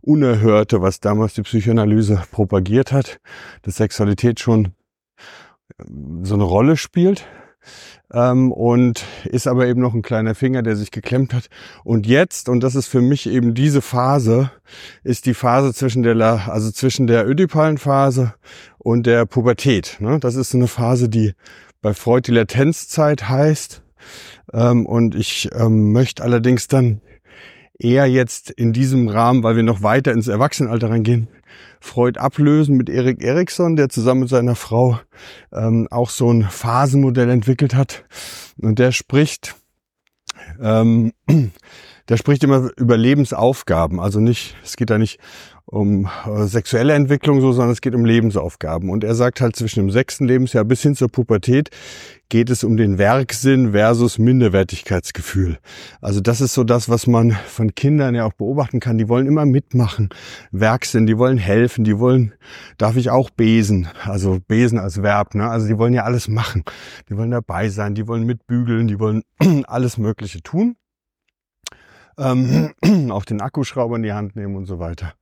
Unerhörte, 0.00 0.80
was 0.80 1.00
damals 1.00 1.34
die 1.34 1.42
Psychoanalyse 1.42 2.22
propagiert 2.30 2.92
hat, 2.92 3.20
dass 3.62 3.76
Sexualität 3.76 4.40
schon 4.40 4.72
so 6.22 6.34
eine 6.34 6.44
Rolle 6.44 6.76
spielt 6.76 7.26
ähm, 8.12 8.52
und 8.52 9.04
ist 9.24 9.46
aber 9.46 9.66
eben 9.66 9.80
noch 9.80 9.94
ein 9.94 10.02
kleiner 10.02 10.34
Finger, 10.34 10.62
der 10.62 10.76
sich 10.76 10.90
geklemmt 10.90 11.34
hat. 11.34 11.48
Und 11.84 12.06
jetzt, 12.06 12.48
und 12.48 12.60
das 12.60 12.74
ist 12.74 12.86
für 12.86 13.00
mich 13.00 13.28
eben 13.28 13.54
diese 13.54 13.82
Phase, 13.82 14.50
ist 15.04 15.26
die 15.26 15.34
Phase 15.34 15.74
zwischen 15.74 16.02
der, 16.02 16.16
also 16.48 16.70
zwischen 16.70 17.06
der 17.06 17.28
ödipalen 17.28 17.78
Phase 17.78 18.34
und 18.78 19.06
der 19.06 19.26
Pubertät. 19.26 19.96
Ne? 20.00 20.18
Das 20.20 20.34
ist 20.34 20.54
eine 20.54 20.68
Phase, 20.68 21.08
die 21.08 21.34
bei 21.82 21.94
Freud 21.94 22.22
die 22.26 22.34
Latenzzeit 22.34 23.28
heißt. 23.28 23.82
Ähm, 24.52 24.86
und 24.86 25.14
ich 25.14 25.50
ähm, 25.52 25.92
möchte 25.92 26.22
allerdings 26.22 26.68
dann 26.68 27.00
eher 27.78 28.06
jetzt 28.06 28.50
in 28.50 28.72
diesem 28.72 29.08
Rahmen, 29.08 29.42
weil 29.42 29.56
wir 29.56 29.62
noch 29.62 29.82
weiter 29.82 30.12
ins 30.12 30.28
Erwachsenenalter 30.28 30.90
reingehen, 30.90 31.28
Freud 31.80 32.18
ablösen 32.18 32.76
mit 32.76 32.88
Erik 32.88 33.22
Erikson, 33.22 33.76
der 33.76 33.88
zusammen 33.88 34.22
mit 34.22 34.28
seiner 34.28 34.56
Frau 34.56 34.98
ähm, 35.52 35.86
auch 35.90 36.10
so 36.10 36.32
ein 36.32 36.42
Phasenmodell 36.42 37.30
entwickelt 37.30 37.74
hat. 37.74 38.04
Und 38.60 38.78
der 38.78 38.90
spricht, 38.90 39.54
ähm, 40.60 41.12
der 42.08 42.16
spricht 42.16 42.42
immer 42.42 42.70
über 42.76 42.96
Lebensaufgaben. 42.96 44.00
Also 44.00 44.18
nicht, 44.18 44.56
es 44.64 44.76
geht 44.76 44.90
da 44.90 44.98
nicht 44.98 45.20
um 45.70 46.08
äh, 46.26 46.46
sexuelle 46.46 46.94
Entwicklung 46.94 47.42
so, 47.42 47.52
sondern 47.52 47.72
es 47.72 47.82
geht 47.82 47.94
um 47.94 48.06
Lebensaufgaben. 48.06 48.88
Und 48.88 49.04
er 49.04 49.14
sagt 49.14 49.42
halt 49.42 49.54
zwischen 49.54 49.80
dem 49.80 49.90
sechsten 49.90 50.26
Lebensjahr 50.26 50.64
bis 50.64 50.82
hin 50.82 50.94
zur 50.94 51.08
Pubertät 51.08 51.68
geht 52.30 52.48
es 52.48 52.64
um 52.64 52.78
den 52.78 52.96
Werksinn 52.96 53.72
versus 53.72 54.18
Minderwertigkeitsgefühl. 54.18 55.58
Also 56.00 56.20
das 56.20 56.40
ist 56.40 56.54
so 56.54 56.64
das, 56.64 56.88
was 56.88 57.06
man 57.06 57.32
von 57.32 57.74
Kindern 57.74 58.14
ja 58.14 58.24
auch 58.24 58.32
beobachten 58.32 58.80
kann. 58.80 58.96
Die 58.96 59.08
wollen 59.08 59.26
immer 59.26 59.44
mitmachen. 59.44 60.08
Werksinn, 60.52 61.06
die 61.06 61.18
wollen 61.18 61.38
helfen, 61.38 61.84
die 61.84 61.98
wollen, 61.98 62.32
darf 62.78 62.96
ich 62.96 63.10
auch 63.10 63.28
besen? 63.28 63.88
Also 64.04 64.38
besen 64.46 64.78
als 64.78 65.02
Verb, 65.02 65.34
ne? 65.34 65.50
Also 65.50 65.66
die 65.68 65.76
wollen 65.76 65.94
ja 65.94 66.04
alles 66.04 66.28
machen. 66.28 66.64
Die 67.10 67.16
wollen 67.16 67.30
dabei 67.30 67.68
sein, 67.68 67.94
die 67.94 68.08
wollen 68.08 68.24
mitbügeln, 68.24 68.88
die 68.88 68.98
wollen 68.98 69.22
alles 69.66 69.98
Mögliche 69.98 70.42
tun 70.42 70.76
ähm, 72.18 72.72
auch 73.10 73.24
den 73.24 73.40
Akkuschrauber 73.40 73.96
in 73.96 74.02
die 74.02 74.12
Hand 74.12 74.36
nehmen 74.36 74.56
und 74.56 74.66
so 74.66 74.78
weiter. 74.78 75.14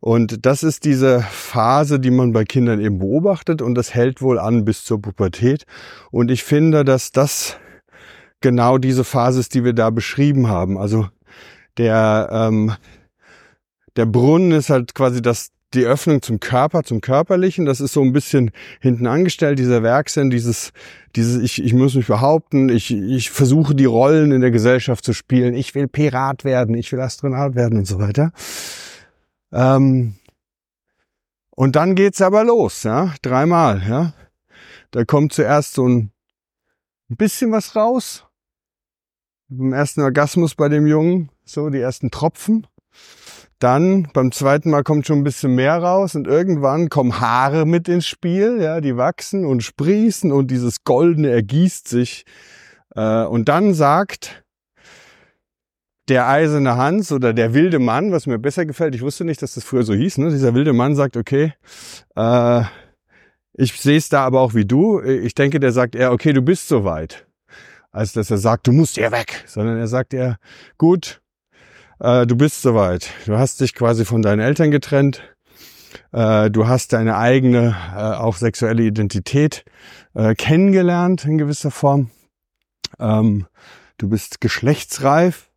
Und 0.00 0.44
das 0.46 0.62
ist 0.62 0.84
diese 0.84 1.20
Phase, 1.20 1.98
die 1.98 2.10
man 2.10 2.32
bei 2.32 2.44
Kindern 2.44 2.80
eben 2.80 2.98
beobachtet 2.98 3.62
und 3.62 3.74
das 3.74 3.94
hält 3.94 4.22
wohl 4.22 4.38
an 4.38 4.64
bis 4.64 4.84
zur 4.84 5.00
Pubertät. 5.00 5.64
Und 6.10 6.30
ich 6.30 6.44
finde, 6.44 6.84
dass 6.84 7.12
das 7.12 7.56
genau 8.40 8.78
diese 8.78 9.04
Phase 9.04 9.40
ist, 9.40 9.54
die 9.54 9.64
wir 9.64 9.72
da 9.72 9.90
beschrieben 9.90 10.48
haben. 10.48 10.76
Also 10.76 11.08
der, 11.78 12.28
ähm, 12.30 12.72
der 13.96 14.06
Brunnen 14.06 14.52
ist 14.52 14.70
halt 14.70 14.94
quasi 14.94 15.22
das 15.22 15.53
die 15.74 15.84
Öffnung 15.84 16.22
zum 16.22 16.40
Körper, 16.40 16.82
zum 16.82 17.00
Körperlichen, 17.00 17.64
das 17.64 17.80
ist 17.80 17.92
so 17.92 18.02
ein 18.02 18.12
bisschen 18.12 18.50
hinten 18.80 19.06
angestellt, 19.06 19.58
dieser 19.58 19.82
Werksinn, 19.82 20.30
dieses, 20.30 20.72
dieses, 21.16 21.42
ich, 21.42 21.62
ich 21.62 21.74
muss 21.74 21.94
mich 21.94 22.06
behaupten, 22.06 22.68
ich, 22.68 22.90
ich 22.90 23.30
versuche 23.30 23.74
die 23.74 23.84
Rollen 23.84 24.32
in 24.32 24.40
der 24.40 24.50
Gesellschaft 24.50 25.04
zu 25.04 25.12
spielen, 25.12 25.54
ich 25.54 25.74
will 25.74 25.88
Pirat 25.88 26.44
werden, 26.44 26.74
ich 26.74 26.92
will 26.92 27.00
Astronaut 27.00 27.54
werden 27.54 27.78
und 27.78 27.86
so 27.86 27.98
weiter. 27.98 28.32
Ähm, 29.52 30.14
und 31.50 31.76
dann 31.76 31.94
geht's 31.94 32.20
aber 32.20 32.44
los, 32.44 32.82
ja, 32.82 33.14
dreimal, 33.22 33.82
ja. 33.88 34.14
Da 34.90 35.04
kommt 35.04 35.32
zuerst 35.32 35.74
so 35.74 35.88
ein 35.88 36.10
bisschen 37.08 37.52
was 37.52 37.76
raus. 37.76 38.24
Im 39.50 39.72
ersten 39.72 40.00
Orgasmus 40.00 40.54
bei 40.54 40.68
dem 40.68 40.86
Jungen, 40.86 41.30
so 41.44 41.68
die 41.70 41.80
ersten 41.80 42.10
Tropfen. 42.10 42.66
Dann 43.64 44.08
beim 44.12 44.30
zweiten 44.30 44.68
Mal 44.68 44.82
kommt 44.82 45.06
schon 45.06 45.20
ein 45.20 45.24
bisschen 45.24 45.54
mehr 45.54 45.78
raus 45.78 46.14
und 46.14 46.26
irgendwann 46.26 46.90
kommen 46.90 47.18
Haare 47.18 47.64
mit 47.64 47.88
ins 47.88 48.06
Spiel, 48.06 48.60
ja, 48.60 48.82
die 48.82 48.98
wachsen 48.98 49.46
und 49.46 49.62
sprießen 49.62 50.32
und 50.32 50.50
dieses 50.50 50.84
Goldene 50.84 51.30
ergießt 51.30 51.88
sich. 51.88 52.26
Äh, 52.94 53.24
und 53.24 53.48
dann 53.48 53.72
sagt 53.72 54.44
der 56.10 56.28
eiserne 56.28 56.76
Hans 56.76 57.10
oder 57.10 57.32
der 57.32 57.54
wilde 57.54 57.78
Mann, 57.78 58.12
was 58.12 58.26
mir 58.26 58.38
besser 58.38 58.66
gefällt, 58.66 58.94
ich 58.94 59.00
wusste 59.00 59.24
nicht, 59.24 59.40
dass 59.40 59.54
das 59.54 59.64
früher 59.64 59.84
so 59.84 59.94
hieß, 59.94 60.18
ne? 60.18 60.28
dieser 60.28 60.52
wilde 60.52 60.74
Mann 60.74 60.94
sagt, 60.94 61.16
okay, 61.16 61.54
äh, 62.16 62.64
ich 63.54 63.80
sehe 63.80 63.96
es 63.96 64.10
da 64.10 64.26
aber 64.26 64.42
auch 64.42 64.52
wie 64.52 64.66
du. 64.66 65.00
Ich 65.00 65.34
denke, 65.34 65.58
der 65.58 65.72
sagt 65.72 65.94
eher, 65.94 66.12
okay, 66.12 66.34
du 66.34 66.42
bist 66.42 66.68
soweit. 66.68 67.26
Als 67.90 68.12
dass 68.12 68.30
er 68.30 68.36
sagt, 68.36 68.66
du 68.66 68.72
musst 68.72 68.96
hier 68.96 69.10
weg. 69.10 69.42
Sondern 69.46 69.78
er 69.78 69.86
sagt 69.86 70.12
eher, 70.12 70.36
gut, 70.76 71.22
äh, 72.04 72.26
du 72.26 72.36
bist 72.36 72.62
soweit. 72.62 73.10
Du 73.26 73.38
hast 73.38 73.60
dich 73.60 73.74
quasi 73.74 74.04
von 74.04 74.22
deinen 74.22 74.40
Eltern 74.40 74.70
getrennt. 74.70 75.22
Äh, 76.12 76.50
du 76.50 76.68
hast 76.68 76.92
deine 76.92 77.16
eigene, 77.16 77.74
äh, 77.94 78.16
auch 78.16 78.36
sexuelle 78.36 78.82
Identität 78.82 79.64
äh, 80.14 80.34
kennengelernt 80.34 81.24
in 81.24 81.38
gewisser 81.38 81.70
Form. 81.70 82.10
Ähm, 82.98 83.46
du 83.98 84.08
bist 84.08 84.40
geschlechtsreif, 84.40 85.50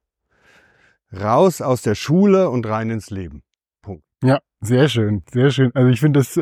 raus 1.14 1.62
aus 1.62 1.82
der 1.82 1.96
Schule 1.96 2.50
und 2.50 2.66
rein 2.66 2.90
ins 2.90 3.10
Leben. 3.10 3.44
Punkt. 3.82 4.04
Ja, 4.24 4.40
sehr 4.62 4.90
schön, 4.90 5.24
sehr 5.32 5.52
schön. 5.52 5.72
Also 5.76 5.90
ich 5.90 6.00
finde 6.00 6.20
das, 6.20 6.34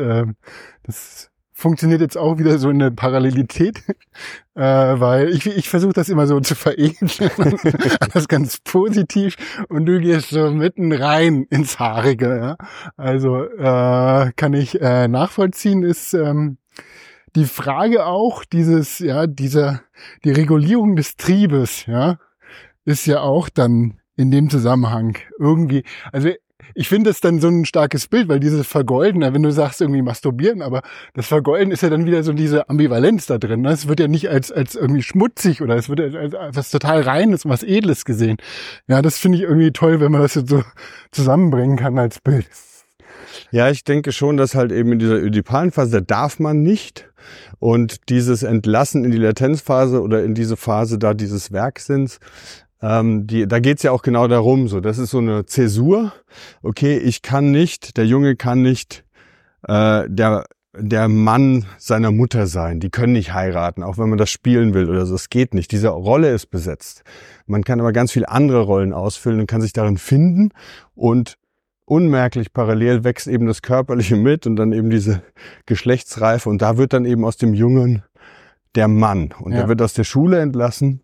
das 0.82 1.30
funktioniert 1.58 2.02
jetzt 2.02 2.18
auch 2.18 2.36
wieder 2.36 2.58
so 2.58 2.68
eine 2.68 2.90
Parallelität, 2.90 3.78
äh, 4.54 4.60
weil 4.60 5.30
ich, 5.30 5.46
ich 5.46 5.70
versuche 5.70 5.94
das 5.94 6.10
immer 6.10 6.26
so 6.26 6.38
zu 6.40 6.54
veredeln, 6.54 7.10
das 8.12 8.28
ganz 8.28 8.58
positiv 8.58 9.36
und 9.70 9.86
du 9.86 9.98
gehst 9.98 10.28
so 10.28 10.50
mitten 10.50 10.92
rein 10.92 11.46
ins 11.48 11.78
Haarige. 11.78 12.36
Ja? 12.36 12.56
Also 12.98 13.42
äh, 13.44 14.32
kann 14.36 14.52
ich 14.52 14.82
äh, 14.82 15.08
nachvollziehen, 15.08 15.82
ist 15.82 16.12
ähm, 16.12 16.58
die 17.34 17.46
Frage 17.46 18.04
auch 18.04 18.44
dieses, 18.44 18.98
ja, 18.98 19.26
dieser, 19.26 19.80
die 20.24 20.32
Regulierung 20.32 20.94
des 20.94 21.16
Triebes, 21.16 21.86
ja, 21.86 22.18
ist 22.84 23.06
ja 23.06 23.20
auch 23.20 23.48
dann 23.48 23.98
in 24.14 24.30
dem 24.30 24.50
Zusammenhang 24.50 25.16
irgendwie, 25.38 25.84
also 26.12 26.30
ich 26.74 26.88
finde 26.88 27.10
das 27.10 27.20
dann 27.20 27.40
so 27.40 27.48
ein 27.48 27.64
starkes 27.64 28.06
Bild, 28.08 28.28
weil 28.28 28.40
dieses 28.40 28.66
Vergolden, 28.66 29.20
wenn 29.20 29.42
du 29.42 29.50
sagst 29.50 29.80
irgendwie 29.80 30.02
masturbieren, 30.02 30.62
aber 30.62 30.82
das 31.14 31.26
Vergolden 31.26 31.70
ist 31.70 31.82
ja 31.82 31.90
dann 31.90 32.06
wieder 32.06 32.22
so 32.22 32.32
diese 32.32 32.68
Ambivalenz 32.68 33.26
da 33.26 33.38
drin. 33.38 33.62
Ne? 33.62 33.70
Es 33.70 33.88
wird 33.88 34.00
ja 34.00 34.08
nicht 34.08 34.28
als, 34.28 34.52
als 34.52 34.74
irgendwie 34.74 35.02
schmutzig 35.02 35.62
oder 35.62 35.76
es 35.76 35.88
wird 35.88 36.00
als, 36.00 36.34
als 36.34 36.56
was 36.56 36.70
total 36.70 37.02
Reines 37.02 37.44
und 37.44 37.50
was 37.50 37.62
Edles 37.62 38.04
gesehen. 38.04 38.36
Ja, 38.88 39.02
das 39.02 39.18
finde 39.18 39.38
ich 39.38 39.44
irgendwie 39.44 39.72
toll, 39.72 40.00
wenn 40.00 40.12
man 40.12 40.22
das 40.22 40.34
jetzt 40.34 40.50
so 40.50 40.62
zusammenbringen 41.12 41.76
kann 41.76 41.98
als 41.98 42.20
Bild. 42.20 42.46
Ja, 43.50 43.70
ich 43.70 43.84
denke 43.84 44.12
schon, 44.12 44.36
dass 44.36 44.54
halt 44.54 44.72
eben 44.72 44.92
in 44.92 44.98
dieser 44.98 45.16
ödipalen 45.16 45.70
Phase, 45.70 45.92
da 45.92 46.00
darf 46.00 46.38
man 46.38 46.62
nicht. 46.62 47.08
Und 47.58 48.08
dieses 48.08 48.42
Entlassen 48.42 49.04
in 49.04 49.10
die 49.10 49.18
Latenzphase 49.18 50.00
oder 50.00 50.22
in 50.22 50.34
diese 50.34 50.56
Phase 50.56 50.98
da 50.98 51.14
dieses 51.14 51.52
Werksinns, 51.52 52.20
ähm, 52.82 53.26
die, 53.26 53.46
da 53.46 53.58
geht's 53.58 53.82
ja 53.82 53.92
auch 53.92 54.02
genau 54.02 54.28
darum, 54.28 54.68
so 54.68 54.80
das 54.80 54.98
ist 54.98 55.10
so 55.10 55.18
eine 55.18 55.46
Zäsur. 55.46 56.12
Okay, 56.62 56.98
ich 56.98 57.22
kann 57.22 57.50
nicht, 57.50 57.96
der 57.96 58.06
Junge 58.06 58.36
kann 58.36 58.62
nicht 58.62 59.04
äh, 59.66 60.04
der 60.08 60.44
der 60.78 61.08
Mann 61.08 61.64
seiner 61.78 62.10
Mutter 62.10 62.46
sein. 62.46 62.80
Die 62.80 62.90
können 62.90 63.14
nicht 63.14 63.32
heiraten, 63.32 63.82
auch 63.82 63.98
wenn 63.98 64.08
man 64.08 64.18
das 64.18 64.30
spielen 64.30 64.74
will 64.74 64.90
oder 64.90 65.06
so. 65.06 65.14
Es 65.14 65.30
geht 65.30 65.54
nicht. 65.54 65.72
Diese 65.72 65.88
Rolle 65.88 66.30
ist 66.32 66.46
besetzt. 66.46 67.02
Man 67.46 67.64
kann 67.64 67.80
aber 67.80 67.92
ganz 67.92 68.12
viele 68.12 68.28
andere 68.28 68.60
Rollen 68.60 68.92
ausfüllen 68.92 69.40
und 69.40 69.46
kann 69.46 69.60
sich 69.60 69.72
darin 69.72 69.98
finden 69.98 70.50
und 70.94 71.38
unmerklich 71.86 72.52
parallel 72.52 73.04
wächst 73.04 73.26
eben 73.26 73.46
das 73.46 73.62
Körperliche 73.62 74.16
mit 74.16 74.46
und 74.46 74.56
dann 74.56 74.72
eben 74.72 74.90
diese 74.90 75.22
Geschlechtsreife 75.66 76.48
und 76.48 76.60
da 76.60 76.76
wird 76.76 76.92
dann 76.92 77.04
eben 77.04 77.24
aus 77.24 77.36
dem 77.36 77.54
Jungen 77.54 78.02
der 78.74 78.88
Mann 78.88 79.32
und 79.38 79.52
ja. 79.52 79.60
der 79.60 79.68
wird 79.68 79.80
aus 79.80 79.94
der 79.94 80.04
Schule 80.04 80.40
entlassen 80.40 81.00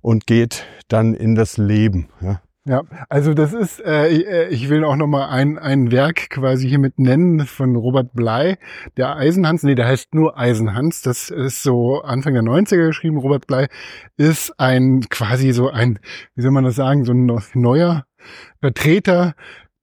und 0.00 0.26
geht 0.26 0.66
dann 0.88 1.14
in 1.14 1.34
das 1.34 1.56
Leben. 1.56 2.08
Ja. 2.20 2.40
Ja, 2.68 2.82
also 3.08 3.32
das 3.32 3.52
ist, 3.52 3.78
äh, 3.78 4.08
äh 4.08 4.48
ich 4.48 4.68
will 4.68 4.82
auch 4.82 4.96
nochmal 4.96 5.28
ein, 5.28 5.56
ein 5.56 5.92
Werk 5.92 6.30
quasi 6.30 6.68
hier 6.68 6.80
mit 6.80 6.98
nennen 6.98 7.46
von 7.46 7.76
Robert 7.76 8.12
Blei, 8.12 8.58
der 8.96 9.14
Eisenhans, 9.14 9.62
nee, 9.62 9.76
der 9.76 9.86
heißt 9.86 10.16
nur 10.16 10.36
Eisenhans, 10.36 11.00
das 11.00 11.30
ist 11.30 11.62
so 11.62 12.02
Anfang 12.02 12.34
der 12.34 12.42
90er 12.42 12.88
geschrieben. 12.88 13.18
Robert 13.18 13.46
Blei 13.46 13.68
ist 14.16 14.58
ein 14.58 15.02
quasi 15.10 15.52
so 15.52 15.70
ein, 15.70 16.00
wie 16.34 16.42
soll 16.42 16.50
man 16.50 16.64
das 16.64 16.74
sagen, 16.74 17.04
so 17.04 17.12
ein 17.12 17.40
neuer 17.54 18.04
Vertreter 18.60 19.34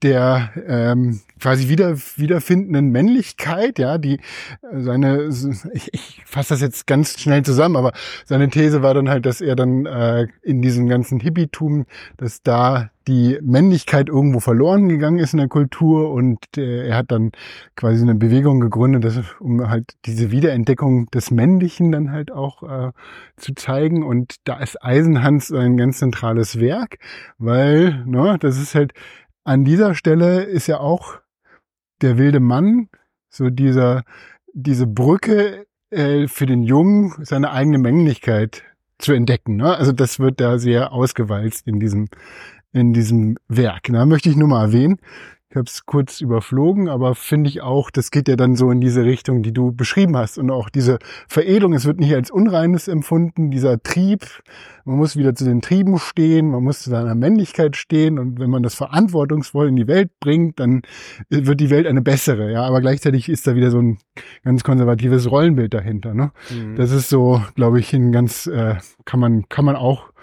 der 0.01 0.51
ähm, 0.67 1.21
quasi 1.43 1.67
wieder 1.67 1.97
wiederfindenden 2.15 2.89
Männlichkeit, 2.89 3.77
ja, 3.77 3.97
die 3.97 4.13
äh, 4.61 4.79
seine, 4.79 5.27
ich, 5.73 5.93
ich 5.93 6.21
fasse 6.25 6.53
das 6.53 6.61
jetzt 6.61 6.87
ganz 6.87 7.19
schnell 7.19 7.43
zusammen, 7.43 7.75
aber 7.75 7.91
seine 8.23 8.49
These 8.49 8.81
war 8.81 8.93
dann 8.93 9.09
halt, 9.09 9.25
dass 9.25 9.41
er 9.41 9.57
dann 9.57 9.85
äh, 9.85 10.27
in 10.41 10.61
diesem 10.61 10.87
ganzen 10.87 11.19
Hippietum, 11.19 11.85
dass 12.15 12.43
da 12.43 12.91
die 13.07 13.39
Männlichkeit 13.41 14.07
irgendwo 14.07 14.39
verloren 14.39 14.87
gegangen 14.87 15.19
ist 15.19 15.33
in 15.33 15.39
der 15.39 15.49
Kultur 15.49 16.11
und 16.11 16.39
äh, 16.55 16.87
er 16.87 16.95
hat 16.95 17.11
dann 17.11 17.33
quasi 17.75 18.01
eine 18.03 18.15
Bewegung 18.15 18.61
gegründet, 18.61 19.03
dass, 19.03 19.19
um 19.41 19.69
halt 19.69 19.95
diese 20.05 20.31
Wiederentdeckung 20.31 21.11
des 21.11 21.29
Männlichen 21.29 21.91
dann 21.91 22.13
halt 22.13 22.31
auch 22.31 22.63
äh, 22.63 22.91
zu 23.35 23.53
zeigen. 23.53 24.03
Und 24.03 24.35
da 24.45 24.59
ist 24.59 24.81
Eisenhans 24.81 25.51
ein 25.51 25.75
ganz 25.75 25.97
zentrales 25.97 26.61
Werk, 26.61 26.99
weil, 27.37 28.05
ne, 28.05 28.37
das 28.39 28.57
ist 28.61 28.75
halt 28.75 28.93
an 29.43 29.65
dieser 29.65 29.93
Stelle 29.93 30.43
ist 30.43 30.67
ja 30.67 30.79
auch 30.79 31.19
der 32.03 32.17
wilde 32.17 32.39
Mann, 32.39 32.89
so 33.29 33.49
dieser, 33.49 34.03
diese 34.53 34.85
Brücke 34.85 35.65
äh, 35.89 36.27
für 36.27 36.45
den 36.45 36.63
Jungen, 36.63 37.13
seine 37.21 37.51
eigene 37.51 37.77
Männlichkeit 37.77 38.63
zu 38.99 39.13
entdecken. 39.13 39.55
Ne? 39.57 39.75
Also 39.75 39.91
das 39.91 40.19
wird 40.19 40.39
da 40.39 40.59
sehr 40.59 40.91
ausgewalzt 40.91 41.67
in 41.67 41.79
diesem, 41.79 42.07
in 42.71 42.93
diesem 42.93 43.37
Werk. 43.47 43.87
Da 43.89 44.05
möchte 44.05 44.29
ich 44.29 44.35
nur 44.35 44.47
mal 44.47 44.65
erwähnen. 44.65 44.99
Ich 45.53 45.55
habe 45.55 45.67
es 45.67 45.85
kurz 45.85 46.19
überflogen, 46.19 46.89
aber 46.89 47.13
finde 47.13 47.47
ich 47.47 47.61
auch, 47.61 47.91
das 47.91 48.09
geht 48.09 48.27
ja 48.27 48.35
dann 48.35 48.55
so 48.55 48.71
in 48.71 48.81
diese 48.81 49.05
Richtung, 49.05 49.43
die 49.43 49.53
du 49.53 49.71
beschrieben 49.71 50.17
hast. 50.17 50.39
Und 50.39 50.49
auch 50.49 50.67
diese 50.67 50.97
Veredelung, 51.27 51.73
es 51.73 51.85
wird 51.85 51.99
nicht 51.99 52.15
als 52.15 52.31
Unreines 52.31 52.87
empfunden, 52.87 53.51
dieser 53.51 53.79
Trieb. 53.83 54.25
Man 54.83 54.97
muss 54.97 55.15
wieder 55.15 55.35
zu 55.35 55.45
den 55.45 55.61
Trieben 55.61 55.99
stehen, 55.99 56.49
man 56.49 56.63
muss 56.63 56.81
zu 56.81 56.89
seiner 56.89 57.13
Männlichkeit 57.13 57.75
stehen. 57.75 58.17
Und 58.17 58.39
wenn 58.39 58.49
man 58.49 58.63
das 58.63 58.73
verantwortungsvoll 58.73 59.67
in 59.67 59.75
die 59.75 59.85
Welt 59.87 60.09
bringt, 60.19 60.59
dann 60.59 60.81
wird 61.29 61.59
die 61.59 61.69
Welt 61.69 61.85
eine 61.85 62.01
bessere. 62.01 62.51
Ja, 62.51 62.63
aber 62.63 62.81
gleichzeitig 62.81 63.29
ist 63.29 63.45
da 63.45 63.53
wieder 63.53 63.69
so 63.69 63.79
ein 63.79 63.99
ganz 64.43 64.63
konservatives 64.63 65.29
Rollenbild 65.29 65.75
dahinter. 65.75 66.15
Ne? 66.15 66.31
Mhm. 66.49 66.77
Das 66.77 66.91
ist 66.91 67.09
so, 67.09 67.43
glaube 67.53 67.79
ich, 67.79 67.93
ein 67.93 68.11
ganz, 68.11 68.47
äh, 68.47 68.77
kann 69.05 69.19
man, 69.19 69.47
kann 69.49 69.65
man 69.65 69.75
auch 69.75 70.13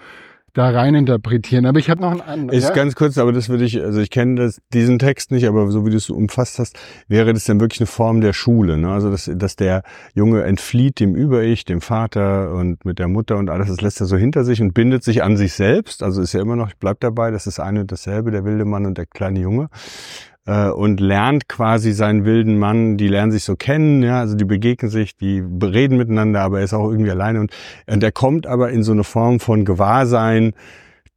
da 0.53 0.69
rein 0.69 0.95
interpretieren. 0.95 1.65
Aber 1.65 1.79
ich 1.79 1.89
habe 1.89 2.01
noch 2.01 2.11
einen 2.11 2.21
anderen. 2.21 2.57
Ist 2.57 2.69
ja? 2.69 2.73
ganz 2.73 2.95
kurz, 2.95 3.17
aber 3.17 3.31
das 3.31 3.49
würde 3.49 3.63
ich, 3.63 3.81
also 3.81 3.99
ich 3.99 4.09
kenne 4.09 4.51
diesen 4.73 4.99
Text 4.99 5.31
nicht, 5.31 5.47
aber 5.47 5.69
so 5.71 5.85
wie 5.85 5.89
du 5.89 5.97
es 5.97 6.09
umfasst 6.09 6.59
hast, 6.59 6.77
wäre 7.07 7.33
das 7.33 7.45
dann 7.45 7.59
wirklich 7.59 7.79
eine 7.79 7.87
Form 7.87 8.21
der 8.21 8.33
Schule. 8.33 8.77
Ne? 8.77 8.91
Also 8.91 9.09
dass, 9.11 9.29
dass 9.33 9.55
der 9.55 9.83
Junge 10.13 10.43
entflieht 10.43 10.99
dem 10.99 11.15
Über-Ich, 11.15 11.65
dem 11.65 11.81
Vater 11.81 12.53
und 12.53 12.85
mit 12.85 12.99
der 12.99 13.07
Mutter 13.07 13.37
und 13.37 13.49
alles, 13.49 13.67
das 13.67 13.81
lässt 13.81 14.01
er 14.01 14.07
so 14.07 14.17
hinter 14.17 14.43
sich 14.43 14.61
und 14.61 14.73
bindet 14.73 15.03
sich 15.03 15.23
an 15.23 15.37
sich 15.37 15.53
selbst. 15.53 16.03
Also 16.03 16.21
ist 16.21 16.33
ja 16.33 16.41
immer 16.41 16.55
noch, 16.55 16.69
ich 16.69 16.77
bleib 16.77 16.99
dabei, 16.99 17.31
das 17.31 17.47
ist 17.47 17.59
eine 17.59 17.81
und 17.81 17.91
dasselbe, 17.91 18.31
der 18.31 18.43
wilde 18.43 18.65
Mann 18.65 18.85
und 18.85 18.97
der 18.97 19.05
kleine 19.05 19.39
Junge 19.39 19.69
äh, 20.45 20.69
und 20.69 20.99
lernt 20.99 21.47
quasi 21.47 21.91
seinen 21.91 22.25
wilden 22.25 22.57
Mann, 22.57 22.97
die 22.97 23.07
lernen 23.07 23.31
sich 23.31 23.43
so 23.43 23.55
kennen, 23.55 24.03
ja, 24.03 24.19
also 24.19 24.35
die 24.35 24.45
begegnen 24.45 24.89
sich, 24.89 25.15
die 25.15 25.43
reden 25.61 25.97
miteinander, 25.97 26.41
aber 26.41 26.59
er 26.59 26.65
ist 26.65 26.73
auch 26.73 26.89
irgendwie 26.89 27.11
alleine 27.11 27.39
und, 27.39 27.51
und 27.87 28.03
er 28.03 28.11
kommt 28.11 28.47
aber 28.47 28.71
in 28.71 28.83
so 28.83 28.91
eine 28.91 29.03
Form 29.03 29.39
von 29.39 29.65
Gewahrsein, 29.65 30.53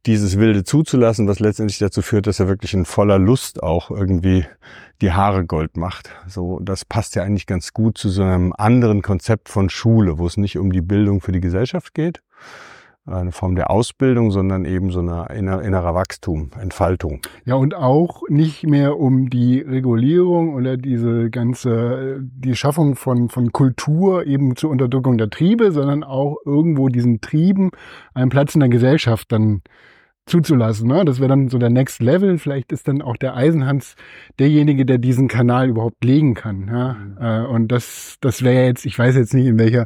dieses 0.05 0.37
Wilde 0.37 0.63
zuzulassen, 0.63 1.27
was 1.27 1.39
letztendlich 1.39 1.79
dazu 1.79 2.01
führt, 2.01 2.27
dass 2.27 2.39
er 2.39 2.47
wirklich 2.47 2.73
in 2.73 2.85
voller 2.85 3.17
Lust 3.17 3.63
auch 3.63 3.89
irgendwie 3.89 4.45
die 5.01 5.11
Haare 5.11 5.45
gold 5.45 5.77
macht. 5.77 6.11
So, 6.27 6.59
das 6.59 6.85
passt 6.85 7.15
ja 7.15 7.23
eigentlich 7.23 7.47
ganz 7.47 7.73
gut 7.73 7.97
zu 7.97 8.09
so 8.09 8.21
einem 8.21 8.53
anderen 8.55 9.01
Konzept 9.01 9.49
von 9.49 9.69
Schule, 9.69 10.17
wo 10.19 10.27
es 10.27 10.37
nicht 10.37 10.57
um 10.57 10.71
die 10.71 10.81
Bildung 10.81 11.21
für 11.21 11.31
die 11.31 11.41
Gesellschaft 11.41 11.93
geht, 11.93 12.21
eine 13.05 13.31
Form 13.31 13.55
der 13.55 13.69
Ausbildung, 13.69 14.31
sondern 14.31 14.65
eben 14.65 14.91
so 14.91 14.99
eine 14.99 15.27
inner, 15.35 15.61
innerer 15.61 15.93
Wachstum, 15.93 16.49
Entfaltung. 16.59 17.21
Ja, 17.45 17.55
und 17.55 17.75
auch 17.75 18.23
nicht 18.29 18.63
mehr 18.65 18.97
um 18.97 19.29
die 19.29 19.59
Regulierung 19.59 20.55
oder 20.55 20.75
diese 20.75 21.29
ganze, 21.29 22.19
die 22.21 22.55
Schaffung 22.55 22.95
von, 22.95 23.29
von 23.29 23.51
Kultur 23.51 24.25
eben 24.25 24.55
zur 24.55 24.71
Unterdrückung 24.71 25.17
der 25.17 25.29
Triebe, 25.29 25.71
sondern 25.71 26.03
auch 26.03 26.37
irgendwo 26.45 26.89
diesen 26.89 27.21
Trieben 27.21 27.69
einen 28.15 28.29
Platz 28.29 28.55
in 28.55 28.61
der 28.61 28.69
Gesellschaft 28.69 29.31
dann 29.31 29.61
zuzulassen. 30.25 30.87
Ne? 30.87 31.05
Das 31.05 31.19
wäre 31.19 31.29
dann 31.29 31.49
so 31.49 31.59
der 31.59 31.69
Next 31.69 32.01
Level. 32.01 32.39
Vielleicht 32.39 32.71
ist 32.71 32.87
dann 32.87 33.03
auch 33.03 33.17
der 33.17 33.35
Eisenhans 33.35 33.95
derjenige, 34.39 34.85
der 34.85 34.97
diesen 34.97 35.27
Kanal 35.27 35.69
überhaupt 35.69 36.03
legen 36.03 36.33
kann. 36.33 36.67
Ja? 36.67 36.93
Mhm. 36.93 37.17
Äh, 37.19 37.45
und 37.45 37.67
das, 37.67 38.17
das 38.21 38.41
wäre 38.41 38.65
jetzt, 38.65 38.85
ich 38.85 38.97
weiß 38.97 39.15
jetzt 39.15 39.35
nicht, 39.35 39.45
in 39.45 39.59
welcher 39.59 39.85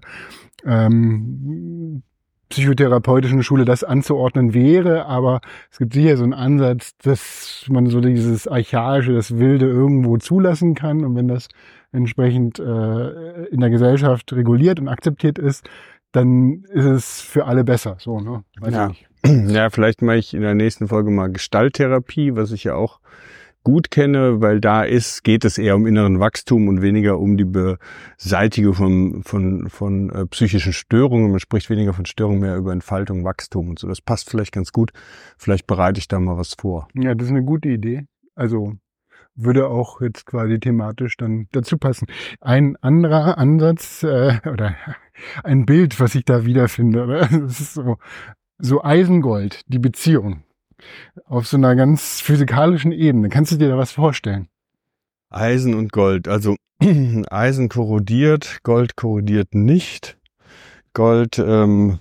ähm, 0.65 2.03
psychotherapeutischen 2.49 3.43
Schule 3.43 3.65
das 3.65 3.83
anzuordnen 3.83 4.53
wäre, 4.53 5.05
aber 5.05 5.41
es 5.71 5.77
gibt 5.77 5.93
sicher 5.93 6.17
so 6.17 6.23
einen 6.23 6.33
Ansatz, 6.33 6.97
dass 6.97 7.65
man 7.69 7.87
so 7.87 8.01
dieses 8.01 8.47
Archaische, 8.47 9.13
das 9.13 9.37
Wilde 9.37 9.67
irgendwo 9.67 10.17
zulassen 10.17 10.73
kann 10.73 11.05
und 11.05 11.15
wenn 11.15 11.27
das 11.27 11.47
entsprechend 11.91 12.59
äh, 12.59 13.45
in 13.45 13.59
der 13.59 13.69
Gesellschaft 13.69 14.33
reguliert 14.33 14.79
und 14.79 14.87
akzeptiert 14.87 15.39
ist, 15.39 15.69
dann 16.11 16.63
ist 16.73 16.85
es 16.85 17.21
für 17.21 17.45
alle 17.45 17.63
besser. 17.63 17.97
So, 17.99 18.19
ne? 18.19 18.43
Weiß 18.59 18.73
ja. 18.73 18.91
ja, 19.25 19.69
vielleicht 19.69 20.01
mache 20.01 20.17
ich 20.17 20.33
in 20.33 20.41
der 20.41 20.55
nächsten 20.55 20.87
Folge 20.87 21.11
mal 21.11 21.31
Gestalttherapie, 21.31 22.35
was 22.35 22.51
ich 22.51 22.63
ja 22.63 22.75
auch 22.75 22.99
gut 23.69 23.91
kenne, 23.91 24.41
weil 24.41 24.59
da 24.59 24.83
ist, 24.83 25.23
geht 25.23 25.45
es 25.45 25.59
eher 25.59 25.75
um 25.75 25.85
inneren 25.85 26.19
Wachstum 26.19 26.67
und 26.67 26.81
weniger 26.81 27.19
um 27.19 27.37
die 27.37 27.45
Beseitigung 27.45 28.73
von, 28.73 29.23
von, 29.23 29.69
von 29.69 30.09
äh, 30.09 30.25
psychischen 30.25 30.73
Störungen. 30.73 31.29
Man 31.29 31.39
spricht 31.39 31.69
weniger 31.69 31.93
von 31.93 32.07
Störungen, 32.07 32.39
mehr 32.39 32.57
über 32.57 32.71
Entfaltung, 32.71 33.23
Wachstum 33.23 33.69
und 33.69 33.77
so. 33.77 33.87
Das 33.87 34.01
passt 34.01 34.27
vielleicht 34.27 34.53
ganz 34.53 34.71
gut. 34.71 34.91
Vielleicht 35.37 35.67
bereite 35.67 35.99
ich 35.99 36.07
da 36.07 36.19
mal 36.19 36.35
was 36.35 36.55
vor. 36.59 36.87
Ja, 36.95 37.13
das 37.13 37.27
ist 37.27 37.31
eine 37.31 37.43
gute 37.43 37.69
Idee. 37.69 38.07
Also 38.33 38.73
würde 39.35 39.67
auch 39.67 40.01
jetzt 40.01 40.25
quasi 40.25 40.59
thematisch 40.59 41.15
dann 41.17 41.47
dazu 41.51 41.77
passen. 41.77 42.07
Ein 42.41 42.75
anderer 42.81 43.37
Ansatz 43.37 44.01
äh, 44.01 44.39
oder 44.51 44.75
ein 45.43 45.67
Bild, 45.67 45.99
was 45.99 46.15
ich 46.15 46.25
da 46.25 46.43
wiederfinde, 46.43 47.03
oder? 47.03 47.19
das 47.31 47.59
ist 47.59 47.75
so, 47.75 47.97
so 48.57 48.83
Eisengold, 48.83 49.61
die 49.67 49.79
Beziehung 49.79 50.43
auf 51.25 51.47
so 51.47 51.57
einer 51.57 51.75
ganz 51.75 52.21
physikalischen 52.21 52.91
Ebene. 52.91 53.29
Kannst 53.29 53.51
du 53.51 53.57
dir 53.57 53.69
da 53.69 53.77
was 53.77 53.91
vorstellen? 53.91 54.47
Eisen 55.29 55.75
und 55.75 55.91
Gold. 55.91 56.27
Also 56.27 56.55
Eisen 57.29 57.69
korrodiert, 57.69 58.59
Gold 58.63 58.95
korrodiert 58.95 59.53
nicht. 59.53 60.17
Gold 60.93 61.39
ähm, 61.39 61.99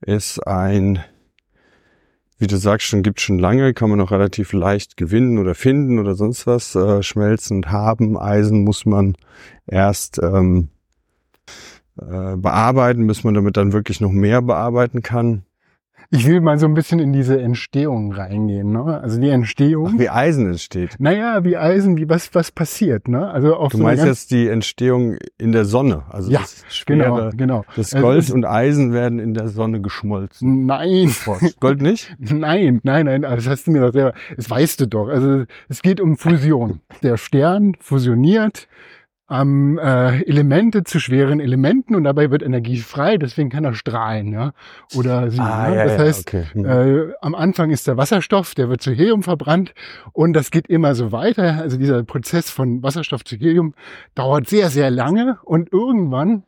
ist 0.00 0.46
ein, 0.46 1.04
wie 2.38 2.46
du 2.46 2.56
sagst, 2.56 2.86
schon 2.86 3.02
gibt 3.02 3.20
schon 3.20 3.38
lange, 3.38 3.74
kann 3.74 3.90
man 3.90 3.98
noch 3.98 4.10
relativ 4.10 4.52
leicht 4.52 4.96
gewinnen 4.96 5.38
oder 5.38 5.54
finden 5.54 5.98
oder 5.98 6.14
sonst 6.14 6.46
was. 6.46 6.74
Äh, 6.74 7.02
schmelzend 7.02 7.70
haben. 7.70 8.18
Eisen 8.18 8.64
muss 8.64 8.86
man 8.86 9.14
erst 9.66 10.18
ähm, 10.22 10.68
äh, 12.00 12.36
bearbeiten, 12.36 13.06
bis 13.06 13.24
man 13.24 13.34
damit 13.34 13.56
dann 13.56 13.72
wirklich 13.72 14.00
noch 14.00 14.12
mehr 14.12 14.42
bearbeiten 14.42 15.02
kann. 15.02 15.44
Ich 16.14 16.26
will 16.26 16.42
mal 16.42 16.58
so 16.58 16.66
ein 16.66 16.74
bisschen 16.74 16.98
in 16.98 17.14
diese 17.14 17.40
Entstehung 17.40 18.12
reingehen. 18.12 18.70
Ne? 18.70 19.00
Also 19.00 19.18
die 19.18 19.30
Entstehung. 19.30 19.92
Ach, 19.94 19.98
wie 19.98 20.10
Eisen 20.10 20.46
entsteht. 20.46 20.96
Naja, 20.98 21.42
wie 21.42 21.56
Eisen, 21.56 21.96
wie 21.96 22.06
was 22.06 22.34
was 22.34 22.52
passiert. 22.52 23.08
Ne? 23.08 23.30
Also 23.30 23.56
auf 23.56 23.72
du 23.72 23.78
so 23.78 23.82
meinst 23.82 24.04
jetzt 24.04 24.30
die 24.30 24.46
Entstehung 24.46 25.16
in 25.38 25.52
der 25.52 25.64
Sonne. 25.64 26.02
Also 26.10 26.30
ja, 26.30 26.40
das 26.40 26.64
Schwere, 26.68 27.30
genau, 27.34 27.62
genau. 27.62 27.64
Das 27.76 27.94
also 27.94 28.06
Gold 28.06 28.18
also, 28.18 28.34
und 28.34 28.44
Eisen 28.44 28.92
werden 28.92 29.18
in 29.18 29.32
der 29.32 29.48
Sonne 29.48 29.80
geschmolzen. 29.80 30.66
Nein. 30.66 31.10
Gold 31.60 31.80
nicht? 31.80 32.14
Nein, 32.18 32.80
nein, 32.82 33.06
nein. 33.06 33.22
Das 33.22 33.46
hast 33.48 33.66
du 33.66 33.70
mir 33.70 33.80
doch 33.80 33.92
selber. 33.92 34.12
Das 34.36 34.50
weißt 34.50 34.80
du 34.82 34.88
doch. 34.88 35.08
Also 35.08 35.44
es 35.70 35.80
geht 35.80 35.98
um 35.98 36.18
Fusion. 36.18 36.80
Der 37.02 37.16
Stern 37.16 37.74
fusioniert 37.80 38.68
ähm, 39.30 39.78
äh, 39.78 40.22
Elemente 40.22 40.84
zu 40.84 41.00
schweren 41.00 41.40
Elementen 41.40 41.94
und 41.94 42.04
dabei 42.04 42.30
wird 42.30 42.42
Energie 42.42 42.78
frei, 42.78 43.16
deswegen 43.16 43.50
kann 43.50 43.64
er 43.64 43.74
strahlen. 43.74 44.32
Ja? 44.32 44.52
Oder 44.94 45.30
sie, 45.30 45.40
ah, 45.40 45.68
ja, 45.68 45.74
ja, 45.74 45.84
das 45.84 45.98
heißt, 45.98 46.28
okay. 46.28 46.44
mhm. 46.54 46.64
äh, 46.64 47.12
am 47.20 47.34
Anfang 47.34 47.70
ist 47.70 47.86
der 47.86 47.96
Wasserstoff, 47.96 48.54
der 48.54 48.68
wird 48.68 48.82
zu 48.82 48.92
Helium 48.92 49.22
verbrannt 49.22 49.74
und 50.12 50.34
das 50.34 50.50
geht 50.50 50.66
immer 50.66 50.94
so 50.94 51.12
weiter. 51.12 51.58
Also 51.60 51.78
dieser 51.78 52.02
Prozess 52.04 52.50
von 52.50 52.82
Wasserstoff 52.82 53.24
zu 53.24 53.36
Helium 53.36 53.74
dauert 54.14 54.48
sehr, 54.48 54.68
sehr 54.70 54.90
lange 54.90 55.38
und 55.44 55.72
irgendwann 55.72 56.44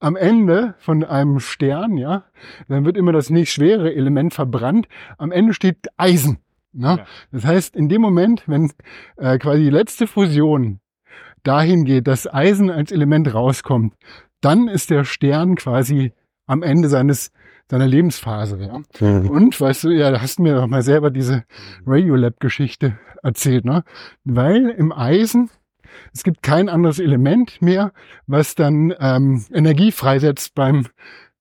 am 0.00 0.16
Ende 0.16 0.74
von 0.78 1.04
einem 1.04 1.40
Stern, 1.40 1.98
ja, 1.98 2.24
dann 2.68 2.86
wird 2.86 2.96
immer 2.96 3.12
das 3.12 3.28
nicht 3.28 3.52
schwere 3.52 3.94
Element 3.94 4.32
verbrannt. 4.32 4.88
Am 5.18 5.30
Ende 5.30 5.52
steht 5.52 5.88
Eisen. 5.98 6.38
Ne? 6.72 6.96
Ja. 6.98 7.06
Das 7.32 7.44
heißt, 7.44 7.76
in 7.76 7.88
dem 7.88 8.00
Moment, 8.00 8.44
wenn 8.46 8.72
äh, 9.16 9.38
quasi 9.38 9.64
die 9.64 9.70
letzte 9.70 10.06
Fusion 10.06 10.79
dahin 11.42 11.84
geht, 11.84 12.06
dass 12.06 12.32
Eisen 12.32 12.70
als 12.70 12.92
Element 12.92 13.32
rauskommt, 13.32 13.94
dann 14.40 14.68
ist 14.68 14.90
der 14.90 15.04
Stern 15.04 15.54
quasi 15.56 16.12
am 16.46 16.62
Ende 16.62 16.88
seines 16.88 17.32
seiner 17.70 17.86
Lebensphase. 17.86 18.58
Ja? 18.60 18.80
Mhm. 19.00 19.30
Und 19.30 19.60
weißt 19.60 19.84
du, 19.84 19.90
ja, 19.90 20.10
da 20.10 20.20
hast 20.20 20.38
du 20.38 20.42
mir 20.42 20.56
doch 20.56 20.66
mal 20.66 20.82
selber 20.82 21.10
diese 21.10 21.44
Radiolab-Geschichte 21.86 22.98
erzählt, 23.22 23.64
ne? 23.64 23.84
Weil 24.24 24.70
im 24.70 24.92
Eisen 24.92 25.50
es 26.12 26.24
gibt 26.24 26.42
kein 26.42 26.68
anderes 26.68 26.98
Element 26.98 27.60
mehr, 27.62 27.92
was 28.26 28.54
dann 28.54 28.94
ähm, 28.98 29.44
Energie 29.52 29.92
freisetzt 29.92 30.54
beim 30.54 30.86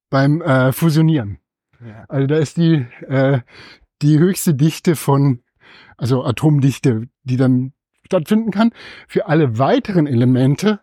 beim 0.10 0.42
äh, 0.42 0.72
Fusionieren. 0.72 1.38
Ja. 1.86 2.06
Also 2.08 2.28
da 2.28 2.38
ist 2.38 2.58
die 2.58 2.86
äh, 3.08 3.42
die 4.02 4.20
höchste 4.20 4.56
Dichte 4.56 4.96
von 4.96 5.42
also 5.98 6.24
Atomdichte, 6.24 7.08
die 7.24 7.38
dann 7.38 7.74
stattfinden 8.10 8.52
kann. 8.52 8.72
Für 9.08 9.28
alle 9.28 9.60
weiteren 9.60 10.08
Elemente, 10.08 10.80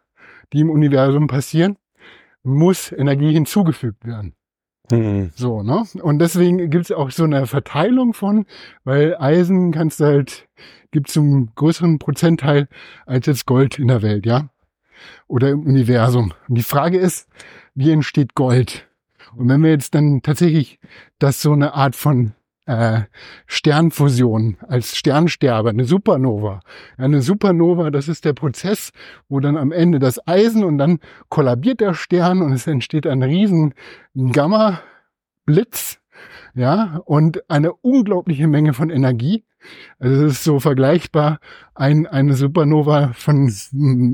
die 0.53 0.61
im 0.61 0.71
Universum 0.71 1.27
passieren, 1.27 1.77
muss 2.45 2.93
Energie 2.93 3.33
hinzugefügt 3.33 4.07
werden. 4.07 4.35
Mhm. 4.91 5.31
So, 5.35 5.63
ne? 5.63 5.83
Und 6.01 6.21
deswegen 6.21 6.71
gibt 6.71 6.85
es 6.85 6.93
auch 6.93 7.11
so 7.11 7.25
eine 7.25 7.47
Verteilung 7.47 8.15
von, 8.15 8.47
weil 8.85 9.17
Eisen 9.17 9.73
kannst 9.73 9.99
du 9.99 10.05
halt, 10.05 10.49
gibt 10.93 11.11
zum 11.11 11.53
größeren 11.57 11.99
Prozentteil 11.99 12.69
als 13.05 13.27
jetzt 13.27 13.47
Gold 13.47 13.81
in 13.81 13.89
der 13.89 14.03
Welt, 14.03 14.25
ja? 14.25 14.49
Oder 15.27 15.51
im 15.51 15.67
Universum. 15.67 16.33
Und 16.49 16.55
die 16.55 16.63
Frage 16.63 16.99
ist, 16.99 17.29
wie 17.75 17.91
entsteht 17.91 18.35
Gold? 18.35 18.87
Und 19.35 19.49
wenn 19.49 19.63
wir 19.63 19.71
jetzt 19.71 19.95
dann 19.95 20.23
tatsächlich 20.23 20.79
das 21.19 21.43
so 21.43 21.53
eine 21.53 21.75
Art 21.75 21.97
von 21.97 22.33
äh, 22.67 23.03
Sternfusion 23.47 24.59
als 24.69 24.97
Sternsterbe, 24.97 25.71
eine 25.71 25.85
Supernova. 25.85 26.61
Eine 26.99 27.23
Supernova, 27.23 27.91
das 27.91 28.09
ist 28.09 28.25
der 28.25 28.33
Prozess, 28.33 28.91
wo 29.29 29.41
dann 29.41 29.57
am 29.57 29.73
Ende 29.73 29.99
das 29.99 30.27
Eisen 30.27 30.65
und 30.65 30.79
dann 30.79 30.99
kollabiert 31.29 31.81
der 31.81 31.95
Stern 31.95 32.43
und 32.43 32.53
es 32.53 32.67
entsteht 32.67 33.07
ein 33.07 33.23
riesen 33.23 33.75
Gamma-Blitz, 34.15 35.99
ja, 36.55 37.01
und 37.05 37.49
eine 37.49 37.73
unglaubliche 37.73 38.49
Menge 38.49 38.73
von 38.75 38.91
Energie. 38.91 39.45
Also 39.99 40.27
es 40.27 40.33
ist 40.33 40.45
so 40.45 40.61
vergleichbar 40.61 41.39
ein, 41.75 42.07
eine 42.07 42.35
Supernova 42.35 43.13
von 43.15 43.53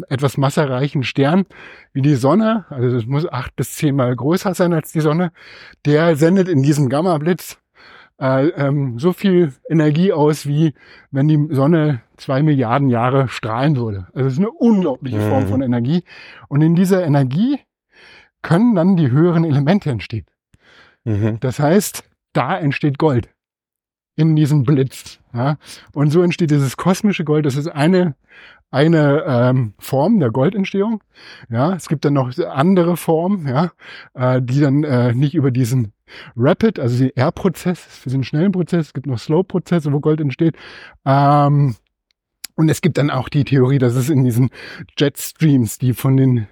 etwas 0.08 0.38
massereichen 0.38 1.02
Stern 1.02 1.44
wie 1.92 2.00
die 2.00 2.14
Sonne, 2.14 2.64
also 2.70 2.96
es 2.96 3.06
muss 3.06 3.30
acht 3.30 3.54
bis 3.54 3.76
zehnmal 3.76 4.16
größer 4.16 4.54
sein 4.54 4.72
als 4.72 4.92
die 4.92 5.00
Sonne, 5.00 5.30
der 5.84 6.16
sendet 6.16 6.48
in 6.48 6.62
diesem 6.62 6.88
Gamma-Blitz 6.88 7.61
äh, 8.22 8.48
ähm, 8.50 9.00
so 9.00 9.12
viel 9.12 9.52
Energie 9.68 10.12
aus, 10.12 10.46
wie 10.46 10.74
wenn 11.10 11.26
die 11.26 11.48
Sonne 11.50 12.02
zwei 12.16 12.42
Milliarden 12.42 12.88
Jahre 12.88 13.26
strahlen 13.26 13.76
würde. 13.76 14.06
Also 14.14 14.28
es 14.28 14.32
ist 14.34 14.38
eine 14.38 14.52
unglaubliche 14.52 15.18
mhm. 15.18 15.28
Form 15.28 15.48
von 15.48 15.60
Energie. 15.60 16.04
Und 16.48 16.62
in 16.62 16.76
dieser 16.76 17.04
Energie 17.04 17.58
können 18.40 18.76
dann 18.76 18.96
die 18.96 19.10
höheren 19.10 19.44
Elemente 19.44 19.90
entstehen. 19.90 20.26
Mhm. 21.04 21.38
Das 21.40 21.58
heißt, 21.58 22.04
da 22.32 22.56
entsteht 22.56 22.98
Gold 22.98 23.28
in 24.14 24.36
diesem 24.36 24.62
Blitz. 24.62 25.18
Ja? 25.34 25.56
Und 25.92 26.10
so 26.10 26.22
entsteht 26.22 26.52
dieses 26.52 26.76
kosmische 26.76 27.24
Gold. 27.24 27.44
Das 27.44 27.56
ist 27.56 27.68
eine 27.68 28.14
eine 28.70 29.24
ähm, 29.26 29.74
Form 29.78 30.18
der 30.18 30.30
Goldentstehung. 30.30 31.02
Ja, 31.50 31.74
es 31.74 31.88
gibt 31.88 32.06
dann 32.06 32.14
noch 32.14 32.36
andere 32.38 32.96
Formen, 32.96 33.46
ja, 33.46 33.70
äh, 34.14 34.40
die 34.40 34.60
dann 34.60 34.82
äh, 34.82 35.12
nicht 35.12 35.34
über 35.34 35.50
diesen 35.50 35.92
Rapid, 36.36 36.78
also 36.78 36.98
den 36.98 37.16
R-Prozess, 37.16 37.80
für 37.80 38.10
den 38.10 38.24
schnellen 38.24 38.52
Prozess, 38.52 38.88
es 38.88 38.92
gibt 38.94 39.06
noch 39.06 39.18
Slow-Prozesse, 39.18 39.92
wo 39.92 40.00
Gold 40.00 40.20
entsteht. 40.20 40.56
Ähm, 41.04 41.76
und 42.54 42.68
es 42.68 42.82
gibt 42.82 42.98
dann 42.98 43.10
auch 43.10 43.28
die 43.28 43.44
Theorie, 43.44 43.78
dass 43.78 43.94
es 43.94 44.10
in 44.10 44.24
diesen 44.24 44.50
Jetstreams, 44.98 45.78
die 45.78 45.94
von 45.94 46.16
den 46.16 46.46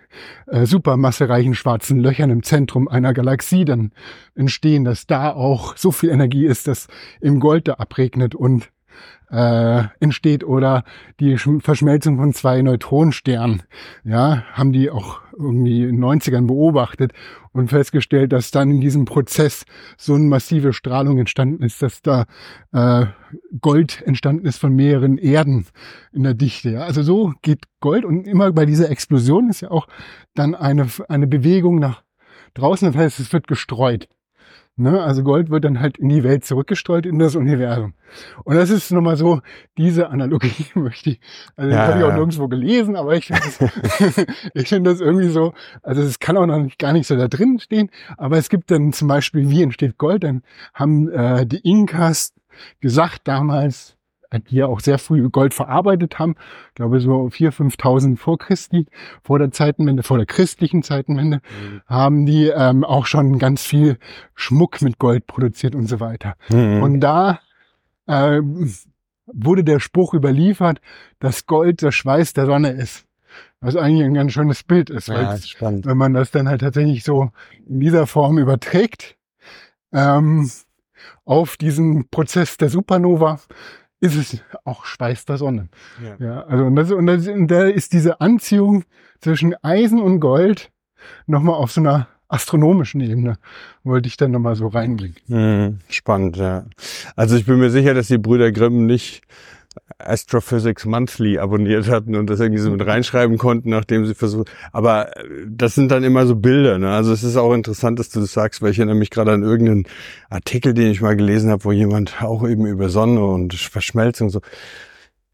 äh, 0.46 0.64
supermassereichen 0.64 1.54
schwarzen 1.54 2.00
Löchern 2.00 2.30
im 2.30 2.42
Zentrum 2.42 2.88
einer 2.88 3.12
Galaxie 3.12 3.66
dann 3.66 3.92
entstehen, 4.34 4.84
dass 4.84 5.06
da 5.06 5.32
auch 5.32 5.76
so 5.76 5.92
viel 5.92 6.10
Energie 6.10 6.46
ist, 6.46 6.68
dass 6.68 6.88
im 7.20 7.38
Gold 7.38 7.68
da 7.68 7.74
abregnet 7.74 8.34
und 8.34 8.70
äh, 9.30 9.84
entsteht 10.00 10.44
oder 10.44 10.84
die 11.20 11.36
Verschmelzung 11.38 12.18
von 12.18 12.32
zwei 12.32 12.62
Neutronensternen. 12.62 13.62
Ja, 14.04 14.44
haben 14.52 14.72
die 14.72 14.90
auch 14.90 15.20
irgendwie 15.38 15.82
in 15.84 15.96
den 15.96 16.04
90ern 16.04 16.46
beobachtet 16.46 17.12
und 17.52 17.68
festgestellt, 17.68 18.32
dass 18.32 18.50
dann 18.50 18.70
in 18.70 18.80
diesem 18.80 19.04
Prozess 19.04 19.64
so 19.96 20.14
eine 20.14 20.24
massive 20.24 20.72
Strahlung 20.72 21.18
entstanden 21.18 21.62
ist, 21.62 21.82
dass 21.82 22.02
da 22.02 22.26
äh, 22.72 23.06
Gold 23.60 24.02
entstanden 24.02 24.46
ist 24.46 24.58
von 24.58 24.74
mehreren 24.74 25.18
Erden 25.18 25.66
in 26.12 26.24
der 26.24 26.34
Dichte. 26.34 26.70
Ja. 26.70 26.80
Also 26.80 27.02
so 27.02 27.32
geht 27.42 27.64
Gold 27.80 28.04
und 28.04 28.26
immer 28.26 28.52
bei 28.52 28.66
dieser 28.66 28.90
Explosion 28.90 29.48
ist 29.48 29.62
ja 29.62 29.70
auch 29.70 29.86
dann 30.34 30.54
eine, 30.54 30.88
eine 31.08 31.26
Bewegung 31.26 31.78
nach 31.78 32.02
draußen. 32.54 32.92
Das 32.92 32.96
heißt, 32.96 33.20
es 33.20 33.32
wird 33.32 33.46
gestreut. 33.46 34.08
Ne? 34.76 35.02
Also 35.02 35.22
Gold 35.22 35.50
wird 35.50 35.64
dann 35.64 35.80
halt 35.80 35.98
in 35.98 36.08
die 36.08 36.24
Welt 36.24 36.44
zurückgestreut, 36.44 37.04
in 37.04 37.18
das 37.18 37.36
Universum. 37.36 37.92
Und 38.44 38.56
das 38.56 38.70
ist 38.70 38.90
nochmal 38.90 39.16
so, 39.16 39.40
diese 39.76 40.08
Analogie 40.08 40.66
möchte 40.74 41.10
ich, 41.10 41.20
also 41.56 41.70
ja, 41.70 41.76
das 41.76 41.88
habe 41.88 41.98
ich 41.98 42.04
auch 42.04 42.14
nirgendwo 42.14 42.48
gelesen, 42.48 42.96
aber 42.96 43.14
ich 43.14 43.26
finde 43.26 43.42
das, 43.42 44.26
ich 44.54 44.68
finde 44.68 44.90
das 44.90 45.00
irgendwie 45.00 45.28
so, 45.28 45.52
also 45.82 46.02
es 46.02 46.18
kann 46.18 46.36
auch 46.36 46.46
noch 46.46 46.58
nicht, 46.58 46.78
gar 46.78 46.92
nicht 46.92 47.06
so 47.06 47.16
da 47.16 47.28
drin 47.28 47.58
stehen, 47.58 47.90
aber 48.16 48.38
es 48.38 48.48
gibt 48.48 48.70
dann 48.70 48.92
zum 48.92 49.08
Beispiel, 49.08 49.50
wie 49.50 49.62
entsteht 49.62 49.98
Gold, 49.98 50.24
dann 50.24 50.42
haben 50.72 51.10
äh, 51.10 51.46
die 51.46 51.58
Inkas 51.58 52.32
gesagt 52.80 53.28
damals, 53.28 53.96
die 54.38 54.56
ja 54.56 54.66
auch 54.66 54.80
sehr 54.80 54.98
früh 54.98 55.28
Gold 55.28 55.54
verarbeitet 55.54 56.18
haben, 56.18 56.36
ich 56.68 56.74
glaube 56.74 57.00
so 57.00 57.26
4.000, 57.26 57.76
5.000 57.76 58.16
vor 58.16 58.38
Christi, 58.38 58.86
vor 59.22 59.38
der 59.38 59.50
Zeitenwende, 59.50 60.02
vor 60.02 60.16
der 60.18 60.26
christlichen 60.26 60.82
Zeitenwende, 60.82 61.38
mhm. 61.38 61.80
haben 61.86 62.26
die 62.26 62.46
ähm, 62.48 62.84
auch 62.84 63.06
schon 63.06 63.38
ganz 63.38 63.64
viel 63.64 63.98
Schmuck 64.34 64.82
mit 64.82 64.98
Gold 64.98 65.26
produziert 65.26 65.74
und 65.74 65.86
so 65.86 66.00
weiter. 66.00 66.34
Mhm. 66.48 66.82
Und 66.82 67.00
da 67.00 67.40
äh, 68.06 68.40
wurde 69.26 69.64
der 69.64 69.80
Spruch 69.80 70.14
überliefert, 70.14 70.80
dass 71.18 71.46
Gold 71.46 71.82
der 71.82 71.92
Schweiß 71.92 72.32
der 72.32 72.46
Sonne 72.46 72.70
ist. 72.70 73.06
Was 73.60 73.76
eigentlich 73.76 74.04
ein 74.04 74.14
ganz 74.14 74.32
schönes 74.32 74.62
Bild 74.62 74.90
ist, 74.90 75.08
ja, 75.08 75.34
ist 75.34 75.50
spannend. 75.50 75.86
wenn 75.86 75.96
man 75.96 76.14
das 76.14 76.30
dann 76.30 76.48
halt 76.48 76.62
tatsächlich 76.62 77.04
so 77.04 77.30
in 77.66 77.80
dieser 77.80 78.06
Form 78.06 78.38
überträgt, 78.38 79.16
ähm, 79.92 80.50
auf 81.24 81.56
diesen 81.56 82.08
Prozess 82.08 82.56
der 82.56 82.70
Supernova, 82.70 83.38
ist 84.00 84.16
es 84.16 84.40
auch 84.64 84.84
Schweiß 84.84 85.24
der 85.26 85.36
Sonne. 85.36 85.68
Ja, 86.02 86.26
ja 86.26 86.40
also 86.42 86.64
und, 86.64 86.76
das, 86.76 86.90
und, 86.90 87.06
das, 87.06 87.28
und 87.28 87.48
da 87.48 87.64
ist 87.64 87.92
diese 87.92 88.20
Anziehung 88.20 88.84
zwischen 89.20 89.54
Eisen 89.62 90.00
und 90.00 90.20
Gold 90.20 90.70
nochmal 91.26 91.56
auf 91.56 91.72
so 91.72 91.80
einer 91.80 92.08
astronomischen 92.28 93.00
Ebene 93.00 93.38
wollte 93.82 94.06
ich 94.06 94.16
dann 94.16 94.30
nochmal 94.30 94.54
so 94.54 94.68
reinbringen. 94.68 95.16
Hm, 95.26 95.78
spannend, 95.88 96.36
ja. 96.36 96.64
Also 97.16 97.36
ich 97.36 97.44
bin 97.44 97.58
mir 97.58 97.70
sicher, 97.70 97.92
dass 97.92 98.06
die 98.06 98.18
Brüder 98.18 98.52
Grimm 98.52 98.86
nicht 98.86 99.22
Astrophysics 100.06 100.84
Monthly 100.84 101.38
abonniert 101.38 101.88
hatten 101.88 102.16
und 102.16 102.28
das 102.28 102.40
irgendwie 102.40 102.60
so 102.60 102.70
mit 102.70 102.86
reinschreiben 102.86 103.38
konnten, 103.38 103.70
nachdem 103.70 104.06
sie 104.06 104.14
versucht. 104.14 104.50
Aber 104.72 105.16
äh, 105.16 105.24
das 105.48 105.74
sind 105.74 105.90
dann 105.90 106.04
immer 106.04 106.26
so 106.26 106.36
Bilder. 106.36 106.78
Ne? 106.78 106.90
Also 106.90 107.12
es 107.12 107.22
ist 107.22 107.36
auch 107.36 107.52
interessant, 107.54 107.98
dass 107.98 108.10
du 108.10 108.20
das 108.20 108.32
sagst, 108.32 108.62
weil 108.62 108.70
ich 108.70 108.78
erinnere 108.78 108.96
mich 108.96 109.10
gerade 109.10 109.32
an 109.32 109.42
irgendeinen 109.42 109.86
Artikel, 110.28 110.74
den 110.74 110.90
ich 110.90 111.00
mal 111.00 111.16
gelesen 111.16 111.50
habe, 111.50 111.64
wo 111.64 111.72
jemand 111.72 112.22
auch 112.22 112.48
eben 112.48 112.66
über 112.66 112.88
Sonne 112.88 113.24
und 113.24 113.54
Verschmelzung 113.54 114.30
so 114.30 114.40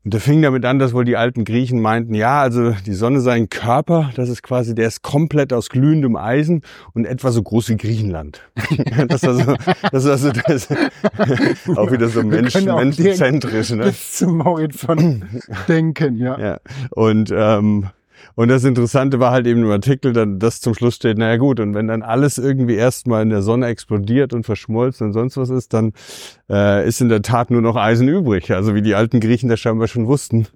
und 0.07 0.15
da 0.15 0.21
fing 0.21 0.41
damit 0.41 0.65
an, 0.65 0.79
dass 0.79 0.95
wohl 0.95 1.05
die 1.05 1.17
alten 1.17 1.45
Griechen 1.45 1.81
meinten, 1.81 2.15
ja, 2.15 2.41
also 2.41 2.71
die 2.87 2.93
Sonne 2.93 3.21
sei 3.21 3.33
ein 3.33 3.49
Körper, 3.49 4.13
das 4.15 4.29
ist 4.29 4.45
quasi, 4.45 4.73
der 4.73 4.87
ist 4.87 5.03
komplett 5.03 5.53
aus 5.53 5.69
glühendem 5.69 6.15
Eisen 6.15 6.63
und 6.95 7.07
etwa 7.07 7.33
so 7.33 7.43
groß 7.43 7.71
wie 7.71 7.77
Griechenland. 7.77 8.41
das 9.09 9.25
war 9.25 9.35
so, 9.35 9.57
das 9.91 10.05
war 10.05 10.17
so 10.17 10.31
das, 10.31 10.69
auch 11.77 11.91
wieder 11.91 12.09
so 12.09 12.23
Menschen, 12.23 12.67
menschenzentrisch. 12.67 13.71
Ne? 13.71 13.87
Bis 13.87 14.13
zum 14.13 14.45
Horizont 14.45 15.25
denken, 15.69 16.19
ja. 16.19 16.39
ja. 16.39 16.61
Und 16.91 17.33
ähm, 17.37 17.89
und 18.37 18.49
das 18.49 18.65
Interessante 18.65 19.19
war 19.19 19.33
halt 19.33 19.47
eben 19.47 19.63
im 19.63 19.71
Artikel, 19.71 20.13
dann, 20.13 20.39
dass 20.39 20.61
zum 20.61 20.75
Schluss 20.75 20.97
steht, 20.97 21.17
naja 21.17 21.39
gut, 21.39 21.59
und 21.59 21.75
wenn 21.75 21.89
dann 21.89 22.03
alles 22.03 22.37
irgendwie 22.37 22.75
erstmal 22.75 23.23
in 23.23 23.31
der 23.31 23.41
Sonne 23.41 23.67
explodiert 23.67 24.35
und 24.35 24.45
verschmolzen 24.45 25.07
und 25.07 25.13
sonst 25.15 25.39
was 25.39 25.49
ist, 25.49 25.73
dann 25.73 25.93
äh, 26.51 26.87
ist 26.87 27.01
in 27.01 27.09
der 27.09 27.23
Tat 27.23 27.51
nur 27.51 27.63
noch 27.63 27.77
Eisen 27.77 28.09
übrig. 28.09 28.53
Also 28.53 28.75
wie 28.75 28.83
die 28.83 28.95
alten 28.95 29.21
Griechen 29.21 29.49
das 29.49 29.59
scheinbar 29.59 29.89
schon 29.89 30.07
wussten. 30.07 30.47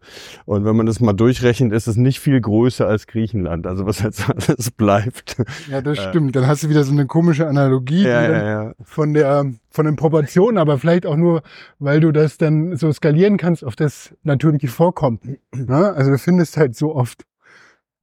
Und 0.45 0.66
wenn 0.66 0.76
man 0.76 0.85
das 0.85 1.01
mal 1.01 1.14
durchrechnet, 1.14 1.72
ist 1.72 1.87
es 1.87 1.97
nicht 1.97 2.20
viel 2.20 2.39
größer 2.39 2.87
als 2.87 3.07
Griechenland. 3.07 3.66
Also 3.66 3.87
was 3.87 4.01
jetzt 4.03 4.28
alles 4.49 4.70
bleibt. 4.70 5.43
Ja, 5.70 5.81
das 5.81 5.99
äh, 5.99 6.09
stimmt. 6.11 6.37
Dann 6.37 6.47
hast 6.47 6.62
du 6.62 6.68
wieder 6.68 6.85
so 6.85 6.93
eine 6.93 7.07
komische 7.07 7.49
Analogie 7.49 8.05
ja, 8.05 8.22
ja, 8.22 8.45
ja. 8.45 8.72
von 8.83 9.14
der 9.14 9.47
von 9.72 9.87
den 9.87 9.95
Proportionen, 9.95 10.59
aber 10.59 10.78
vielleicht 10.78 11.07
auch 11.07 11.16
nur, 11.16 11.43
weil 11.78 12.01
du 12.01 12.11
das 12.11 12.39
dann 12.39 12.76
so 12.76 12.93
skalieren 12.93 13.37
kannst 13.37 13.64
auf 13.64 13.76
das 13.76 14.12
natürliche 14.24 14.66
Vorkommen. 14.66 15.20
Ja, 15.55 15.93
also 15.93 16.11
du 16.11 16.18
findest 16.18 16.57
halt 16.57 16.74
so 16.74 16.95
oft 16.95 17.22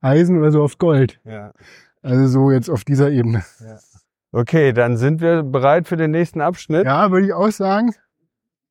Eisen 0.01 0.37
oder 0.37 0.51
so 0.51 0.63
auf 0.63 0.77
Gold. 0.77 1.19
Ja. 1.23 1.53
Also 2.01 2.27
so 2.27 2.51
jetzt 2.51 2.69
auf 2.69 2.83
dieser 2.83 3.11
Ebene. 3.11 3.43
Ja. 3.59 3.79
Okay, 4.31 4.73
dann 4.73 4.97
sind 4.97 5.21
wir 5.21 5.43
bereit 5.43 5.87
für 5.87 5.97
den 5.97 6.11
nächsten 6.11 6.41
Abschnitt. 6.41 6.85
Ja, 6.85 7.11
würde 7.11 7.27
ich 7.27 7.33
auch 7.33 7.51
sagen. 7.51 7.95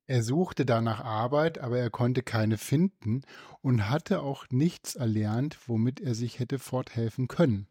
Er 0.05 0.23
suchte 0.23 0.65
danach 0.65 1.03
Arbeit, 1.03 1.59
aber 1.59 1.79
er 1.79 1.89
konnte 1.89 2.23
keine 2.23 2.57
finden 2.57 3.23
und 3.61 3.89
hatte 3.89 4.21
auch 4.21 4.45
nichts 4.49 4.95
erlernt, 4.95 5.57
womit 5.67 5.99
er 5.99 6.15
sich 6.15 6.39
hätte 6.39 6.59
forthelfen 6.59 7.27
können. 7.27 7.67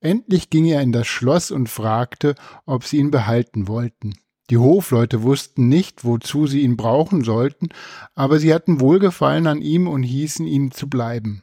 Endlich 0.00 0.50
ging 0.50 0.66
er 0.66 0.82
in 0.82 0.92
das 0.92 1.08
Schloss 1.08 1.50
und 1.50 1.68
fragte, 1.68 2.36
ob 2.66 2.84
sie 2.84 2.98
ihn 2.98 3.10
behalten 3.10 3.66
wollten. 3.66 4.14
Die 4.50 4.58
Hofleute 4.58 5.24
wussten 5.24 5.68
nicht, 5.68 6.04
wozu 6.04 6.46
sie 6.46 6.60
ihn 6.60 6.76
brauchen 6.76 7.24
sollten, 7.24 7.70
aber 8.14 8.38
sie 8.38 8.54
hatten 8.54 8.78
Wohlgefallen 8.78 9.48
an 9.48 9.60
ihm 9.60 9.88
und 9.88 10.04
hießen 10.04 10.46
ihn 10.46 10.70
zu 10.70 10.88
bleiben. 10.88 11.42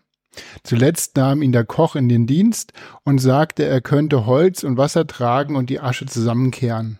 Zuletzt 0.63 1.15
nahm 1.17 1.41
ihn 1.41 1.51
der 1.51 1.65
Koch 1.65 1.95
in 1.95 2.09
den 2.09 2.27
Dienst 2.27 2.73
und 3.03 3.19
sagte, 3.19 3.63
er 3.63 3.81
könnte 3.81 4.25
Holz 4.25 4.63
und 4.63 4.77
Wasser 4.77 5.07
tragen 5.07 5.55
und 5.55 5.69
die 5.69 5.79
Asche 5.79 6.05
zusammenkehren. 6.05 6.99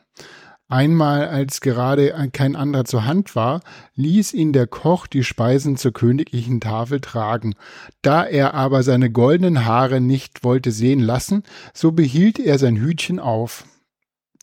Einmal, 0.70 1.28
als 1.28 1.62
gerade 1.62 2.30
kein 2.32 2.56
anderer 2.56 2.86
zur 2.86 3.06
Hand 3.06 3.36
war, 3.36 3.62
ließ 3.96 4.34
ihn 4.34 4.54
der 4.54 4.66
Koch 4.66 5.06
die 5.06 5.24
Speisen 5.24 5.78
zur 5.78 5.94
königlichen 5.94 6.62
Tafel 6.62 7.00
tragen. 7.00 7.54
Da 8.02 8.24
er 8.24 8.56
aber 8.56 8.82
seine 8.82 9.12
goldenen 9.12 9.66
Haare 9.66 10.02
nicht 10.02 10.44
wollte 10.44 10.72
sehen 10.72 11.00
lassen, 11.00 11.44
so 11.76 11.92
behielt 11.92 12.40
er 12.40 12.58
sein 12.58 12.78
Hütchen 12.78 13.20
auf. 13.20 13.66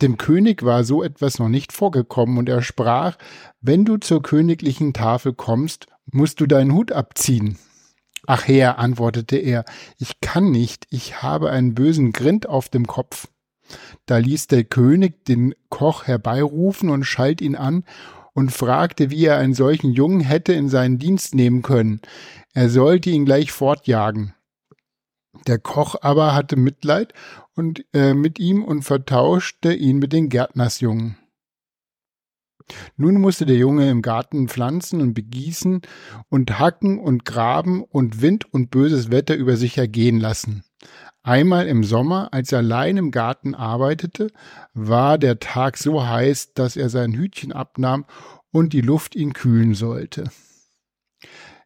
Dem 0.03 0.19
König 0.19 0.63
war 0.63 0.85
so 0.85 1.03
etwas 1.03 1.39
noch 1.39 1.49
nicht 1.49 1.73
vorgekommen, 1.73 2.39
und 2.39 2.49
er 2.49 2.63
sprach, 2.63 3.17
wenn 3.61 3.85
du 3.85 3.97
zur 3.97 4.23
königlichen 4.23 4.93
Tafel 4.93 5.33
kommst, 5.33 5.89
musst 6.13 6.41
du 6.41 6.47
deinen 6.47 6.75
Hut 6.75 6.93
abziehen. 6.93 7.59
Ach 8.27 8.47
Herr, 8.47 8.79
antwortete 8.79 9.37
er, 9.37 9.65
ich 9.99 10.21
kann 10.21 10.51
nicht, 10.51 10.87
ich 10.91 11.23
habe 11.23 11.51
einen 11.51 11.75
bösen 11.75 12.13
Grind 12.13 12.49
auf 12.49 12.69
dem 12.69 12.87
Kopf. 12.87 13.29
Da 14.07 14.19
ließ 14.19 14.49
der 14.49 14.65
König 14.65 15.25
den 15.25 15.55
Koch 15.69 16.07
herbeirufen 16.07 16.91
und 16.91 17.05
schalt 17.05 17.41
ihn 17.41 17.57
an 17.57 17.85
und 18.33 18.53
fragte, 18.53 19.11
wie 19.11 19.25
er 19.27 19.39
einen 19.39 19.55
solchen 19.55 19.93
Jungen 19.93 20.21
hätte 20.21 20.53
in 20.53 20.69
seinen 20.69 20.99
Dienst 20.99 21.35
nehmen 21.35 21.63
können. 21.63 22.01
Er 22.53 22.69
sollte 22.69 23.11
ihn 23.11 23.25
gleich 23.25 23.53
fortjagen. 23.53 24.35
Der 25.47 25.59
Koch 25.59 25.97
aber 26.01 26.35
hatte 26.35 26.57
Mitleid 26.57 27.13
und 27.55 27.85
äh, 27.93 28.15
mit 28.15 28.39
ihm 28.39 28.65
und 28.65 28.83
vertauschte 28.83 29.73
ihn 29.73 29.99
mit 29.99 30.13
den 30.13 30.29
Gärtnersjungen. 30.29 31.17
Nun 32.97 33.21
musste 33.21 33.47
der 33.47 33.57
Junge 33.57 33.91
im 33.91 34.03
Garten 34.03 34.49
pflanzen 34.49 35.01
und 35.01 35.15
begießen 35.15 35.83
und 36.29 36.59
hacken 36.59 36.99
und 36.99 37.25
graben 37.25 37.83
und 37.83 38.23
Wind 38.23 38.53
und 38.53 38.71
böses 38.71 39.11
Wetter 39.11 39.37
über 39.37 39.57
sich 39.57 39.79
ergehen 39.79 40.19
lassen. 40.19 40.63
Einmal 41.23 41.67
im 41.67 41.85
Sommer, 41.85 42.33
als 42.33 42.53
er 42.53 42.59
allein 42.59 42.97
im 42.97 43.11
Garten 43.11 43.55
arbeitete, 43.55 44.29
war 44.73 45.19
der 45.19 45.39
Tag 45.39 45.77
so 45.77 46.07
heiß, 46.07 46.55
dass 46.55 46.77
er 46.77 46.89
sein 46.89 47.13
Hütchen 47.13 47.53
abnahm 47.53 48.07
und 48.51 48.73
die 48.73 48.81
Luft 48.81 49.15
ihn 49.15 49.35
kühlen 49.35 49.75
sollte. 49.75 50.31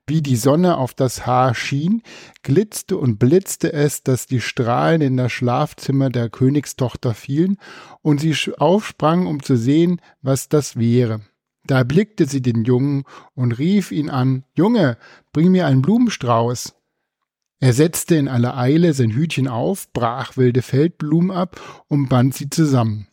Wie 0.06 0.20
die 0.20 0.36
Sonne 0.36 0.76
auf 0.76 0.92
das 0.92 1.24
Haar 1.24 1.54
schien, 1.54 2.02
glitzte 2.42 2.98
und 2.98 3.18
blitzte 3.18 3.72
es, 3.72 4.02
dass 4.02 4.26
die 4.26 4.42
Strahlen 4.42 5.00
in 5.00 5.16
das 5.16 5.32
Schlafzimmer 5.32 6.10
der 6.10 6.28
Königstochter 6.28 7.14
fielen, 7.14 7.56
und 8.02 8.20
sie 8.20 8.36
aufsprang, 8.58 9.26
um 9.26 9.42
zu 9.42 9.56
sehen, 9.56 10.02
was 10.20 10.50
das 10.50 10.76
wäre. 10.76 11.22
Da 11.66 11.78
erblickte 11.78 12.26
sie 12.26 12.42
den 12.42 12.64
Jungen 12.64 13.04
und 13.34 13.52
rief 13.52 13.92
ihn 13.92 14.10
an 14.10 14.44
Junge, 14.54 14.98
bring 15.32 15.50
mir 15.50 15.66
einen 15.66 15.80
Blumenstrauß. 15.80 16.74
Er 17.60 17.72
setzte 17.72 18.16
in 18.16 18.28
aller 18.28 18.58
Eile 18.58 18.92
sein 18.92 19.10
Hütchen 19.10 19.48
auf, 19.48 19.90
brach 19.94 20.36
wilde 20.36 20.60
Feldblumen 20.60 21.30
ab 21.30 21.58
und 21.88 22.10
band 22.10 22.34
sie 22.34 22.50
zusammen. 22.50 23.06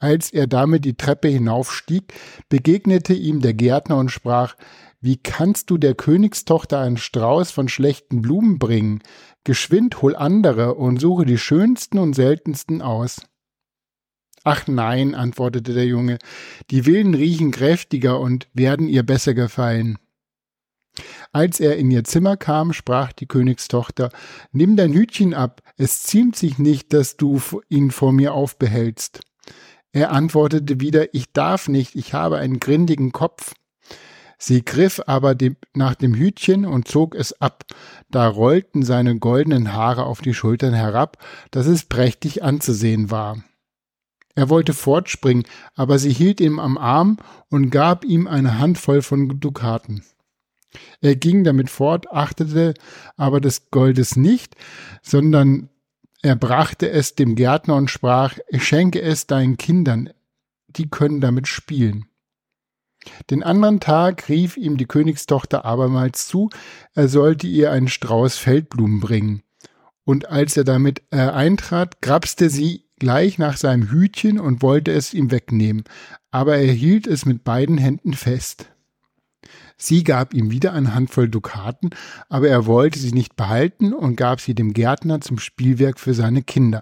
Als 0.00 0.30
er 0.30 0.48
damit 0.48 0.84
die 0.84 0.96
Treppe 0.96 1.28
hinaufstieg, 1.28 2.12
begegnete 2.48 3.14
ihm 3.14 3.40
der 3.40 3.54
Gärtner 3.54 3.96
und 3.96 4.10
sprach 4.10 4.56
Wie 5.00 5.16
kannst 5.16 5.70
du 5.70 5.78
der 5.78 5.94
Königstochter 5.94 6.80
einen 6.80 6.96
Strauß 6.96 7.50
von 7.50 7.68
schlechten 7.68 8.22
Blumen 8.22 8.58
bringen? 8.58 9.02
Geschwind 9.44 10.02
hol 10.02 10.16
andere 10.16 10.74
und 10.74 11.00
suche 11.00 11.24
die 11.24 11.38
schönsten 11.38 11.98
und 11.98 12.14
seltensten 12.14 12.82
aus. 12.82 13.20
Ach 14.42 14.66
nein, 14.68 15.14
antwortete 15.14 15.74
der 15.74 15.86
Junge, 15.86 16.18
die 16.70 16.86
wilden 16.86 17.14
riechen 17.14 17.50
kräftiger 17.50 18.20
und 18.20 18.48
werden 18.54 18.88
ihr 18.88 19.02
besser 19.02 19.34
gefallen. 19.34 19.98
Als 21.32 21.60
er 21.60 21.76
in 21.76 21.90
ihr 21.90 22.04
Zimmer 22.04 22.36
kam, 22.36 22.72
sprach 22.72 23.12
die 23.12 23.26
Königstochter, 23.26 24.10
Nimm 24.52 24.76
dein 24.76 24.92
Hütchen 24.92 25.34
ab, 25.34 25.62
es 25.76 26.04
ziemt 26.04 26.36
sich 26.36 26.58
nicht, 26.58 26.92
dass 26.92 27.16
du 27.16 27.40
ihn 27.68 27.90
vor 27.90 28.12
mir 28.12 28.34
aufbehältst. 28.34 29.20
Er 29.92 30.12
antwortete 30.12 30.80
wieder, 30.80 31.12
Ich 31.14 31.32
darf 31.32 31.68
nicht, 31.68 31.94
ich 31.94 32.14
habe 32.14 32.38
einen 32.38 32.60
grindigen 32.60 33.12
Kopf. 33.12 33.54
Sie 34.38 34.64
griff 34.64 35.00
aber 35.06 35.34
dem, 35.34 35.56
nach 35.74 35.94
dem 35.94 36.14
Hütchen 36.14 36.66
und 36.66 36.88
zog 36.88 37.14
es 37.14 37.40
ab. 37.40 37.64
Da 38.10 38.28
rollten 38.28 38.82
seine 38.82 39.18
goldenen 39.18 39.72
Haare 39.72 40.04
auf 40.04 40.20
die 40.20 40.34
Schultern 40.34 40.74
herab, 40.74 41.18
dass 41.50 41.66
es 41.66 41.84
prächtig 41.84 42.42
anzusehen 42.42 43.10
war. 43.10 43.42
Er 44.34 44.50
wollte 44.50 44.74
fortspringen, 44.74 45.44
aber 45.74 45.98
sie 45.98 46.12
hielt 46.12 46.40
ihn 46.40 46.58
am 46.58 46.76
Arm 46.76 47.16
und 47.48 47.70
gab 47.70 48.04
ihm 48.04 48.26
eine 48.26 48.58
Handvoll 48.58 49.00
von 49.00 49.40
Dukaten. 49.40 50.04
Er 51.00 51.16
ging 51.16 51.42
damit 51.42 51.70
fort, 51.70 52.12
achtete 52.12 52.74
aber 53.16 53.40
des 53.40 53.70
Goldes 53.70 54.16
nicht, 54.16 54.54
sondern 55.00 55.70
er 56.22 56.36
brachte 56.36 56.90
es 56.90 57.14
dem 57.14 57.34
Gärtner 57.34 57.76
und 57.76 57.90
sprach, 57.90 58.36
ich 58.48 58.66
schenke 58.66 59.00
es 59.00 59.26
deinen 59.26 59.56
Kindern, 59.56 60.10
die 60.68 60.90
können 60.90 61.22
damit 61.22 61.48
spielen. 61.48 62.06
Den 63.30 63.42
anderen 63.42 63.80
Tag 63.80 64.28
rief 64.28 64.56
ihm 64.56 64.76
die 64.76 64.86
Königstochter 64.86 65.64
abermals 65.64 66.28
zu, 66.28 66.50
er 66.94 67.08
sollte 67.08 67.46
ihr 67.46 67.72
einen 67.72 67.88
Strauß 67.88 68.36
Feldblumen 68.36 69.00
bringen. 69.00 69.42
Und 70.04 70.28
als 70.28 70.56
er 70.56 70.64
damit 70.64 71.02
äh, 71.10 71.18
eintrat, 71.18 72.00
grapste 72.00 72.48
sie 72.48 72.84
gleich 72.98 73.38
nach 73.38 73.56
seinem 73.56 73.90
Hütchen 73.90 74.38
und 74.38 74.62
wollte 74.62 74.92
es 74.92 75.12
ihm 75.12 75.30
wegnehmen, 75.30 75.84
aber 76.30 76.56
er 76.56 76.72
hielt 76.72 77.06
es 77.06 77.26
mit 77.26 77.44
beiden 77.44 77.78
Händen 77.78 78.14
fest. 78.14 78.70
Sie 79.76 80.04
gab 80.04 80.32
ihm 80.32 80.50
wieder 80.50 80.72
eine 80.72 80.94
Handvoll 80.94 81.28
Dukaten, 81.28 81.90
aber 82.28 82.48
er 82.48 82.66
wollte 82.66 82.98
sie 82.98 83.12
nicht 83.12 83.36
behalten 83.36 83.92
und 83.92 84.16
gab 84.16 84.40
sie 84.40 84.54
dem 84.54 84.72
Gärtner 84.72 85.20
zum 85.20 85.38
Spielwerk 85.38 86.00
für 86.00 86.14
seine 86.14 86.42
Kinder. 86.42 86.80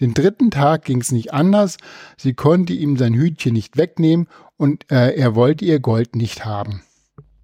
Den 0.00 0.14
dritten 0.14 0.50
Tag 0.50 0.84
ging's 0.84 1.12
nicht 1.12 1.34
anders, 1.34 1.76
sie 2.16 2.32
konnte 2.32 2.72
ihm 2.72 2.96
sein 2.96 3.12
Hütchen 3.12 3.52
nicht 3.52 3.76
wegnehmen 3.76 4.28
und 4.58 4.90
äh, 4.90 5.14
er 5.16 5.34
wollte 5.34 5.64
ihr 5.64 5.80
Gold 5.80 6.14
nicht 6.14 6.44
haben. 6.44 6.82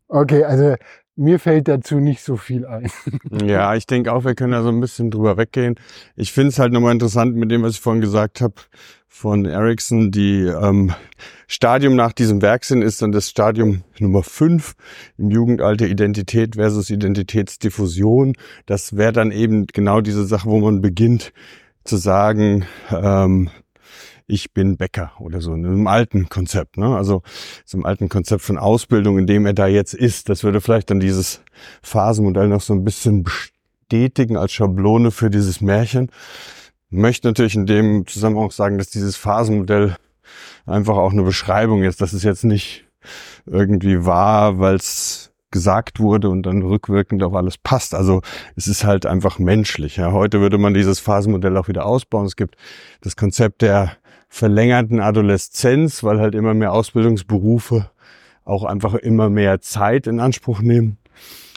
Okay, 0.09 0.45
also 0.45 0.74
mir 1.16 1.39
fällt 1.39 1.69
dazu 1.69 2.01
nicht 2.01 2.23
so 2.23 2.36
viel 2.36 2.66
ein. 2.66 2.91
ja, 3.47 3.74
ich 3.74 3.86
denke 3.86 4.12
auch, 4.12 4.24
wir 4.24 4.35
können 4.35 4.53
da 4.53 4.62
so 4.62 4.69
ein 4.69 4.81
bisschen 4.81 5.11
drüber 5.11 5.36
weggehen. 5.36 5.77
Ich 6.16 6.32
finde 6.32 6.49
es 6.49 6.59
halt 6.59 6.73
nochmal 6.73 6.93
interessant 6.93 7.36
mit 7.36 7.51
dem, 7.51 7.62
was 7.62 7.74
ich 7.74 7.81
vorhin 7.81 8.03
gesagt 8.03 8.41
habe 8.41 8.55
von 9.07 9.45
Ericsson. 9.45 10.11
Die 10.11 10.41
ähm, 10.43 10.93
Stadium 11.47 11.95
nach 11.95 12.12
diesem 12.12 12.43
Werksinn 12.43 12.82
ist 12.82 13.01
dann 13.01 13.12
das 13.12 13.31
Stadium 13.31 13.85
Nummer 13.99 14.24
5 14.24 14.74
im 15.16 15.31
Jugendalter 15.31 15.86
Identität 15.86 16.57
versus 16.57 16.91
Identitätsdiffusion. 16.91 18.35
Das 18.66 18.97
wäre 18.97 19.12
dann 19.12 19.31
eben 19.31 19.66
genau 19.69 20.01
diese 20.01 20.27
Sache, 20.27 20.51
wo 20.51 20.59
man 20.59 20.81
beginnt 20.81 21.32
zu 21.85 21.97
sagen, 21.97 22.66
ähm, 22.91 23.51
ich 24.26 24.52
bin 24.52 24.76
Bäcker 24.76 25.12
oder 25.18 25.40
so, 25.40 25.55
in 25.55 25.66
einem 25.66 25.86
alten 25.86 26.28
Konzept, 26.28 26.78
ne? 26.78 26.96
Also 26.96 27.22
so 27.64 27.76
einem 27.76 27.84
alten 27.84 28.09
Konzept 28.09 28.42
von 28.42 28.59
Ausbildung, 28.59 29.18
in 29.18 29.26
dem 29.26 29.46
er 29.46 29.52
da 29.52 29.66
jetzt 29.66 29.94
ist. 29.94 30.28
Das 30.28 30.44
würde 30.44 30.60
vielleicht 30.60 30.90
dann 30.90 31.01
dieses 31.01 31.42
Phasenmodell 31.82 32.48
noch 32.48 32.62
so 32.62 32.72
ein 32.72 32.84
bisschen 32.84 33.22
bestätigen 33.22 34.36
als 34.36 34.52
Schablone 34.52 35.10
für 35.10 35.30
dieses 35.30 35.60
Märchen. 35.60 36.10
Ich 36.90 36.98
möchte 36.98 37.28
natürlich 37.28 37.55
in 37.55 37.66
dem 37.66 38.06
Zusammenhang 38.06 38.51
sagen, 38.51 38.78
dass 38.78 38.88
dieses 38.88 39.16
Phasenmodell 39.16 39.96
einfach 40.66 40.96
auch 40.96 41.12
eine 41.12 41.22
Beschreibung 41.22 41.82
ist. 41.82 42.01
Das 42.01 42.14
ist 42.14 42.22
jetzt 42.22 42.44
nicht 42.44 42.84
irgendwie 43.46 44.06
wahr, 44.06 44.59
weil 44.59 44.76
es 44.76 45.32
gesagt 45.51 46.01
wurde 46.01 46.30
und 46.30 46.42
dann 46.44 46.62
rückwirkend 46.62 47.22
auf 47.22 47.34
alles 47.34 47.59
passt. 47.59 47.94
Also 47.94 48.22
es 48.56 48.66
ist 48.66 48.84
halt 48.84 49.06
einfach 49.06 49.38
menschlich. 49.38 49.96
Ja. 49.96 50.10
Heute 50.10 50.40
würde 50.40 50.59
man 50.59 50.74
dieses 50.74 50.98
Phasenmodell 50.98 51.56
auch 51.56 51.68
wieder 51.68 51.86
ausbauen. 51.86 52.26
Es 52.26 52.34
gibt 52.34 52.56
das 53.02 53.14
Konzept 53.14 53.62
der 53.62 53.92
verlängerten 54.35 54.98
Adoleszenz, 54.98 56.02
weil 56.02 56.19
halt 56.19 56.35
immer 56.35 56.55
mehr 56.55 56.73
Ausbildungsberufe 56.73 57.89
auch 58.44 58.65
einfach 58.65 58.94
immer 58.94 59.31
mehr 59.31 59.61
Zeit 59.61 60.09
in 60.09 60.19
Anspruch 60.19 60.61
nehmen. 60.61 60.98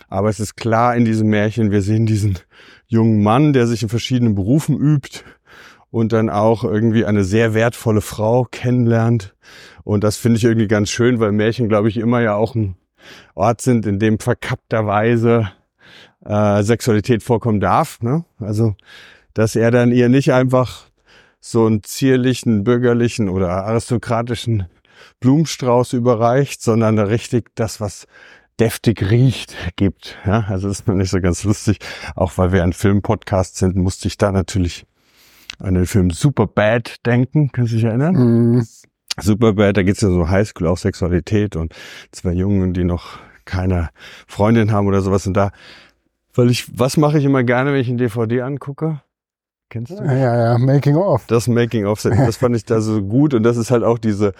Aber 0.09 0.29
es 0.29 0.39
ist 0.39 0.57
klar 0.57 0.95
in 0.95 1.03
diesem 1.03 1.27
Märchen, 1.27 1.71
wir 1.71 1.81
sehen 1.81 2.05
diesen 2.05 2.37
jungen 2.85 3.23
Mann, 3.23 3.51
der 3.51 3.65
sich 3.65 3.81
in 3.81 3.89
verschiedenen 3.89 4.35
Berufen 4.35 4.77
übt 4.77 5.23
und 5.89 6.13
dann 6.13 6.29
auch 6.29 6.63
irgendwie 6.63 7.03
eine 7.03 7.23
sehr 7.23 7.55
wertvolle 7.55 8.01
Frau 8.01 8.43
kennenlernt. 8.43 9.33
Und 9.83 10.03
das 10.03 10.17
finde 10.17 10.37
ich 10.37 10.43
irgendwie 10.43 10.67
ganz 10.67 10.91
schön, 10.91 11.19
weil 11.19 11.31
Märchen, 11.31 11.69
glaube 11.69 11.89
ich, 11.89 11.97
immer 11.97 12.21
ja 12.21 12.35
auch 12.35 12.53
ein 12.53 12.75
Ort 13.33 13.61
sind, 13.61 13.87
in 13.87 13.97
dem 13.97 14.19
verkappterweise 14.19 15.51
äh, 16.23 16.61
Sexualität 16.61 17.23
vorkommen 17.23 17.59
darf. 17.59 18.03
Ne? 18.03 18.23
Also, 18.39 18.75
dass 19.33 19.55
er 19.55 19.71
dann 19.71 19.91
ihr 19.91 20.09
nicht 20.09 20.31
einfach 20.31 20.86
so 21.49 21.65
einen 21.65 21.83
zierlichen, 21.83 22.63
bürgerlichen 22.63 23.29
oder 23.29 23.49
aristokratischen 23.65 24.67
Blumenstrauß 25.19 25.93
überreicht, 25.93 26.61
sondern 26.61 26.99
richtig 26.99 27.49
das, 27.55 27.79
was 27.79 28.07
deftig 28.59 29.09
riecht, 29.09 29.55
gibt. 29.75 30.17
Ja, 30.25 30.45
also 30.49 30.67
das 30.67 30.79
ist 30.79 30.87
mir 30.87 30.95
nicht 30.95 31.09
so 31.09 31.21
ganz 31.21 31.43
lustig. 31.43 31.79
Auch 32.15 32.37
weil 32.37 32.51
wir 32.51 32.63
ein 32.63 32.73
Filmpodcast 32.73 33.57
sind, 33.57 33.75
musste 33.75 34.07
ich 34.07 34.17
da 34.17 34.31
natürlich 34.31 34.85
an 35.59 35.75
den 35.75 35.85
Film 35.85 36.09
Superbad 36.09 37.05
denken. 37.05 37.51
Kannst 37.51 37.71
du 37.71 37.75
dich 37.77 37.85
erinnern? 37.85 38.57
Mm. 38.57 38.67
Superbad, 39.19 39.77
da 39.77 39.83
geht's 39.83 40.01
ja 40.01 40.09
so 40.09 40.29
Highschool, 40.29 40.67
auch 40.67 40.77
Sexualität 40.77 41.55
und 41.55 41.73
zwei 42.11 42.33
Jungen, 42.33 42.73
die 42.73 42.83
noch 42.83 43.19
keine 43.45 43.89
Freundin 44.27 44.71
haben 44.71 44.87
oder 44.87 45.01
sowas. 45.01 45.25
Und 45.25 45.33
da, 45.33 45.51
weil 46.35 46.51
ich, 46.51 46.77
was 46.77 46.97
mache 46.97 47.17
ich 47.17 47.25
immer 47.25 47.43
gerne, 47.43 47.73
wenn 47.73 47.79
ich 47.79 47.89
ein 47.89 47.97
DVD 47.97 48.41
angucke? 48.41 49.01
Kennst 49.69 49.91
du? 49.91 50.03
Ja, 50.03 50.53
ja, 50.53 50.57
Making 50.57 50.95
of. 50.95 51.25
Das 51.27 51.47
Making 51.47 51.85
of, 51.85 52.01
das 52.01 52.37
fand 52.37 52.55
ich 52.55 52.65
da 52.65 52.79
so 52.81 53.01
gut 53.01 53.33
und 53.33 53.43
das 53.43 53.57
ist 53.57 53.71
halt 53.71 53.83
auch 53.83 53.97
diese 53.97 54.33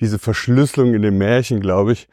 diese 0.00 0.18
Verschlüsselung 0.18 0.94
in 0.94 1.02
dem 1.02 1.18
Märchen, 1.18 1.60
glaube 1.60 1.92
ich. 1.92 2.08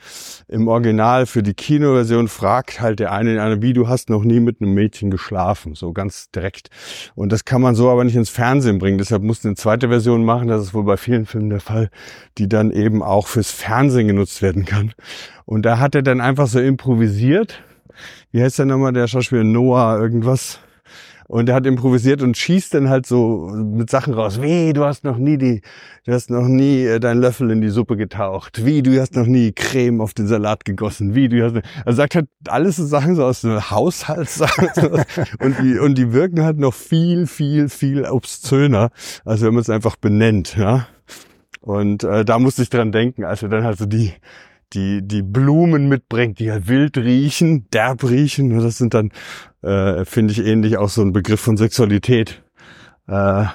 Im 0.48 0.68
Original 0.68 1.26
für 1.26 1.42
die 1.42 1.54
Kinoversion 1.54 2.28
fragt 2.28 2.80
halt 2.80 3.00
der 3.00 3.12
eine 3.12 3.34
in 3.34 3.40
einer, 3.40 3.62
wie 3.62 3.74
du 3.74 3.88
hast 3.88 4.10
noch 4.10 4.24
nie 4.24 4.40
mit 4.40 4.62
einem 4.62 4.74
Mädchen 4.74 5.10
geschlafen, 5.10 5.74
so 5.76 5.92
ganz 5.92 6.30
direkt. 6.32 6.70
Und 7.16 7.32
das 7.32 7.46
kann 7.46 7.62
man 7.62 7.76
so 7.76 7.90
aber 7.90 8.04
nicht 8.04 8.16
ins 8.16 8.30
Fernsehen 8.30 8.78
bringen. 8.78 8.98
Deshalb 8.98 9.24
musste 9.24 9.48
eine 9.48 9.56
zweite 9.56 9.88
Version 9.90 10.24
machen. 10.24 10.48
Das 10.48 10.62
ist 10.62 10.74
wohl 10.74 10.84
bei 10.84 10.98
vielen 10.98 11.26
Filmen 11.26 11.50
der 11.50 11.60
Fall, 11.60 11.90
die 12.38 12.48
dann 12.48 12.72
eben 12.72 13.02
auch 13.02 13.28
fürs 13.28 13.52
Fernsehen 13.52 14.08
genutzt 14.08 14.42
werden 14.42 14.66
kann. 14.66 14.94
Und 15.46 15.64
da 15.64 15.80
hat 15.80 15.96
er 15.96 16.04
dann 16.04 16.22
einfach 16.22 16.48
so 16.48 16.60
improvisiert. 16.60 17.64
Wie 18.32 18.42
heißt 18.42 18.60
der 18.60 18.68
nochmal, 18.68 18.94
der 18.94 19.08
Schauspieler 19.08 19.44
Noah 19.44 20.00
irgendwas? 20.00 20.60
Und 21.32 21.48
er 21.48 21.56
hat 21.56 21.66
improvisiert 21.66 22.22
und 22.22 22.36
schießt 22.36 22.74
dann 22.74 22.90
halt 22.90 23.06
so 23.06 23.50
mit 23.56 23.90
Sachen 23.90 24.14
raus. 24.14 24.42
Wie, 24.42 24.74
du 24.74 24.84
hast 24.84 25.06
noch 25.06 25.16
nie 25.16 25.38
die, 25.38 25.62
du 26.04 26.12
hast 26.12 26.30
noch 26.30 26.46
nie 26.46 26.84
äh, 26.84 27.00
deinen 27.00 27.22
Löffel 27.22 27.50
in 27.52 27.62
die 27.62 27.70
Suppe 27.70 27.96
getaucht. 27.96 28.66
Wie, 28.66 28.84
du 28.84 29.00
hast 29.00 29.16
noch 29.16 29.26
nie 29.26 29.54
Creme 29.54 30.02
auf 30.02 30.14
den 30.14 30.28
Salat 30.28 30.66
gegossen. 30.66 31.16
Wie, 31.16 31.30
du 31.30 31.42
hast, 31.42 31.66
er 31.86 31.94
sagt 31.94 32.16
halt 32.16 32.28
alles 32.50 32.76
so 32.76 32.86
Sachen 32.86 33.16
so 33.16 33.24
aus 33.24 33.44
dem 33.44 33.72
Haushaltssachen. 33.72 34.68
und 35.40 35.58
die, 35.62 35.80
und 35.80 35.98
die 35.98 36.12
wirken 36.12 36.44
halt 36.44 36.58
noch 36.58 36.74
viel, 36.74 37.28
viel, 37.28 37.70
viel 37.70 38.04
obszöner, 38.04 38.90
als 39.24 39.40
wenn 39.42 39.54
man 39.54 39.62
es 39.62 39.70
einfach 39.70 39.96
benennt, 39.96 40.58
ja. 40.58 40.88
Und 41.62 42.04
äh, 42.04 42.26
da 42.26 42.40
musste 42.40 42.64
ich 42.64 42.70
dran 42.70 42.92
denken, 42.92 43.24
als 43.24 43.42
er 43.42 43.48
dann 43.48 43.64
halt 43.64 43.78
so 43.78 43.86
die, 43.86 44.12
die, 44.74 45.02
die 45.02 45.22
Blumen 45.22 45.88
mitbringt, 45.88 46.40
die 46.40 46.52
halt 46.52 46.68
wild 46.68 46.98
riechen, 46.98 47.70
derb 47.72 48.04
riechen. 48.04 48.60
Das 48.60 48.78
sind 48.78 48.94
dann, 48.94 49.12
äh, 49.62 50.06
finde 50.06 50.34
ich, 50.34 50.46
ähnlich 50.46 50.78
auch 50.78 50.90
so 50.90 51.02
ein 51.02 51.14
Begriff 51.14 51.40
von 51.40 51.58
Sexualität, 51.58 52.44
äh, 53.08 53.46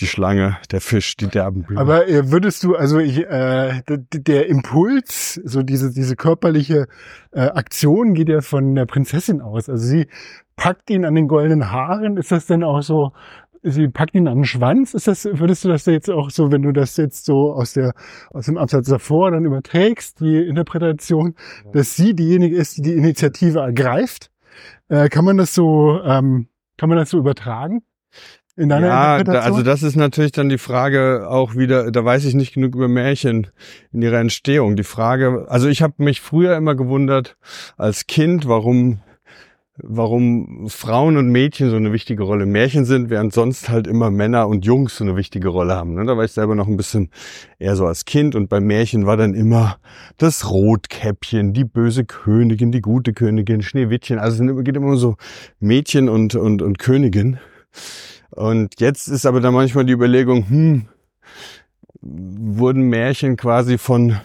die 0.00 0.06
Schlange, 0.06 0.58
der 0.70 0.80
Fisch, 0.80 1.16
die 1.16 1.28
derben 1.28 1.62
Blumen. 1.62 1.78
Aber 1.78 2.06
äh, 2.08 2.30
würdest 2.30 2.62
du, 2.64 2.76
also 2.76 2.98
ich, 2.98 3.24
äh, 3.26 3.82
der 3.86 4.46
Impuls, 4.48 5.40
so 5.44 5.62
diese, 5.62 5.90
diese 5.90 6.16
körperliche 6.16 6.86
äh, 7.32 7.40
Aktion 7.40 8.12
geht 8.12 8.28
ja 8.28 8.42
von 8.42 8.74
der 8.74 8.84
Prinzessin 8.84 9.40
aus. 9.40 9.70
Also 9.70 9.86
sie 9.86 10.06
packt 10.56 10.90
ihn 10.90 11.04
an 11.04 11.14
den 11.14 11.28
goldenen 11.28 11.70
Haaren. 11.70 12.18
Ist 12.18 12.30
das 12.30 12.46
denn 12.46 12.62
auch 12.62 12.82
so, 12.82 13.12
sie 13.62 13.88
packt 13.88 14.14
ihn 14.14 14.28
an 14.28 14.38
den 14.38 14.44
Schwanz. 14.44 14.92
Ist 14.92 15.08
das, 15.08 15.24
würdest 15.24 15.64
du 15.64 15.68
das 15.68 15.86
jetzt 15.86 16.10
auch 16.10 16.28
so, 16.30 16.52
wenn 16.52 16.62
du 16.62 16.72
das 16.72 16.98
jetzt 16.98 17.24
so 17.24 17.52
aus 17.52 17.72
der, 17.72 17.94
aus 18.30 18.46
dem 18.46 18.58
Absatz 18.58 18.88
davor 18.88 19.30
dann 19.30 19.46
überträgst, 19.46 20.20
die 20.20 20.46
Interpretation, 20.46 21.34
dass 21.72 21.96
sie 21.96 22.14
diejenige 22.14 22.56
ist, 22.56 22.76
die 22.76 22.82
die 22.82 22.94
Initiative 22.94 23.60
ergreift? 23.60 24.30
Äh, 24.88 25.08
kann 25.08 25.24
man 25.24 25.36
das 25.36 25.54
so, 25.54 26.00
ähm, 26.04 26.48
kann 26.76 26.88
man 26.88 26.98
das 26.98 27.10
so 27.10 27.18
übertragen? 27.18 27.82
In 28.58 28.70
deiner 28.70 28.86
ja, 28.86 29.24
da, 29.24 29.40
also 29.40 29.62
das 29.62 29.82
ist 29.82 29.96
natürlich 29.96 30.32
dann 30.32 30.48
die 30.48 30.56
Frage 30.56 31.26
auch 31.28 31.56
wieder, 31.56 31.90
da 31.90 32.04
weiß 32.04 32.24
ich 32.24 32.32
nicht 32.32 32.54
genug 32.54 32.74
über 32.74 32.88
Märchen 32.88 33.48
in 33.92 34.00
ihrer 34.00 34.18
Entstehung. 34.18 34.76
Die 34.76 34.82
Frage, 34.82 35.44
also 35.48 35.68
ich 35.68 35.82
habe 35.82 36.02
mich 36.02 36.22
früher 36.22 36.56
immer 36.56 36.74
gewundert 36.74 37.36
als 37.76 38.06
Kind, 38.06 38.48
warum 38.48 39.00
warum 39.78 40.68
Frauen 40.68 41.16
und 41.16 41.28
Mädchen 41.28 41.70
so 41.70 41.76
eine 41.76 41.92
wichtige 41.92 42.22
Rolle 42.22 42.44
im 42.44 42.52
Märchen 42.52 42.84
sind, 42.84 43.10
während 43.10 43.32
sonst 43.32 43.68
halt 43.68 43.86
immer 43.86 44.10
Männer 44.10 44.48
und 44.48 44.64
Jungs 44.64 44.96
so 44.96 45.04
eine 45.04 45.16
wichtige 45.16 45.48
Rolle 45.48 45.74
haben. 45.74 45.94
Ne? 45.94 46.04
Da 46.06 46.16
war 46.16 46.24
ich 46.24 46.32
selber 46.32 46.54
noch 46.54 46.66
ein 46.66 46.76
bisschen 46.76 47.10
eher 47.58 47.76
so 47.76 47.86
als 47.86 48.04
Kind 48.04 48.34
und 48.34 48.48
beim 48.48 48.64
Märchen 48.64 49.06
war 49.06 49.16
dann 49.16 49.34
immer 49.34 49.78
das 50.16 50.50
Rotkäppchen, 50.50 51.52
die 51.52 51.64
böse 51.64 52.04
Königin, 52.04 52.72
die 52.72 52.80
gute 52.80 53.12
Königin, 53.12 53.62
Schneewittchen. 53.62 54.18
Also 54.18 54.42
es 54.42 54.64
geht 54.64 54.76
immer 54.76 54.96
so 54.96 55.16
Mädchen 55.60 56.08
und, 56.08 56.34
und, 56.34 56.62
und 56.62 56.78
Königin. 56.78 57.38
Und 58.30 58.80
jetzt 58.80 59.08
ist 59.08 59.26
aber 59.26 59.40
dann 59.40 59.54
manchmal 59.54 59.84
die 59.84 59.92
Überlegung, 59.92 60.48
hm, 60.48 60.88
wurden 62.00 62.88
Märchen 62.88 63.36
quasi 63.36 63.78
von 63.78 64.16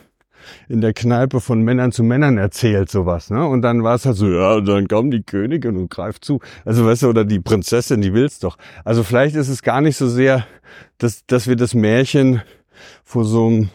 in 0.69 0.81
der 0.81 0.93
Kneipe 0.93 1.39
von 1.39 1.61
Männern 1.61 1.91
zu 1.91 2.03
Männern 2.03 2.38
erzählt, 2.38 2.89
sowas. 2.89 3.30
Ne? 3.30 3.45
Und 3.45 3.61
dann 3.61 3.84
war 3.84 3.95
es 3.95 4.05
halt 4.05 4.18
so, 4.18 4.30
ja, 4.30 4.55
und 4.55 4.68
dann 4.68 4.88
kommt 4.88 5.13
die 5.13 5.23
Königin 5.23 5.77
und 5.77 5.89
greift 5.89 6.26
zu. 6.26 6.39
Also 6.65 6.85
weißt 6.85 7.03
du, 7.03 7.09
oder 7.09 7.26
die 7.26 7.39
Prinzessin, 7.39 8.01
die 8.01 8.13
will's 8.13 8.39
doch. 8.39 8.57
Also 8.84 9.03
vielleicht 9.03 9.35
ist 9.35 9.49
es 9.49 9.61
gar 9.61 9.81
nicht 9.81 9.97
so 9.97 10.07
sehr, 10.07 10.45
dass, 10.97 11.26
dass 11.26 11.47
wir 11.47 11.55
das 11.55 11.73
Märchen 11.73 12.41
vor 13.03 13.26
so 13.26 13.47
einem 13.47 13.69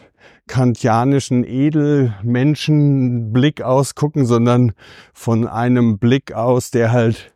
kantianischen 0.47 1.43
Edelmenschenblick 1.43 3.61
ausgucken, 3.61 4.25
sondern 4.25 4.71
von 5.13 5.47
einem 5.47 5.99
Blick 5.99 6.33
aus, 6.33 6.71
der 6.71 6.91
halt 6.91 7.31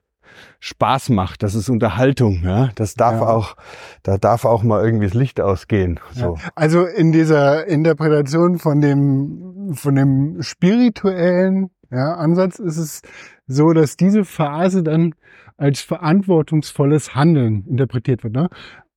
Spaß 0.63 1.09
macht, 1.09 1.41
das 1.41 1.55
ist 1.55 1.69
Unterhaltung, 1.69 2.43
ja. 2.43 2.69
Das 2.75 2.93
darf 2.93 3.15
ja. 3.15 3.27
auch, 3.27 3.55
da 4.03 4.19
darf 4.19 4.45
auch 4.45 4.61
mal 4.61 4.85
irgendwie 4.85 5.07
das 5.07 5.15
Licht 5.15 5.41
ausgehen. 5.41 5.99
So. 6.11 6.35
Ja. 6.35 6.49
Also 6.53 6.85
in 6.85 7.11
dieser 7.11 7.65
Interpretation 7.65 8.59
von 8.59 8.79
dem, 8.79 9.71
von 9.73 9.95
dem 9.95 10.43
spirituellen 10.43 11.71
ja, 11.89 12.13
Ansatz 12.13 12.59
ist 12.59 12.77
es 12.77 13.01
so, 13.47 13.73
dass 13.73 13.97
diese 13.97 14.23
Phase 14.23 14.83
dann 14.83 15.15
als 15.57 15.81
verantwortungsvolles 15.81 17.15
Handeln 17.15 17.65
interpretiert 17.67 18.23
wird. 18.23 18.33
Ne? 18.33 18.47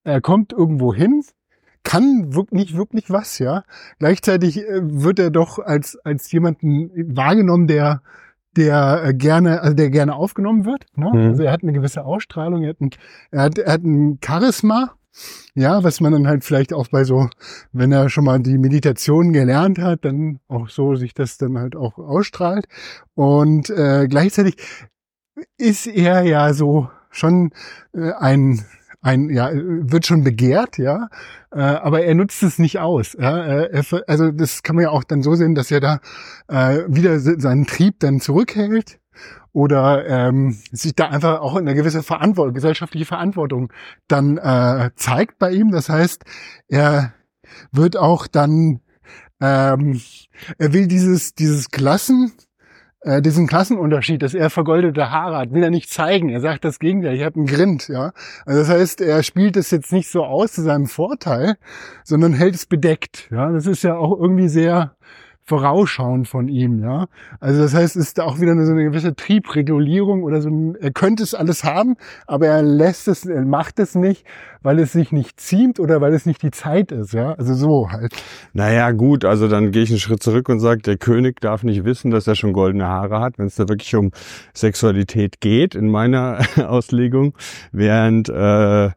Er 0.05 0.21
kommt 0.21 0.53
irgendwo 0.53 0.93
hin, 0.93 1.23
kann 1.83 2.35
wirklich 2.35 2.61
nicht 2.61 2.77
wirklich 2.77 3.11
was, 3.11 3.39
ja. 3.39 3.63
Gleichzeitig 3.99 4.59
äh, 4.59 4.81
wird 4.83 5.19
er 5.19 5.31
doch 5.31 5.59
als, 5.59 5.99
als 6.05 6.31
jemanden 6.31 6.91
wahrgenommen, 7.17 7.69
der 7.69 8.03
der 8.57 9.03
äh, 9.05 9.15
gerne, 9.15 9.61
also 9.63 9.75
der 9.75 9.91
gerne 9.91 10.15
aufgenommen 10.15 10.65
wird. 10.65 10.87
Ne? 10.97 11.11
Mhm. 11.13 11.29
Also 11.31 11.43
er 11.43 11.53
hat 11.53 11.63
eine 11.63 11.73
gewisse 11.73 12.05
Ausstrahlung, 12.05 12.63
er 12.63 12.71
hat, 12.71 12.81
ein, 12.81 12.91
er, 13.31 13.43
hat, 13.43 13.59
er 13.59 13.73
hat 13.73 13.83
ein 13.83 14.19
Charisma, 14.25 14.95
ja, 15.55 15.85
was 15.85 16.01
man 16.01 16.13
dann 16.13 16.27
halt 16.27 16.45
vielleicht 16.45 16.73
auch 16.73 16.89
bei 16.89 17.05
so, 17.05 17.29
wenn 17.73 17.93
er 17.93 18.09
schon 18.09 18.25
mal 18.25 18.41
die 18.41 18.59
Meditation 18.59 19.33
gelernt 19.33 19.79
hat, 19.79 20.05
dann 20.05 20.41
auch 20.49 20.69
so 20.69 20.97
sich 20.97 21.15
das 21.15 21.39
dann 21.39 21.57
halt 21.57 21.77
auch 21.77 21.99
ausstrahlt. 21.99 22.67
Und 23.15 23.71
äh, 23.71 24.09
gleichzeitig 24.09 24.57
ist 25.57 25.87
er 25.87 26.23
ja 26.23 26.53
so 26.53 26.89
schon 27.11 27.53
äh, 27.93 28.13
ein 28.13 28.65
ein, 29.05 29.29
ja, 29.29 29.51
wird 29.53 30.07
schon 30.07 30.25
begehrt, 30.25 30.79
ja, 30.79 31.09
äh, 31.53 31.61
aber 31.61 32.03
er 32.03 32.15
nutzt 32.15 32.43
es 32.43 32.59
nicht 32.59 32.79
aus. 32.79 33.13
Ja? 33.13 33.39
Er, 33.39 33.85
also 34.07 34.31
das 34.33 34.63
kann 34.63 34.77
man 34.77 34.85
ja 34.85 34.91
auch 34.91 35.05
dann 35.05 35.23
so 35.23 35.35
sehen, 35.35 35.55
dass 35.55 35.71
er 35.71 35.81
da 35.81 36.01
äh, 36.49 36.85
wieder 36.89 37.21
seinen 37.21 37.67
Trieb 37.67 38.01
dann 38.01 38.21
zurückhält 38.21 38.99
oder 39.53 40.07
ähm, 40.07 40.59
sich 40.73 40.95
da 40.95 41.09
einfach 41.09 41.41
auch 41.41 41.55
eine 41.55 41.75
gewisse 41.75 42.03
Verantwortung, 42.03 42.55
gesellschaftliche 42.55 43.05
Verantwortung 43.05 43.71
dann 44.09 44.39
äh, 44.39 44.91
zeigt 44.97 45.39
bei 45.39 45.53
ihm. 45.53 45.71
Das 45.71 45.91
heißt, 45.91 46.25
er 46.69 47.13
wird 47.73 47.99
auch 47.99 48.27
dann, 48.27 48.81
ähm, 49.41 50.01
er 50.59 50.73
will 50.73 50.89
dieses 50.89 51.35
dieses 51.35 51.71
Klassen 51.71 52.33
äh, 53.05 53.21
diesen 53.21 53.47
Klassenunterschied, 53.47 54.23
dass 54.23 54.35
er 54.35 54.51
vergoldete 54.51 55.11
Haare 55.11 55.37
hat, 55.37 55.53
will 55.53 55.63
er 55.63 55.71
nicht 55.71 55.91
zeigen. 55.91 56.31
Er 56.31 56.41
sagt 56.41 56.65
das 56.65 56.79
Gegenteil, 56.79 57.15
ich 57.15 57.23
habe 57.23 57.37
einen 57.37 57.47
Grind, 57.47 57.89
ja. 57.89 58.13
Also 58.47 58.61
das 58.61 58.69
heißt, 58.69 59.01
er 59.03 59.23
spielt 59.23 59.57
es 59.57 59.71
jetzt 59.71 59.93
nicht 59.93 60.11
so 60.11 60.25
aus 60.25 60.53
zu 60.53 60.63
seinem 60.63 60.87
Vorteil, 60.87 61.57
sondern 62.03 62.33
hält 62.33 62.55
es 62.55 62.67
bedeckt. 62.67 63.29
Ja, 63.31 63.53
das 63.53 63.67
ist 63.67 63.85
ja 63.85 63.97
auch 63.97 64.19
irgendwie 64.19 64.49
sehr 64.49 64.97
Vorausschauen 65.47 66.25
von 66.25 66.49
ihm, 66.49 66.83
ja. 66.83 67.07
Also 67.39 67.63
das 67.63 67.75
heißt, 67.75 67.97
es 67.97 68.09
ist 68.09 68.21
auch 68.21 68.41
wieder 68.41 68.55
so 68.65 68.73
eine 68.73 68.85
gewisse 68.85 69.15
Triebregulierung 69.15 70.23
oder 70.23 70.41
so 70.41 70.49
ein, 70.49 70.75
er 70.77 70.91
könnte 70.91 71.23
es 71.23 71.35
alles 71.35 71.65
haben, 71.65 71.97
aber 72.27 72.47
er 72.47 72.63
lässt 72.63 73.09
es, 73.09 73.27
er 73.27 73.45
macht 73.45 73.79
es 73.79 73.95
nicht, 73.95 74.25
weil 74.63 74.79
es 74.79 74.93
sich 74.93 75.13
nicht 75.13 75.39
ziemt 75.39 75.81
oder 75.81 76.01
weil 76.01 76.15
es 76.15 76.25
nicht 76.25 76.43
die 76.43 76.51
Zeit 76.51 76.93
ist, 76.93 77.13
ja. 77.13 77.33
Also 77.33 77.53
so 77.53 77.91
halt. 77.91 78.15
Naja, 78.55 78.91
gut, 78.93 79.27
also 79.27 79.47
dann 79.47 79.71
gehe 79.71 79.83
ich 79.83 79.91
einen 79.91 79.99
Schritt 79.99 80.23
zurück 80.23 80.49
und 80.49 80.61
sage, 80.61 80.81
der 80.81 80.97
König 80.97 81.41
darf 81.43 81.63
nicht 81.63 81.85
wissen, 81.85 82.11
dass 82.11 82.27
er 82.27 82.37
schon 82.37 82.55
goldene 82.55 82.87
Haare 82.87 83.21
hat, 83.21 83.39
wenn 83.39 83.47
es 83.47 83.57
da 83.57 83.69
wirklich 83.69 83.95
um 83.97 84.13
Sexualität 84.55 85.41
geht, 85.41 85.75
in 85.75 85.91
meiner 85.91 86.39
Auslegung, 86.67 87.35
während 87.71 88.31
äh, 88.31 88.91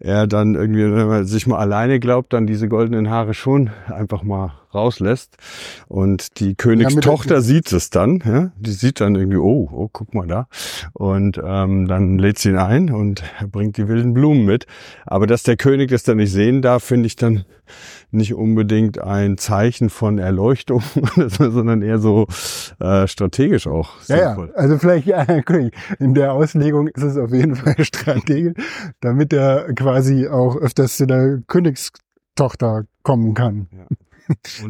er 0.00 0.26
dann 0.28 0.54
irgendwie, 0.54 0.84
wenn 0.84 1.08
man 1.08 1.24
sich 1.24 1.48
mal 1.48 1.58
alleine 1.58 1.98
glaubt, 1.98 2.32
dann 2.32 2.46
diese 2.46 2.68
goldenen 2.68 3.10
Haare 3.10 3.34
schon 3.34 3.70
einfach 3.88 4.22
mal 4.22 4.52
rauslässt. 4.74 5.36
Und 5.86 6.40
die 6.40 6.54
Königstochter 6.54 7.36
ja, 7.36 7.40
sieht 7.40 7.72
es 7.72 7.90
dann, 7.90 8.22
ja, 8.24 8.52
die 8.58 8.72
sieht 8.72 9.00
dann 9.00 9.14
irgendwie, 9.14 9.38
oh, 9.38 9.68
oh, 9.72 9.88
guck 9.92 10.14
mal 10.14 10.26
da. 10.26 10.48
Und 10.92 11.40
ähm, 11.42 11.88
dann 11.88 12.18
lädt 12.18 12.38
sie 12.38 12.50
ihn 12.50 12.56
ein 12.56 12.90
und 12.90 13.22
bringt 13.50 13.76
die 13.76 13.88
wilden 13.88 14.14
Blumen 14.14 14.44
mit. 14.44 14.66
Aber 15.06 15.26
dass 15.26 15.42
der 15.42 15.56
König 15.56 15.90
das 15.90 16.02
dann 16.02 16.18
nicht 16.18 16.32
sehen 16.32 16.62
darf, 16.62 16.84
finde 16.84 17.06
ich 17.06 17.16
dann 17.16 17.44
nicht 18.10 18.34
unbedingt 18.34 18.98
ein 19.00 19.36
Zeichen 19.36 19.90
von 19.90 20.18
Erleuchtung, 20.18 20.82
sondern 21.16 21.82
eher 21.82 21.98
so 21.98 22.26
äh, 22.80 23.06
strategisch 23.06 23.66
auch. 23.66 23.90
Ja, 24.06 24.16
ja, 24.16 24.48
also 24.54 24.78
vielleicht 24.78 25.06
ja, 25.06 25.22
in 25.98 26.14
der 26.14 26.32
Auslegung 26.32 26.88
ist 26.88 27.02
es 27.02 27.16
auf 27.16 27.32
jeden 27.32 27.56
Fall 27.56 27.76
strategisch, 27.84 28.54
damit 29.00 29.32
er 29.32 29.72
quasi 29.74 30.28
auch 30.28 30.56
öfters 30.56 30.96
zu 30.96 31.06
der 31.06 31.42
Königstochter 31.46 32.84
kommen 33.02 33.34
kann. 33.34 33.68
Ja. 33.72 33.86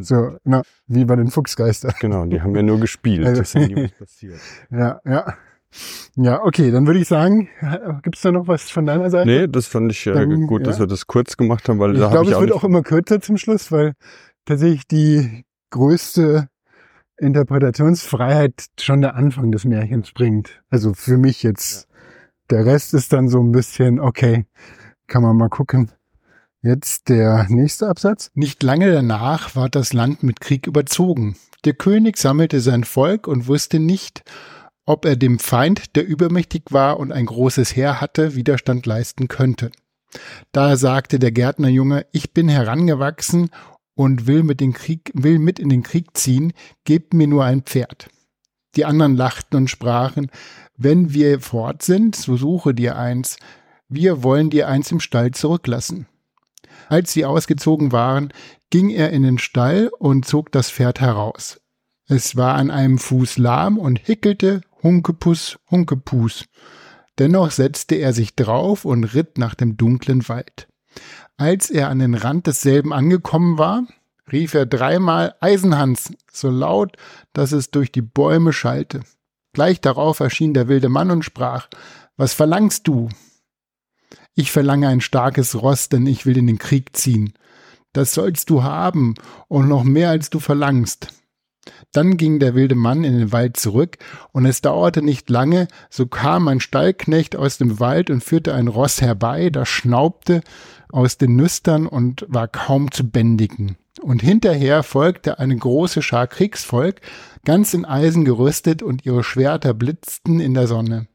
So, 0.01 0.37
na, 0.45 0.63
wie 0.87 1.05
bei 1.05 1.17
den 1.17 1.31
Fuchsgeistern. 1.31 1.93
Genau, 2.01 2.27
die 2.27 2.41
haben 2.41 2.55
ja 2.55 2.63
nur 2.63 2.79
gespielt. 2.81 3.27
Also, 3.27 3.43
ist 3.43 3.55
ja 3.55 3.67
nie 3.67 3.89
passiert. 3.99 4.39
Ja, 4.71 5.01
ja. 5.05 5.35
Ja, 6.17 6.43
okay, 6.43 6.71
dann 6.71 6.87
würde 6.87 6.99
ich 6.99 7.09
sagen, 7.09 7.49
gibt's 8.03 8.23
da 8.23 8.33
noch 8.33 8.49
was 8.49 8.71
von 8.71 8.87
deiner 8.87 9.11
Seite? 9.11 9.29
Nee, 9.29 9.47
das 9.49 9.67
fand 9.67 9.93
ich 9.93 10.07
äh, 10.07 10.13
dann, 10.13 10.47
gut, 10.47 10.67
dass 10.67 10.79
wir 10.79 10.87
das 10.87 11.07
kurz 11.07 11.37
gemacht 11.37 11.69
haben, 11.69 11.79
weil 11.79 11.93
ich 11.93 12.01
da 12.01 12.09
glaube, 12.09 12.27
ich 12.27 12.33
es 12.33 12.41
wird 12.41 12.53
auch 12.53 12.65
immer 12.65 12.83
kürzer 12.83 13.21
zum 13.21 13.37
Schluss, 13.37 13.71
weil 13.71 13.93
tatsächlich 14.47 14.87
die 14.87 15.45
größte 15.71 16.49
Interpretationsfreiheit 17.19 18.67
schon 18.81 19.03
der 19.03 19.15
Anfang 19.15 19.53
des 19.53 19.65
Märchens 19.65 20.13
bringt. 20.13 20.63
Also 20.71 20.95
für 20.95 21.19
mich 21.19 21.43
jetzt. 21.43 21.83
Ja. 21.83 21.89
Der 22.51 22.65
Rest 22.65 22.95
ist 22.95 23.13
dann 23.13 23.29
so 23.29 23.43
ein 23.43 23.53
bisschen, 23.53 24.01
okay, 24.01 24.47
kann 25.07 25.23
man 25.23 25.37
mal 25.37 25.51
gucken. 25.51 25.91
Jetzt 26.69 27.09
der 27.09 27.47
nächste 27.49 27.89
Absatz. 27.89 28.31
Nicht 28.35 28.63
lange 28.63 28.93
danach 28.93 29.57
war 29.57 29.71
das 29.71 29.95
Land 29.95 30.23
mit 30.23 30.43
Krieg 30.43 30.67
überzogen. 30.67 31.35
Der 31.65 31.73
König 31.73 32.19
sammelte 32.19 32.61
sein 32.61 32.85
Volk 32.85 33.27
und 33.27 33.47
wusste 33.47 33.79
nicht, 33.79 34.23
ob 34.85 35.07
er 35.07 35.17
dem 35.17 35.39
Feind, 35.39 35.97
der 35.97 36.07
übermächtig 36.07 36.65
war 36.69 37.01
und 37.01 37.11
ein 37.11 37.25
großes 37.25 37.75
Heer 37.75 38.03
hatte, 38.03 38.35
Widerstand 38.35 38.85
leisten 38.85 39.29
könnte. 39.29 39.71
Da 40.53 40.77
sagte 40.77 41.19
der 41.19 41.33
Gärtnerjunge, 41.33 42.05
ich 42.13 42.35
bin 42.35 42.51
herangewachsen 42.51 43.49
und 43.95 44.27
will 44.27 44.43
mit, 44.43 44.61
den 44.61 44.75
Krieg, 44.75 45.11
will 45.15 45.39
mit 45.39 45.59
in 45.59 45.71
den 45.71 45.83
Krieg 45.83 46.19
ziehen, 46.19 46.53
gebt 46.85 47.15
mir 47.15 47.29
nur 47.29 47.47
ein 47.47 47.63
Pferd. 47.63 48.11
Die 48.77 48.85
anderen 48.85 49.17
lachten 49.17 49.57
und 49.57 49.71
sprachen, 49.71 50.31
wenn 50.77 51.15
wir 51.15 51.41
fort 51.41 51.81
sind, 51.81 52.15
so 52.15 52.37
suche 52.37 52.75
dir 52.75 52.99
eins, 52.99 53.39
wir 53.89 54.23
wollen 54.23 54.51
dir 54.51 54.69
eins 54.69 54.93
im 54.93 55.01
Stall 55.01 55.31
zurücklassen. 55.31 56.07
Als 56.89 57.13
sie 57.13 57.25
ausgezogen 57.25 57.93
waren, 57.93 58.33
ging 58.71 58.91
er 58.91 59.11
in 59.11 59.23
den 59.23 59.39
Stall 59.39 59.91
und 59.99 60.25
zog 60.25 60.51
das 60.53 60.71
Pferd 60.71 61.01
heraus. 61.01 61.61
Es 62.07 62.37
war 62.37 62.55
an 62.55 62.71
einem 62.71 62.99
Fuß 62.99 63.37
lahm 63.37 63.79
und 63.79 63.99
hickelte 63.99 64.63
Hunkepus, 64.83 65.59
Hunkepus. 65.71 66.47
Dennoch 67.19 67.51
setzte 67.51 67.97
er 67.97 68.15
sich 68.15 68.35
drauf 68.35 68.87
und 68.87 69.05
ritt 69.05 69.37
nach 69.37 69.55
dem 69.55 69.77
dunklen 69.77 70.27
Wald. 70.29 70.69
Als 71.37 71.69
er 71.69 71.91
an 71.91 71.99
den 71.99 72.15
Rand 72.15 72.47
desselben 72.47 72.93
angekommen 72.93 73.59
war, 73.59 73.83
rief 74.33 74.55
er 74.55 74.67
dreimal 74.67 75.35
Eisenhans, 75.41 76.13
so 76.33 76.49
laut, 76.49 76.97
dass 77.35 77.53
es 77.53 77.71
durch 77.71 77.93
die 77.93 78.03
Bäume 78.03 78.53
schallte. 78.53 79.01
Gleich 79.53 79.81
darauf 79.81 80.21
erschien 80.21 80.55
der 80.55 80.69
wilde 80.69 80.89
Mann 80.89 81.11
und 81.11 81.25
sprach, 81.25 81.69
Was 82.17 82.33
verlangst 82.33 82.89
du? 82.89 83.09
Ich 84.39 84.53
verlange 84.53 84.87
ein 84.87 85.01
starkes 85.01 85.61
Ross, 85.61 85.89
denn 85.89 86.07
ich 86.07 86.25
will 86.25 86.39
in 86.39 86.47
den 86.47 86.59
Krieg 86.59 86.97
ziehen. 86.97 87.33
Das 87.93 88.15
sollst 88.15 88.51
du 88.51 88.63
haben 88.63 89.15
und 89.49 89.67
noch 89.67 89.83
mehr 89.83 90.11
als 90.11 90.31
du 90.31 90.39
verlangst. 90.39 91.09
Dann 91.91 92.17
ging 92.17 92.39
der 92.39 92.55
wilde 92.55 92.77
Mann 92.77 93.03
in 93.03 93.19
den 93.19 93.33
Wald 93.33 93.57
zurück, 93.57 93.99
und 94.31 94.47
es 94.47 94.61
dauerte 94.61 95.03
nicht 95.03 95.29
lange, 95.29 95.67
so 95.91 96.07
kam 96.07 96.47
ein 96.47 96.61
Stallknecht 96.61 97.35
aus 97.35 97.59
dem 97.59 97.81
Wald 97.81 98.11
und 98.11 98.23
führte 98.23 98.55
ein 98.55 98.69
Ross 98.69 99.01
herbei, 99.01 99.51
das 99.51 99.69
schnaubte 99.69 100.43
aus 100.93 101.19
den 101.19 101.35
Nüstern 101.35 101.89
und 101.89 102.25
war 102.29 102.47
kaum 102.47 102.93
zu 102.93 103.11
bändigen. 103.11 103.77
Und 104.01 104.23
hinterher 104.23 104.85
folgte 104.85 105.41
eine 105.41 105.57
große 105.57 106.01
Schar 106.01 106.29
Kriegsvolk, 106.29 107.01
ganz 107.45 107.75
in 107.75 107.85
Eisen 107.85 108.25
gerüstet, 108.25 108.85
und 108.85 109.05
ihre 109.05 109.25
Schwerter 109.25 109.75
blitzten 109.75 110.39
in 110.39 110.55
der 110.55 110.69
Sonne. 110.69 111.09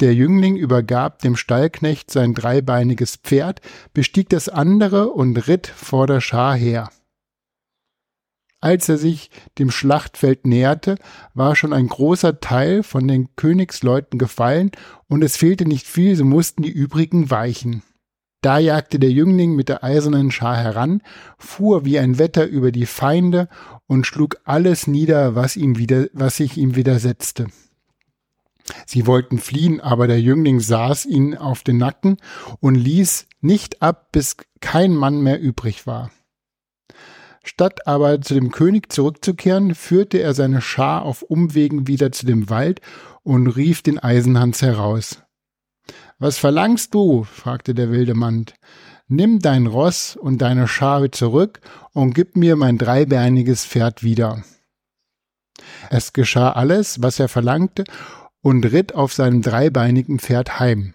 Der 0.00 0.14
Jüngling 0.14 0.56
übergab 0.56 1.18
dem 1.18 1.36
Stallknecht 1.36 2.10
sein 2.10 2.34
dreibeiniges 2.34 3.16
Pferd, 3.16 3.60
bestieg 3.92 4.30
das 4.30 4.48
andere 4.48 5.10
und 5.10 5.36
ritt 5.46 5.66
vor 5.66 6.06
der 6.06 6.22
Schar 6.22 6.56
her. 6.56 6.90
Als 8.62 8.88
er 8.88 8.96
sich 8.96 9.30
dem 9.58 9.70
Schlachtfeld 9.70 10.46
näherte, 10.46 10.96
war 11.34 11.54
schon 11.54 11.74
ein 11.74 11.86
großer 11.86 12.40
Teil 12.40 12.82
von 12.82 13.08
den 13.08 13.34
Königsleuten 13.36 14.18
gefallen, 14.18 14.70
und 15.06 15.22
es 15.22 15.36
fehlte 15.36 15.66
nicht 15.66 15.86
viel, 15.86 16.16
so 16.16 16.24
mussten 16.24 16.62
die 16.62 16.70
übrigen 16.70 17.30
weichen. 17.30 17.82
Da 18.42 18.58
jagte 18.58 18.98
der 18.98 19.10
Jüngling 19.10 19.54
mit 19.54 19.68
der 19.68 19.84
eisernen 19.84 20.30
Schar 20.30 20.56
heran, 20.56 21.02
fuhr 21.36 21.84
wie 21.84 21.98
ein 21.98 22.18
Wetter 22.18 22.46
über 22.46 22.72
die 22.72 22.86
Feinde 22.86 23.48
und 23.86 24.06
schlug 24.06 24.40
alles 24.44 24.86
nieder, 24.86 25.34
was 25.34 25.56
ihm 25.56 25.76
wieder, 25.76 26.06
was 26.14 26.36
sich 26.36 26.56
ihm 26.56 26.74
widersetzte. 26.74 27.48
Sie 28.86 29.06
wollten 29.06 29.38
fliehen, 29.38 29.80
aber 29.80 30.06
der 30.06 30.20
Jüngling 30.20 30.60
saß 30.60 31.06
ihnen 31.06 31.36
auf 31.36 31.62
den 31.62 31.78
Nacken 31.78 32.16
und 32.60 32.74
ließ 32.74 33.26
nicht 33.40 33.82
ab, 33.82 34.12
bis 34.12 34.36
kein 34.60 34.94
Mann 34.94 35.20
mehr 35.22 35.40
übrig 35.40 35.86
war. 35.86 36.10
Statt 37.42 37.86
aber 37.86 38.20
zu 38.20 38.34
dem 38.34 38.50
König 38.50 38.92
zurückzukehren, 38.92 39.74
führte 39.74 40.18
er 40.18 40.34
seine 40.34 40.60
Schar 40.60 41.02
auf 41.02 41.22
Umwegen 41.22 41.86
wieder 41.86 42.12
zu 42.12 42.26
dem 42.26 42.50
Wald 42.50 42.80
und 43.22 43.46
rief 43.46 43.82
den 43.82 43.98
Eisenhans 43.98 44.62
heraus. 44.62 45.22
Was 46.18 46.38
verlangst 46.38 46.94
du? 46.94 47.24
fragte 47.24 47.74
der 47.74 47.90
wilde 47.90 48.14
Mann. 48.14 48.46
Nimm 49.08 49.40
dein 49.40 49.66
Ross 49.66 50.16
und 50.16 50.42
deine 50.42 50.68
Schar 50.68 51.10
zurück 51.10 51.60
und 51.92 52.14
gib 52.14 52.36
mir 52.36 52.56
mein 52.56 52.78
dreibeiniges 52.78 53.64
Pferd 53.64 54.04
wieder. 54.04 54.44
Es 55.88 56.12
geschah 56.12 56.52
alles, 56.52 57.02
was 57.02 57.18
er 57.18 57.28
verlangte, 57.28 57.84
und 58.42 58.64
ritt 58.64 58.94
auf 58.94 59.12
seinem 59.12 59.42
dreibeinigen 59.42 60.18
Pferd 60.18 60.58
heim. 60.60 60.94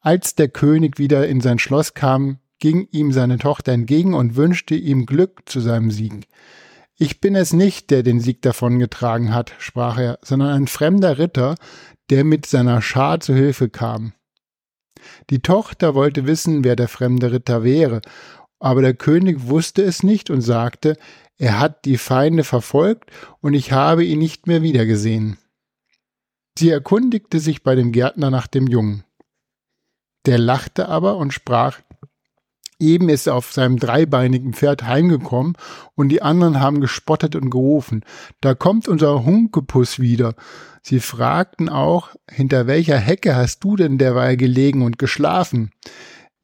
Als 0.00 0.34
der 0.34 0.48
König 0.48 0.98
wieder 0.98 1.28
in 1.28 1.40
sein 1.40 1.58
Schloss 1.58 1.94
kam, 1.94 2.38
ging 2.58 2.88
ihm 2.90 3.12
seine 3.12 3.38
Tochter 3.38 3.72
entgegen 3.72 4.14
und 4.14 4.36
wünschte 4.36 4.74
ihm 4.74 5.06
Glück 5.06 5.42
zu 5.46 5.60
seinem 5.60 5.90
Sieg. 5.90 6.28
Ich 6.96 7.20
bin 7.20 7.34
es 7.34 7.52
nicht, 7.52 7.90
der 7.90 8.02
den 8.02 8.20
Sieg 8.20 8.42
davongetragen 8.42 9.34
hat, 9.34 9.54
sprach 9.58 9.98
er, 9.98 10.18
sondern 10.22 10.50
ein 10.50 10.66
fremder 10.66 11.18
Ritter, 11.18 11.54
der 12.10 12.24
mit 12.24 12.46
seiner 12.46 12.82
Schar 12.82 13.20
zu 13.20 13.34
Hilfe 13.34 13.70
kam. 13.70 14.12
Die 15.30 15.40
Tochter 15.40 15.94
wollte 15.94 16.26
wissen, 16.26 16.62
wer 16.62 16.76
der 16.76 16.88
fremde 16.88 17.32
Ritter 17.32 17.64
wäre, 17.64 18.02
aber 18.58 18.82
der 18.82 18.94
König 18.94 19.48
wusste 19.48 19.82
es 19.82 20.02
nicht 20.02 20.28
und 20.28 20.42
sagte, 20.42 20.98
er 21.38 21.58
hat 21.58 21.86
die 21.86 21.96
Feinde 21.96 22.44
verfolgt 22.44 23.10
und 23.40 23.54
ich 23.54 23.72
habe 23.72 24.04
ihn 24.04 24.18
nicht 24.18 24.46
mehr 24.46 24.60
wiedergesehen. 24.60 25.38
Sie 26.60 26.68
erkundigte 26.68 27.40
sich 27.40 27.62
bei 27.62 27.74
dem 27.74 27.90
Gärtner 27.90 28.28
nach 28.28 28.46
dem 28.46 28.66
Jungen. 28.66 29.02
Der 30.26 30.36
lachte 30.36 30.90
aber 30.90 31.16
und 31.16 31.32
sprach, 31.32 31.80
Eben 32.78 33.08
ist 33.08 33.26
er 33.26 33.34
auf 33.34 33.50
seinem 33.50 33.78
dreibeinigen 33.78 34.52
Pferd 34.52 34.82
heimgekommen 34.82 35.56
und 35.94 36.10
die 36.10 36.20
anderen 36.20 36.60
haben 36.60 36.82
gespottet 36.82 37.34
und 37.34 37.48
gerufen. 37.48 38.04
Da 38.42 38.52
kommt 38.54 38.88
unser 38.88 39.24
Hunkepuss 39.24 40.00
wieder. 40.00 40.34
Sie 40.82 41.00
fragten 41.00 41.70
auch, 41.70 42.10
hinter 42.30 42.66
welcher 42.66 42.98
Hecke 42.98 43.34
hast 43.34 43.64
du 43.64 43.76
denn 43.76 43.96
derweil 43.96 44.36
gelegen 44.36 44.82
und 44.82 44.98
geschlafen? 44.98 45.70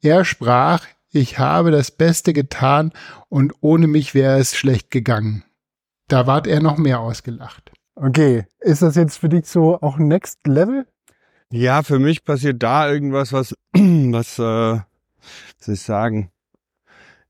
Er 0.01 0.25
sprach, 0.25 0.83
ich 1.11 1.37
habe 1.37 1.69
das 1.69 1.91
Beste 1.91 2.33
getan 2.33 2.91
und 3.29 3.53
ohne 3.61 3.85
mich 3.85 4.15
wäre 4.15 4.39
es 4.39 4.55
schlecht 4.55 4.89
gegangen. 4.89 5.43
Da 6.07 6.25
ward 6.25 6.47
er 6.47 6.59
noch 6.59 6.77
mehr 6.77 7.01
ausgelacht. 7.01 7.71
Okay, 7.99 8.45
ist 8.59 8.83
das 8.83 8.95
jetzt 8.95 9.17
für 9.17 9.27
dich 9.27 9.47
so 9.47 9.81
auch 9.81 9.97
Next 9.97 10.45
Level? 10.45 10.85
Ja, 11.51 11.81
für 11.81 11.97
mich 11.97 12.23
passiert 12.23 12.61
da 12.61 12.91
irgendwas, 12.91 13.33
was, 13.33 13.55
was 13.73 14.37
äh, 14.37 14.79
soll 15.59 15.73
ich 15.73 15.81
sagen, 15.81 16.29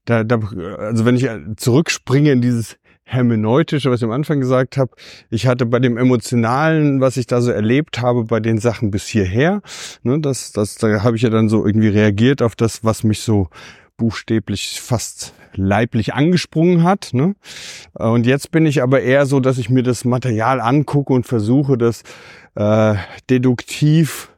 da, 0.04 0.26
da, 0.26 0.40
also 0.78 1.06
wenn 1.06 1.16
ich 1.16 1.30
zurückspringe 1.56 2.32
in 2.34 2.42
dieses 2.42 2.78
hermeneutische, 3.04 3.90
was 3.90 4.02
ich 4.02 4.04
am 4.04 4.12
Anfang 4.12 4.42
gesagt 4.42 4.76
habe, 4.76 4.92
ich 5.30 5.48
hatte 5.48 5.66
bei 5.66 5.80
dem 5.80 5.98
emotionalen, 5.98 7.00
was 7.00 7.16
ich 7.16 7.28
da 7.28 7.40
so 7.40 7.52
erlebt 7.52 8.02
habe, 8.02 8.26
bei 8.26 8.42
den 8.42 8.58
Sachen 8.58 8.92
bis 8.92 9.08
hierher, 9.08 9.62
ne, 10.04 10.20
das, 10.20 10.52
das, 10.52 10.76
da 10.76 11.02
habe 11.02 11.16
ich 11.16 11.22
ja 11.22 11.30
dann 11.30 11.48
so 11.48 11.66
irgendwie 11.66 11.88
reagiert 11.88 12.42
auf 12.42 12.58
das, 12.58 12.84
was 12.84 13.06
mich 13.06 13.22
so 13.22 13.48
buchstäblich 13.98 14.80
fast 14.82 15.34
leiblich 15.54 16.14
angesprungen 16.14 16.84
hat. 16.84 17.10
Ne? 17.14 17.36
Und 17.94 18.26
jetzt 18.26 18.52
bin 18.52 18.66
ich 18.66 18.82
aber 18.82 19.02
eher 19.02 19.26
so, 19.26 19.40
dass 19.40 19.58
ich 19.58 19.70
mir 19.70 19.84
das 19.84 20.06
Material 20.06 20.62
angucke 20.62 21.14
und 21.14 21.26
versuche, 21.26 21.78
das 21.78 22.04
äh, 22.56 22.96
deduktiv 23.30 24.30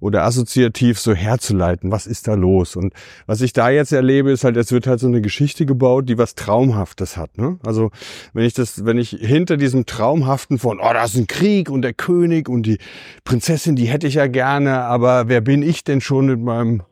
oder 0.00 0.24
assoziativ 0.24 0.98
so 0.98 1.14
herzuleiten. 1.14 1.90
Was 1.90 2.06
ist 2.06 2.26
da 2.26 2.34
los? 2.34 2.74
Und 2.74 2.94
was 3.26 3.42
ich 3.42 3.52
da 3.52 3.68
jetzt 3.68 3.92
erlebe, 3.92 4.30
ist 4.30 4.44
halt, 4.44 4.56
es 4.56 4.72
wird 4.72 4.86
halt 4.86 4.98
so 4.98 5.06
eine 5.06 5.20
Geschichte 5.20 5.66
gebaut, 5.66 6.08
die 6.08 6.18
was 6.18 6.34
Traumhaftes 6.34 7.16
hat. 7.16 7.36
Ne? 7.36 7.58
Also 7.64 7.90
wenn 8.32 8.44
ich 8.44 8.54
das, 8.54 8.84
wenn 8.84 8.98
ich 8.98 9.10
hinter 9.10 9.56
diesem 9.56 9.86
Traumhaften 9.86 10.58
von, 10.58 10.80
oh, 10.80 10.92
da 10.92 11.04
ist 11.04 11.16
ein 11.16 11.26
Krieg 11.26 11.70
und 11.70 11.82
der 11.82 11.92
König 11.92 12.48
und 12.48 12.64
die 12.64 12.78
Prinzessin, 13.24 13.76
die 13.76 13.86
hätte 13.86 14.06
ich 14.06 14.14
ja 14.14 14.26
gerne, 14.26 14.80
aber 14.84 15.28
wer 15.28 15.42
bin 15.42 15.62
ich 15.62 15.84
denn 15.84 16.00
schon 16.00 16.26
mit 16.26 16.40
meinem 16.40 16.82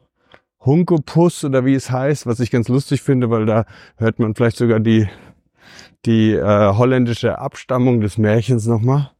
Hunkepuss 0.61 1.45
oder 1.45 1.65
wie 1.65 1.75
es 1.75 1.91
heißt, 1.91 2.27
was 2.27 2.41
ich 2.41 2.51
ganz 2.51 2.69
lustig 2.69 3.03
finde, 3.03 3.31
weil 3.31 3.47
da 3.47 3.65
hört 3.97 4.19
man 4.19 4.35
vielleicht 4.35 4.57
sogar 4.57 4.81
die, 4.81 5.09
die 6.05 6.33
äh, 6.33 6.75
holländische 6.75 7.39
Abstammung 7.39 8.01
des 8.01 8.19
Märchens 8.19 8.67
nochmal. 8.67 9.11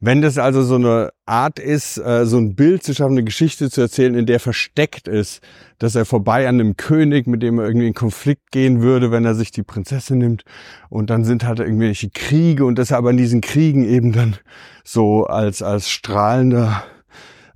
Wenn 0.00 0.20
das 0.20 0.36
also 0.36 0.62
so 0.62 0.74
eine 0.74 1.12
Art 1.24 1.58
ist, 1.58 1.96
äh, 1.96 2.26
so 2.26 2.36
ein 2.36 2.54
Bild 2.54 2.82
zu 2.82 2.94
schaffen, 2.94 3.12
eine 3.12 3.24
Geschichte 3.24 3.70
zu 3.70 3.80
erzählen, 3.80 4.14
in 4.14 4.26
der 4.26 4.38
versteckt 4.38 5.08
ist, 5.08 5.40
dass 5.78 5.94
er 5.94 6.04
vorbei 6.04 6.46
an 6.46 6.60
einem 6.60 6.76
König, 6.76 7.26
mit 7.26 7.42
dem 7.42 7.58
er 7.58 7.66
irgendwie 7.66 7.86
in 7.86 7.94
Konflikt 7.94 8.50
gehen 8.50 8.82
würde, 8.82 9.10
wenn 9.10 9.24
er 9.24 9.34
sich 9.34 9.50
die 9.50 9.62
Prinzessin 9.62 10.18
nimmt, 10.18 10.44
und 10.90 11.08
dann 11.08 11.24
sind 11.24 11.46
halt 11.46 11.60
irgendwelche 11.60 12.10
Kriege 12.10 12.66
und 12.66 12.78
dass 12.78 12.90
er 12.90 12.98
aber 12.98 13.10
in 13.10 13.16
diesen 13.16 13.40
Kriegen 13.40 13.84
eben 13.86 14.12
dann 14.12 14.36
so 14.84 15.24
als, 15.24 15.62
als 15.62 15.88
strahlender, 15.88 16.84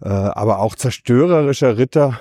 äh, 0.00 0.08
aber 0.08 0.60
auch 0.60 0.74
zerstörerischer 0.74 1.76
Ritter 1.76 2.18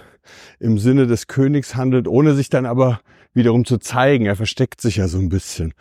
im 0.59 0.77
Sinne 0.77 1.07
des 1.07 1.27
Königs 1.27 1.75
handelt, 1.75 2.07
ohne 2.07 2.33
sich 2.33 2.49
dann 2.49 2.65
aber 2.65 2.99
wiederum 3.33 3.65
zu 3.65 3.77
zeigen. 3.77 4.25
Er 4.25 4.35
versteckt 4.35 4.81
sich 4.81 4.97
ja 4.97 5.07
so 5.07 5.19
ein 5.19 5.29
bisschen. 5.29 5.73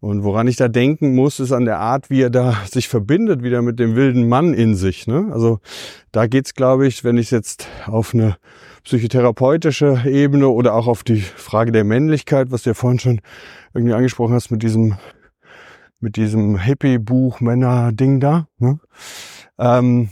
Und 0.00 0.24
woran 0.24 0.48
ich 0.48 0.56
da 0.56 0.68
denken 0.68 1.14
muss, 1.14 1.40
ist 1.40 1.52
an 1.52 1.64
der 1.64 1.78
Art, 1.78 2.10
wie 2.10 2.20
er 2.20 2.30
da 2.30 2.56
sich 2.70 2.88
verbindet, 2.88 3.42
wieder 3.42 3.62
mit 3.62 3.78
dem 3.78 3.94
wilden 3.96 4.28
Mann 4.28 4.52
in 4.52 4.74
sich. 4.74 5.06
Ne? 5.06 5.30
Also 5.32 5.60
da 6.12 6.26
geht's, 6.26 6.54
glaube 6.54 6.86
ich, 6.86 7.04
wenn 7.04 7.16
ich 7.16 7.30
jetzt 7.30 7.68
auf 7.86 8.12
eine 8.12 8.36
psychotherapeutische 8.82 10.02
Ebene 10.06 10.48
oder 10.48 10.74
auch 10.74 10.88
auf 10.88 11.04
die 11.04 11.20
Frage 11.20 11.72
der 11.72 11.84
Männlichkeit, 11.84 12.50
was 12.50 12.64
du 12.64 12.70
ja 12.70 12.74
vorhin 12.74 12.98
schon 12.98 13.20
irgendwie 13.72 13.94
angesprochen 13.94 14.34
hast 14.34 14.50
mit 14.50 14.62
diesem 14.62 14.96
mit 16.00 16.16
diesem 16.16 16.58
Hippie-Buch 16.58 17.40
Männer-Ding 17.40 18.20
da, 18.20 18.46
ne? 18.58 18.78
ähm, 19.58 20.10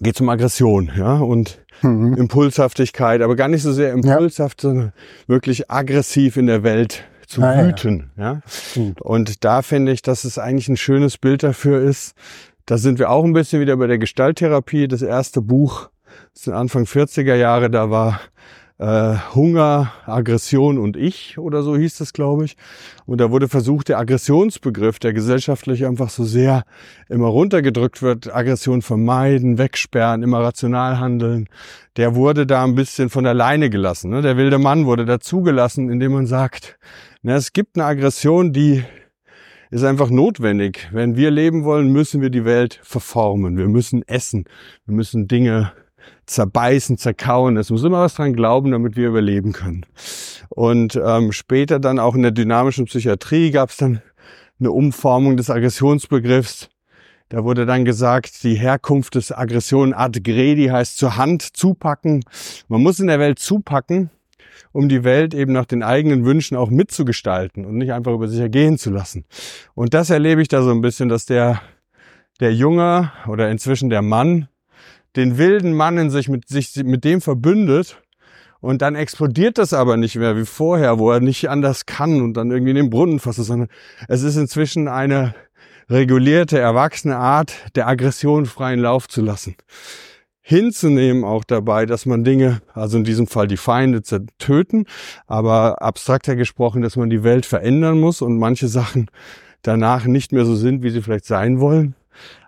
geht 0.00 0.20
um 0.20 0.28
Aggression, 0.28 0.90
ja, 0.96 1.16
und 1.16 1.60
mhm. 1.82 2.14
Impulshaftigkeit, 2.14 3.22
aber 3.22 3.36
gar 3.36 3.48
nicht 3.48 3.62
so 3.62 3.72
sehr 3.72 3.92
impulshaft, 3.92 4.62
ja. 4.62 4.70
sondern 4.70 4.92
wirklich 5.26 5.70
aggressiv 5.70 6.36
in 6.36 6.46
der 6.46 6.62
Welt 6.62 7.04
zu 7.26 7.42
ah, 7.42 7.64
wüten. 7.64 8.10
Ja. 8.16 8.42
ja. 8.74 8.92
Und 9.00 9.44
da 9.44 9.62
finde 9.62 9.92
ich, 9.92 10.02
dass 10.02 10.24
es 10.24 10.38
eigentlich 10.38 10.68
ein 10.68 10.76
schönes 10.76 11.18
Bild 11.18 11.42
dafür 11.42 11.80
ist. 11.80 12.14
Da 12.66 12.78
sind 12.78 12.98
wir 12.98 13.10
auch 13.10 13.24
ein 13.24 13.32
bisschen 13.32 13.60
wieder 13.60 13.76
bei 13.76 13.86
der 13.86 13.98
Gestalttherapie. 13.98 14.86
Das 14.86 15.02
erste 15.02 15.40
Buch, 15.40 15.88
das 16.34 16.48
Anfang 16.48 16.84
40er 16.84 17.34
Jahre, 17.34 17.70
da 17.70 17.90
war 17.90 18.20
äh, 18.82 19.16
Hunger, 19.32 19.92
Aggression 20.06 20.76
und 20.76 20.96
Ich 20.96 21.38
oder 21.38 21.62
so 21.62 21.76
hieß 21.76 21.98
das, 21.98 22.12
glaube 22.12 22.44
ich. 22.44 22.56
Und 23.06 23.20
da 23.20 23.30
wurde 23.30 23.48
versucht, 23.48 23.88
der 23.88 23.98
Aggressionsbegriff, 23.98 24.98
der 24.98 25.12
gesellschaftlich 25.12 25.86
einfach 25.86 26.10
so 26.10 26.24
sehr 26.24 26.64
immer 27.08 27.28
runtergedrückt 27.28 28.02
wird, 28.02 28.34
Aggression 28.34 28.82
vermeiden, 28.82 29.56
wegsperren, 29.56 30.24
immer 30.24 30.40
rational 30.40 30.98
handeln, 30.98 31.48
der 31.96 32.16
wurde 32.16 32.44
da 32.44 32.64
ein 32.64 32.74
bisschen 32.74 33.08
von 33.08 33.22
der 33.22 33.34
Leine 33.34 33.70
gelassen. 33.70 34.10
Ne? 34.10 34.20
Der 34.20 34.36
wilde 34.36 34.58
Mann 34.58 34.84
wurde 34.84 35.04
dazugelassen, 35.04 35.88
indem 35.88 36.12
man 36.12 36.26
sagt, 36.26 36.76
na, 37.22 37.36
es 37.36 37.52
gibt 37.52 37.76
eine 37.76 37.84
Aggression, 37.84 38.52
die 38.52 38.82
ist 39.70 39.84
einfach 39.84 40.10
notwendig. 40.10 40.88
Wenn 40.90 41.14
wir 41.14 41.30
leben 41.30 41.64
wollen, 41.64 41.92
müssen 41.92 42.20
wir 42.20 42.30
die 42.30 42.44
Welt 42.44 42.80
verformen. 42.82 43.56
Wir 43.56 43.68
müssen 43.68 44.02
essen. 44.08 44.44
Wir 44.86 44.94
müssen 44.96 45.28
Dinge 45.28 45.72
zerbeißen, 46.32 46.98
zerkauen. 46.98 47.56
Es 47.56 47.70
muss 47.70 47.84
immer 47.84 48.00
was 48.00 48.14
dran 48.14 48.34
glauben, 48.34 48.72
damit 48.72 48.96
wir 48.96 49.08
überleben 49.08 49.52
können. 49.52 49.86
Und 50.48 51.00
ähm, 51.02 51.32
später 51.32 51.78
dann 51.78 51.98
auch 51.98 52.14
in 52.14 52.22
der 52.22 52.30
dynamischen 52.30 52.86
Psychiatrie 52.86 53.50
gab 53.50 53.70
es 53.70 53.76
dann 53.76 54.02
eine 54.58 54.70
Umformung 54.70 55.36
des 55.36 55.50
Aggressionsbegriffs. 55.50 56.68
Da 57.28 57.44
wurde 57.44 57.64
dann 57.64 57.86
gesagt, 57.86 58.42
die 58.42 58.56
Herkunft 58.56 59.14
des 59.14 59.32
Aggression 59.32 59.94
ad 59.94 60.20
gredi 60.20 60.66
heißt 60.66 60.98
zur 60.98 61.16
Hand 61.16 61.42
zupacken. 61.56 62.24
Man 62.68 62.82
muss 62.82 63.00
in 63.00 63.06
der 63.06 63.18
Welt 63.18 63.38
zupacken, 63.38 64.10
um 64.72 64.90
die 64.90 65.02
Welt 65.02 65.32
eben 65.32 65.52
nach 65.52 65.64
den 65.64 65.82
eigenen 65.82 66.26
Wünschen 66.26 66.56
auch 66.56 66.68
mitzugestalten 66.68 67.64
und 67.64 67.76
nicht 67.76 67.92
einfach 67.92 68.12
über 68.12 68.28
sich 68.28 68.40
ergehen 68.40 68.76
zu 68.76 68.90
lassen. 68.90 69.24
Und 69.74 69.94
das 69.94 70.10
erlebe 70.10 70.42
ich 70.42 70.48
da 70.48 70.62
so 70.62 70.70
ein 70.70 70.82
bisschen, 70.82 71.08
dass 71.08 71.24
der, 71.24 71.62
der 72.40 72.52
Junge 72.52 73.10
oder 73.26 73.50
inzwischen 73.50 73.88
der 73.88 74.02
Mann 74.02 74.48
den 75.16 75.38
wilden 75.38 75.74
Mann 75.74 75.98
in 75.98 76.10
sich 76.10 76.28
mit, 76.28 76.48
sich 76.48 76.74
mit 76.84 77.04
dem 77.04 77.20
verbündet 77.20 78.02
und 78.60 78.80
dann 78.80 78.94
explodiert 78.94 79.58
das 79.58 79.72
aber 79.72 79.96
nicht 79.96 80.16
mehr 80.16 80.36
wie 80.36 80.46
vorher, 80.46 80.98
wo 80.98 81.10
er 81.10 81.20
nicht 81.20 81.50
anders 81.50 81.84
kann 81.84 82.22
und 82.22 82.34
dann 82.34 82.50
irgendwie 82.50 82.70
in 82.70 82.76
den 82.76 82.90
Brunnen 82.90 83.18
fasst, 83.18 83.42
sondern 83.44 83.68
es 84.08 84.22
ist 84.22 84.36
inzwischen 84.36 84.88
eine 84.88 85.34
regulierte, 85.90 86.58
erwachsene 86.58 87.16
Art, 87.16 87.52
der 87.74 87.88
Aggression 87.88 88.46
freien 88.46 88.80
Lauf 88.80 89.08
zu 89.08 89.20
lassen. 89.20 89.56
Hinzunehmen 90.40 91.24
auch 91.24 91.44
dabei, 91.44 91.86
dass 91.86 92.06
man 92.06 92.24
Dinge, 92.24 92.62
also 92.72 92.98
in 92.98 93.04
diesem 93.04 93.26
Fall 93.26 93.46
die 93.46 93.56
Feinde 93.56 94.02
töten, 94.38 94.86
aber 95.26 95.82
abstrakter 95.82 96.34
gesprochen, 96.34 96.82
dass 96.82 96.96
man 96.96 97.10
die 97.10 97.22
Welt 97.22 97.46
verändern 97.46 98.00
muss 98.00 98.22
und 98.22 98.38
manche 98.38 98.68
Sachen 98.68 99.08
danach 99.62 100.06
nicht 100.06 100.32
mehr 100.32 100.44
so 100.44 100.56
sind, 100.56 100.82
wie 100.82 100.90
sie 100.90 101.02
vielleicht 101.02 101.26
sein 101.26 101.60
wollen, 101.60 101.94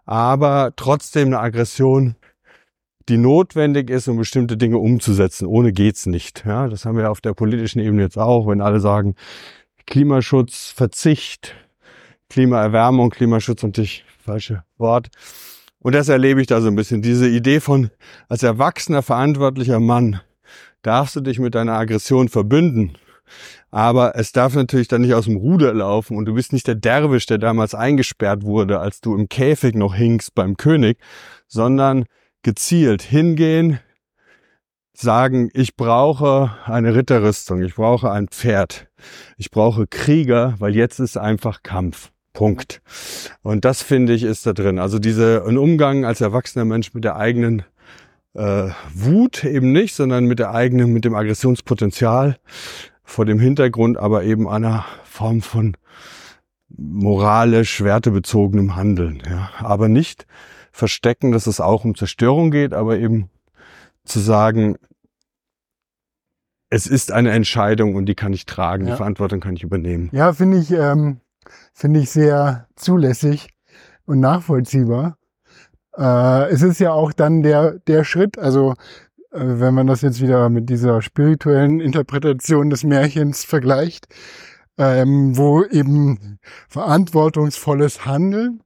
aber 0.07 0.73
trotzdem 0.77 1.29
eine 1.29 1.41
Aggression 1.41 2.17
die 3.09 3.19
notwendig 3.19 3.91
ist, 3.91 4.09
um 4.09 4.17
bestimmte 4.17 4.57
Dinge 4.57 4.79
umzusetzen. 4.79 5.47
Ohne 5.47 5.73
geht's 5.73 6.07
nicht. 6.07 6.45
Ja, 6.47 6.69
das 6.69 6.85
haben 6.85 6.97
wir 6.97 7.11
auf 7.11 7.21
der 7.21 7.35
politischen 7.35 7.81
Ebene 7.81 8.03
jetzt 8.03 8.19
auch, 8.19 8.47
wenn 8.47 8.61
alle 8.61 8.81
sagen, 8.81 9.15
Klimaschutz, 9.87 10.73
Verzicht, 10.75 11.55
Klimaerwärmung, 12.31 13.11
Klimaschutz 13.11 13.63
natürlich 13.63 14.05
falsche 14.25 14.65
Wort. 14.79 15.09
Und 15.79 15.95
das 15.95 16.09
erlebe 16.09 16.41
ich 16.41 16.47
da 16.47 16.63
so 16.63 16.69
ein 16.69 16.77
bisschen. 16.77 17.03
Diese 17.03 17.29
Idee 17.29 17.61
von, 17.61 17.91
als 18.29 18.43
erwachsener, 18.43 19.03
verantwortlicher 19.03 19.81
Mann 19.81 20.21
darfst 20.81 21.15
du 21.17 21.21
dich 21.21 21.39
mit 21.39 21.55
deiner 21.55 21.75
Aggression 21.75 22.29
verbünden. 22.29 22.97
Aber 23.71 24.17
es 24.17 24.33
darf 24.33 24.55
natürlich 24.55 24.89
dann 24.89 25.03
nicht 25.03 25.15
aus 25.15 25.25
dem 25.25 25.37
Ruder 25.37 25.75
laufen 25.75 26.17
und 26.17 26.27
du 26.27 26.35
bist 26.35 26.53
nicht 26.53 26.67
der 26.67 26.75
Derwisch, 26.75 27.27
der 27.27 27.39
damals 27.39 27.75
eingesperrt 27.75 28.45
wurde, 28.45 28.79
als 28.79 29.01
du 29.01 29.17
im 29.17 29.29
Käfig 29.29 29.75
noch 29.75 29.95
hingst 29.95 30.35
beim 30.35 30.57
König, 30.57 30.99
sondern 31.49 32.05
gezielt 32.45 33.03
hingehen, 33.03 33.81
sagen, 34.93 35.51
ich 35.53 35.75
brauche 35.75 36.57
eine 36.65 36.95
Ritterrüstung, 36.95 37.63
ich 37.63 37.75
brauche 37.75 38.13
ein 38.13 38.29
Pferd, 38.29 38.87
ich 39.37 39.51
brauche 39.51 39.89
Krieger, 39.89 40.55
weil 40.61 40.77
jetzt 40.77 41.01
ist 41.01 41.17
einfach 41.17 41.65
Kampf. 41.65 42.13
Punkt. 42.33 42.83
Und 43.43 43.65
das 43.65 43.83
finde 43.83 44.13
ich 44.13 44.25
ist 44.25 44.45
da 44.45 44.53
drin. 44.53 44.81
Also 44.81 44.99
diese 44.99 45.45
ein 45.47 45.57
Umgang 45.57 46.05
als 46.05 46.21
erwachsener 46.21 46.65
Mensch 46.65 46.93
mit 46.93 47.05
der 47.05 47.15
eigenen 47.15 47.63
äh, 48.35 48.71
Wut 48.93 49.45
eben 49.45 49.71
nicht, 49.71 49.95
sondern 49.95 50.27
mit 50.27 50.41
der 50.41 50.53
eigenen, 50.53 50.93
mit 50.93 51.05
dem 51.05 51.15
Aggressionspotenzial 51.15 52.37
vor 53.05 53.25
dem 53.25 53.39
Hintergrund 53.39 53.99
aber 53.99 54.25
eben 54.25 54.49
einer 54.49 54.85
Form 55.05 55.43
von 55.43 55.77
moralisch 56.77 57.83
wertebezogenem 57.83 58.75
Handeln. 58.75 59.23
Ja. 59.31 59.51
Aber 59.59 59.89
nicht 59.89 60.27
verstecken, 60.75 61.31
dass 61.31 61.47
es 61.47 61.61
auch 61.61 61.85
um 61.85 61.95
Zerstörung 61.95 62.51
geht, 62.51 62.75
aber 62.75 62.99
eben 62.99 63.31
zu 64.05 64.19
sagen, 64.19 64.77
es 66.69 66.89
ist 66.89 67.13
eine 67.13 67.31
Entscheidung 67.31 67.95
und 67.95 68.07
die 68.07 68.17
kann 68.17 68.33
ich 68.33 68.45
tragen, 68.45 68.85
ja. 68.85 68.91
die 68.91 68.97
Verantwortung 68.97 69.39
kann 69.39 69.55
ich 69.55 69.63
übernehmen. 69.63 70.11
Ja, 70.13 70.33
finde 70.33 70.59
ich, 70.59 70.73
ähm, 70.73 71.21
finde 71.73 72.01
ich 72.01 72.11
sehr 72.11 72.67
zulässig 72.75 73.51
und 74.05 74.19
nachvollziehbar. 74.19 75.17
Äh, 75.97 76.51
es 76.51 76.63
ist 76.63 76.81
ja 76.81 76.91
auch 76.91 77.13
dann 77.13 77.45
der, 77.45 77.79
der 77.87 78.03
Schritt, 78.03 78.37
also 78.37 78.73
äh, 79.31 79.39
wenn 79.45 79.75
man 79.75 79.87
das 79.87 80.03
jetzt 80.03 80.21
wieder 80.21 80.49
mit 80.49 80.69
dieser 80.69 81.03
spirituellen 81.03 81.79
Interpretation 81.79 82.69
des 82.69 82.83
Märchens 82.83 83.45
vergleicht, 83.45 84.09
ähm, 84.77 85.37
wo 85.37 85.63
eben 85.63 86.41
verantwortungsvolles 86.69 88.07
Handeln 88.07 88.64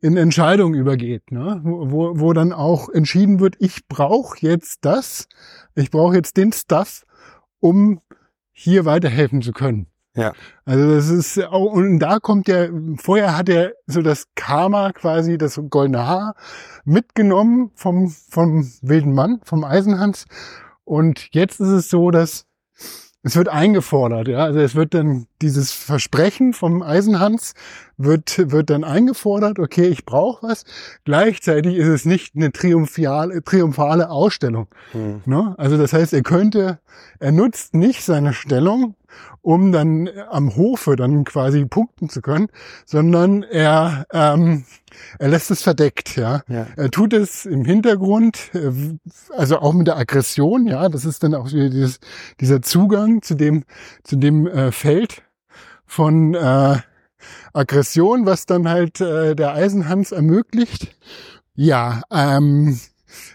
in 0.00 0.16
Entscheidungen 0.16 0.78
übergeht, 0.78 1.30
ne? 1.30 1.60
wo, 1.62 2.18
wo 2.18 2.32
dann 2.32 2.52
auch 2.52 2.88
entschieden 2.88 3.40
wird, 3.40 3.56
ich 3.58 3.86
brauche 3.86 4.38
jetzt 4.40 4.84
das, 4.84 5.28
ich 5.74 5.90
brauche 5.90 6.16
jetzt 6.16 6.36
den 6.36 6.52
Stuff, 6.52 7.04
um 7.60 8.00
hier 8.52 8.84
weiterhelfen 8.84 9.42
zu 9.42 9.52
können. 9.52 9.86
Ja. 10.14 10.32
Also 10.64 10.94
das 10.94 11.08
ist 11.08 11.42
auch, 11.44 11.72
und 11.72 11.98
da 12.00 12.18
kommt 12.18 12.48
der, 12.48 12.70
vorher 12.96 13.36
hat 13.36 13.48
er 13.48 13.74
so 13.86 14.02
das 14.02 14.26
Karma 14.34 14.92
quasi, 14.92 15.38
das 15.38 15.60
goldene 15.68 16.06
Haar 16.06 16.34
mitgenommen 16.84 17.70
vom, 17.74 18.08
vom 18.08 18.70
wilden 18.82 19.12
Mann, 19.12 19.40
vom 19.44 19.64
Eisenhans. 19.64 20.26
Und 20.84 21.28
jetzt 21.32 21.60
ist 21.60 21.68
es 21.68 21.90
so, 21.90 22.10
dass 22.10 22.46
es 23.22 23.36
wird 23.36 23.48
eingefordert, 23.48 24.28
ja. 24.28 24.38
Also 24.38 24.60
es 24.60 24.74
wird 24.74 24.94
dann 24.94 25.26
dieses 25.42 25.72
Versprechen 25.72 26.52
vom 26.52 26.82
Eisenhans 26.82 27.54
wird, 27.96 28.50
wird 28.50 28.70
dann 28.70 28.84
eingefordert, 28.84 29.58
okay, 29.58 29.88
ich 29.88 30.04
brauche 30.04 30.48
was. 30.48 30.64
Gleichzeitig 31.04 31.76
ist 31.76 31.88
es 31.88 32.04
nicht 32.04 32.34
eine 32.34 32.52
triumphale, 32.52 33.42
triumphale 33.42 34.10
Ausstellung. 34.10 34.68
Hm. 34.92 35.22
Ne? 35.26 35.54
Also 35.58 35.76
das 35.76 35.92
heißt, 35.92 36.12
er 36.12 36.22
könnte, 36.22 36.78
er 37.18 37.32
nutzt 37.32 37.74
nicht 37.74 38.04
seine 38.04 38.32
Stellung, 38.32 38.94
um 39.42 39.72
dann 39.72 40.08
am 40.30 40.54
Hofe 40.56 40.96
dann 40.96 41.24
quasi 41.24 41.64
punkten 41.64 42.08
zu 42.08 42.20
können, 42.20 42.48
sondern 42.84 43.42
er, 43.42 44.06
ähm, 44.12 44.64
er 45.18 45.28
lässt 45.28 45.50
es 45.50 45.62
verdeckt, 45.62 46.16
ja. 46.16 46.42
ja. 46.48 46.66
Er 46.76 46.90
tut 46.90 47.12
es 47.12 47.46
im 47.46 47.64
Hintergrund, 47.64 48.50
äh, 48.54 48.70
also 49.36 49.58
auch 49.58 49.72
mit 49.72 49.86
der 49.86 49.96
Aggression, 49.96 50.66
ja. 50.66 50.88
Das 50.88 51.04
ist 51.04 51.22
dann 51.22 51.34
auch 51.34 51.46
wieder 51.52 51.70
dieses, 51.70 52.00
dieser 52.40 52.62
Zugang 52.62 53.22
zu 53.22 53.34
dem, 53.34 53.64
zu 54.04 54.16
dem 54.16 54.46
äh, 54.46 54.72
Feld 54.72 55.22
von 55.90 56.34
äh, 56.34 56.76
Aggression, 57.52 58.24
was 58.24 58.46
dann 58.46 58.68
halt 58.68 59.00
äh, 59.00 59.34
der 59.34 59.54
Eisenhans 59.54 60.12
ermöglicht. 60.12 60.96
Ja, 61.56 62.02
ähm, 62.12 62.78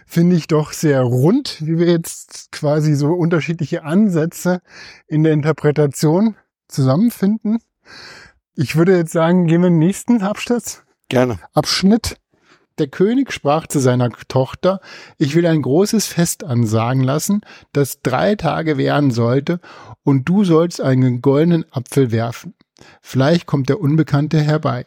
finde 0.06 0.36
ich 0.36 0.46
doch 0.46 0.72
sehr 0.72 1.02
rund, 1.02 1.58
wie 1.60 1.78
wir 1.78 1.86
jetzt 1.86 2.50
quasi 2.52 2.94
so 2.94 3.12
unterschiedliche 3.12 3.84
Ansätze 3.84 4.62
in 5.06 5.22
der 5.22 5.34
Interpretation 5.34 6.34
zusammenfinden. 6.66 7.58
Ich 8.54 8.74
würde 8.74 8.96
jetzt 8.96 9.12
sagen, 9.12 9.46
gehen 9.46 9.60
wir 9.60 9.68
in 9.68 9.74
den 9.74 9.86
nächsten 9.86 10.22
Abschnitt. 10.22 10.82
Gerne. 11.10 11.38
Abschnitt. 11.52 12.16
Der 12.78 12.88
König 12.88 13.32
sprach 13.32 13.66
zu 13.66 13.78
seiner 13.78 14.10
Tochter, 14.28 14.80
ich 15.16 15.34
will 15.34 15.46
ein 15.46 15.62
großes 15.62 16.06
Fest 16.06 16.44
ansagen 16.44 17.02
lassen, 17.02 17.40
das 17.72 18.02
drei 18.02 18.34
Tage 18.34 18.76
währen 18.76 19.10
sollte, 19.10 19.60
und 20.02 20.28
du 20.28 20.44
sollst 20.44 20.80
einen 20.80 21.22
goldenen 21.22 21.64
Apfel 21.72 22.12
werfen. 22.12 22.54
Vielleicht 23.00 23.46
kommt 23.46 23.70
der 23.70 23.80
Unbekannte 23.80 24.40
herbei. 24.40 24.84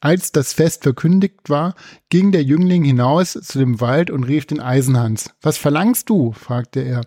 Als 0.00 0.32
das 0.32 0.52
Fest 0.52 0.82
verkündigt 0.82 1.48
war, 1.48 1.74
ging 2.10 2.30
der 2.30 2.42
Jüngling 2.42 2.84
hinaus 2.84 3.32
zu 3.32 3.58
dem 3.58 3.80
Wald 3.80 4.10
und 4.10 4.24
rief 4.24 4.46
den 4.46 4.60
Eisenhans. 4.60 5.30
Was 5.40 5.56
verlangst 5.56 6.10
du? 6.10 6.32
fragte 6.32 6.80
er. 6.80 7.02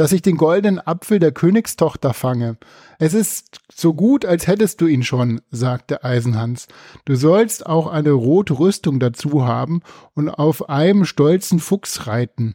Dass 0.00 0.12
ich 0.12 0.22
den 0.22 0.38
goldenen 0.38 0.78
Apfel 0.78 1.18
der 1.18 1.30
Königstochter 1.30 2.14
fange. 2.14 2.56
Es 2.98 3.12
ist 3.12 3.60
so 3.70 3.92
gut, 3.92 4.24
als 4.24 4.46
hättest 4.46 4.80
du 4.80 4.86
ihn 4.86 5.02
schon, 5.02 5.42
sagte 5.50 6.04
Eisenhans. 6.04 6.68
Du 7.04 7.16
sollst 7.16 7.66
auch 7.66 7.86
eine 7.86 8.12
rote 8.12 8.58
Rüstung 8.58 8.98
dazu 8.98 9.44
haben 9.44 9.82
und 10.14 10.30
auf 10.30 10.70
einem 10.70 11.04
stolzen 11.04 11.58
Fuchs 11.58 12.06
reiten. 12.06 12.54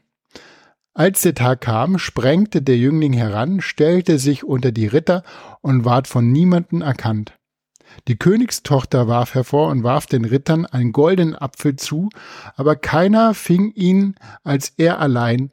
Als 0.95 1.22
der 1.22 1.35
Tag 1.35 1.61
kam, 1.61 1.99
sprengte 1.99 2.63
der 2.63 2.77
Jüngling 2.77 3.13
heran, 3.13 3.61
stellte 3.61 4.17
sich 4.17 4.43
unter 4.43 4.72
die 4.72 4.88
Ritter 4.88 5.22
und 5.61 5.85
ward 5.85 6.07
von 6.07 6.31
niemanden 6.31 6.81
erkannt. 6.81 7.38
Die 8.07 8.17
Königstochter 8.17 9.07
warf 9.07 9.35
hervor 9.35 9.69
und 9.69 9.84
warf 9.84 10.07
den 10.07 10.26
Rittern 10.26 10.65
einen 10.65 10.91
goldenen 10.91 11.35
Apfel 11.35 11.76
zu, 11.76 12.09
aber 12.55 12.76
keiner 12.76 13.35
fing 13.35 13.72
ihn 13.73 14.15
als 14.43 14.73
er 14.77 14.99
allein, 14.99 15.51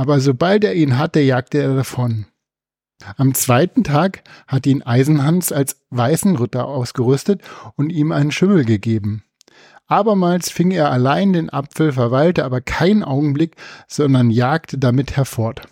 aber 0.00 0.18
sobald 0.18 0.64
er 0.64 0.72
ihn 0.74 0.96
hatte, 0.96 1.20
jagte 1.20 1.58
er 1.58 1.74
davon. 1.74 2.24
Am 3.18 3.34
zweiten 3.34 3.84
Tag 3.84 4.22
hat 4.46 4.66
ihn 4.66 4.80
Eisenhans 4.80 5.52
als 5.52 5.76
weißen 5.90 6.36
Ritter 6.36 6.66
ausgerüstet 6.68 7.42
und 7.76 7.90
ihm 7.90 8.10
einen 8.10 8.32
Schimmel 8.32 8.64
gegeben. 8.64 9.24
Abermals 9.88 10.48
fing 10.48 10.70
er 10.70 10.90
allein 10.90 11.34
den 11.34 11.50
Apfel, 11.50 11.92
verweilte 11.92 12.46
aber 12.46 12.62
keinen 12.62 13.04
Augenblick, 13.04 13.56
sondern 13.88 14.30
jagte 14.30 14.78
damit 14.78 15.18
herfort. 15.18 15.68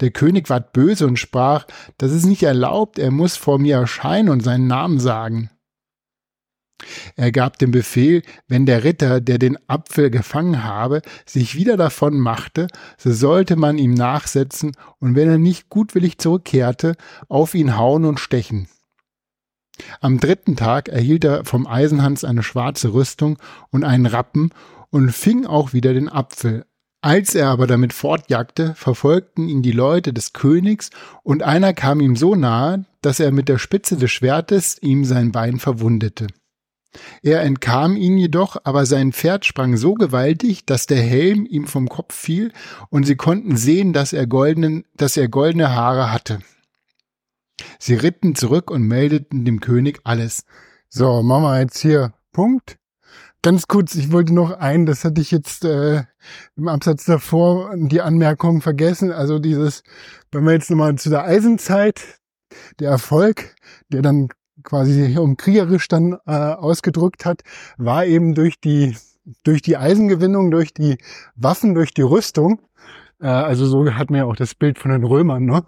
Der 0.00 0.10
König 0.10 0.50
ward 0.50 0.74
böse 0.74 1.06
und 1.06 1.18
sprach, 1.18 1.66
das 1.96 2.12
ist 2.12 2.26
nicht 2.26 2.42
erlaubt, 2.42 2.98
er 2.98 3.12
muss 3.12 3.36
vor 3.36 3.58
mir 3.58 3.76
erscheinen 3.76 4.28
und 4.28 4.40
seinen 4.40 4.66
Namen 4.66 5.00
sagen. 5.00 5.48
Er 7.16 7.32
gab 7.32 7.58
den 7.58 7.70
Befehl, 7.70 8.22
wenn 8.48 8.66
der 8.66 8.84
Ritter, 8.84 9.20
der 9.20 9.38
den 9.38 9.58
Apfel 9.68 10.10
gefangen 10.10 10.64
habe, 10.64 11.02
sich 11.24 11.56
wieder 11.56 11.76
davon 11.76 12.18
machte, 12.18 12.68
so 12.98 13.12
sollte 13.12 13.56
man 13.56 13.78
ihm 13.78 13.94
nachsetzen 13.94 14.72
und 14.98 15.14
wenn 15.14 15.28
er 15.28 15.38
nicht 15.38 15.68
gutwillig 15.68 16.18
zurückkehrte, 16.18 16.96
auf 17.28 17.54
ihn 17.54 17.76
hauen 17.76 18.04
und 18.04 18.20
stechen. 18.20 18.68
Am 20.00 20.20
dritten 20.20 20.56
Tag 20.56 20.88
erhielt 20.88 21.24
er 21.24 21.44
vom 21.44 21.66
Eisenhans 21.66 22.24
eine 22.24 22.42
schwarze 22.42 22.94
Rüstung 22.94 23.38
und 23.70 23.84
einen 23.84 24.06
Rappen 24.06 24.50
und 24.90 25.10
fing 25.12 25.46
auch 25.46 25.72
wieder 25.72 25.92
den 25.92 26.08
Apfel. 26.08 26.64
Als 27.02 27.34
er 27.34 27.48
aber 27.48 27.66
damit 27.66 27.92
fortjagte, 27.92 28.74
verfolgten 28.74 29.48
ihn 29.48 29.62
die 29.62 29.72
Leute 29.72 30.12
des 30.12 30.32
Königs, 30.32 30.90
und 31.22 31.42
einer 31.42 31.72
kam 31.72 32.00
ihm 32.00 32.16
so 32.16 32.34
nahe, 32.34 32.84
dass 33.00 33.20
er 33.20 33.30
mit 33.30 33.48
der 33.48 33.58
Spitze 33.58 33.96
des 33.96 34.10
Schwertes 34.10 34.78
ihm 34.80 35.04
sein 35.04 35.30
Bein 35.30 35.60
verwundete. 35.60 36.26
Er 37.22 37.42
entkam 37.42 37.96
ihn 37.96 38.18
jedoch, 38.18 38.56
aber 38.64 38.86
sein 38.86 39.12
Pferd 39.12 39.44
sprang 39.44 39.76
so 39.76 39.94
gewaltig, 39.94 40.66
dass 40.66 40.86
der 40.86 41.00
Helm 41.00 41.46
ihm 41.46 41.66
vom 41.66 41.88
Kopf 41.88 42.14
fiel, 42.14 42.52
und 42.90 43.04
sie 43.04 43.16
konnten 43.16 43.56
sehen, 43.56 43.92
dass 43.92 44.12
er 44.12 44.26
goldenen, 44.26 44.84
dass 44.94 45.16
er 45.16 45.28
goldene 45.28 45.74
Haare 45.74 46.12
hatte. 46.12 46.40
Sie 47.78 47.94
ritten 47.94 48.34
zurück 48.34 48.70
und 48.70 48.82
meldeten 48.82 49.44
dem 49.44 49.60
König 49.60 50.00
alles. 50.04 50.44
So, 50.88 51.22
machen 51.22 51.42
wir 51.44 51.60
jetzt 51.60 51.78
hier 51.78 52.14
Punkt. 52.32 52.78
Ganz 53.42 53.68
kurz, 53.68 53.94
ich 53.94 54.10
wollte 54.12 54.34
noch 54.34 54.50
ein, 54.50 54.86
das 54.86 55.04
hatte 55.04 55.20
ich 55.20 55.30
jetzt 55.30 55.64
äh, 55.64 56.02
im 56.56 56.68
Absatz 56.68 57.04
davor 57.04 57.74
die 57.76 58.00
Anmerkung 58.00 58.60
vergessen. 58.60 59.12
Also 59.12 59.38
dieses, 59.38 59.82
wenn 60.32 60.44
wir 60.44 60.52
jetzt 60.52 60.70
nochmal 60.70 60.96
zu 60.96 61.10
der 61.10 61.24
Eisenzeit, 61.24 62.02
der 62.80 62.90
Erfolg, 62.90 63.54
der 63.88 64.02
dann 64.02 64.28
quasi 64.62 65.16
um 65.18 65.36
kriegerisch 65.36 65.88
dann 65.88 66.18
äh, 66.26 66.32
ausgedrückt 66.32 67.24
hat, 67.24 67.42
war 67.76 68.06
eben 68.06 68.34
durch 68.34 68.60
die 68.60 68.96
durch 69.42 69.62
die 69.62 69.76
Eisengewinnung, 69.76 70.50
durch 70.50 70.72
die 70.72 70.98
Waffen, 71.34 71.74
durch 71.74 71.92
die 71.92 72.02
Rüstung. 72.02 72.60
Äh, 73.20 73.26
also 73.26 73.66
so 73.66 73.92
hat 73.92 74.10
man 74.10 74.18
ja 74.18 74.24
auch 74.26 74.36
das 74.36 74.54
Bild 74.54 74.78
von 74.78 74.90
den 74.90 75.04
Römern, 75.04 75.44
ne? 75.44 75.64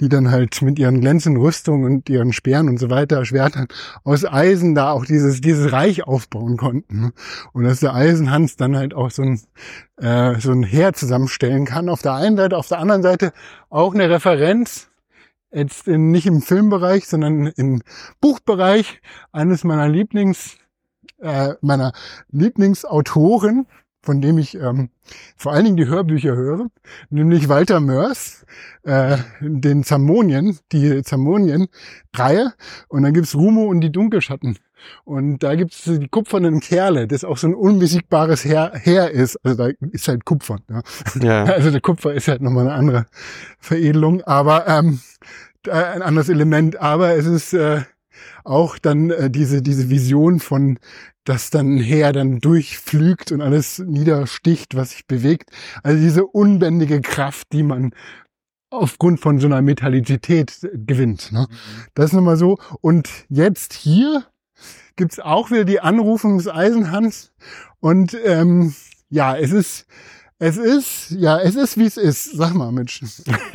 die 0.00 0.08
dann 0.08 0.30
halt 0.30 0.62
mit 0.62 0.78
ihren 0.78 1.00
glänzenden 1.00 1.42
Rüstungen 1.42 1.84
und 1.84 2.08
ihren 2.08 2.32
Speeren 2.32 2.68
und 2.68 2.78
so 2.78 2.90
weiter, 2.90 3.24
Schwertern 3.24 3.66
aus 4.04 4.24
Eisen 4.24 4.74
da 4.74 4.92
auch 4.92 5.04
dieses 5.04 5.40
dieses 5.40 5.72
Reich 5.72 6.04
aufbauen 6.04 6.56
konnten. 6.56 7.00
Ne? 7.00 7.12
Und 7.52 7.64
dass 7.64 7.80
der 7.80 7.94
Eisenhans 7.94 8.56
dann 8.56 8.76
halt 8.76 8.94
auch 8.94 9.10
so 9.10 9.22
ein 9.22 9.40
äh, 9.98 10.38
so 10.40 10.52
ein 10.52 10.62
Heer 10.62 10.92
zusammenstellen 10.94 11.64
kann. 11.64 11.88
Auf 11.88 12.02
der 12.02 12.14
einen 12.14 12.36
Seite, 12.36 12.56
auf 12.56 12.68
der 12.68 12.78
anderen 12.78 13.02
Seite 13.02 13.32
auch 13.68 13.94
eine 13.94 14.08
Referenz 14.08 14.91
jetzt 15.52 15.88
in, 15.88 16.10
nicht 16.10 16.26
im 16.26 16.42
Filmbereich, 16.42 17.06
sondern 17.06 17.46
im 17.46 17.82
Buchbereich 18.20 19.00
eines 19.32 19.64
meiner 19.64 19.88
Lieblings, 19.88 20.56
äh, 21.20 21.54
meiner 21.60 21.92
Lieblingsautoren, 22.30 23.66
von 24.02 24.20
dem 24.20 24.38
ich 24.38 24.56
ähm, 24.56 24.90
vor 25.36 25.52
allen 25.52 25.64
Dingen 25.64 25.76
die 25.76 25.86
Hörbücher 25.86 26.34
höre, 26.34 26.66
nämlich 27.10 27.48
Walter 27.48 27.78
Mörs, 27.78 28.44
äh, 28.82 29.18
den 29.40 29.84
Zamonien, 29.84 30.58
die 30.72 31.02
Zamonien-Reihe. 31.02 32.52
Und 32.88 33.04
dann 33.04 33.14
gibt's 33.14 33.36
Rumo 33.36 33.66
und 33.66 33.80
die 33.80 33.92
Dunkelschatten. 33.92 34.58
Und 35.04 35.42
da 35.42 35.54
gibt's 35.54 35.84
die 35.84 36.08
kupfernen 36.08 36.60
Kerle, 36.60 37.06
das 37.06 37.24
auch 37.24 37.36
so 37.36 37.48
ein 37.48 37.54
unbesiegbares 37.54 38.44
Heer, 38.44 38.72
Heer 38.74 39.10
ist. 39.10 39.38
Also 39.44 39.56
da 39.56 39.70
ist 39.92 40.08
halt 40.08 40.24
Kupfer. 40.24 40.58
Ja. 40.70 40.82
ja. 41.20 41.44
Also 41.52 41.70
der 41.70 41.80
Kupfer 41.80 42.12
ist 42.14 42.28
halt 42.28 42.42
nochmal 42.42 42.66
eine 42.66 42.74
andere 42.74 43.06
Veredelung, 43.58 44.22
aber 44.22 44.66
ähm, 44.66 45.00
ein 45.70 46.02
anderes 46.02 46.28
Element. 46.28 46.80
Aber 46.80 47.14
es 47.14 47.26
ist 47.26 47.52
äh, 47.52 47.82
auch 48.44 48.78
dann 48.78 49.10
äh, 49.10 49.30
diese, 49.30 49.62
diese 49.62 49.90
Vision 49.90 50.40
von 50.40 50.78
dass 51.24 51.50
dann 51.50 51.78
Heer 51.78 52.12
dann 52.12 52.40
durchflügt 52.40 53.32
und 53.32 53.40
alles 53.40 53.78
niedersticht, 53.78 54.74
was 54.74 54.90
sich 54.90 55.06
bewegt. 55.06 55.50
Also 55.82 56.00
diese 56.02 56.26
unbändige 56.26 57.00
Kraft, 57.00 57.52
die 57.52 57.62
man 57.62 57.94
aufgrund 58.70 59.20
von 59.20 59.38
so 59.38 59.46
einer 59.46 59.62
Metallizität 59.62 60.68
gewinnt. 60.72 61.30
Ne? 61.30 61.46
Mhm. 61.48 61.84
Das 61.94 62.06
ist 62.06 62.12
nochmal 62.14 62.36
so. 62.36 62.58
Und 62.80 63.08
jetzt 63.28 63.74
hier 63.74 64.24
gibt's 64.96 65.20
auch 65.20 65.50
wieder 65.50 65.64
die 65.64 65.80
Anrufung 65.80 66.38
des 66.38 66.48
Eisenhans. 66.48 67.32
Und 67.80 68.16
ähm, 68.24 68.74
ja, 69.10 69.36
es 69.36 69.52
ist 69.52 69.86
es 70.44 70.56
ist, 70.56 71.12
ja, 71.12 71.38
es 71.38 71.54
ist, 71.54 71.78
wie 71.78 71.84
es 71.84 71.96
ist. 71.96 72.36
Sag 72.36 72.52
mal, 72.54 72.72
Mensch. 72.72 73.00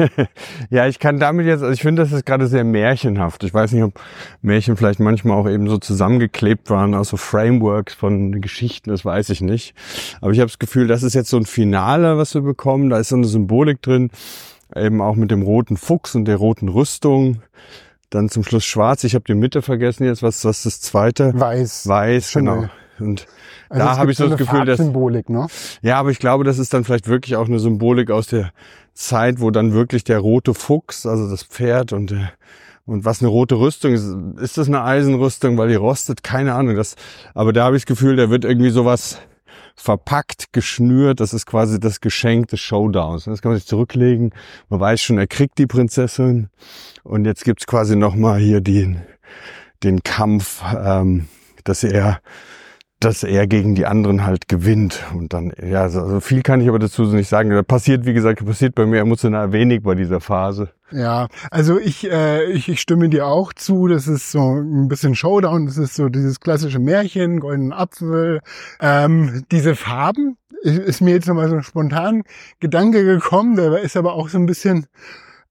ja, 0.69 0.87
ich 0.87 0.99
kann 0.99 1.19
damit 1.19 1.45
jetzt, 1.45 1.61
also 1.61 1.73
ich 1.73 1.81
finde, 1.81 2.01
das 2.01 2.13
ist 2.13 2.25
gerade 2.25 2.47
sehr 2.47 2.63
märchenhaft. 2.63 3.43
Ich 3.43 3.53
weiß 3.53 3.73
nicht, 3.73 3.83
ob 3.83 3.99
Märchen 4.41 4.77
vielleicht 4.77 5.01
manchmal 5.01 5.37
auch 5.37 5.49
eben 5.49 5.67
so 5.67 5.79
zusammengeklebt 5.79 6.69
waren 6.69 6.95
aus 6.95 7.09
so 7.09 7.17
Frameworks 7.17 7.93
von 7.93 8.39
Geschichten, 8.39 8.89
das 8.89 9.03
weiß 9.03 9.31
ich 9.31 9.41
nicht. 9.41 9.75
Aber 10.21 10.31
ich 10.31 10.39
habe 10.39 10.47
das 10.47 10.59
Gefühl, 10.59 10.87
das 10.87 11.03
ist 11.03 11.13
jetzt 11.13 11.29
so 11.29 11.35
ein 11.35 11.45
Finale, 11.45 12.17
was 12.17 12.33
wir 12.33 12.41
bekommen. 12.41 12.89
Da 12.89 12.99
ist 12.99 13.09
so 13.09 13.17
eine 13.17 13.27
Symbolik 13.27 13.81
drin, 13.81 14.09
eben 14.73 15.01
auch 15.01 15.17
mit 15.17 15.29
dem 15.29 15.41
roten 15.41 15.75
Fuchs 15.75 16.15
und 16.15 16.23
der 16.23 16.37
roten 16.37 16.69
Rüstung. 16.69 17.41
Dann 18.09 18.29
zum 18.29 18.43
Schluss 18.43 18.63
schwarz. 18.63 19.03
Ich 19.03 19.15
habe 19.15 19.25
die 19.27 19.35
Mitte 19.35 19.61
vergessen 19.61 20.05
jetzt. 20.05 20.23
Was, 20.23 20.45
was 20.45 20.57
ist 20.59 20.65
das 20.65 20.81
zweite? 20.81 21.33
Weiß. 21.35 21.87
Weiß, 21.87 22.33
genau. 22.33 22.69
Und 22.99 23.27
also 23.69 23.85
da 23.85 23.97
habe 23.97 24.11
ich 24.11 24.17
so 24.17 24.27
das 24.27 24.37
Gefühl, 24.37 24.65
dass 24.65 24.77
Symbolik, 24.77 25.29
ne? 25.29 25.47
Ja, 25.81 25.99
aber 25.99 26.09
ich 26.09 26.19
glaube, 26.19 26.43
das 26.43 26.57
ist 26.57 26.73
dann 26.73 26.83
vielleicht 26.83 27.07
wirklich 27.07 27.35
auch 27.35 27.47
eine 27.47 27.59
Symbolik 27.59 28.09
aus 28.09 28.27
der 28.27 28.51
Zeit, 28.93 29.39
wo 29.39 29.51
dann 29.51 29.73
wirklich 29.73 30.03
der 30.03 30.19
rote 30.19 30.53
Fuchs, 30.53 31.05
also 31.05 31.29
das 31.29 31.43
Pferd 31.43 31.93
und 31.93 32.11
der 32.11 32.31
und 32.87 33.03
was 33.03 33.21
eine 33.21 33.27
rote 33.27 33.55
Rüstung 33.55 33.91
ist, 33.91 34.07
ist 34.41 34.57
das 34.57 34.69
eine 34.69 34.81
Eisenrüstung, 34.81 35.57
weil 35.57 35.67
die 35.67 35.75
rostet? 35.75 36.23
Keine 36.23 36.53
Ahnung. 36.53 36.77
Das, 36.77 36.95
aber 37.33 37.51
da 37.51 37.65
habe 37.65 37.75
ich 37.75 37.83
das 37.83 37.87
Gefühl, 37.87 38.15
der 38.15 38.29
wird 38.29 38.45
irgendwie 38.45 38.69
sowas 38.69 39.19
verpackt, 39.77 40.51
geschnürt. 40.51 41.19
Das 41.19 41.33
ist 41.33 41.45
quasi 41.45 41.79
das 41.79 42.01
Geschenk 42.01 42.47
des 42.49 42.59
Showdowns. 42.59 43.25
Das 43.25 43.41
kann 43.41 43.51
man 43.51 43.59
sich 43.59 43.67
zurücklegen. 43.67 44.31
Man 44.69 44.79
weiß 44.79 44.99
schon, 45.01 45.17
er 45.17 45.27
kriegt 45.27 45.57
die 45.57 45.67
Prinzessin. 45.67 46.49
Und 47.03 47.25
jetzt 47.25 47.45
gibt's 47.45 47.67
quasi 47.67 47.95
nochmal 47.95 48.39
hier 48.39 48.59
den, 48.59 49.03
den 49.83 50.03
Kampf, 50.03 50.63
ähm, 50.75 51.27
dass 51.63 51.83
er 51.83 52.19
dass 52.99 53.23
er 53.23 53.45
gegen 53.45 53.75
die 53.75 53.85
anderen 53.85 54.25
halt 54.25 54.47
gewinnt. 54.47 55.03
Und 55.13 55.33
dann, 55.33 55.53
ja, 55.61 55.83
also 55.83 56.19
viel 56.19 56.41
kann 56.41 56.61
ich 56.61 56.67
aber 56.67 56.79
dazu 56.79 57.03
nicht 57.03 57.29
sagen. 57.29 57.51
Da 57.51 57.61
passiert, 57.61 58.05
wie 58.05 58.13
gesagt, 58.13 58.43
passiert 58.43 58.73
bei 58.73 58.85
mir 58.85 58.99
emotional 58.99 59.51
wenig 59.51 59.83
bei 59.83 59.93
dieser 59.93 60.19
Phase. 60.19 60.71
Ja, 60.91 61.27
also 61.51 61.77
ich, 61.77 62.09
äh, 62.09 62.45
ich, 62.51 62.69
ich 62.69 62.81
stimme 62.81 63.09
dir 63.09 63.27
auch 63.27 63.53
zu. 63.53 63.87
Das 63.87 64.07
ist 64.07 64.31
so 64.31 64.55
ein 64.55 64.87
bisschen 64.87 65.13
Showdown. 65.13 65.67
Das 65.67 65.77
ist 65.77 65.95
so 65.95 66.09
dieses 66.09 66.39
klassische 66.39 66.79
Märchen, 66.79 67.39
goldenen 67.39 67.73
Apfel. 67.73 68.41
Ähm, 68.79 69.43
diese 69.51 69.75
Farben 69.75 70.37
ist 70.63 71.01
mir 71.01 71.11
jetzt 71.11 71.27
nochmal 71.27 71.49
so 71.49 71.55
ein 71.55 71.63
spontan 71.63 72.23
Gedanke 72.59 73.03
gekommen. 73.03 73.55
Der 73.57 73.79
ist 73.79 73.95
aber 73.95 74.13
auch 74.13 74.29
so 74.29 74.39
ein 74.39 74.47
bisschen, 74.47 74.87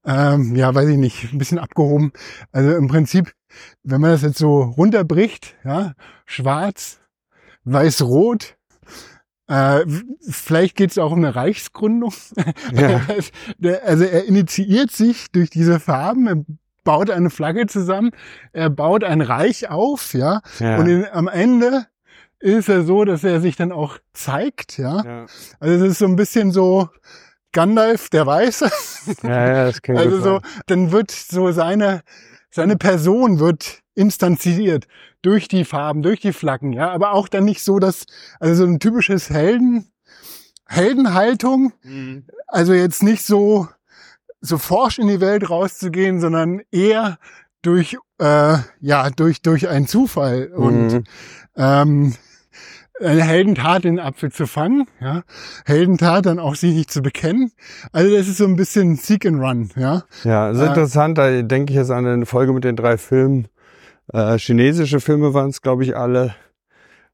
ähm, 0.05 0.57
ja, 0.57 0.75
weiß 0.75 0.89
ich 0.89 0.99
nicht, 0.99 1.33
ein 1.33 1.39
bisschen 1.39 1.61
abgehoben. 1.61 2.13
Also 2.51 2.75
im 2.75 2.89
Prinzip, 2.89 3.33
wenn 3.85 4.01
man 4.01 4.11
das 4.11 4.23
jetzt 4.23 4.39
so 4.39 4.63
runterbricht, 4.63 5.55
ja, 5.65 5.93
schwarz, 6.25 6.99
weiß-rot. 7.67 8.57
Äh, 9.49 9.85
vielleicht 10.29 10.77
geht 10.77 10.91
es 10.91 10.99
auch 10.99 11.13
um 11.13 11.19
eine 11.19 11.37
Reichsgründung. 11.37 12.13
Ja. 12.73 13.01
also 13.85 14.05
er 14.05 14.25
initiiert 14.25 14.91
sich 14.91 15.31
durch 15.31 15.51
diese 15.51 15.79
Farben, 15.79 16.27
er 16.27 16.45
baut 16.83 17.11
eine 17.11 17.31
Flagge 17.31 17.67
zusammen, 17.67 18.11
er 18.53 18.71
baut 18.71 19.05
ein 19.05 19.21
Reich 19.21 19.69
auf, 19.69 20.15
ja. 20.15 20.41
ja. 20.59 20.79
Und 20.79 20.89
in, 20.89 21.07
am 21.07 21.29
Ende 21.29 21.87
ist 22.41 22.69
er 22.69 22.83
so, 22.83 23.05
dass 23.05 23.25
er 23.25 23.41
sich 23.41 23.57
dann 23.57 23.73
auch 23.73 23.99
zeigt, 24.13 24.79
ja. 24.79 25.05
ja. 25.05 25.27
Also 25.61 25.85
es 25.85 25.93
ist 25.93 25.99
so 25.99 26.07
ein 26.07 26.17
bisschen 26.17 26.51
so 26.51 26.89
Gandalf 27.53 28.09
der 28.09 28.27
Weiße. 28.27 28.71
Ja, 29.23 29.47
ja, 29.47 29.65
das 29.67 29.81
klingt 29.83 30.01
Also 30.01 30.21
so, 30.21 30.41
dann 30.67 30.93
wird 30.93 31.11
so 31.11 31.53
seine 31.53 32.03
seine 32.51 32.77
Person 32.77 33.39
wird 33.39 33.83
instanziert 33.97 34.87
durch 35.23 35.49
die 35.49 35.65
Farben, 35.65 36.03
durch 36.03 36.21
die 36.21 36.33
Flaggen, 36.33 36.73
ja, 36.73 36.91
aber 36.91 37.13
auch 37.13 37.29
dann 37.29 37.45
nicht 37.45 37.63
so, 37.63 37.79
dass, 37.79 38.07
also 38.39 38.65
so 38.65 38.71
ein 38.71 38.79
typisches 38.79 39.31
Helden, 39.31 39.91
Heldenhaltung, 40.67 41.73
mhm. 41.83 42.27
also 42.47 42.73
jetzt 42.73 43.03
nicht 43.03 43.25
so, 43.25 43.69
so 44.41 44.59
forsch 44.59 44.99
in 44.99 45.09
die 45.09 45.21
Welt 45.21 45.49
rauszugehen, 45.51 46.21
sondern 46.21 46.61
eher 46.71 47.19
durch, 47.63 47.97
äh, 48.21 48.59
ja, 48.81 49.11
durch, 49.11 49.43
durch 49.43 49.69
einen 49.69 49.87
Zufall 49.87 50.53
und, 50.55 50.89
mhm. 50.93 51.05
ähm, 51.57 52.15
eine 53.01 53.25
Heldentat, 53.25 53.85
den 53.85 53.99
Apfel 53.99 54.33
zu 54.33 54.47
fangen, 54.47 54.87
ja. 55.01 55.23
Heldentat, 55.67 56.27
dann 56.27 56.39
auch 56.39 56.55
sich 56.55 56.75
nicht 56.75 56.91
zu 56.91 57.03
bekennen. 57.03 57.53
Also 57.93 58.15
das 58.15 58.27
ist 58.27 58.39
so 58.39 58.47
ein 58.47 58.57
bisschen 58.57 58.97
Seek 58.97 59.27
and 59.27 59.41
Run, 59.41 59.71
ja. 59.77 60.05
Ja, 60.25 60.51
ist 60.51 60.61
äh, 60.61 60.67
interessant, 60.67 61.19
da 61.19 61.43
denke 61.43 61.73
ich 61.73 61.77
jetzt 61.77 61.91
an 61.91 62.07
eine 62.07 62.27
Folge 62.27 62.53
mit 62.53 62.65
den 62.65 62.77
drei 62.77 62.97
Filmen. 62.97 63.49
Äh, 64.13 64.39
chinesische 64.39 65.01
Filme 65.01 65.35
waren 65.35 65.51
es, 65.51 65.63
glaube 65.63 65.85
ich, 65.85 65.97
alle, 65.97 66.35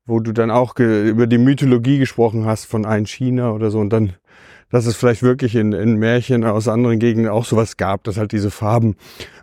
wo 0.06 0.20
du 0.20 0.32
dann 0.32 0.51
auch 0.51 0.78
über 0.78 1.27
die 1.27 1.39
Mythologie 1.39 1.98
gesprochen 1.98 2.47
hast 2.47 2.66
von 2.66 2.85
ein 2.85 3.06
China 3.06 3.52
oder 3.52 3.70
so 3.70 3.78
und 3.78 3.90
dann 3.90 4.14
dass 4.73 4.86
es 4.86 4.97
vielleicht 4.97 5.23
wirklich 5.23 5.55
in, 5.55 5.73
in 5.73 5.97
Märchen 5.97 6.44
aus 6.44 6.66
anderen 6.66 6.98
Gegenden 6.98 7.31
auch 7.31 7.44
sowas 7.44 7.77
gab, 7.77 8.05
dass 8.05 8.16
halt 8.16 8.32
diese 8.32 8.51
Farben 8.51 8.97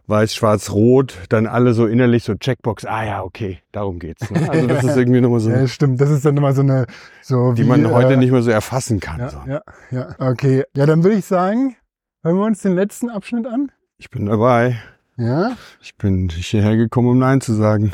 weiß, 0.08 0.34
schwarz, 0.34 0.72
rot, 0.72 1.20
dann 1.30 1.46
alle 1.46 1.76
so 1.76 1.86
innerlich 1.86 2.24
so 2.24 2.34
Checkbox, 2.34 2.84
ah 2.86 3.06
ja, 3.06 3.24
okay, 3.24 3.60
darum 3.72 4.00
geht's. 4.00 4.30
Ne? 4.32 4.50
Also 4.50 4.66
das 4.66 4.84
ist 4.84 4.98
irgendwie 4.98 5.22
nochmal 5.22 5.40
so. 5.40 5.52
ja, 5.52 5.68
stimmt, 5.68 6.02
das 6.02 6.10
ist 6.10 6.26
dann 6.26 6.34
nochmal 6.34 6.56
so 6.56 6.62
eine, 6.62 6.88
so 7.22 7.54
die 7.54 7.64
wie, 7.64 7.68
man 7.68 7.90
heute 7.92 8.14
äh, 8.14 8.18
nicht 8.18 8.32
mehr 8.32 8.42
so 8.42 8.50
erfassen 8.50 9.00
kann. 9.00 9.20
Ja, 9.20 9.30
so. 9.30 9.38
ja, 9.48 9.62
ja, 9.92 10.16
okay. 10.18 10.64
Ja, 10.76 10.88
dann 10.88 11.04
würde 11.04 11.18
ich 11.18 11.26
sagen, 11.26 11.76
hören 12.24 12.38
wir 12.38 12.46
uns 12.46 12.64
den 12.64 12.74
letzten 12.74 13.10
Abschnitt 13.12 13.46
an. 13.46 13.72
Ich 13.98 14.10
bin 14.10 14.26
dabei. 14.26 14.80
Ja? 15.20 15.58
Ich 15.82 15.98
bin 15.98 16.30
hierher 16.30 16.78
gekommen, 16.78 17.10
um 17.10 17.20
Nein 17.20 17.42
zu 17.42 17.54
sagen. 17.54 17.92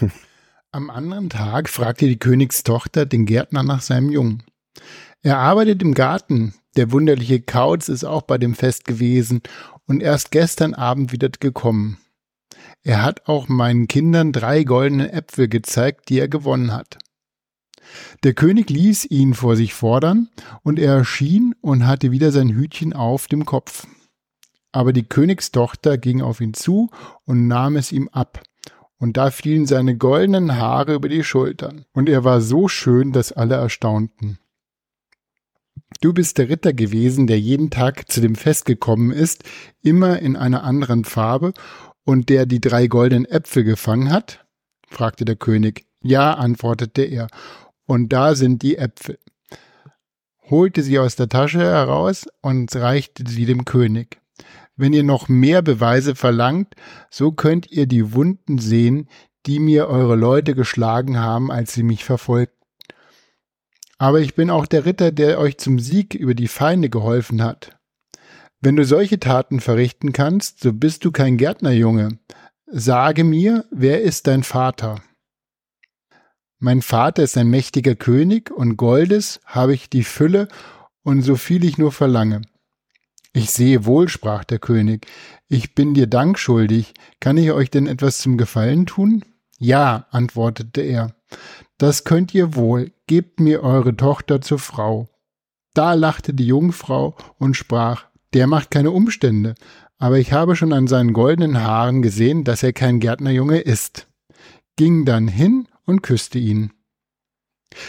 Am 0.70 0.90
anderen 0.90 1.28
Tag 1.28 1.68
fragte 1.68 2.06
die 2.06 2.20
Königstochter 2.20 3.04
den 3.04 3.26
Gärtner 3.26 3.64
nach 3.64 3.82
seinem 3.82 4.10
Jungen. 4.10 4.44
Er 5.22 5.38
arbeitet 5.38 5.82
im 5.82 5.92
Garten, 5.92 6.54
der 6.76 6.92
wunderliche 6.92 7.40
Kauz 7.40 7.88
ist 7.88 8.04
auch 8.04 8.22
bei 8.22 8.38
dem 8.38 8.54
Fest 8.54 8.84
gewesen 8.84 9.42
und 9.86 10.02
erst 10.02 10.30
gestern 10.30 10.74
Abend 10.74 11.10
wieder 11.10 11.30
gekommen. 11.30 11.98
Er 12.84 13.02
hat 13.02 13.28
auch 13.28 13.48
meinen 13.48 13.88
Kindern 13.88 14.30
drei 14.30 14.62
goldene 14.62 15.12
Äpfel 15.12 15.48
gezeigt, 15.48 16.08
die 16.08 16.20
er 16.20 16.28
gewonnen 16.28 16.72
hat. 16.72 16.98
Der 18.22 18.34
König 18.34 18.70
ließ 18.70 19.06
ihn 19.06 19.34
vor 19.34 19.56
sich 19.56 19.74
fordern, 19.74 20.28
und 20.62 20.78
er 20.78 20.94
erschien 20.94 21.56
und 21.60 21.86
hatte 21.86 22.12
wieder 22.12 22.30
sein 22.30 22.50
Hütchen 22.50 22.92
auf 22.92 23.26
dem 23.26 23.46
Kopf. 23.46 23.86
Aber 24.72 24.92
die 24.92 25.04
Königstochter 25.04 25.98
ging 25.98 26.20
auf 26.20 26.40
ihn 26.40 26.54
zu 26.54 26.90
und 27.24 27.46
nahm 27.48 27.76
es 27.76 27.92
ihm 27.92 28.08
ab, 28.08 28.42
und 28.98 29.16
da 29.16 29.30
fielen 29.30 29.66
seine 29.66 29.96
goldenen 29.96 30.56
Haare 30.56 30.94
über 30.94 31.08
die 31.08 31.24
Schultern, 31.24 31.84
und 31.92 32.08
er 32.08 32.24
war 32.24 32.40
so 32.40 32.68
schön, 32.68 33.12
dass 33.12 33.32
alle 33.32 33.54
erstaunten. 33.54 34.38
Du 36.00 36.12
bist 36.12 36.38
der 36.38 36.48
Ritter 36.48 36.72
gewesen, 36.72 37.26
der 37.26 37.40
jeden 37.40 37.70
Tag 37.70 38.10
zu 38.10 38.20
dem 38.20 38.34
Fest 38.34 38.66
gekommen 38.66 39.10
ist, 39.10 39.44
immer 39.82 40.18
in 40.20 40.36
einer 40.36 40.64
anderen 40.64 41.04
Farbe, 41.04 41.54
und 42.04 42.28
der 42.28 42.46
die 42.46 42.60
drei 42.60 42.86
goldenen 42.86 43.24
Äpfel 43.24 43.64
gefangen 43.64 44.10
hat? 44.10 44.44
fragte 44.86 45.24
der 45.24 45.36
König. 45.36 45.86
Ja, 46.02 46.34
antwortete 46.34 47.02
er, 47.02 47.26
und 47.86 48.12
da 48.12 48.34
sind 48.34 48.62
die 48.62 48.78
Äpfel. 48.78 49.18
Holte 50.48 50.82
sie 50.82 50.98
aus 50.98 51.16
der 51.16 51.28
Tasche 51.28 51.60
heraus 51.60 52.26
und 52.40 52.74
reichte 52.74 53.24
sie 53.28 53.44
dem 53.44 53.64
König. 53.64 54.20
Wenn 54.78 54.92
ihr 54.92 55.02
noch 55.02 55.28
mehr 55.28 55.60
Beweise 55.60 56.14
verlangt, 56.14 56.74
so 57.10 57.32
könnt 57.32 57.70
ihr 57.70 57.86
die 57.86 58.14
Wunden 58.14 58.58
sehen, 58.58 59.08
die 59.44 59.58
mir 59.58 59.88
eure 59.88 60.14
Leute 60.14 60.54
geschlagen 60.54 61.18
haben, 61.18 61.50
als 61.50 61.74
sie 61.74 61.82
mich 61.82 62.04
verfolgten. 62.04 62.64
Aber 63.98 64.20
ich 64.20 64.36
bin 64.36 64.50
auch 64.50 64.66
der 64.66 64.86
Ritter, 64.86 65.10
der 65.10 65.40
euch 65.40 65.58
zum 65.58 65.80
Sieg 65.80 66.14
über 66.14 66.34
die 66.34 66.46
Feinde 66.46 66.90
geholfen 66.90 67.42
hat. 67.42 67.76
Wenn 68.60 68.76
du 68.76 68.84
solche 68.84 69.18
Taten 69.18 69.58
verrichten 69.58 70.12
kannst, 70.12 70.60
so 70.60 70.72
bist 70.72 71.04
du 71.04 71.10
kein 71.10 71.36
Gärtnerjunge. 71.38 72.20
Sage 72.66 73.24
mir, 73.24 73.64
wer 73.72 74.02
ist 74.02 74.28
dein 74.28 74.44
Vater? 74.44 75.02
Mein 76.60 76.82
Vater 76.82 77.24
ist 77.24 77.36
ein 77.36 77.48
mächtiger 77.48 77.96
König, 77.96 78.52
und 78.52 78.76
Goldes 78.76 79.40
habe 79.44 79.74
ich 79.74 79.90
die 79.90 80.04
Fülle 80.04 80.46
und 81.02 81.22
so 81.22 81.34
viel 81.34 81.64
ich 81.64 81.78
nur 81.78 81.90
verlange. 81.90 82.42
Ich 83.38 83.52
sehe 83.52 83.86
wohl, 83.86 84.08
sprach 84.08 84.42
der 84.42 84.58
König, 84.58 85.06
ich 85.46 85.76
bin 85.76 85.94
dir 85.94 86.08
Dank 86.08 86.40
schuldig, 86.40 86.92
kann 87.20 87.36
ich 87.36 87.52
euch 87.52 87.70
denn 87.70 87.86
etwas 87.86 88.18
zum 88.18 88.36
Gefallen 88.36 88.84
tun? 88.84 89.24
Ja, 89.60 90.08
antwortete 90.10 90.80
er. 90.80 91.14
Das 91.78 92.02
könnt 92.02 92.34
ihr 92.34 92.56
wohl, 92.56 92.90
gebt 93.06 93.38
mir 93.38 93.62
eure 93.62 93.96
Tochter 93.96 94.40
zur 94.40 94.58
Frau. 94.58 95.08
Da 95.72 95.94
lachte 95.94 96.34
die 96.34 96.48
Jungfrau 96.48 97.16
und 97.38 97.54
sprach, 97.54 98.06
der 98.34 98.48
macht 98.48 98.72
keine 98.72 98.90
Umstände, 98.90 99.54
aber 99.98 100.18
ich 100.18 100.32
habe 100.32 100.56
schon 100.56 100.72
an 100.72 100.88
seinen 100.88 101.12
goldenen 101.12 101.62
Haaren 101.62 102.02
gesehen, 102.02 102.42
dass 102.42 102.64
er 102.64 102.72
kein 102.72 102.98
Gärtnerjunge 102.98 103.60
ist. 103.60 104.08
Ging 104.74 105.04
dann 105.04 105.28
hin 105.28 105.68
und 105.84 106.02
küsste 106.02 106.40
ihn. 106.40 106.72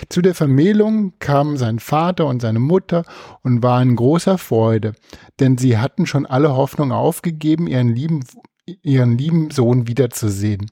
Zu 0.09 0.21
der 0.21 0.35
Vermählung 0.35 1.13
kamen 1.19 1.57
sein 1.57 1.79
Vater 1.79 2.25
und 2.25 2.41
seine 2.41 2.59
Mutter 2.59 3.03
und 3.43 3.63
waren 3.63 3.89
in 3.89 3.95
großer 3.95 4.37
Freude, 4.37 4.93
denn 5.39 5.57
sie 5.57 5.77
hatten 5.77 6.05
schon 6.05 6.25
alle 6.25 6.55
Hoffnung 6.55 6.91
aufgegeben, 6.91 7.67
ihren 7.67 7.95
lieben, 7.95 8.23
ihren 8.81 9.17
lieben 9.17 9.51
Sohn 9.51 9.87
wiederzusehen. 9.87 10.71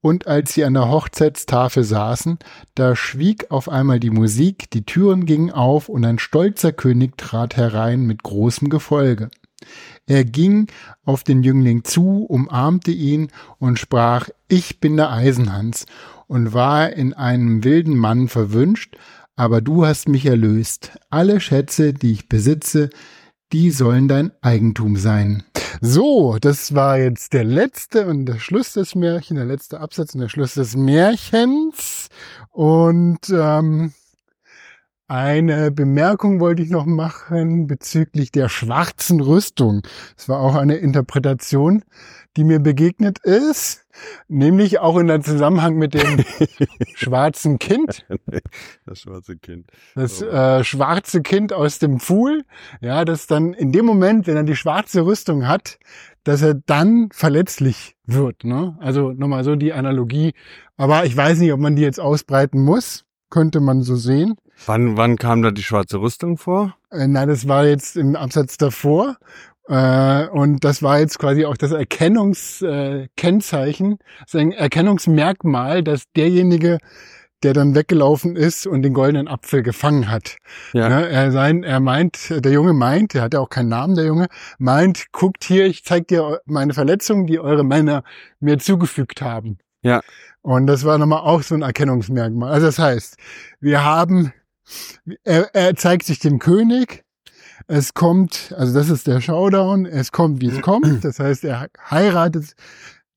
Und 0.00 0.26
als 0.26 0.54
sie 0.54 0.64
an 0.64 0.74
der 0.74 0.90
Hochzeitstafel 0.90 1.84
saßen, 1.84 2.38
da 2.74 2.96
schwieg 2.96 3.50
auf 3.52 3.68
einmal 3.68 4.00
die 4.00 4.10
Musik, 4.10 4.68
die 4.70 4.84
Türen 4.84 5.26
gingen 5.26 5.52
auf 5.52 5.88
und 5.88 6.04
ein 6.04 6.18
stolzer 6.18 6.72
König 6.72 7.16
trat 7.16 7.56
herein 7.56 8.04
mit 8.04 8.24
großem 8.24 8.68
Gefolge. 8.68 9.30
Er 10.06 10.24
ging 10.24 10.66
auf 11.04 11.22
den 11.22 11.44
Jüngling 11.44 11.84
zu, 11.84 12.24
umarmte 12.24 12.90
ihn 12.90 13.28
und 13.58 13.78
sprach, 13.78 14.28
ich 14.48 14.80
bin 14.80 14.96
der 14.96 15.12
Eisenhans 15.12 15.86
und 16.32 16.54
war 16.54 16.94
in 16.94 17.12
einem 17.12 17.62
wilden 17.62 17.94
Mann 17.94 18.26
verwünscht, 18.26 18.96
aber 19.36 19.60
du 19.60 19.84
hast 19.84 20.08
mich 20.08 20.24
erlöst. 20.24 20.92
Alle 21.10 21.40
Schätze, 21.40 21.92
die 21.92 22.12
ich 22.12 22.26
besitze, 22.26 22.88
die 23.52 23.70
sollen 23.70 24.08
dein 24.08 24.32
Eigentum 24.40 24.96
sein. 24.96 25.42
So, 25.82 26.38
das 26.40 26.74
war 26.74 26.98
jetzt 26.98 27.34
der 27.34 27.44
letzte 27.44 28.06
und 28.06 28.24
der 28.24 28.38
Schluss 28.38 28.72
des 28.72 28.94
Märchens, 28.94 29.36
der 29.36 29.44
letzte 29.44 29.80
Absatz 29.80 30.14
und 30.14 30.22
der 30.22 30.30
Schluss 30.30 30.54
des 30.54 30.74
Märchens. 30.74 32.08
Und 32.50 33.28
ähm, 33.28 33.92
eine 35.12 35.70
Bemerkung 35.70 36.40
wollte 36.40 36.62
ich 36.62 36.70
noch 36.70 36.86
machen 36.86 37.66
bezüglich 37.66 38.32
der 38.32 38.48
schwarzen 38.48 39.20
Rüstung. 39.20 39.82
Das 40.16 40.26
war 40.30 40.40
auch 40.40 40.54
eine 40.54 40.76
Interpretation, 40.76 41.84
die 42.38 42.44
mir 42.44 42.60
begegnet 42.60 43.18
ist, 43.18 43.84
nämlich 44.28 44.78
auch 44.78 44.96
in 44.96 45.08
der 45.08 45.20
Zusammenhang 45.20 45.76
mit 45.76 45.92
dem 45.92 46.24
schwarzen 46.94 47.58
Kind. 47.58 48.06
Das 48.86 49.00
schwarze 49.00 49.36
Kind. 49.36 49.70
Das 49.94 50.22
äh, 50.22 50.64
schwarze 50.64 51.20
Kind 51.20 51.52
aus 51.52 51.78
dem 51.78 52.00
Pfuhl, 52.00 52.44
ja, 52.80 53.04
das 53.04 53.26
dann 53.26 53.52
in 53.52 53.70
dem 53.70 53.84
Moment, 53.84 54.26
wenn 54.26 54.36
er 54.36 54.44
die 54.44 54.56
schwarze 54.56 55.04
Rüstung 55.04 55.46
hat, 55.46 55.78
dass 56.24 56.40
er 56.40 56.54
dann 56.54 57.10
verletzlich 57.12 57.96
wird. 58.06 58.44
Ne? 58.44 58.78
Also 58.80 59.12
nochmal 59.12 59.44
so 59.44 59.56
die 59.56 59.74
Analogie. 59.74 60.32
Aber 60.78 61.04
ich 61.04 61.14
weiß 61.14 61.38
nicht, 61.38 61.52
ob 61.52 61.60
man 61.60 61.76
die 61.76 61.82
jetzt 61.82 62.00
ausbreiten 62.00 62.62
muss. 62.62 63.04
Könnte 63.28 63.60
man 63.60 63.82
so 63.82 63.96
sehen. 63.96 64.36
Wann, 64.66 64.96
wann 64.96 65.16
kam 65.16 65.42
da 65.42 65.50
die 65.50 65.62
schwarze 65.62 66.00
Rüstung 66.00 66.38
vor? 66.38 66.76
Äh, 66.90 67.06
nein, 67.08 67.28
das 67.28 67.48
war 67.48 67.66
jetzt 67.66 67.96
im 67.96 68.16
Absatz 68.16 68.58
davor. 68.58 69.16
Äh, 69.68 70.26
und 70.28 70.64
das 70.64 70.82
war 70.82 71.00
jetzt 71.00 71.18
quasi 71.18 71.44
auch 71.44 71.56
das 71.56 71.72
Erkennungskennzeichen, 71.72 73.92
äh, 73.92 73.96
das 74.24 74.34
ein 74.34 74.52
Erkennungsmerkmal, 74.52 75.82
dass 75.82 76.04
derjenige, 76.16 76.78
der 77.42 77.52
dann 77.54 77.74
weggelaufen 77.74 78.36
ist 78.36 78.66
und 78.66 78.82
den 78.82 78.92
goldenen 78.94 79.28
Apfel 79.28 79.62
gefangen 79.62 80.10
hat. 80.10 80.36
Ja. 80.72 80.88
Ne, 80.88 81.08
er, 81.08 81.32
sein, 81.32 81.64
er 81.64 81.80
meint, 81.80 82.30
der 82.30 82.52
Junge 82.52 82.72
meint, 82.72 83.14
der 83.14 83.22
hat 83.22 83.34
ja 83.34 83.40
auch 83.40 83.50
keinen 83.50 83.68
Namen, 83.68 83.96
der 83.96 84.04
Junge, 84.04 84.28
meint, 84.58 85.10
guckt 85.12 85.44
hier, 85.44 85.66
ich 85.66 85.84
zeig 85.84 86.08
dir 86.08 86.40
meine 86.44 86.74
Verletzungen, 86.74 87.26
die 87.26 87.40
eure 87.40 87.64
Männer 87.64 88.04
mir 88.38 88.58
zugefügt 88.58 89.22
haben. 89.22 89.58
Ja. 89.82 90.02
Und 90.42 90.66
das 90.66 90.84
war 90.84 90.98
nochmal 90.98 91.20
auch 91.20 91.42
so 91.42 91.54
ein 91.54 91.62
Erkennungsmerkmal. 91.62 92.52
Also 92.52 92.66
das 92.66 92.78
heißt, 92.78 93.16
wir 93.60 93.84
haben 93.84 94.32
er, 95.24 95.54
er 95.54 95.76
zeigt 95.76 96.06
sich 96.06 96.18
dem 96.18 96.38
König. 96.38 97.04
Es 97.68 97.94
kommt, 97.94 98.52
also 98.56 98.74
das 98.74 98.90
ist 98.90 99.06
der 99.06 99.20
Showdown, 99.20 99.86
es 99.86 100.12
kommt, 100.12 100.40
wie 100.40 100.48
es 100.48 100.60
kommt. 100.62 101.04
Das 101.04 101.18
heißt, 101.18 101.44
er 101.44 101.68
heiratet 101.90 102.54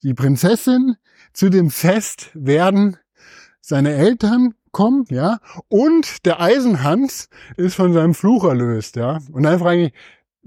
die 0.04 0.14
Prinzessin. 0.14 0.96
Zu 1.34 1.50
dem 1.50 1.70
Fest 1.70 2.30
werden 2.34 2.98
seine 3.60 3.94
Eltern 3.94 4.54
kommen, 4.72 5.06
ja, 5.10 5.40
und 5.70 6.26
der 6.26 6.42
Eisenhans 6.42 7.30
ist 7.56 7.76
von 7.76 7.94
seinem 7.94 8.14
Fluch 8.14 8.44
erlöst, 8.44 8.98
ja. 8.98 9.20
Und 9.32 9.44
dann 9.44 9.58
frage 9.58 9.86
ich, 9.86 9.94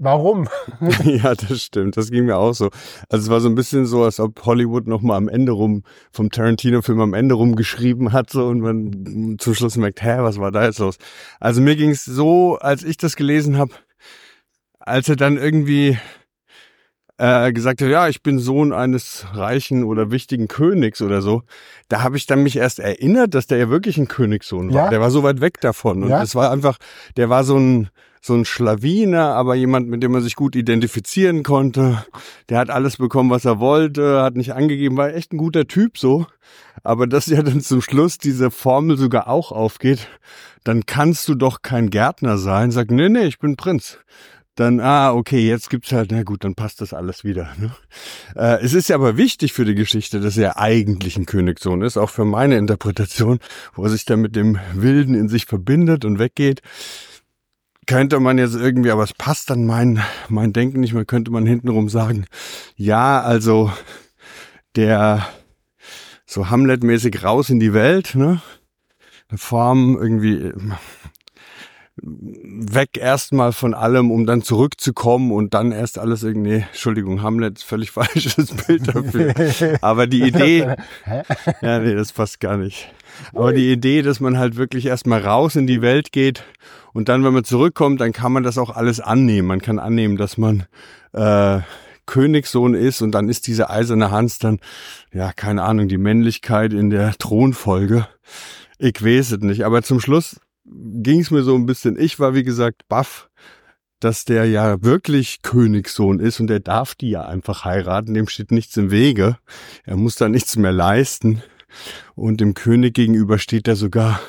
Warum? 0.01 0.47
ja, 1.03 1.35
das 1.35 1.61
stimmt. 1.61 1.97
Das 1.97 2.09
ging 2.09 2.25
mir 2.25 2.37
auch 2.37 2.53
so. 2.53 2.69
Also 3.09 3.25
es 3.25 3.29
war 3.29 3.41
so 3.41 3.49
ein 3.49 3.55
bisschen 3.55 3.85
so, 3.85 4.03
als 4.05 4.21
ob 4.21 4.45
Hollywood 4.45 4.87
noch 4.87 5.01
mal 5.01 5.17
am 5.17 5.27
Ende 5.27 5.51
rum 5.51 5.83
vom 6.11 6.31
Tarantino-Film 6.31 7.01
am 7.01 7.13
Ende 7.13 7.35
rum 7.35 7.55
geschrieben 7.57 8.13
hat 8.13 8.29
so 8.29 8.47
und 8.47 8.61
man 8.61 9.35
zum 9.39 9.53
Schluss 9.55 9.75
merkt, 9.75 10.01
hä, 10.01 10.19
was 10.19 10.39
war 10.39 10.51
da 10.51 10.63
jetzt 10.63 10.79
los? 10.79 10.97
Also 11.41 11.59
mir 11.59 11.75
ging 11.75 11.89
es 11.89 12.05
so, 12.05 12.57
als 12.57 12.83
ich 12.83 12.95
das 12.95 13.17
gelesen 13.17 13.57
habe, 13.57 13.73
als 14.79 15.09
er 15.09 15.17
dann 15.17 15.37
irgendwie 15.37 15.97
äh, 17.17 17.51
gesagt 17.51 17.81
hat, 17.81 17.89
ja, 17.89 18.07
ich 18.07 18.23
bin 18.23 18.39
Sohn 18.39 18.71
eines 18.71 19.25
reichen 19.33 19.83
oder 19.83 20.11
wichtigen 20.11 20.47
Königs 20.47 21.01
oder 21.01 21.21
so, 21.21 21.43
da 21.89 22.03
habe 22.03 22.15
ich 22.15 22.25
dann 22.25 22.41
mich 22.43 22.55
erst 22.55 22.79
erinnert, 22.79 23.33
dass 23.35 23.47
der 23.47 23.57
ja 23.57 23.69
wirklich 23.69 23.97
ein 23.97 24.07
Königssohn 24.07 24.73
war. 24.73 24.85
Ja. 24.85 24.89
Der 24.89 25.01
war 25.01 25.11
so 25.11 25.23
weit 25.23 25.41
weg 25.41 25.59
davon. 25.59 26.03
Und 26.03 26.09
Ja. 26.09 26.23
es 26.23 26.35
war 26.35 26.51
einfach, 26.51 26.77
der 27.17 27.29
war 27.29 27.43
so 27.43 27.57
ein, 27.57 27.89
so 28.21 28.33
ein 28.33 28.45
Schlawiner, 28.45 29.33
aber 29.35 29.55
jemand, 29.55 29.87
mit 29.87 30.03
dem 30.03 30.11
man 30.11 30.21
sich 30.21 30.35
gut 30.35 30.55
identifizieren 30.55 31.43
konnte. 31.43 32.05
Der 32.49 32.59
hat 32.59 32.69
alles 32.69 32.97
bekommen, 32.97 33.29
was 33.29 33.45
er 33.45 33.59
wollte, 33.59 34.21
hat 34.21 34.35
nicht 34.35 34.53
angegeben, 34.53 34.97
war 34.97 35.13
echt 35.13 35.33
ein 35.33 35.37
guter 35.37 35.67
Typ 35.67 35.97
so. 35.97 36.25
Aber 36.83 37.07
dass 37.07 37.27
ja 37.27 37.41
dann 37.41 37.61
zum 37.61 37.81
Schluss 37.81 38.17
diese 38.17 38.51
Formel 38.51 38.97
sogar 38.97 39.27
auch 39.27 39.51
aufgeht, 39.51 40.07
dann 40.63 40.85
kannst 40.85 41.27
du 41.27 41.35
doch 41.35 41.61
kein 41.61 41.89
Gärtner 41.89 42.37
sein. 42.37 42.71
Sag, 42.71 42.91
nee, 42.91 43.09
nee, 43.09 43.25
ich 43.25 43.39
bin 43.39 43.55
Prinz. 43.55 43.99
Dann, 44.55 44.81
ah, 44.81 45.13
okay, 45.13 45.47
jetzt 45.47 45.69
gibt's 45.69 45.93
halt, 45.93 46.11
na 46.11 46.23
gut, 46.23 46.43
dann 46.43 46.53
passt 46.53 46.81
das 46.81 46.93
alles 46.93 47.23
wieder. 47.23 47.49
Ne? 47.57 47.71
Äh, 48.35 48.61
es 48.61 48.73
ist 48.73 48.89
ja 48.89 48.95
aber 48.95 49.15
wichtig 49.15 49.53
für 49.53 49.63
die 49.63 49.75
Geschichte, 49.75 50.19
dass 50.19 50.35
er 50.35 50.59
eigentlich 50.59 51.15
ein 51.15 51.25
Königssohn 51.25 51.81
ist, 51.81 51.95
auch 51.95 52.09
für 52.09 52.25
meine 52.25 52.57
Interpretation, 52.57 53.39
wo 53.73 53.83
er 53.83 53.89
sich 53.89 54.03
dann 54.03 54.19
mit 54.19 54.35
dem 54.35 54.59
Wilden 54.73 55.15
in 55.15 55.29
sich 55.29 55.45
verbindet 55.45 56.03
und 56.03 56.19
weggeht. 56.19 56.61
Könnte 57.89 58.19
man 58.19 58.37
jetzt 58.37 58.53
irgendwie, 58.53 58.91
aber 58.91 59.01
es 59.01 59.15
passt 59.15 59.49
dann 59.49 59.65
mein, 59.65 60.03
mein 60.27 60.53
Denken 60.53 60.79
nicht 60.79 60.93
mehr, 60.93 61.05
könnte 61.05 61.31
man 61.31 61.47
hintenrum 61.47 61.89
sagen, 61.89 62.27
ja, 62.75 63.19
also 63.19 63.71
der 64.75 65.27
so 66.27 66.51
Hamlet-mäßig 66.51 67.23
raus 67.23 67.49
in 67.49 67.59
die 67.59 67.73
Welt, 67.73 68.13
ne? 68.13 68.43
Eine 69.29 69.39
Form 69.39 69.97
irgendwie 69.99 70.35
äh, 70.35 70.53
weg 72.03 72.95
erstmal 72.95 73.53
von 73.53 73.73
allem, 73.73 74.11
um 74.11 74.27
dann 74.27 74.43
zurückzukommen 74.43 75.31
und 75.31 75.55
dann 75.55 75.71
erst 75.71 75.97
alles 75.97 76.21
irgendwie, 76.21 76.65
Entschuldigung, 76.67 77.23
Hamlet 77.23 77.57
ist 77.57 77.63
völlig 77.63 77.89
falsches 77.91 78.51
Bild 78.67 78.87
dafür. 78.87 79.33
Aber 79.81 80.05
die 80.05 80.27
Idee, 80.27 80.75
ja, 81.63 81.79
nee, 81.79 81.95
das 81.95 82.11
passt 82.11 82.39
gar 82.39 82.57
nicht. 82.57 82.93
Aber 83.33 83.51
die 83.51 83.71
Idee, 83.71 84.03
dass 84.03 84.19
man 84.19 84.37
halt 84.37 84.57
wirklich 84.57 84.85
erstmal 84.85 85.21
raus 85.25 85.55
in 85.55 85.65
die 85.65 85.81
Welt 85.81 86.11
geht 86.11 86.43
und 86.93 87.09
dann, 87.09 87.23
wenn 87.23 87.33
man 87.33 87.43
zurückkommt, 87.43 88.01
dann 88.01 88.11
kann 88.11 88.31
man 88.31 88.43
das 88.43 88.57
auch 88.57 88.69
alles 88.69 88.99
annehmen. 88.99 89.47
Man 89.47 89.61
kann 89.61 89.79
annehmen, 89.79 90.17
dass 90.17 90.37
man 90.37 90.65
äh, 91.13 91.59
Königssohn 92.05 92.73
ist 92.73 93.01
und 93.01 93.11
dann 93.11 93.29
ist 93.29 93.47
diese 93.47 93.69
eiserne 93.69 94.11
Hans 94.11 94.39
dann, 94.39 94.59
ja, 95.13 95.31
keine 95.31 95.63
Ahnung, 95.63 95.87
die 95.87 95.97
Männlichkeit 95.97 96.73
in 96.73 96.89
der 96.89 97.13
Thronfolge. 97.17 98.07
Ich 98.79 99.03
weiß 99.03 99.31
es 99.33 99.39
nicht. 99.39 99.63
Aber 99.63 99.83
zum 99.83 99.99
Schluss 99.99 100.39
ging 100.65 101.19
es 101.19 101.31
mir 101.31 101.43
so 101.43 101.55
ein 101.55 101.65
bisschen, 101.65 101.99
ich 101.99 102.19
war 102.19 102.33
wie 102.33 102.43
gesagt 102.43 102.87
baff, 102.87 103.29
dass 103.99 104.25
der 104.25 104.45
ja 104.45 104.81
wirklich 104.81 105.41
Königssohn 105.41 106.19
ist 106.19 106.39
und 106.39 106.47
der 106.47 106.61
darf 106.61 106.95
die 106.95 107.09
ja 107.11 107.25
einfach 107.25 107.65
heiraten, 107.65 108.13
dem 108.13 108.27
steht 108.27 108.51
nichts 108.51 108.77
im 108.77 108.91
Wege. 108.91 109.37
Er 109.83 109.97
muss 109.97 110.15
da 110.15 110.29
nichts 110.29 110.55
mehr 110.55 110.71
leisten. 110.71 111.43
Und 112.15 112.41
dem 112.41 112.55
König 112.55 112.95
gegenüber 112.95 113.37
steht 113.37 113.67
er 113.67 113.75
sogar 113.75 114.19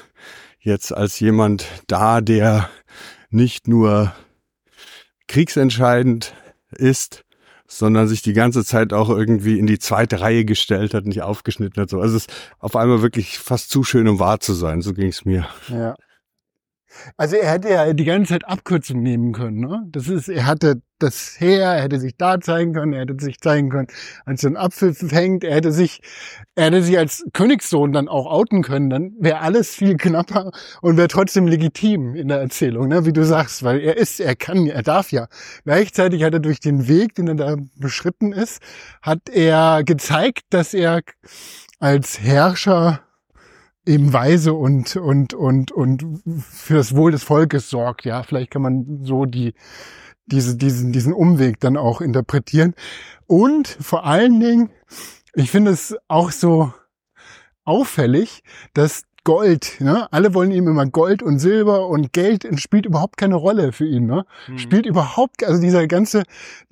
jetzt 0.61 0.95
als 0.95 1.19
jemand 1.21 1.67
da, 1.87 2.21
der 2.21 2.69
nicht 3.31 3.69
nur 3.69 4.13
kriegsentscheidend 5.29 6.35
ist, 6.71 7.25
sondern 7.67 8.09
sich 8.09 8.23
die 8.23 8.33
ganze 8.33 8.65
Zeit 8.65 8.93
auch 8.93 9.09
irgendwie 9.09 9.59
in 9.59 9.67
die 9.67 9.79
zweite 9.79 10.21
Reihe 10.21 10.45
gestellt 10.45 10.93
hat, 10.93 11.07
nicht 11.07 11.23
aufgeschnitten 11.23 11.81
hat. 11.81 11.91
So. 11.91 12.01
Also 12.01 12.17
es 12.17 12.27
ist 12.27 12.33
auf 12.59 12.75
einmal 12.77 13.01
wirklich 13.01 13.39
fast 13.39 13.71
zu 13.71 13.85
schön, 13.85 14.09
um 14.09 14.19
wahr 14.19 14.41
zu 14.41 14.55
sein. 14.55 14.83
So 14.83 14.93
ging 14.93 15.09
es 15.09 15.25
mir. 15.25 15.47
Ja. 15.69 15.95
Also 17.17 17.37
er 17.37 17.51
hätte 17.51 17.69
ja 17.69 17.93
die 17.93 18.05
ganze 18.05 18.33
Zeit 18.33 18.49
Abkürzung 18.49 19.03
nehmen 19.03 19.33
können. 19.33 19.61
Ne? 19.61 19.83
Das 19.91 20.09
ist, 20.09 20.29
er 20.29 20.47
hatte 20.47 20.83
das 20.99 21.37
Heer, 21.39 21.67
er 21.67 21.83
hätte 21.83 21.99
sich 21.99 22.17
da 22.17 22.41
zeigen 22.41 22.75
können, 22.75 22.93
er 22.93 23.01
hätte 23.01 23.17
sich 23.19 23.41
zeigen 23.41 23.71
können, 23.71 23.89
als 24.27 24.45
er 24.45 24.49
einen 24.49 24.57
Apfel 24.57 24.95
fängt, 24.95 25.45
er 25.45 25.55
hätte 25.55 25.73
sich, 25.73 26.01
er 26.55 26.67
hätte 26.67 26.83
sich 26.83 26.99
als 26.99 27.25
Königssohn 27.33 27.93
dann 27.93 28.09
auch 28.09 28.27
outen 28.27 28.63
können, 28.63 28.91
dann 28.91 29.13
wäre 29.19 29.41
alles 29.41 29.75
viel 29.75 29.97
knapper 29.97 30.53
und 30.83 30.97
wäre 30.97 31.09
trotzdem 31.09 31.47
legitim 31.47 32.15
in 32.15 32.29
der 32.29 32.41
Erzählung, 32.41 32.89
ne? 32.89 33.07
wie 33.07 33.13
du 33.13 33.25
sagst, 33.25 33.63
weil 33.63 33.81
er 33.81 33.97
ist, 33.97 34.21
er 34.21 34.37
kann, 34.37 34.67
er 34.67 34.83
darf 34.83 35.11
ja. 35.11 35.29
Gleichzeitig 35.65 36.23
hat 36.23 36.35
er 36.35 36.41
durch 36.41 36.61
den 36.61 36.87
Weg, 36.87 37.15
den 37.15 37.29
er 37.29 37.35
da 37.35 37.57
beschritten 37.77 38.33
ist, 38.33 38.63
hat 39.03 39.29
er 39.31 39.83
gezeigt, 39.85 40.43
dass 40.51 40.75
er 40.75 41.01
als 41.79 42.21
Herrscher 42.21 43.01
eben 43.87 44.13
weise 44.13 44.53
und, 44.55 44.97
und, 44.97 45.35
und, 45.35 45.73
und 45.73 46.23
für 46.41 46.75
das 46.75 46.95
Wohl 46.95 47.13
des 47.13 47.23
Volkes 47.23 47.71
sorgt. 47.71 48.05
Ja, 48.05 48.23
vielleicht 48.23 48.51
kann 48.51 48.63
man 48.63 49.01
so 49.05 49.25
die, 49.25 49.55
diese, 50.27 50.57
diesen, 50.57 50.93
diesen 50.93 51.13
Umweg 51.13 51.61
dann 51.61 51.77
auch 51.77 52.01
interpretieren. 52.01 52.75
Und 53.27 53.69
vor 53.69 54.05
allen 54.05 54.39
Dingen, 54.41 54.71
ich 55.35 55.51
finde 55.51 55.71
es 55.71 55.97
auch 56.09 56.31
so 56.31 56.73
auffällig, 57.65 58.43
dass 58.75 59.05
Gold, 59.23 59.81
ne? 59.81 60.11
alle 60.13 60.33
wollen 60.33 60.51
ihm 60.51 60.67
immer 60.67 60.87
Gold 60.87 61.23
und 61.23 61.39
Silber 61.39 61.89
und 61.89 62.13
Geld 62.13 62.49
spielt 62.59 62.87
überhaupt 62.87 63.19
keine 63.19 63.35
Rolle 63.35 63.73
für 63.73 63.87
ihn. 63.87 64.07
Ne? 64.07 64.25
Spielt 64.57 64.87
überhaupt, 64.87 65.45
also 65.45 65.61
dieser 65.61 65.87
ganze, 65.87 66.23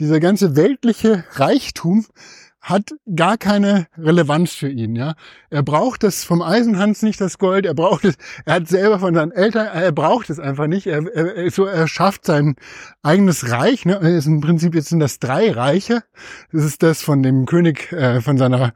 dieser 0.00 0.18
ganze 0.18 0.56
weltliche 0.56 1.24
Reichtum 1.32 2.06
hat 2.60 2.90
gar 3.14 3.38
keine 3.38 3.86
Relevanz 3.96 4.52
für 4.52 4.68
ihn, 4.68 4.96
ja. 4.96 5.14
Er 5.50 5.62
braucht 5.62 6.02
das 6.02 6.24
vom 6.24 6.42
Eisenhans 6.42 7.02
nicht, 7.02 7.20
das 7.20 7.38
Gold. 7.38 7.66
Er 7.66 7.74
braucht 7.74 8.04
es, 8.04 8.16
er 8.44 8.54
hat 8.54 8.68
selber 8.68 8.98
von 8.98 9.14
seinen 9.14 9.32
Eltern, 9.32 9.66
er 9.66 9.92
braucht 9.92 10.28
es 10.30 10.40
einfach 10.40 10.66
nicht. 10.66 10.86
Er, 10.86 11.06
er, 11.14 11.50
so, 11.50 11.64
er 11.66 11.86
schafft 11.88 12.24
sein 12.26 12.56
eigenes 13.02 13.50
Reich, 13.50 13.84
ne. 13.84 13.94
Ist 13.96 14.26
Im 14.26 14.40
Prinzip 14.40 14.74
jetzt 14.74 14.88
sind 14.88 15.00
das 15.00 15.18
drei 15.18 15.50
Reiche. 15.52 16.02
Das 16.52 16.64
ist 16.64 16.82
das 16.82 17.02
von 17.02 17.22
dem 17.22 17.46
König, 17.46 17.92
äh, 17.92 18.20
von 18.20 18.38
seiner, 18.38 18.72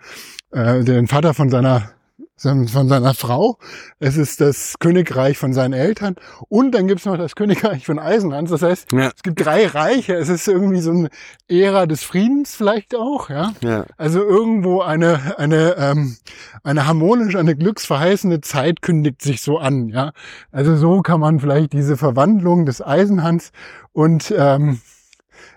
äh, 0.53 0.85
den 0.85 1.09
Vater 1.09 1.35
von 1.35 1.51
seiner 1.51 1.93
von 2.37 2.67
seiner 2.89 3.15
Frau. 3.15 3.59
Es 4.01 4.17
ist 4.17 4.41
das 4.41 4.75
Königreich 4.81 5.39
von 5.39 5.53
seinen 5.53 5.75
Eltern. 5.75 6.17
Und 6.49 6.73
dann 6.73 6.89
gibt's 6.89 7.05
noch 7.05 7.17
das 7.17 7.37
Königreich 7.37 7.87
von 7.87 7.99
Eisenhans. 7.99 8.51
Das 8.51 8.63
heißt, 8.63 8.91
Ja. 8.93 9.13
es 9.15 9.23
gibt 9.23 9.45
drei 9.45 9.67
Reiche. 9.67 10.15
Es 10.15 10.29
ist 10.29 10.49
irgendwie 10.49 10.81
so 10.81 10.91
eine 10.91 11.09
Ära 11.49 11.87
des 11.87 12.03
Friedens 12.03 12.55
vielleicht 12.57 12.97
auch, 12.97 13.31
ja. 13.31 13.53
Ja. 13.61 13.85
Also 13.97 14.21
irgendwo 14.21 14.81
eine, 14.81 15.39
eine, 15.39 15.77
ähm, 15.79 16.17
eine 16.65 16.87
harmonische, 16.87 17.39
eine 17.39 17.55
glücksverheißende 17.57 18.41
Zeit 18.41 18.83
kündigt 18.83 19.23
sich 19.23 19.41
so 19.41 19.59
an, 19.59 19.89
ja. 19.89 20.13
Also 20.51 20.77
so 20.77 21.01
kann 21.03 21.21
man 21.21 21.39
vielleicht 21.39 21.73
diese 21.73 21.97
Verwandlung 21.97 22.67
des 22.67 22.83
Eisenhans 22.85 23.53
und 23.93 24.35
ähm, 24.37 24.81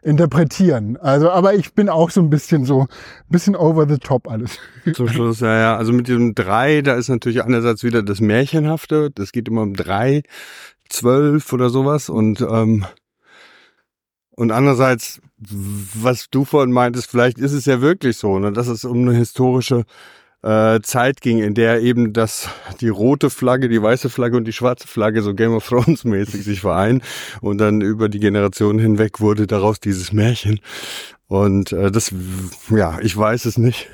interpretieren. 0.01 0.97
Also, 0.97 1.29
aber 1.29 1.53
ich 1.53 1.73
bin 1.73 1.89
auch 1.89 2.09
so 2.09 2.21
ein 2.21 2.29
bisschen 2.29 2.65
so, 2.65 2.81
ein 2.81 2.87
bisschen 3.29 3.55
over 3.55 3.87
the 3.87 3.97
top 3.97 4.29
alles. 4.29 4.59
Zum 4.93 5.07
Schluss, 5.07 5.39
ja, 5.39 5.59
ja. 5.59 5.77
Also 5.77 5.93
mit 5.93 6.07
diesem 6.07 6.35
drei, 6.35 6.81
da 6.81 6.95
ist 6.95 7.09
natürlich 7.09 7.43
einerseits 7.43 7.83
wieder 7.83 8.03
das 8.03 8.21
Märchenhafte. 8.21 9.11
Das 9.11 9.31
geht 9.31 9.47
immer 9.47 9.61
um 9.61 9.73
drei, 9.73 10.23
zwölf 10.89 11.51
oder 11.53 11.69
sowas. 11.69 12.09
Und, 12.09 12.41
ähm, 12.41 12.85
und 14.31 14.51
andererseits, 14.51 15.21
was 15.37 16.29
du 16.29 16.45
vorhin 16.45 16.71
meintest, 16.71 17.09
vielleicht 17.09 17.37
ist 17.37 17.53
es 17.53 17.65
ja 17.65 17.81
wirklich 17.81 18.17
so, 18.17 18.39
ne, 18.39 18.51
dass 18.51 18.67
es 18.67 18.85
um 18.85 18.97
eine 18.97 19.13
historische 19.13 19.85
äh, 20.45 20.79
Zeit 20.81 21.21
ging, 21.21 21.39
in 21.39 21.55
der 21.55 21.81
eben 21.81 22.13
das, 22.13 22.47
die 22.79 22.87
rote 22.89 23.29
Flagge, 23.31 23.67
die 23.67 23.81
weiße 23.81 24.09
Flagge 24.11 24.37
und 24.37 24.45
die 24.45 24.53
schwarze 24.53 24.87
Flagge 24.87 25.21
so 25.23 25.33
Game 25.33 25.53
of 25.53 25.67
Thrones 25.67 26.03
mäßig 26.05 26.43
sich 26.43 26.61
vereinen 26.61 27.01
und 27.41 27.57
dann 27.57 27.81
über 27.81 28.09
die 28.09 28.19
Generationen 28.19 28.77
hinweg 28.79 29.19
wurde 29.19 29.47
daraus 29.47 29.79
dieses 29.79 30.13
Märchen. 30.13 30.59
Und 31.27 31.71
äh, 31.71 31.89
das, 31.91 32.13
ja, 32.69 32.99
ich 33.01 33.17
weiß 33.17 33.45
es 33.45 33.57
nicht. 33.57 33.87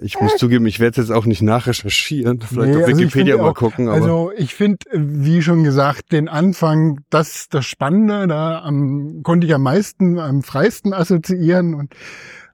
Ich 0.00 0.20
muss 0.20 0.36
zugeben, 0.36 0.64
ich 0.66 0.78
werde 0.78 1.00
jetzt 1.00 1.10
auch 1.10 1.24
nicht 1.26 1.42
nachrecherchieren, 1.42 2.40
vielleicht 2.40 2.70
Nee, 2.70 2.76
auf 2.82 2.88
also 2.88 2.98
Wikipedia 3.00 3.32
finde 3.34 3.36
mal 3.42 3.50
auch- 3.50 3.54
gucken, 3.54 3.88
aber 3.88 3.96
Also 3.96 4.32
ich 4.36 4.54
finde, 4.54 4.78
wie 4.92 5.42
schon 5.42 5.64
gesagt, 5.64 6.12
den 6.12 6.28
Anfang, 6.28 7.00
das 7.10 7.48
das 7.50 7.66
Spannende, 7.66 8.28
da 8.28 8.60
am, 8.62 9.22
konnte 9.24 9.46
ich 9.48 9.54
am 9.54 9.62
meisten, 9.64 10.20
am 10.20 10.42
freisten 10.44 10.92
assoziieren 10.94 11.74
und 11.74 11.94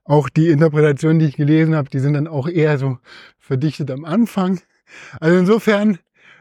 auch 0.05 0.28
die 0.28 0.48
Interpretationen, 0.48 1.18
die 1.18 1.26
ich 1.26 1.36
gelesen 1.36 1.74
habe, 1.74 1.89
die 1.90 1.98
sind 1.98 2.14
dann 2.14 2.26
auch 2.26 2.48
eher 2.48 2.78
so 2.78 2.98
verdichtet 3.39 3.90
am 3.90 4.05
Anfang. 4.05 4.60
Also 5.20 5.39
insofern 5.39 5.98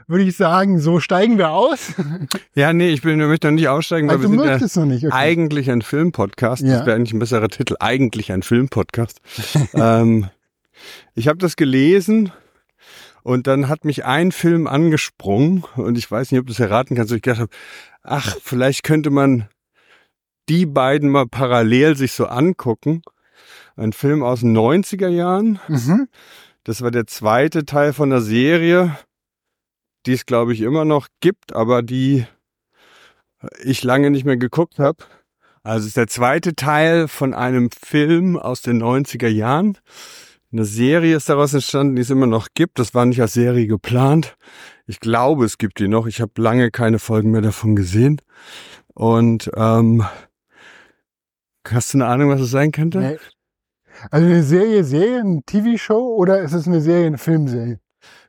würde 0.07 0.25
ich 0.25 0.35
sagen, 0.35 0.79
so 0.79 0.99
steigen 0.99 1.37
wir 1.37 1.51
aus. 1.51 1.93
ja, 2.55 2.73
nee, 2.73 2.89
ich 2.89 3.03
will 3.03 3.13
ich 3.13 3.27
möchte 3.27 3.47
noch 3.47 3.55
nicht 3.55 3.69
aussteigen, 3.69 4.07
weil 4.07 4.17
Also 4.17 4.27
du 4.27 4.33
wir 4.33 4.59
sind 4.59 4.75
ja 4.75 4.85
nicht. 4.85 5.05
Okay. 5.05 5.13
eigentlich 5.13 5.71
ein 5.71 5.81
Filmpodcast. 5.81 6.61
Ja. 6.63 6.77
Das 6.77 6.85
wäre 6.85 6.95
eigentlich 6.95 7.13
ein 7.13 7.19
besserer 7.19 7.49
Titel. 7.49 7.75
Eigentlich 7.79 8.31
ein 8.31 8.43
Filmpodcast. 8.43 9.21
ähm, 9.73 10.29
ich 11.15 11.27
habe 11.27 11.37
das 11.37 11.55
gelesen 11.55 12.31
und 13.23 13.47
dann 13.47 13.69
hat 13.69 13.85
mich 13.85 14.03
ein 14.03 14.31
Film 14.31 14.67
angesprungen 14.67 15.63
und 15.77 15.97
ich 15.97 16.09
weiß 16.09 16.31
nicht, 16.31 16.41
ob 16.41 16.47
du 16.47 16.51
es 16.51 16.59
erraten 16.59 16.95
kannst. 16.95 17.13
Ich 17.13 17.21
gedacht 17.21 17.39
habe, 17.39 17.51
ach, 18.03 18.35
vielleicht 18.43 18.83
könnte 18.83 19.09
man 19.09 19.47
die 20.49 20.65
beiden 20.65 21.09
mal 21.09 21.25
parallel 21.25 21.95
sich 21.95 22.11
so 22.11 22.25
angucken. 22.25 23.01
Ein 23.75 23.93
Film 23.93 24.23
aus 24.23 24.41
den 24.41 24.55
90er 24.55 25.09
Jahren. 25.09 25.59
Mhm. 25.67 26.07
Das 26.63 26.81
war 26.81 26.91
der 26.91 27.07
zweite 27.07 27.65
Teil 27.65 27.93
von 27.93 28.09
der 28.09 28.21
Serie, 28.21 28.97
die 30.05 30.13
es, 30.13 30.25
glaube 30.25 30.53
ich, 30.53 30.61
immer 30.61 30.85
noch 30.85 31.07
gibt, 31.19 31.53
aber 31.53 31.81
die 31.81 32.25
ich 33.63 33.83
lange 33.83 34.11
nicht 34.11 34.25
mehr 34.25 34.37
geguckt 34.37 34.79
habe. 34.79 35.03
Also 35.63 35.83
es 35.83 35.87
ist 35.87 35.97
der 35.97 36.07
zweite 36.07 36.55
Teil 36.55 37.07
von 37.07 37.33
einem 37.33 37.69
Film 37.71 38.37
aus 38.37 38.61
den 38.61 38.81
90er 38.81 39.27
Jahren. 39.27 39.77
Eine 40.51 40.65
Serie 40.65 41.15
ist 41.15 41.29
daraus 41.29 41.53
entstanden, 41.53 41.95
die 41.95 42.01
es 42.01 42.09
immer 42.09 42.27
noch 42.27 42.49
gibt. 42.53 42.79
Das 42.79 42.93
war 42.93 43.05
nicht 43.05 43.21
als 43.21 43.33
Serie 43.33 43.65
geplant. 43.65 44.35
Ich 44.85 44.99
glaube, 44.99 45.45
es 45.45 45.57
gibt 45.57 45.79
die 45.79 45.87
noch. 45.87 46.05
Ich 46.05 46.21
habe 46.21 46.33
lange 46.37 46.69
keine 46.69 46.99
Folgen 46.99 47.31
mehr 47.31 47.41
davon 47.41 47.75
gesehen. 47.75 48.21
Und 48.93 49.49
ähm, 49.55 50.05
hast 51.71 51.93
du 51.93 51.97
eine 51.97 52.07
Ahnung, 52.07 52.29
was 52.29 52.41
es 52.41 52.51
sein 52.51 52.71
könnte? 52.71 52.99
Nee. 52.99 53.17
Also 54.11 54.25
eine 54.25 54.43
Serie, 54.43 54.83
Serie, 54.83 55.19
eine 55.19 55.41
TV-Show 55.45 56.15
oder 56.15 56.39
ist 56.41 56.53
es 56.53 56.67
eine 56.67 56.81
Serie, 56.81 57.07
eine 57.07 57.17
Filmserie? 57.17 57.79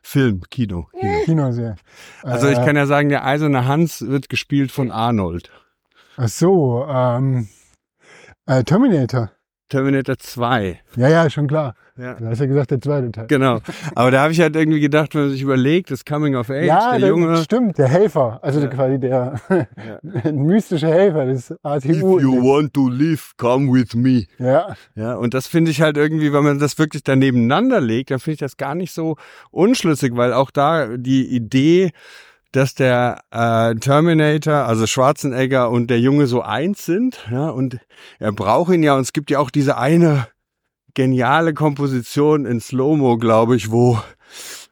Film, 0.03 0.43
Kino. 0.51 0.89
Kino. 1.01 1.21
Kinoserie. 1.25 1.77
Also 2.23 2.49
ich 2.49 2.59
Äh, 2.59 2.65
kann 2.65 2.77
ja 2.77 2.87
sagen, 2.87 3.09
der 3.09 3.25
eiserne 3.25 3.67
Hans 3.67 4.03
wird 4.07 4.29
gespielt 4.29 4.71
von 4.71 4.91
Arnold. 4.93 5.51
Ach 6.17 6.29
so, 6.29 6.87
ähm, 6.89 7.49
äh, 8.47 8.63
Terminator. 8.63 9.33
Terminator 9.71 10.19
2. 10.19 10.81
Ja, 10.97 11.09
ja, 11.09 11.31
schon 11.31 11.49
klar. 11.49 11.75
Ja. 11.97 12.15
Du 12.15 12.27
hast 12.27 12.41
ja 12.41 12.47
gesagt, 12.47 12.71
der 12.73 12.81
zweite 12.81 13.13
Teil. 13.13 13.27
Genau. 13.29 13.61
Aber 13.95 14.11
da 14.11 14.23
habe 14.23 14.33
ich 14.33 14.41
halt 14.41 14.57
irgendwie 14.57 14.81
gedacht, 14.81 15.15
wenn 15.15 15.23
man 15.23 15.31
sich 15.31 15.43
überlegt, 15.43 15.91
das 15.93 16.05
Coming 16.05 16.35
of 16.35 16.51
Age, 16.51 16.67
ja, 16.67 16.91
der 16.93 17.01
das 17.01 17.09
Junge. 17.09 17.37
stimmt, 17.39 17.79
der 17.79 17.89
Helfer. 17.89 18.41
Also 18.43 18.61
Ja. 18.61 18.67
quasi 18.67 18.99
der 18.99 19.35
Ja. 19.49 19.63
mystische 20.33 20.89
Helfer 20.89 21.27
des 21.27 21.51
If 21.51 21.57
ATU. 21.63 22.19
you 22.21 22.43
want 22.43 22.75
to 22.75 22.89
live, 22.89 23.33
come 23.37 23.73
with 23.73 23.95
me. 23.95 24.25
Ja, 24.39 24.75
Ja, 24.97 25.15
und 25.15 25.35
das 25.35 25.47
finde 25.47 25.71
ich 25.71 25.81
halt 25.83 25.97
irgendwie, 25.97 26.33
wenn 26.33 26.43
man 26.45 26.59
das 26.59 26.79
wirklich 26.79 27.05
da 27.05 27.15
nebeneinander 27.17 27.81
legt, 27.81 28.11
dann 28.11 28.19
finde 28.19 28.35
ich 28.35 28.41
das 28.41 28.57
gar 28.57 28.75
nicht 28.75 28.93
so 28.93 29.17
unschlüssig, 29.51 30.17
weil 30.17 30.33
auch 30.33 30.51
da 30.51 30.97
die 30.97 31.27
Idee, 31.29 31.91
dass 32.53 32.75
der 32.75 33.21
äh, 33.33 33.75
Terminator, 33.77 34.55
also 34.67 34.87
Schwarzenegger 34.87 35.71
und 35.71 35.91
der 35.91 35.99
Junge 36.01 36.27
so 36.27 36.43
eins 36.43 36.85
sind, 36.87 37.25
ja, 37.31 37.49
und 37.51 37.79
er 38.21 38.33
braucht 38.33 38.73
ihn 38.73 38.83
ja, 38.83 38.95
und 38.95 39.01
es 39.03 39.13
gibt 39.13 39.31
ja 39.31 39.39
auch 39.41 39.51
diese 39.51 39.77
eine 39.77 40.27
geniale 40.95 41.55
Komposition 41.55 42.47
in 42.47 42.61
Slow-Mo, 42.61 43.19
glaube 43.19 43.57
ich, 43.57 43.71
wo 43.71 44.01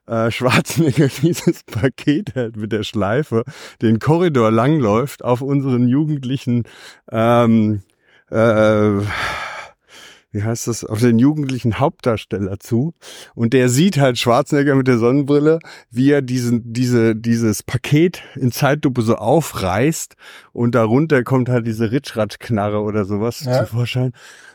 äh, 0.07 0.31
Schwarzenegger 0.31 1.09
dieses 1.23 1.63
Paket 1.65 2.35
hält 2.35 2.57
mit 2.57 2.73
der 2.73 2.83
Schleife, 2.85 3.45
den 3.81 3.99
Korridor 3.99 4.51
langläuft 4.51 5.25
auf 5.25 5.43
unseren 5.43 5.89
jugendlichen 5.89 6.65
ähm, 7.11 7.83
äh, 8.31 9.01
wie 10.35 10.43
heißt 10.43 10.67
das, 10.67 10.83
auf 10.85 11.01
den 11.01 11.19
jugendlichen 11.19 11.79
Hauptdarsteller 11.79 12.59
zu. 12.59 12.95
Und 13.35 13.53
der 13.53 13.69
sieht 13.69 13.99
halt 13.99 14.19
Schwarzenegger 14.19 14.75
mit 14.75 14.89
der 14.89 14.97
Sonnenbrille, 14.97 15.59
wie 15.91 16.11
er 16.11 16.23
diesen, 16.23 16.73
diese, 16.73 17.15
dieses 17.15 17.63
Paket 17.63 18.23
in 18.35 18.51
Zeitlupe 18.51 19.03
so 19.03 19.17
aufreißt 19.17 20.15
und 20.53 20.75
darunter 20.75 21.23
kommt 21.23 21.51
halt 21.51 21.67
diese 21.67 21.93
Ritschrad-Knarre 21.93 22.81
oder 22.81 23.05
sowas 23.05 23.45
Ja. 23.45 23.59
zum 23.59 23.67
Vorschein. 23.67 24.13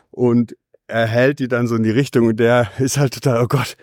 Und 0.10 0.56
er 0.88 1.06
hält 1.06 1.40
die 1.40 1.48
dann 1.48 1.68
so 1.68 1.76
in 1.76 1.84
die 1.84 1.92
Richtung 1.92 2.28
und 2.28 2.40
der 2.40 2.72
ist 2.80 2.98
halt 2.98 3.14
total, 3.14 3.44
oh 3.44 3.48
Gott. 3.48 3.78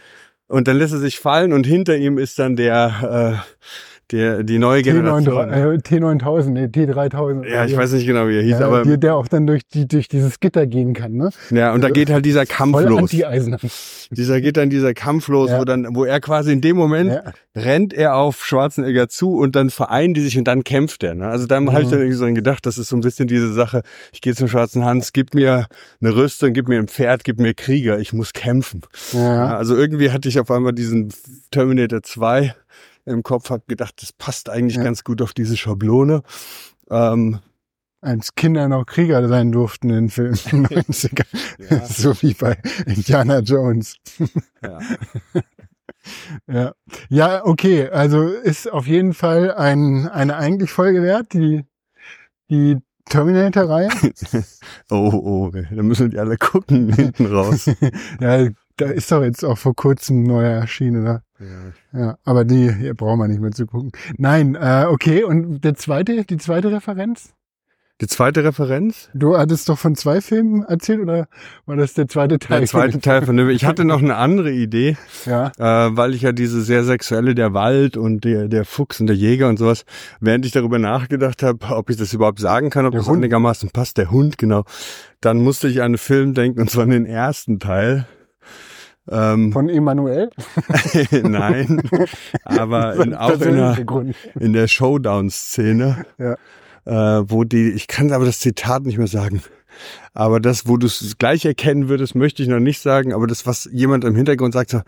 Und 0.46 0.68
dann 0.68 0.76
lässt 0.76 0.92
er 0.92 0.98
sich 0.98 1.18
fallen 1.18 1.52
und 1.52 1.66
hinter 1.66 1.96
ihm 1.96 2.18
ist 2.18 2.38
dann 2.38 2.56
der, 2.56 3.42
äh, 3.44 3.64
der, 4.10 4.42
die 4.42 4.58
neue 4.58 4.82
Generation. 4.82 5.50
T9000, 5.50 5.74
äh, 5.74 5.78
T9000, 5.78 6.50
nee, 6.50 6.64
T3000. 6.66 7.48
Ja, 7.48 7.64
ich 7.64 7.76
weiß 7.76 7.92
nicht 7.92 8.06
genau, 8.06 8.28
wie 8.28 8.36
er 8.36 8.42
hieß, 8.42 8.58
ja, 8.60 8.66
aber 8.66 8.82
die, 8.82 8.98
der 8.98 9.16
auch 9.16 9.28
dann 9.28 9.46
durch, 9.46 9.62
die, 9.66 9.88
durch 9.88 10.08
dieses 10.08 10.40
Gitter 10.40 10.66
gehen 10.66 10.94
kann, 10.94 11.12
ne? 11.12 11.30
ja, 11.50 11.72
und 11.72 11.80
da 11.82 11.90
geht 11.90 12.10
halt 12.10 12.24
dieser 12.24 12.46
Kampf 12.46 12.72
Voll 12.72 12.84
los. 12.84 13.10
Dieser 14.10 14.40
geht 14.40 14.56
dann 14.56 14.70
dieser 14.70 14.94
Kampf 14.94 15.28
los, 15.28 15.50
Ja. 15.50 15.60
wo 15.60 15.64
dann, 15.64 15.86
wo 15.94 16.04
er 16.04 16.20
quasi 16.20 16.52
in 16.52 16.60
dem 16.60 16.76
Moment 16.76 17.12
Ja. 17.12 17.32
rennt 17.56 17.92
er 17.94 18.16
auf 18.16 18.44
Schwarzenegger 18.44 19.08
zu 19.08 19.36
und 19.36 19.56
dann 19.56 19.70
vereinen 19.70 20.14
die 20.14 20.20
sich 20.20 20.36
und 20.36 20.44
dann 20.44 20.64
kämpft 20.64 21.02
er. 21.02 21.14
Ne? 21.14 21.26
Also 21.26 21.46
dann 21.46 21.70
habe 21.72 21.80
ich 21.82 21.86
Mhm. 21.86 21.90
dann 21.92 22.00
irgendwie 22.00 22.16
so 22.18 22.26
gedacht, 22.32 22.66
das 22.66 22.78
ist 22.78 22.88
so 22.88 22.96
ein 22.96 23.00
bisschen 23.00 23.26
diese 23.28 23.52
Sache, 23.52 23.82
ich 24.12 24.20
gehe 24.20 24.34
zum 24.34 24.48
Schwarzen 24.48 24.84
Hans, 24.84 25.12
gib 25.12 25.34
mir 25.34 25.66
eine 26.00 26.14
Rüstung, 26.14 26.52
gib 26.52 26.68
mir 26.68 26.78
ein 26.78 26.88
Pferd, 26.88 27.24
gib 27.24 27.40
mir 27.40 27.54
Krieger, 27.54 27.98
ich 27.98 28.12
muss 28.12 28.32
kämpfen. 28.32 28.82
Ja. 29.12 29.56
also 29.56 29.76
irgendwie 29.76 30.10
hatte 30.10 30.28
ich 30.28 30.38
auf 30.38 30.50
einmal 30.50 30.72
diesen 30.72 31.12
Terminator 31.50 32.02
2 32.02 32.54
im 33.06 33.22
Kopf, 33.22 33.50
habe 33.50 33.64
gedacht, 33.66 34.00
das 34.02 34.12
passt 34.12 34.48
eigentlich 34.48 34.76
Ja. 34.76 34.82
ganz 34.82 35.04
gut 35.04 35.20
auf 35.22 35.32
diese 35.32 35.56
Schablone. 35.56 36.22
Ähm, 36.90 37.40
Als 38.00 38.34
Kinder 38.34 38.68
noch 38.68 38.84
Krieger 38.84 39.26
sein 39.28 39.50
durften 39.52 39.90
in 39.90 40.10
Filmen. 40.10 40.38
in 40.52 40.64
den 40.64 40.82
90ern. 40.82 41.26
Ja. 41.70 41.86
So 41.86 42.20
wie 42.22 42.34
bei 42.34 42.58
Indiana 42.86 43.38
Jones. 43.40 43.96
ja. 44.62 44.78
Ja. 46.46 46.74
Ja, 47.08 47.46
okay. 47.46 47.88
Also 47.88 48.28
ist 48.28 48.70
auf 48.70 48.86
jeden 48.86 49.14
Fall 49.14 49.52
ein, 49.54 50.06
eine 50.06 50.36
eigentlich 50.36 50.70
Folge 50.70 51.02
wert, 51.02 51.32
die, 51.32 51.64
die 52.50 52.76
Terminator-Reihe. 53.06 53.88
Oh, 54.90 55.10
oh, 55.14 55.50
da 55.50 55.82
müssen 55.82 56.10
die 56.10 56.18
alle 56.18 56.36
gucken 56.36 56.92
hinten 56.92 57.26
raus. 57.26 57.70
ja, 58.20 58.48
da 58.76 58.86
ist 58.86 59.10
doch 59.12 59.22
jetzt 59.22 59.44
auch 59.44 59.58
vor 59.58 59.74
kurzem 59.74 60.20
ein 60.20 60.26
neuer 60.26 60.50
erschienen, 60.50 61.02
oder? 61.02 61.22
Ja. 61.92 61.98
Ja, 62.00 62.18
aber 62.24 62.44
die 62.44 62.72
hier 62.72 62.94
brauchen 62.94 63.18
wir 63.18 63.28
nicht 63.28 63.40
mehr 63.40 63.50
zu 63.52 63.66
gucken. 63.66 63.92
Nein, 64.18 64.54
äh, 64.54 64.86
okay. 64.88 65.24
Und 65.24 65.60
der 65.62 65.74
zweite, 65.74 66.24
die 66.24 66.36
zweite 66.38 66.70
Referenz? 66.72 67.34
Die 68.00 68.08
zweite 68.08 68.42
Referenz? 68.42 69.08
Du 69.14 69.36
hattest 69.36 69.68
doch 69.68 69.78
von 69.78 69.94
zwei 69.94 70.20
Filmen 70.20 70.64
erzählt 70.64 71.00
oder 71.00 71.28
war 71.64 71.76
das 71.76 71.94
der 71.94 72.08
zweite 72.08 72.40
Teil? 72.40 72.58
Der 72.60 72.68
zweite 72.68 73.00
Teil 73.00 73.24
von 73.24 73.36
dem. 73.36 73.48
Ich 73.50 73.64
hatte 73.64 73.84
noch 73.84 74.02
eine 74.02 74.16
andere 74.16 74.50
Idee, 74.50 74.96
Ja. 75.26 75.52
äh, 75.58 75.96
weil 75.96 76.12
ich 76.14 76.22
ja 76.22 76.32
diese 76.32 76.62
sehr 76.62 76.82
sexuelle, 76.82 77.36
der 77.36 77.54
Wald 77.54 77.96
und 77.96 78.24
der, 78.24 78.48
der 78.48 78.64
Fuchs 78.64 78.98
und 79.00 79.06
der 79.06 79.14
Jäger 79.14 79.48
und 79.48 79.58
sowas, 79.60 79.84
während 80.18 80.44
ich 80.44 80.50
darüber 80.50 80.80
nachgedacht 80.80 81.44
habe, 81.44 81.64
ob 81.76 81.88
ich 81.88 81.96
das 81.96 82.12
überhaupt 82.12 82.40
sagen 82.40 82.70
kann, 82.70 82.84
ob 82.84 82.92
Der 82.92 83.00
das 83.00 83.08
Hund. 83.08 83.18
einigermaßen 83.18 83.70
passt, 83.70 83.96
der 83.96 84.10
Hund, 84.10 84.38
genau, 84.38 84.64
dann 85.20 85.38
musste 85.38 85.68
ich 85.68 85.78
an 85.80 85.84
einen 85.86 85.98
Film 85.98 86.34
denken, 86.34 86.62
und 86.62 86.70
zwar 86.70 86.82
an 86.84 86.90
den 86.90 87.06
ersten 87.06 87.60
Teil. 87.60 88.08
Ähm, 89.10 89.52
Von 89.52 89.68
Emanuel? 89.68 90.30
nein, 91.10 91.82
aber 92.44 92.94
in, 93.04 93.14
auch 93.14 93.32
in 93.40 93.56
der, 93.56 93.84
Grund. 93.84 94.16
in 94.38 94.52
der 94.52 94.66
Showdown-Szene, 94.68 96.06
Ja. 96.18 97.18
äh, 97.18 97.24
wo 97.30 97.44
die, 97.44 97.70
ich 97.70 97.86
kann 97.86 98.12
aber 98.12 98.24
das 98.24 98.40
Zitat 98.40 98.84
nicht 98.84 98.98
mehr 98.98 99.06
sagen, 99.06 99.42
aber 100.14 100.40
das, 100.40 100.66
wo 100.68 100.76
du 100.76 100.86
es 100.86 101.16
gleich 101.18 101.44
erkennen 101.44 101.88
würdest, 101.88 102.14
möchte 102.14 102.42
ich 102.42 102.48
noch 102.48 102.60
nicht 102.60 102.80
sagen, 102.80 103.12
aber 103.12 103.26
das, 103.26 103.46
was 103.46 103.68
jemand 103.72 104.04
im 104.04 104.14
Hintergrund 104.16 104.54
sagt, 104.54 104.70
so, 104.70 104.80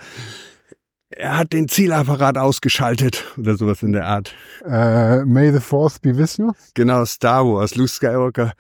er 1.11 1.39
hat 1.39 1.53
den 1.53 1.69
Zielapparat 1.69 2.37
ausgeschaltet 2.39 3.25
oder 3.39 3.57
sowas 3.57 3.83
in 3.83 3.93
der 3.93 4.07
Art. 4.07 4.35
Äh, 4.65 5.25
May 5.25 5.53
the 5.53 5.61
Fourth 5.61 6.01
be 6.03 6.17
with 6.17 6.37
you. 6.39 6.53
Genau, 6.75 7.05
Star 7.05 7.45
Wars, 7.47 7.75
Luke 7.77 7.89
Skywalker, 7.89 8.53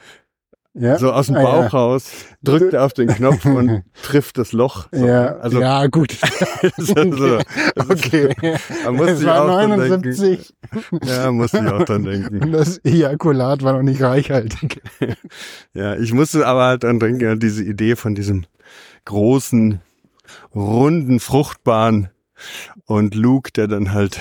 Ja. 0.78 0.98
so 0.98 1.11
aus 1.11 1.27
dem 1.28 1.36
Ah, 1.36 1.43
Bauch 1.43 1.62
ja. 1.62 1.69
raus, 1.69 2.11
drückt 2.43 2.74
er 2.74 2.85
auf 2.85 2.93
den 2.93 3.09
Knopf 3.09 3.44
und 3.47 3.82
trifft 4.03 4.36
das 4.36 4.53
Loch. 4.53 4.89
So, 4.93 5.07
Ja, 5.07 5.36
also, 5.36 5.59
ja, 5.61 5.86
gut. 5.86 6.12
so, 6.77 6.94
so. 6.94 7.39
Das 7.74 7.86
ist- 7.89 8.07
okay. 8.07 8.35
Da 8.85 8.93
musste 8.93 9.12
Es 9.12 9.20
ich 9.20 9.27
war 9.27 9.43
auch 9.43 9.47
dran 9.59 9.70
79 9.70 10.55
Ja, 11.05 11.32
musste 11.32 11.59
ich 11.65 11.66
auch 11.73 11.85
dran 11.85 12.05
denken. 12.05 12.43
und 12.43 12.53
das 12.53 12.78
Ejakulat 12.85 13.62
war 13.62 13.73
noch 13.73 13.82
nicht 13.82 14.03
reichhaltig. 14.03 14.82
Ja, 15.73 15.97
ich 15.97 16.12
musste 16.12 16.47
aber 16.47 16.65
halt 16.66 16.82
dran 16.85 17.01
denken, 17.01 17.27
an 17.27 17.40
diese 17.40 17.65
Idee 17.65 17.97
von 17.97 18.15
diesem 18.15 18.44
großen, 19.07 19.81
runden, 20.55 21.20
fruchtbaren 21.20 22.11
und 22.85 23.15
Luke, 23.15 23.51
der 23.53 23.66
dann 23.66 23.93
halt, 23.94 24.20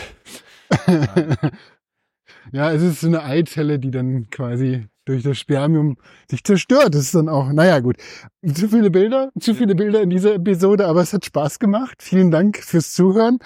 Ja, 2.51 2.71
es 2.71 2.81
ist 2.81 3.01
so 3.01 3.07
eine 3.07 3.23
Eizelle, 3.23 3.79
die 3.79 3.91
dann 3.91 4.29
quasi 4.29 4.87
durch 5.05 5.23
das 5.23 5.37
Spermium 5.37 5.97
sich 6.29 6.43
zerstört. 6.43 6.95
Das 6.95 7.01
ist 7.01 7.15
dann 7.15 7.29
auch, 7.29 7.51
naja, 7.51 7.79
gut. 7.79 7.97
Zu 8.43 8.67
viele 8.67 8.91
Bilder, 8.91 9.31
zu 9.39 9.53
viele 9.53 9.75
Bilder 9.75 10.01
in 10.01 10.09
dieser 10.09 10.35
Episode, 10.35 10.87
aber 10.87 11.01
es 11.01 11.13
hat 11.13 11.25
Spaß 11.25 11.59
gemacht. 11.59 12.01
Vielen 12.01 12.31
Dank 12.31 12.57
fürs 12.57 12.93
Zuhören. 12.93 13.39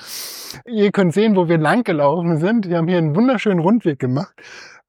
Ihr 0.66 0.92
könnt 0.92 1.14
sehen, 1.14 1.36
wo 1.36 1.48
wir 1.48 1.58
lang 1.58 1.84
gelaufen 1.84 2.38
sind. 2.38 2.70
Wir 2.70 2.78
haben 2.78 2.88
hier 2.88 2.98
einen 2.98 3.16
wunderschönen 3.16 3.60
Rundweg 3.60 4.00
gemacht. 4.00 4.34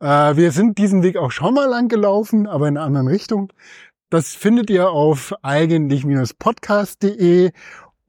Äh, 0.01 0.37
wir 0.37 0.53
sind 0.53 0.79
diesen 0.79 1.03
Weg 1.03 1.17
auch 1.17 1.31
schon 1.31 1.55
mal 1.55 1.69
lang 1.69 1.89
gelaufen, 1.89 2.47
aber 2.47 2.69
in 2.69 2.77
einer 2.77 2.87
anderen 2.87 3.09
Richtung. 3.09 3.53
Das 4.09 4.35
findet 4.35 4.71
ihr 4.71 4.91
auf 4.91 5.35
eigentlich-podcast.de 5.43 7.51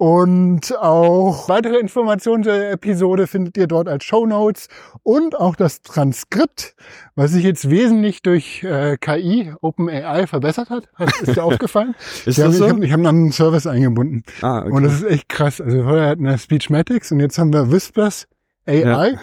und 0.02 0.76
auch 0.80 1.48
weitere 1.48 1.78
Informationen 1.78 2.44
zur 2.44 2.72
Episode 2.72 3.28
findet 3.28 3.56
ihr 3.56 3.68
dort 3.68 3.88
als 3.88 4.04
Show 4.04 4.26
Notes 4.26 4.68
und 5.04 5.40
auch 5.40 5.56
das 5.56 5.84
Transkript, 5.84 6.76
was 7.14 7.34
sich 7.34 7.44
jetzt 7.44 7.70
wesentlich 7.70 8.24
durch 8.24 8.64
äh, 8.64 8.98
KI, 8.98 9.54
OpenAI 9.62 10.26
verbessert 10.26 10.72
hat. 10.72 10.90
Ist 11.22 11.36
dir 11.36 11.44
aufgefallen? 11.44 11.94
ist 12.26 12.40
haben, 12.40 12.48
das 12.48 12.58
so? 12.58 12.66
Ich 12.82 12.92
habe 12.92 13.04
hab 13.04 13.10
einen 13.14 13.32
Service 13.32 13.68
eingebunden. 13.68 14.24
Ah, 14.42 14.62
okay. 14.62 14.72
Und 14.72 14.82
das 14.86 14.94
ist 14.96 15.04
echt 15.04 15.30
krass. 15.30 15.62
Also 15.62 15.84
vorher 15.84 16.10
hatten 16.10 16.24
wir 16.24 16.36
Speechmatics 16.40 17.12
und 17.12 17.20
jetzt 17.20 17.38
haben 17.38 17.54
wir 17.54 17.72
Whispers 17.72 18.28
AI. 18.66 19.20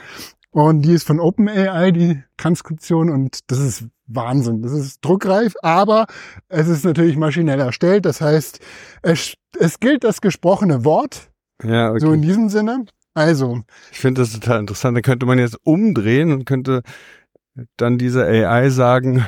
Und 0.51 0.83
die 0.83 0.93
ist 0.93 1.07
von 1.07 1.21
OpenAI, 1.21 1.91
die 1.93 2.23
Transkription. 2.37 3.11
Und 3.11 3.51
das 3.51 3.59
ist 3.59 3.85
Wahnsinn. 4.07 4.63
Das 4.63 4.73
ist 4.73 5.05
druckreif, 5.05 5.55
aber 5.63 6.07
es 6.49 6.69
ist 6.69 6.85
natürlich 6.85 7.17
maschinell 7.17 7.61
erstellt. 7.61 8.07
Das 8.07 8.21
heißt, 8.21 8.61
es, 9.03 9.35
es 9.59 9.81
gilt 9.81 10.05
das 10.05 10.21
gesprochene 10.21 10.85
Wort. 10.85 11.31
ja, 11.63 11.91
okay. 11.91 12.01
So 12.01 12.13
in 12.13 12.23
diesem 12.23 12.49
Sinne. 12.49 12.87
Also, 13.15 13.63
ich 13.91 13.99
finde 13.99 14.21
das 14.23 14.33
total 14.33 14.61
interessant. 14.61 14.97
Da 14.97 15.01
könnte 15.01 15.27
man 15.27 15.39
jetzt 15.39 15.59
umdrehen 15.65 16.33
und 16.33 16.45
könnte 16.45 16.83
dann 17.77 17.99
dieser 17.99 18.27
AI 18.27 18.71
sagen, 18.71 19.27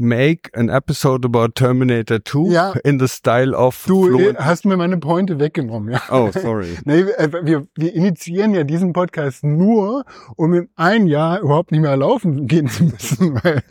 make 0.00 0.50
an 0.54 0.68
episode 0.70 1.26
about 1.26 1.48
Terminator 1.54 2.18
2 2.24 2.50
Ja. 2.52 2.72
in 2.84 2.98
the 2.98 3.06
style 3.06 3.54
of 3.54 3.84
Du 3.86 4.06
Flo 4.06 4.18
äh, 4.18 4.28
and- 4.30 4.38
hast 4.38 4.64
mir 4.64 4.76
meine 4.76 4.96
Pointe 4.96 5.38
weggenommen, 5.38 5.92
ja. 5.92 6.00
Oh, 6.10 6.30
sorry. 6.32 6.76
Nee, 6.84 7.00
äh, 7.02 7.28
wir, 7.44 7.66
wir 7.76 7.94
initiieren 7.94 8.54
ja 8.54 8.64
diesen 8.64 8.92
Podcast 8.92 9.44
nur, 9.44 10.04
um 10.36 10.54
in 10.54 10.68
ein 10.76 11.06
Jahr 11.06 11.40
überhaupt 11.40 11.70
nicht 11.70 11.80
mehr 11.82 11.96
laufen 11.96 12.46
gehen 12.46 12.68
zu 12.68 12.84
müssen, 12.84 13.34
weil 13.44 13.62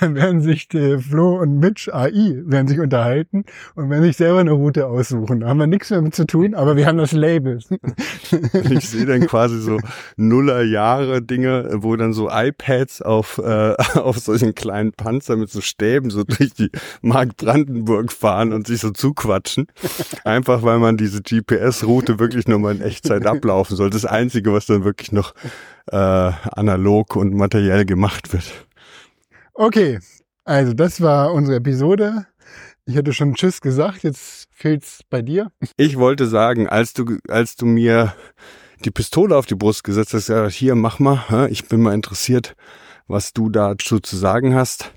dann 0.00 0.14
werden 0.14 0.40
sich 0.42 0.72
äh, 0.74 0.98
Flo 0.98 1.40
und 1.40 1.58
Mitch 1.58 1.90
AI 1.92 2.42
werden 2.44 2.68
sich 2.68 2.78
unterhalten 2.78 3.44
und 3.74 3.88
werden 3.90 4.02
sich 4.04 4.16
selber 4.16 4.40
eine 4.40 4.52
Route 4.52 4.86
aussuchen. 4.86 5.40
Da 5.40 5.48
haben 5.48 5.58
wir 5.58 5.66
nichts 5.66 5.90
mehr 5.90 6.02
mit 6.02 6.14
zu 6.14 6.26
tun, 6.26 6.54
aber 6.54 6.76
wir 6.76 6.86
haben 6.86 6.98
das 6.98 7.12
Label. 7.12 7.58
Ich 8.70 8.90
sehe 8.90 9.06
dann 9.06 9.26
quasi 9.26 9.58
so 9.60 9.78
Nuller-Jahre-Dinge, 10.16 11.70
wo 11.76 11.96
dann 11.96 12.12
so 12.12 12.28
iPads 12.30 13.02
auf, 13.02 13.38
äh, 13.38 13.74
auf 13.94 14.18
solchen 14.18 14.54
kleinen 14.54 14.92
Panzer 14.92 15.36
mit 15.36 15.50
so 15.50 15.60
Stäben 15.78 16.10
so 16.10 16.24
durch 16.24 16.52
die 16.54 16.70
Mark 17.02 17.36
Brandenburg 17.36 18.12
fahren 18.12 18.52
und 18.52 18.66
sich 18.66 18.80
so 18.80 18.90
zuquatschen. 18.90 19.68
Einfach 20.24 20.62
weil 20.62 20.78
man 20.78 20.96
diese 20.96 21.22
GPS-Route 21.22 22.18
wirklich 22.18 22.48
nochmal 22.48 22.74
in 22.74 22.82
Echtzeit 22.82 23.26
ablaufen 23.26 23.76
soll. 23.76 23.90
Das 23.90 24.04
Einzige, 24.04 24.52
was 24.52 24.66
dann 24.66 24.84
wirklich 24.84 25.12
noch 25.12 25.34
äh, 25.86 25.96
analog 25.96 27.14
und 27.14 27.32
materiell 27.32 27.84
gemacht 27.84 28.32
wird. 28.32 28.66
Okay, 29.54 30.00
also 30.44 30.72
das 30.72 31.00
war 31.00 31.32
unsere 31.32 31.58
Episode. 31.58 32.26
Ich 32.84 32.96
hatte 32.96 33.12
schon 33.12 33.34
Tschüss 33.34 33.60
gesagt, 33.60 34.02
jetzt 34.02 34.48
fehlt's 34.50 35.02
bei 35.10 35.22
dir. 35.22 35.52
Ich 35.76 35.98
wollte 35.98 36.26
sagen, 36.26 36.68
als 36.68 36.94
du, 36.94 37.18
als 37.28 37.54
du 37.54 37.66
mir 37.66 38.14
die 38.84 38.90
Pistole 38.90 39.36
auf 39.36 39.46
die 39.46 39.54
Brust 39.54 39.84
gesetzt 39.84 40.14
hast, 40.14 40.28
ja, 40.28 40.48
hier, 40.48 40.74
mach 40.74 40.98
mal, 40.98 41.48
ich 41.50 41.68
bin 41.68 41.82
mal 41.82 41.94
interessiert, 41.94 42.56
was 43.06 43.32
du 43.32 43.50
dazu 43.50 44.00
zu 44.00 44.16
sagen 44.16 44.54
hast, 44.54 44.92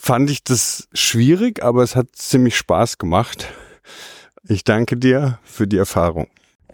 fand 0.00 0.30
ich 0.30 0.42
das 0.42 0.88
schwierig, 0.94 1.62
aber 1.62 1.82
es 1.82 1.94
hat 1.94 2.08
ziemlich 2.14 2.56
Spaß 2.56 2.98
gemacht. 2.98 3.46
Ich 4.48 4.64
danke 4.64 4.96
dir 4.96 5.38
für 5.44 5.66
die 5.66 5.76
Erfahrung. 5.76 6.26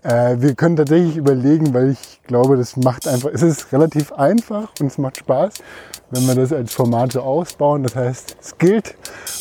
Äh, 0.02 0.36
wir 0.38 0.54
können 0.54 0.76
tatsächlich 0.76 1.16
überlegen, 1.16 1.74
weil 1.74 1.90
ich 1.90 2.20
glaube, 2.28 2.56
das 2.56 2.76
macht 2.76 3.08
einfach, 3.08 3.30
es 3.32 3.42
ist 3.42 3.72
relativ 3.72 4.12
einfach 4.12 4.68
und 4.80 4.86
es 4.86 4.98
macht 4.98 5.18
Spaß, 5.18 5.54
wenn 6.12 6.26
wir 6.28 6.36
das 6.36 6.52
als 6.52 6.72
Format 6.72 7.12
so 7.12 7.20
ausbauen. 7.22 7.82
Das 7.82 7.96
heißt, 7.96 8.36
es 8.40 8.56
gilt 8.58 8.94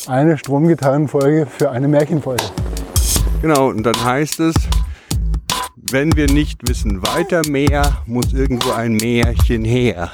eine 0.08 0.36
Stromgitarrenfolge 0.36 1.46
für 1.46 1.70
eine 1.70 1.86
Märchenfolge. 1.86 2.42
Genau, 3.40 3.68
und 3.68 3.84
dann 3.84 4.04
heißt 4.04 4.40
es, 4.40 4.54
wenn 5.92 6.16
wir 6.16 6.26
nicht 6.26 6.68
wissen 6.68 7.06
weiter 7.06 7.48
mehr, 7.48 8.02
muss 8.06 8.32
irgendwo 8.32 8.72
ein 8.72 8.94
Märchen 8.94 9.64
her. 9.64 10.10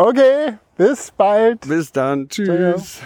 Okay, 0.00 0.54
bis 0.78 1.10
bald. 1.10 1.60
Bis 1.68 1.92
dann, 1.92 2.26
tschüss. 2.26 3.00